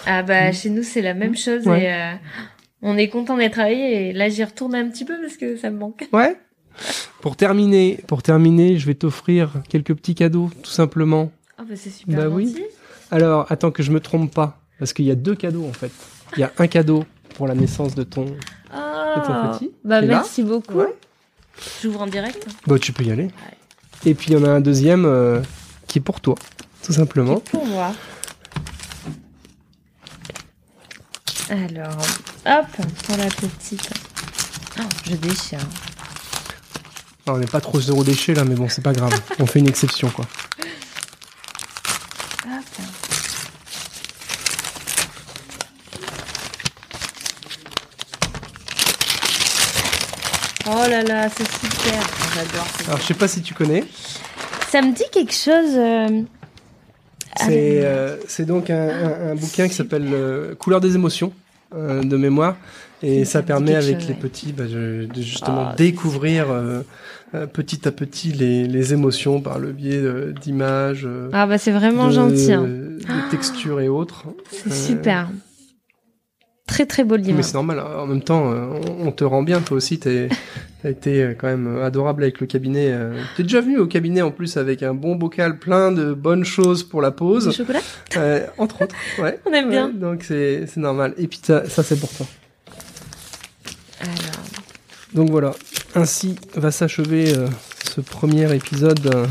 Ah 0.07 0.23
bah 0.23 0.53
chez 0.53 0.71
nous 0.71 0.83
c'est 0.83 1.03
la 1.03 1.15
même 1.15 1.37
chose 1.37 1.67
Ouais. 1.67 1.85
et 1.85 1.93
euh, 1.93 2.13
on 2.83 2.97
est 2.97 3.09
content 3.09 3.37
d'être 3.37 3.53
travaillé 3.53 4.09
et 4.09 4.13
là 4.13 4.29
j'y 4.29 4.45
retourne 4.45 4.75
un 4.75 4.89
petit 4.89 5.05
peu 5.05 5.15
parce 5.21 5.37
que 5.37 5.57
ça 5.57 5.71
me 5.71 5.79
manque. 5.79 6.09
Ouais. 6.13 6.37
Pour 7.21 7.37
terminer, 7.37 8.01
pour 8.07 8.23
terminer, 8.23 8.79
je 8.79 8.87
vais 8.87 8.95
t'offrir 8.95 9.51
quelques 9.69 9.95
petits 9.95 10.15
cadeaux, 10.15 10.51
tout 10.63 10.71
simplement. 10.71 11.33
Ah 11.57 11.63
bah 11.69 11.75
c'est 11.77 11.91
super 11.91 12.17
Bah 12.17 12.29
oui. 12.29 12.57
Alors, 13.11 13.47
attends 13.51 13.71
que 13.71 13.83
je 13.83 13.91
me 13.91 14.01
trompe 14.01 14.33
pas, 14.33 14.61
parce 14.79 14.93
qu'il 14.93 15.05
y 15.05 15.11
a 15.11 15.15
deux 15.15 15.35
cadeaux 15.35 15.67
en 15.67 15.73
fait. 15.73 15.91
Il 16.37 16.41
y 16.41 16.45
a 16.45 16.53
un 16.59 16.67
cadeau 16.67 17.05
pour 17.35 17.47
la 17.47 17.55
naissance 17.55 17.95
de 17.95 18.03
ton. 18.03 18.27
Ah, 18.73 19.53
petit, 19.55 19.71
bah 19.85 20.01
là. 20.01 20.07
merci 20.07 20.43
beaucoup. 20.43 20.75
Ouais. 20.75 20.95
J'ouvre 21.83 22.03
en 22.03 22.07
direct. 22.07 22.47
Bah, 22.67 22.79
tu 22.79 22.93
peux 22.93 23.05
y 23.05 23.11
aller. 23.11 23.29
Et 24.05 24.15
puis 24.15 24.31
il 24.31 24.35
y 24.35 24.37
en 24.37 24.45
a 24.45 24.51
un 24.51 24.61
deuxième 24.61 25.05
euh, 25.07 25.41
qui 25.87 25.99
est 25.99 26.03
pour 26.03 26.21
toi, 26.21 26.37
tout 26.83 26.93
simplement. 26.93 27.41
Pour 27.41 27.67
moi. 27.67 27.93
Alors, 31.51 31.99
hop, 32.47 32.87
pour 33.05 33.17
la 33.17 33.27
petite. 33.27 33.91
Oh, 34.79 34.83
je 35.07 35.17
déchire. 35.17 35.59
On 37.35 37.39
n'est 37.39 37.47
pas 37.47 37.61
trop 37.61 37.81
zéro 37.81 38.05
déchet 38.05 38.35
là, 38.35 38.45
mais 38.45 38.55
bon, 38.55 38.69
c'est 38.69 38.83
pas 38.83 38.93
grave. 38.93 39.13
On 39.39 39.47
fait 39.47 39.59
une 39.59 39.69
exception 39.69 40.09
quoi. 40.11 40.27
Oh 50.71 50.85
là 50.89 51.03
là, 51.03 51.29
c'est 51.31 51.49
super. 51.51 52.03
J'adore. 52.35 52.67
Alors, 52.87 52.99
je 53.01 53.07
sais 53.07 53.15
pas 53.15 53.29
si 53.29 53.41
tu 53.43 53.55
connais. 53.55 53.85
Ça 54.71 54.83
me 54.83 54.93
dit 54.93 55.05
quelque 55.11 55.33
chose. 55.33 55.75
euh, 55.77 56.23
C'est 57.41 57.81
euh, 57.85 58.17
c'est 58.27 58.45
donc 58.45 58.69
un, 58.69 58.89
un- 58.89 59.31
un 59.31 59.35
bouquin 59.35 59.67
qui 59.69 59.75
s'appelle 59.75 60.09
euh, 60.13 60.55
Couleur 60.55 60.81
des 60.81 60.95
émotions 60.95 61.33
de 61.75 62.17
mémoire. 62.17 62.57
Et 63.03 63.25
Ça 63.25 63.43
permet 63.43 63.75
avec 63.77 64.01
chose, 64.01 64.09
les 64.09 64.15
ouais. 64.15 64.21
petits 64.21 64.53
bah, 64.53 64.65
de 64.65 65.07
justement 65.17 65.69
Ah, 65.71 65.75
découvrir 65.77 66.47
petit 67.53 67.87
à 67.87 67.93
petit 67.93 68.33
les, 68.33 68.67
les 68.67 68.93
émotions 68.93 69.41
par 69.41 69.59
le 69.59 69.73
biais 69.73 69.97
euh, 69.99 70.33
d'images, 70.33 71.05
euh, 71.07 71.29
Ah 71.33 71.47
bah 71.47 71.59
c'est 71.59 71.73
vraiment 71.73 72.07
de, 72.09 72.13
gentil. 72.13 72.53
hein. 72.53 72.63
de 72.63 72.99
textures 73.31 73.81
et 73.81 73.89
autres. 73.89 74.25
C'est 74.51 74.71
Euh, 74.71 74.75
super. 74.75 75.31
Très 76.67 76.85
très 76.85 77.03
beau 77.03 77.17
livre. 77.17 77.35
Mais 77.37 77.43
c'est 77.43 77.55
normal. 77.55 77.81
En 77.81 78.07
même 78.07 78.23
temps, 78.23 78.53
euh, 78.53 78.67
on, 79.01 79.11
te 79.11 79.25
rend 79.25 79.43
bien. 79.43 79.61
Toi 79.63 79.79
aussi, 79.79 79.99
t'es- 79.99 80.29
t'as 80.83 80.91
été 80.91 81.23
euh, 81.23 81.35
quand 81.35 81.47
même 81.47 81.79
adorable 81.83 82.23
avec 82.23 82.41
le 82.41 82.47
cabinet. 82.47 82.89
euh. 82.91 83.19
T'es 83.39 83.43
déjà 83.43 83.63
venu 83.63 83.79
au 83.79 83.87
cabinet 83.87 84.21
en 84.21 84.31
plus 84.31 84.59
avec 84.59 84.83
un 84.83 84.93
bon 84.93 85.17
bocal 85.17 85.59
plein 85.59 85.93
de 85.93 86.13
bonnes 86.13 86.45
choses 86.45 86.83
pour 86.83 87.01
la 87.01 87.09
Du 87.11 87.17
pause, 87.17 87.57
chocolat 87.57 87.81
euh, 88.19 88.47
entre 88.59 88.83
autres. 88.83 88.95
Ouais. 89.19 89.39
On 89.47 89.53
aime 89.55 89.71
bien. 89.71 89.87
Ouais, 89.89 89.95
donc 89.95 90.25
c'est 90.25 90.67
normal. 90.77 91.15
Et 91.17 91.27
puis 91.27 91.41
ça, 91.43 91.67
ça 91.69 91.83
c'est 91.83 91.99
pour 91.99 92.11
toi. 92.11 92.27
Alors, 94.01 94.58
Donc 95.15 95.31
voilà. 95.31 95.53
Ainsi 95.95 96.37
va 96.55 96.71
s'achever 96.71 97.35
euh, 97.37 97.49
ce 97.85 98.01
premier 98.01 98.55
épisode 98.55 99.07
euh, 99.07 99.27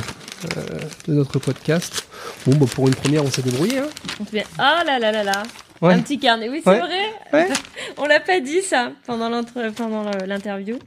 euh, 0.58 0.62
de 1.08 1.14
notre 1.14 1.40
podcast. 1.40 2.08
Bon, 2.46 2.56
bah, 2.58 2.66
pour 2.74 2.88
une 2.88 2.96
première, 2.96 3.24
on 3.24 3.30
s'est 3.32 3.42
débrouillé. 3.44 3.80
Hein 3.80 3.88
on 4.20 4.26
fait... 4.26 4.46
Oh 4.58 4.84
là 4.86 5.00
là 5.00 5.12
là 5.12 5.24
là. 5.24 5.44
Ouais. 5.82 5.94
Un 5.94 6.00
petit 6.00 6.18
carnet. 6.18 6.50
Oui, 6.50 6.62
c'est 6.64 6.70
Ouais. 6.72 6.80
vrai. 6.80 7.04
Ouais. 7.34 7.48
On 7.98 8.06
l'a 8.06 8.20
pas 8.20 8.40
dit 8.40 8.62
ça 8.64 8.92
pendant 9.06 9.30
l'entre- 9.30 9.72
pendant 9.76 10.04
le- 10.04 10.26
l'interview. 10.26 10.80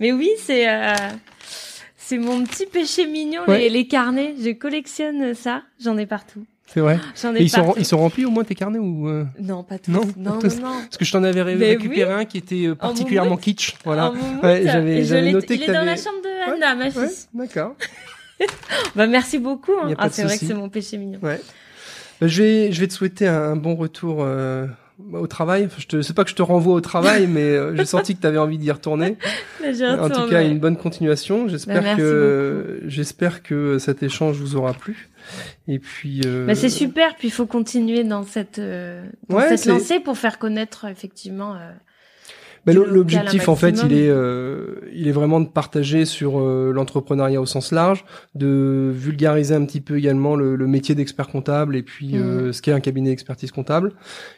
Mais 0.00 0.10
oui, 0.10 0.30
c'est 0.44 0.68
euh, 0.68 0.94
c'est 1.96 2.18
mon 2.18 2.42
petit 2.42 2.66
péché 2.66 3.06
mignon 3.06 3.42
les, 3.46 3.68
les 3.70 3.86
carnets. 3.86 4.34
Je 4.42 4.50
collectionne 4.50 5.34
ça. 5.34 5.62
J'en 5.80 5.96
ai 5.96 6.06
partout. 6.06 6.44
C'est 6.72 6.80
vrai. 6.80 6.98
J'en 7.20 7.34
ai 7.34 7.40
Et 7.40 7.42
ils 7.42 7.48
sont, 7.50 7.64
partout. 7.64 7.80
ils 7.80 7.84
sont 7.84 7.98
remplis 7.98 8.24
au 8.24 8.30
moins 8.30 8.44
tes 8.44 8.54
carnets 8.54 8.78
ou 8.78 9.08
euh? 9.08 9.24
Non, 9.38 9.62
pas 9.62 9.78
tous. 9.78 9.90
Non, 9.90 10.00
non, 10.16 10.34
non. 10.34 10.38
Parce 10.40 10.96
que 10.98 11.04
je 11.04 11.12
t'en 11.12 11.22
avais 11.22 11.44
Mais 11.54 11.66
récupéré 11.70 12.12
un 12.12 12.24
qui 12.24 12.38
était 12.38 12.66
euh, 12.66 12.74
particulièrement 12.74 13.36
kitsch. 13.36 13.74
Voilà. 13.84 14.12
Ouais, 14.42 14.62
j'avais- 14.64 15.32
noté 15.32 15.54
Il 15.54 15.60
que 15.60 15.70
est 15.70 15.74
dans 15.74 15.84
la 15.84 15.96
chambre 15.96 16.22
de 16.22 16.52
Anna, 16.54 16.74
ma 16.74 16.90
fille. 16.90 17.00
Ouais, 17.02 17.08
d'accord. 17.34 17.74
Bah 18.96 19.06
merci 19.06 19.38
beaucoup. 19.38 19.72
hein. 19.84 19.94
Ah, 19.98 20.08
c'est 20.10 20.24
vrai 20.24 20.36
que 20.36 20.44
c'est 20.44 20.54
mon 20.54 20.68
péché 20.68 20.98
mignon. 20.98 21.20
Ouais. 21.22 21.40
Bah, 22.20 22.26
je 22.26 22.42
vais, 22.42 22.72
je 22.72 22.80
vais 22.80 22.88
te 22.88 22.92
souhaiter 22.92 23.28
un, 23.28 23.54
bon 23.56 23.74
retour 23.76 24.18
euh, 24.20 24.66
au 25.12 25.26
travail. 25.28 25.66
Enfin, 25.66 25.76
je 25.78 25.86
te, 25.86 26.02
c'est 26.02 26.14
pas 26.14 26.24
que 26.24 26.30
je 26.30 26.34
te 26.34 26.42
renvoie 26.42 26.74
au 26.74 26.80
travail, 26.80 27.26
mais 27.28 27.42
euh, 27.42 27.76
j'ai 27.76 27.84
senti 27.84 28.16
que 28.16 28.20
tu 28.20 28.26
avais 28.26 28.38
envie 28.38 28.58
d'y 28.58 28.70
retourner. 28.70 29.16
En 29.64 30.08
tout 30.08 30.28
cas, 30.28 30.42
une 30.42 30.58
bonne 30.58 30.76
continuation. 30.76 31.46
J'espère 31.48 31.82
Bah, 31.82 31.94
que, 31.96 32.80
j'espère 32.86 33.42
que 33.44 33.78
cet 33.78 34.02
échange 34.02 34.36
vous 34.38 34.56
aura 34.56 34.72
plu. 34.72 35.08
Et 35.68 35.78
puis. 35.78 36.20
euh, 36.26 36.46
Bah, 36.46 36.54
c'est 36.54 36.68
super, 36.68 37.14
puis 37.16 37.28
il 37.28 37.32
faut 37.32 37.46
continuer 37.46 38.04
dans 38.04 38.24
cette, 38.24 38.58
euh, 38.58 39.04
dans 39.28 39.36
Ouais, 39.36 39.56
cette 39.56 39.66
lancée 39.66 40.00
pour 40.00 40.16
faire 40.18 40.38
connaître 40.38 40.86
effectivement. 40.86 41.54
euh, 41.54 41.70
bah, 42.64 42.72
l'objectif, 42.72 43.48
en 43.48 43.56
fait, 43.56 43.82
il 43.84 43.92
est, 43.92 44.08
euh, 44.08 44.76
il 44.94 45.08
est 45.08 45.12
vraiment 45.12 45.40
de 45.40 45.48
partager 45.48 46.04
sur 46.04 46.38
euh, 46.40 46.70
l'entrepreneuriat 46.72 47.40
au 47.40 47.46
sens 47.46 47.72
large, 47.72 48.04
de 48.36 48.92
vulgariser 48.94 49.54
un 49.54 49.64
petit 49.64 49.80
peu 49.80 49.98
également 49.98 50.36
le, 50.36 50.54
le 50.54 50.66
métier 50.68 50.94
d'expert 50.94 51.26
comptable 51.28 51.74
et 51.76 51.82
puis 51.82 52.16
euh, 52.16 52.52
ce 52.52 52.62
qu'est 52.62 52.70
un 52.72 52.78
cabinet 52.80 53.10
d'expertise 53.10 53.50
comptable. 53.50 53.94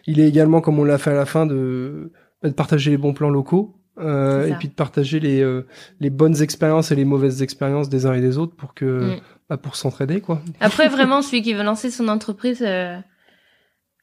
Il 0.07 0.21
est 0.21 0.29
également, 0.29 0.63
comme 0.63 0.79
on 0.79 0.85
l'a 0.85 0.97
fait 0.97 1.11
à 1.11 1.15
la 1.15 1.27
fin, 1.27 1.45
de, 1.45 2.13
bah, 2.43 2.49
de 2.49 2.55
partager 2.55 2.91
les 2.91 2.97
bons 2.97 3.13
plans 3.13 3.29
locaux. 3.31 3.77
Euh, 3.99 4.47
et 4.49 4.55
puis 4.55 4.69
de 4.69 4.73
partager 4.75 5.21
les, 5.21 5.41
euh, 5.41 5.67
les 6.01 6.11
bonnes 6.11 6.43
expériences 6.43 6.91
et 6.91 6.97
les 6.97 7.05
mauvaises 7.05 7.43
expériences 7.43 7.89
des 7.89 8.07
uns 8.07 8.15
et 8.15 8.21
des 8.21 8.39
autres 8.39 8.55
pour 8.57 8.75
que 8.75 9.17
Mm. 9.17 9.21
bah, 9.49 9.57
pour 9.57 9.77
s'entraider 9.77 10.21
quoi. 10.21 10.41
Après, 10.61 10.89
vraiment, 10.97 11.23
celui 11.23 11.43
qui 11.43 11.55
veut 11.55 11.63
lancer 11.63 11.91
son 11.91 12.09
entreprise, 12.09 12.63
euh, 12.67 12.99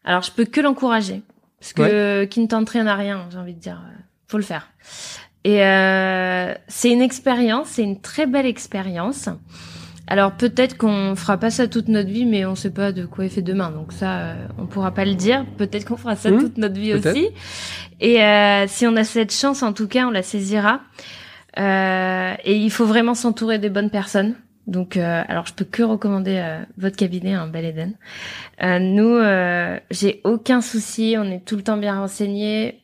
alors 0.04 0.22
je 0.22 0.32
peux 0.32 0.46
que 0.46 0.62
l'encourager. 0.62 1.22
Parce 1.60 1.74
que 1.74 2.24
qui 2.26 2.39
ne 2.39 2.48
tente 2.48 2.70
rien 2.70 2.88
à 2.88 2.96
rien, 2.96 3.28
j'ai 3.32 3.38
envie 3.38 3.54
de 3.54 3.60
dire. 3.60 3.80
euh, 3.86 3.98
Faut 4.28 4.38
le 4.38 4.44
faire. 4.44 4.70
Et 5.44 5.64
euh, 5.66 6.54
c'est 6.68 6.92
une 6.92 7.02
expérience, 7.02 7.68
c'est 7.70 7.84
une 7.84 8.00
très 8.02 8.26
belle 8.26 8.46
expérience. 8.48 9.30
Alors 10.08 10.34
peut-être 10.34 10.78
qu'on 10.78 11.16
fera 11.16 11.38
pas 11.38 11.49
ça 11.49 11.68
toute 11.68 11.88
notre 11.88 12.10
vie, 12.10 12.26
mais 12.26 12.45
on 12.45 12.56
sait 12.56 12.72
pas 12.72 12.91
de 12.91 13.06
quoi 13.06 13.26
est 13.26 13.30
fait 13.30 13.41
demain, 13.41 13.72
donc 13.72 13.93
ça, 13.93 14.20
euh, 14.20 14.36
on 14.58 14.66
pourra 14.66 14.91
pas 14.91 15.06
le 15.06 15.16
dire. 15.16 15.45
Peut-être 15.58 15.86
qu'on 15.86 15.97
fera 15.97 16.16
ça 16.16 16.32
Mmh, 16.32 16.39
toute 16.39 16.58
notre 16.58 16.80
vie 16.80 16.93
aussi. 16.93 17.30
Et 17.99 18.22
euh, 18.24 18.66
si 18.68 18.88
on 18.88 18.95
a 18.95 19.04
cette 19.04 19.34
chance, 19.34 19.64
en 19.64 19.74
tout 19.74 19.88
cas, 19.88 20.08
on 20.08 20.12
la 20.12 20.24
saisira. 20.24 20.82
Euh, 21.60 22.34
et 22.43 22.56
il 22.58 22.72
faut 22.72 22.86
vraiment 22.86 23.14
s'entourer 23.14 23.60
des 23.60 23.70
bonnes 23.70 23.89
personnes. 23.89 24.36
Donc, 24.68 24.95
euh, 24.95 25.24
alors 25.28 25.45
je 25.47 25.54
peux 25.54 25.66
que 25.66 25.84
recommander 25.84 26.38
euh, 26.38 26.62
votre 26.78 26.95
cabinet, 26.95 27.34
un 27.34 27.47
Bel 27.47 27.66
Eden. 27.66 27.93
Euh, 28.64 28.80
nous, 28.80 29.16
euh, 29.16 29.78
j'ai 29.89 30.22
aucun 30.24 30.62
souci, 30.62 31.16
on 31.18 31.26
est 31.26 31.43
tout 31.43 31.56
le 31.56 31.64
temps 31.64 31.78
bien 31.78 31.99
renseignés. 31.99 32.80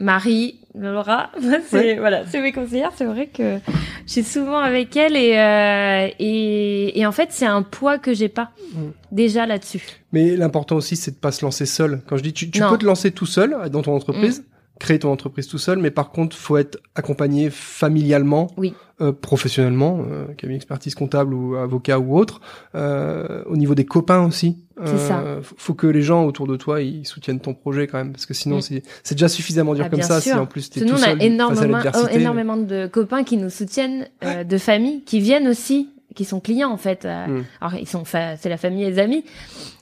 Marie, 0.00 0.58
Laura, 0.74 1.30
c'est 1.68 1.76
Ouais. 1.76 1.96
voilà, 1.98 2.24
c'est 2.26 2.40
mes 2.40 2.52
conseillères. 2.52 2.90
C'est 2.96 3.04
vrai 3.04 3.26
que 3.28 3.58
je 4.06 4.12
suis 4.12 4.24
souvent 4.24 4.58
avec 4.58 4.96
elle 4.96 5.16
et 5.16 5.36
euh, 5.38 6.08
et, 6.18 6.98
et 6.98 7.06
en 7.06 7.12
fait 7.12 7.28
c'est 7.30 7.46
un 7.46 7.62
poids 7.62 7.98
que 7.98 8.12
j'ai 8.12 8.28
pas 8.28 8.50
Mm. 8.74 8.90
déjà 9.12 9.46
là-dessus. 9.46 9.82
Mais 10.12 10.36
l'important 10.36 10.74
aussi, 10.76 10.96
c'est 10.96 11.12
de 11.12 11.16
pas 11.16 11.30
se 11.30 11.44
lancer 11.44 11.64
seul. 11.66 12.00
Quand 12.08 12.16
je 12.16 12.22
dis, 12.24 12.32
tu, 12.32 12.50
tu 12.50 12.60
peux 12.60 12.78
te 12.78 12.84
lancer 12.84 13.12
tout 13.12 13.26
seul 13.26 13.56
dans 13.70 13.82
ton 13.82 13.94
entreprise, 13.94 14.44
créer 14.80 14.98
ton 14.98 15.10
entreprise 15.12 15.46
tout 15.46 15.58
seul, 15.58 15.78
mais 15.78 15.90
par 15.90 16.10
contre, 16.10 16.36
faut 16.36 16.56
être 16.56 16.78
accompagné 16.94 17.48
familialement, 17.50 18.48
Oui. 18.56 18.74
euh, 19.00 19.12
professionnellement, 19.12 20.04
euh, 20.10 20.24
cabinet 20.36 20.56
expertise 20.56 20.94
comptable 20.94 21.32
ou 21.34 21.54
avocat 21.56 21.98
ou 22.00 22.16
autre, 22.18 22.40
euh, 22.74 23.42
au 23.46 23.56
niveau 23.56 23.74
des 23.74 23.84
copains 23.84 24.24
aussi. 24.26 24.58
Ça. 24.84 25.22
faut- 25.56 25.72
que 25.74 25.86
les 25.86 26.02
gens 26.02 26.24
autour 26.26 26.48
de 26.48 26.56
toi, 26.56 26.80
ils 26.82 27.06
soutiennent 27.06 27.38
ton 27.38 27.54
projet 27.54 27.86
quand 27.86 27.96
même, 27.98 28.10
parce 28.10 28.26
que 28.26 28.34
sinon, 28.34 28.56
Mm. 28.58 28.80
c'est 29.04 29.14
déjà 29.14 29.28
suffisamment 29.28 29.72
dur 29.74 29.84
Ah, 29.86 29.88
comme 29.88 30.02
ça. 30.02 30.20
sûr. 30.20 30.32
Si 30.32 30.38
en 30.38 30.46
plus 30.46 30.68
t'es 30.68 30.80
tout 30.80 30.86
nous, 30.86 30.94
on 30.94 30.96
a 30.96 30.98
seul 31.00 31.12
face 31.12 31.20
à 31.20 31.24
énormément, 31.24 31.78
oh, 31.94 32.06
énormément 32.10 32.56
de 32.56 32.88
copains 32.88 33.22
qui 33.22 33.36
nous 33.36 33.50
soutiennent, 33.50 34.08
euh, 34.24 34.42
de 34.42 34.58
familles, 34.58 35.02
qui 35.04 35.20
viennent 35.20 35.46
aussi, 35.46 35.90
qui 36.14 36.24
sont 36.24 36.40
clients 36.40 36.70
en 36.70 36.76
fait. 36.76 37.04
euh, 37.04 37.26
Mm. 37.26 37.44
Alors 37.60 37.74
ils 37.74 37.88
sont, 37.88 38.04
fa- 38.04 38.36
c'est 38.36 38.48
la 38.48 38.56
famille 38.56 38.84
et 38.84 38.90
les 38.90 38.98
amis, 38.98 39.24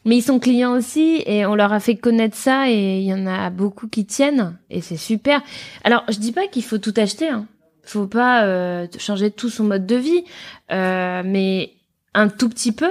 mais 0.05 0.17
ils 0.17 0.23
sont 0.23 0.39
clients 0.39 0.73
aussi 0.77 1.23
et 1.27 1.45
on 1.47 1.55
leur 1.55 1.73
a 1.73 1.81
fait 1.81 1.97
connaître 1.97 2.37
ça 2.37 2.69
et 2.71 2.99
il 3.01 3.05
y 3.05 3.13
en 3.15 3.27
a 3.27 3.51
beaucoup 3.51 3.89
qui 3.89 4.05
tiennent 4.07 4.57
et 4.71 4.81
c'est 4.81 4.97
super. 4.97 5.43
Alors 5.85 6.05
je 6.09 6.19
dis 6.19 6.33
pas 6.33 6.47
qu'il 6.49 6.65
faut 6.65 6.79
tout 6.79 6.95
acheter, 6.97 7.29
hein. 7.29 7.47
faut 7.85 8.07
pas 8.07 8.45
euh, 8.45 8.87
changer 8.99 9.31
tout 9.31 9.49
son 9.51 9.65
mode 9.65 9.87
de 9.87 9.97
vie, 9.97 10.25
euh, 10.71 11.23
mais 11.25 11.73
un 12.15 12.29
tout 12.29 12.49
petit 12.49 12.73
peu. 12.73 12.91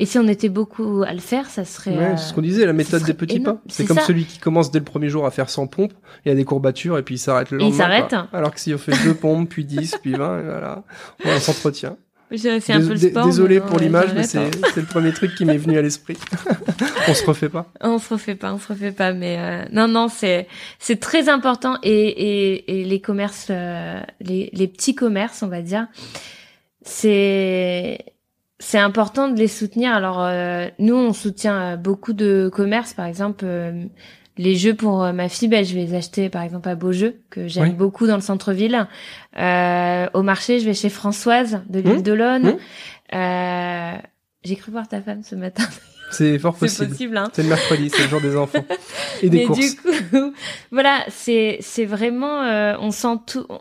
Et 0.00 0.06
si 0.06 0.16
on 0.16 0.28
était 0.28 0.48
beaucoup 0.48 1.02
à 1.04 1.12
le 1.12 1.18
faire, 1.18 1.50
ça 1.50 1.64
serait. 1.64 1.90
Ouais, 1.90 2.04
euh, 2.04 2.16
c'est 2.16 2.28
ce 2.28 2.32
qu'on 2.32 2.40
disait, 2.40 2.64
la 2.64 2.72
méthode 2.72 3.00
serait 3.00 3.10
des 3.14 3.18
petits 3.18 3.36
énorme. 3.38 3.56
pas. 3.58 3.62
C'est 3.66 3.84
comme 3.84 3.96
ça. 3.98 4.04
celui 4.04 4.26
qui 4.26 4.38
commence 4.38 4.70
dès 4.70 4.78
le 4.78 4.84
premier 4.84 5.08
jour 5.08 5.26
à 5.26 5.32
faire 5.32 5.50
100 5.50 5.66
pompes, 5.66 5.92
il 6.24 6.28
y 6.28 6.32
a 6.32 6.36
des 6.36 6.44
courbatures 6.44 6.98
et 6.98 7.02
puis 7.02 7.16
il 7.16 7.18
s'arrête 7.18 7.50
le 7.50 7.58
Et 7.60 7.64
il 7.64 7.70
lendemain. 7.70 7.78
s'arrête. 8.08 8.14
Alors 8.32 8.54
que 8.54 8.60
si 8.60 8.72
on 8.72 8.78
fait 8.78 8.92
deux 9.02 9.14
pompes, 9.14 9.48
puis 9.48 9.64
10, 9.64 9.96
puis 10.00 10.12
20, 10.12 10.38
et 10.38 10.42
voilà, 10.44 10.84
on 11.24 11.40
s'entretient. 11.40 11.96
C'est 12.36 12.72
un 12.72 12.80
peu 12.80 12.88
le 12.90 12.96
sport. 12.96 13.24
Désolé 13.26 13.60
pour 13.60 13.78
l'image, 13.78 14.12
mais 14.14 14.24
c'est 14.24 14.50
le 14.76 14.86
premier 14.86 15.12
truc 15.12 15.34
qui 15.34 15.44
m'est 15.44 15.56
venu 15.56 15.78
à 15.78 15.82
l'esprit. 15.82 16.16
on 17.08 17.14
se 17.14 17.24
refait 17.24 17.48
pas. 17.48 17.72
On 17.80 17.98
se 17.98 18.12
refait 18.12 18.34
pas, 18.34 18.52
on 18.52 18.58
se 18.58 18.68
refait 18.68 18.92
pas, 18.92 19.12
mais 19.12 19.36
euh, 19.38 19.64
non, 19.72 19.88
non, 19.88 20.08
c'est 20.08 20.46
c'est 20.78 21.00
très 21.00 21.28
important 21.28 21.78
et 21.82 21.90
et, 21.90 22.80
et 22.80 22.84
les 22.84 23.00
commerces, 23.00 23.48
euh, 23.50 24.00
les 24.20 24.50
les 24.52 24.68
petits 24.68 24.94
commerces, 24.94 25.42
on 25.42 25.48
va 25.48 25.62
dire, 25.62 25.86
c'est 26.82 28.04
c'est 28.58 28.78
important 28.78 29.28
de 29.28 29.38
les 29.38 29.48
soutenir. 29.48 29.92
Alors 29.92 30.22
euh, 30.22 30.66
nous, 30.78 30.96
on 30.96 31.12
soutient 31.12 31.60
euh, 31.60 31.76
beaucoup 31.76 32.12
de 32.12 32.50
commerces, 32.52 32.92
par 32.92 33.06
exemple. 33.06 33.46
Les 34.38 34.56
jeux 34.56 34.74
pour 34.74 35.02
euh, 35.02 35.12
ma 35.12 35.28
fille, 35.28 35.48
ben, 35.48 35.64
je 35.64 35.74
vais 35.74 35.80
les 35.84 35.94
acheter 35.94 36.28
par 36.30 36.42
exemple 36.42 36.68
à 36.68 36.74
Beaujeu, 36.74 37.20
que 37.30 37.46
j'aime 37.48 37.64
Oui. 37.64 37.70
beaucoup 37.74 38.06
dans 38.06 38.14
le 38.14 38.22
centre-ville. 38.22 38.86
Euh, 39.38 40.06
au 40.14 40.22
marché, 40.22 40.60
je 40.60 40.64
vais 40.64 40.74
chez 40.74 40.88
Françoise 40.88 41.62
de 41.68 41.80
l'île 41.80 41.98
Mmh. 41.98 42.02
d'Olonne. 42.02 42.46
Mmh. 42.52 42.56
Euh, 43.16 43.92
J'ai 44.44 44.56
cru 44.56 44.70
voir 44.72 44.88
ta 44.88 45.00
femme 45.02 45.22
ce 45.22 45.34
matin. 45.34 45.64
C'est 46.10 46.38
fort 46.38 46.54
C'est 46.54 46.60
possible. 46.66 46.88
possible, 46.88 47.16
hein. 47.18 47.28
C'est 47.34 47.42
le 47.42 47.50
mercredi, 47.50 47.90
c'est 47.90 48.04
le 48.04 48.08
jour 48.08 48.20
des 48.22 48.34
enfants. 48.34 48.64
Et 49.22 49.28
des 49.28 49.38
Mais 49.40 49.44
courses. 49.44 49.58
du 49.58 49.76
coup, 49.76 50.32
voilà, 50.72 51.04
c'est 51.10 51.58
c'est 51.60 51.84
vraiment, 51.84 52.42
euh, 52.44 52.76
on 52.80 52.90
sent 52.92 53.16
tout. 53.26 53.44
On, 53.50 53.60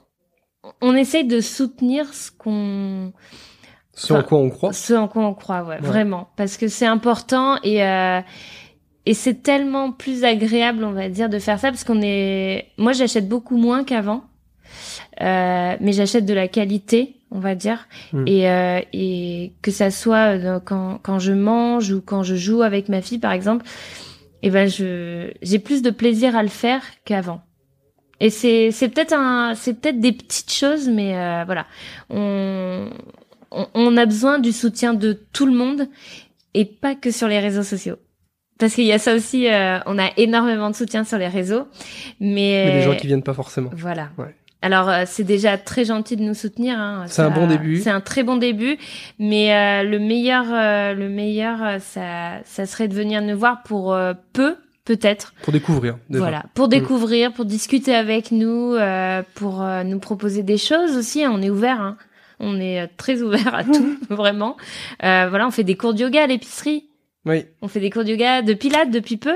on 0.81 0.95
essaye 0.95 1.25
de 1.25 1.41
soutenir 1.41 2.13
ce 2.13 2.31
qu'on, 2.31 3.11
Ce 3.93 4.13
en 4.13 4.23
quoi 4.23 4.37
on 4.37 4.49
croit. 4.49 4.71
ce 4.71 4.93
en 4.93 5.09
quoi 5.09 5.23
on 5.25 5.33
croit, 5.33 5.63
ouais, 5.63 5.79
vraiment, 5.79 6.29
parce 6.37 6.55
que 6.55 6.69
c'est 6.69 6.85
important 6.85 7.57
et 7.63 7.83
euh, 7.83 8.21
et 9.07 9.13
c'est 9.13 9.41
tellement 9.41 9.93
plus 9.93 10.25
agréable, 10.25 10.83
on 10.83 10.91
va 10.91 11.07
dire, 11.07 11.29
de 11.29 11.39
faire 11.39 11.57
ça 11.59 11.69
parce 11.71 11.85
qu'on 11.85 12.01
est. 12.01 12.65
Moi, 12.77 12.91
j'achète 12.91 13.29
beaucoup 13.29 13.55
moins 13.55 13.85
qu'avant, 13.85 14.25
euh, 15.21 15.77
mais 15.79 15.93
j'achète 15.93 16.25
de 16.25 16.33
la 16.33 16.49
qualité, 16.49 17.15
on 17.31 17.39
va 17.39 17.55
dire, 17.55 17.87
Mm. 18.11 18.27
et 18.27 18.49
euh, 18.49 18.81
et 18.91 19.53
que 19.61 19.71
ça 19.71 19.91
soit 19.91 20.35
euh, 20.37 20.59
quand 20.59 20.99
quand 21.01 21.19
je 21.19 21.31
mange 21.31 21.89
ou 21.91 22.01
quand 22.01 22.21
je 22.23 22.35
joue 22.35 22.63
avec 22.63 22.89
ma 22.89 23.01
fille, 23.01 23.17
par 23.17 23.31
exemple, 23.31 23.65
et 24.43 24.49
ben 24.49 24.67
je 24.69 25.31
j'ai 25.41 25.59
plus 25.59 25.81
de 25.81 25.89
plaisir 25.89 26.35
à 26.35 26.43
le 26.43 26.49
faire 26.49 26.81
qu'avant. 27.05 27.39
Et 28.19 28.29
c'est 28.29 28.71
c'est 28.71 28.89
peut-être 28.89 29.13
un 29.13 29.55
c'est 29.55 29.75
peut-être 29.75 30.01
des 30.01 30.11
petites 30.11 30.51
choses, 30.51 30.89
mais 30.89 31.15
euh, 31.15 31.43
voilà, 31.45 31.65
on, 32.09 32.89
on 33.51 33.67
on 33.73 33.95
a 33.95 34.05
besoin 34.05 34.39
du 34.39 34.51
soutien 34.51 34.93
de 34.93 35.13
tout 35.31 35.45
le 35.45 35.53
monde 35.53 35.87
et 36.53 36.65
pas 36.65 36.93
que 36.95 37.09
sur 37.11 37.29
les 37.29 37.39
réseaux 37.39 37.63
sociaux. 37.63 37.95
Parce 38.59 38.73
qu'il 38.73 38.85
y 38.85 38.91
a 38.91 38.99
ça 38.99 39.13
aussi, 39.15 39.47
euh, 39.47 39.79
on 39.85 39.97
a 39.99 40.09
énormément 40.17 40.69
de 40.69 40.75
soutien 40.75 41.03
sur 41.03 41.17
les 41.17 41.27
réseaux, 41.27 41.67
mais, 42.19 42.63
Mais 42.65 42.73
les 42.79 42.81
gens 42.83 42.95
qui 42.95 43.07
viennent 43.07 43.23
pas 43.23 43.33
forcément. 43.33 43.69
voilà. 43.73 44.09
Ouais. 44.17 44.35
Alors 44.63 44.89
euh, 44.89 45.03
c'est 45.05 45.23
déjà 45.23 45.55
très 45.59 45.85
gentil 45.85 46.15
de 46.17 46.23
nous 46.23 46.33
soutenir. 46.33 46.79
Hein, 46.79 47.05
C'est 47.07 47.21
un 47.21 47.29
bon 47.29 47.45
début. 47.45 47.77
C'est 47.77 47.91
un 47.91 48.01
très 48.01 48.23
bon 48.23 48.37
début, 48.37 48.77
mais 49.19 49.53
euh, 49.53 49.83
le 49.87 49.99
meilleur, 49.99 50.45
euh, 50.51 50.93
le 50.95 51.09
meilleur, 51.09 51.63
euh, 51.63 51.77
ça, 51.79 52.39
ça 52.43 52.65
serait 52.65 52.87
de 52.87 52.95
venir 52.95 53.21
nous 53.21 53.37
voir 53.37 53.61
pour 53.61 53.93
euh, 53.93 54.13
peu, 54.33 54.55
peut-être. 54.83 55.35
Pour 55.43 55.53
découvrir. 55.53 55.97
Déjà. 56.09 56.23
Voilà, 56.23 56.43
pour 56.55 56.67
découvrir, 56.69 57.31
pour 57.33 57.45
discuter 57.45 57.93
avec 57.93 58.31
nous, 58.31 58.73
euh, 58.73 59.21
pour 59.35 59.61
euh, 59.61 59.83
nous 59.83 59.99
proposer 59.99 60.41
des 60.41 60.57
choses 60.57 60.97
aussi. 60.97 61.23
On 61.29 61.39
est 61.43 61.51
ouvert. 61.51 61.79
Hein. 61.79 61.95
On 62.39 62.59
est 62.59 62.81
euh, 62.81 62.87
très 62.97 63.21
ouvert 63.21 63.53
à 63.53 63.63
tout, 63.63 63.97
vraiment. 64.09 64.57
Euh, 65.03 65.27
voilà, 65.29 65.45
on 65.47 65.51
fait 65.51 65.63
des 65.63 65.75
cours 65.77 65.93
de 65.93 65.99
yoga 65.99 66.23
à 66.23 66.27
l'épicerie. 66.27 66.85
Oui. 67.27 67.45
On 67.61 67.67
fait 67.67 67.79
des 67.79 67.89
cours 67.89 68.03
de 68.03 68.09
yoga, 68.11 68.41
de 68.41 68.53
pilates 68.53 68.91
depuis 68.91 69.17
peu. 69.17 69.35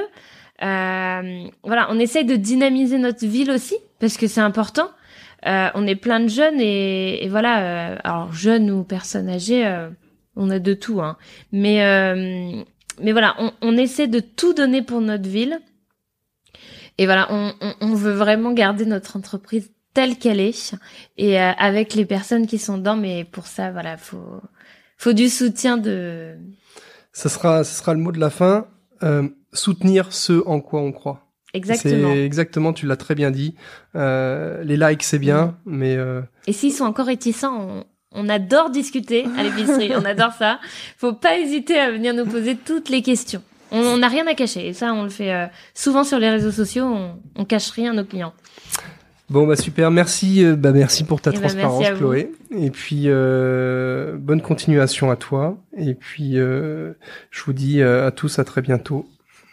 Euh, 0.64 1.44
voilà, 1.64 1.88
on 1.90 2.00
essaye 2.00 2.26
de 2.26 2.36
dynamiser 2.36 2.98
notre 2.98 3.26
ville 3.26 3.52
aussi 3.52 3.76
parce 4.00 4.18
que 4.18 4.28
c'est 4.28 4.42
important. 4.42 4.90
Euh, 5.48 5.70
on 5.74 5.88
est 5.88 5.96
plein 5.96 6.20
de 6.20 6.28
jeunes 6.28 6.62
et, 6.62 7.24
et 7.24 7.30
voilà, 7.30 7.64
euh, 7.64 7.98
alors 8.04 8.32
jeunes 8.32 8.70
ou 8.70 8.84
personnes 8.84 9.28
âgées, 9.28 9.66
euh, 9.66 9.90
on 10.36 10.50
a 10.52 10.60
de 10.60 10.74
tout. 10.74 11.02
Hein. 11.02 11.18
Mais 11.52 11.84
euh, 11.84 12.64
mais 13.02 13.12
voilà, 13.12 13.36
on, 13.40 13.52
on 13.62 13.76
essaie 13.78 14.08
de 14.08 14.20
tout 14.20 14.54
donner 14.54 14.84
pour 14.84 15.02
notre 15.02 15.28
ville. 15.28 15.60
Et 17.00 17.06
voilà, 17.06 17.28
on, 17.32 17.54
on, 17.60 17.74
on 17.82 17.94
veut 17.96 18.14
vraiment 18.14 18.52
garder 18.54 18.86
notre 18.86 19.18
entreprise 19.18 19.72
telle 19.96 20.18
qu'elle 20.18 20.40
est 20.40 20.76
et 21.18 21.42
euh, 21.42 21.52
avec 21.58 21.96
les 21.96 22.06
personnes 22.06 22.46
qui 22.46 22.60
sont 22.60 22.78
dedans. 22.78 22.96
Mais 22.96 23.24
pour 23.24 23.48
ça, 23.48 23.72
voilà, 23.72 23.98
faut 23.98 24.42
faut 24.98 25.14
du 25.14 25.30
soutien 25.30 25.78
de 25.78 26.36
Ça 27.14 27.30
sera, 27.30 27.64
ça 27.64 27.80
sera 27.80 27.94
le 27.94 28.00
mot 28.00 28.12
de 28.12 28.20
la 28.20 28.30
fin. 28.30 28.66
Euh, 29.04 29.28
soutenir 29.54 30.14
ce 30.14 30.42
en 30.48 30.60
quoi 30.62 30.82
on 30.82 30.92
croit. 30.92 31.26
exactement. 31.54 32.12
Exactement, 32.14 32.72
tu 32.74 32.86
l'as 32.86 32.96
très 32.96 33.16
bien 33.16 33.32
dit. 33.32 33.56
Euh, 33.96 34.64
les 34.64 34.78
likes, 34.78 35.04
c'est 35.04 35.20
bien, 35.20 35.58
Mm. 35.66 35.76
mais 35.78 35.96
euh, 35.98 36.22
Et 36.48 36.54
s'ils 36.54 36.72
sont 36.72 36.86
encore 36.86 37.08
réticents, 37.08 37.60
on, 37.60 37.84
on 38.14 38.30
adore 38.30 38.70
discuter 38.70 39.26
à 39.38 39.44
l'épicerie, 39.44 39.92
on 39.98 40.06
adore 40.06 40.34
ça. 40.34 40.60
Faut 40.98 41.14
pas 41.14 41.38
hésiter 41.38 41.78
à 41.80 41.92
venir 41.92 42.14
nous 42.14 42.26
poser 42.26 42.56
toutes 42.56 42.90
les 42.90 43.02
questions. 43.02 43.42
On 43.74 43.80
on 43.80 43.98
n'a 43.98 44.08
rien 44.10 44.28
à 44.28 44.34
cacher, 44.36 44.68
et 44.68 44.74
ça 44.74 44.94
on 44.94 45.04
le 45.04 45.10
fait 45.10 45.34
euh, 45.34 45.48
souvent 45.74 46.04
sur 46.04 46.20
les 46.20 46.30
réseaux 46.30 46.52
sociaux, 46.52 46.86
on, 46.86 47.20
on 47.36 47.46
cache 47.46 47.70
rien 47.72 47.92
à 47.92 47.96
nos 47.96 48.04
clients. 48.06 48.34
Bon, 49.32 49.48
bah 49.48 49.56
super. 49.56 49.90
Merci, 49.92 50.44
euh, 50.44 50.56
bah 50.56 50.72
merci 50.72 51.04
pour 51.04 51.22
ta 51.22 51.32
Eh 51.32 51.34
ben, 51.34 51.40
transparence. 51.42 51.90
Chloé. 51.98 52.32
Et 52.56 52.70
puis 52.70 53.04
euh, 53.06 54.16
bonne 54.18 54.42
continuation 54.42 55.10
à 55.10 55.16
toi. 55.16 55.58
Et 55.78 55.94
puis 55.94 56.38
euh, 56.38 56.94
je 57.32 57.44
vous 57.44 57.54
dis 57.54 57.82
euh, 57.82 58.08
à 58.08 58.12
tous 58.12 58.40
à 58.40 58.44
très 58.44 58.62
bientôt. 58.62 59.08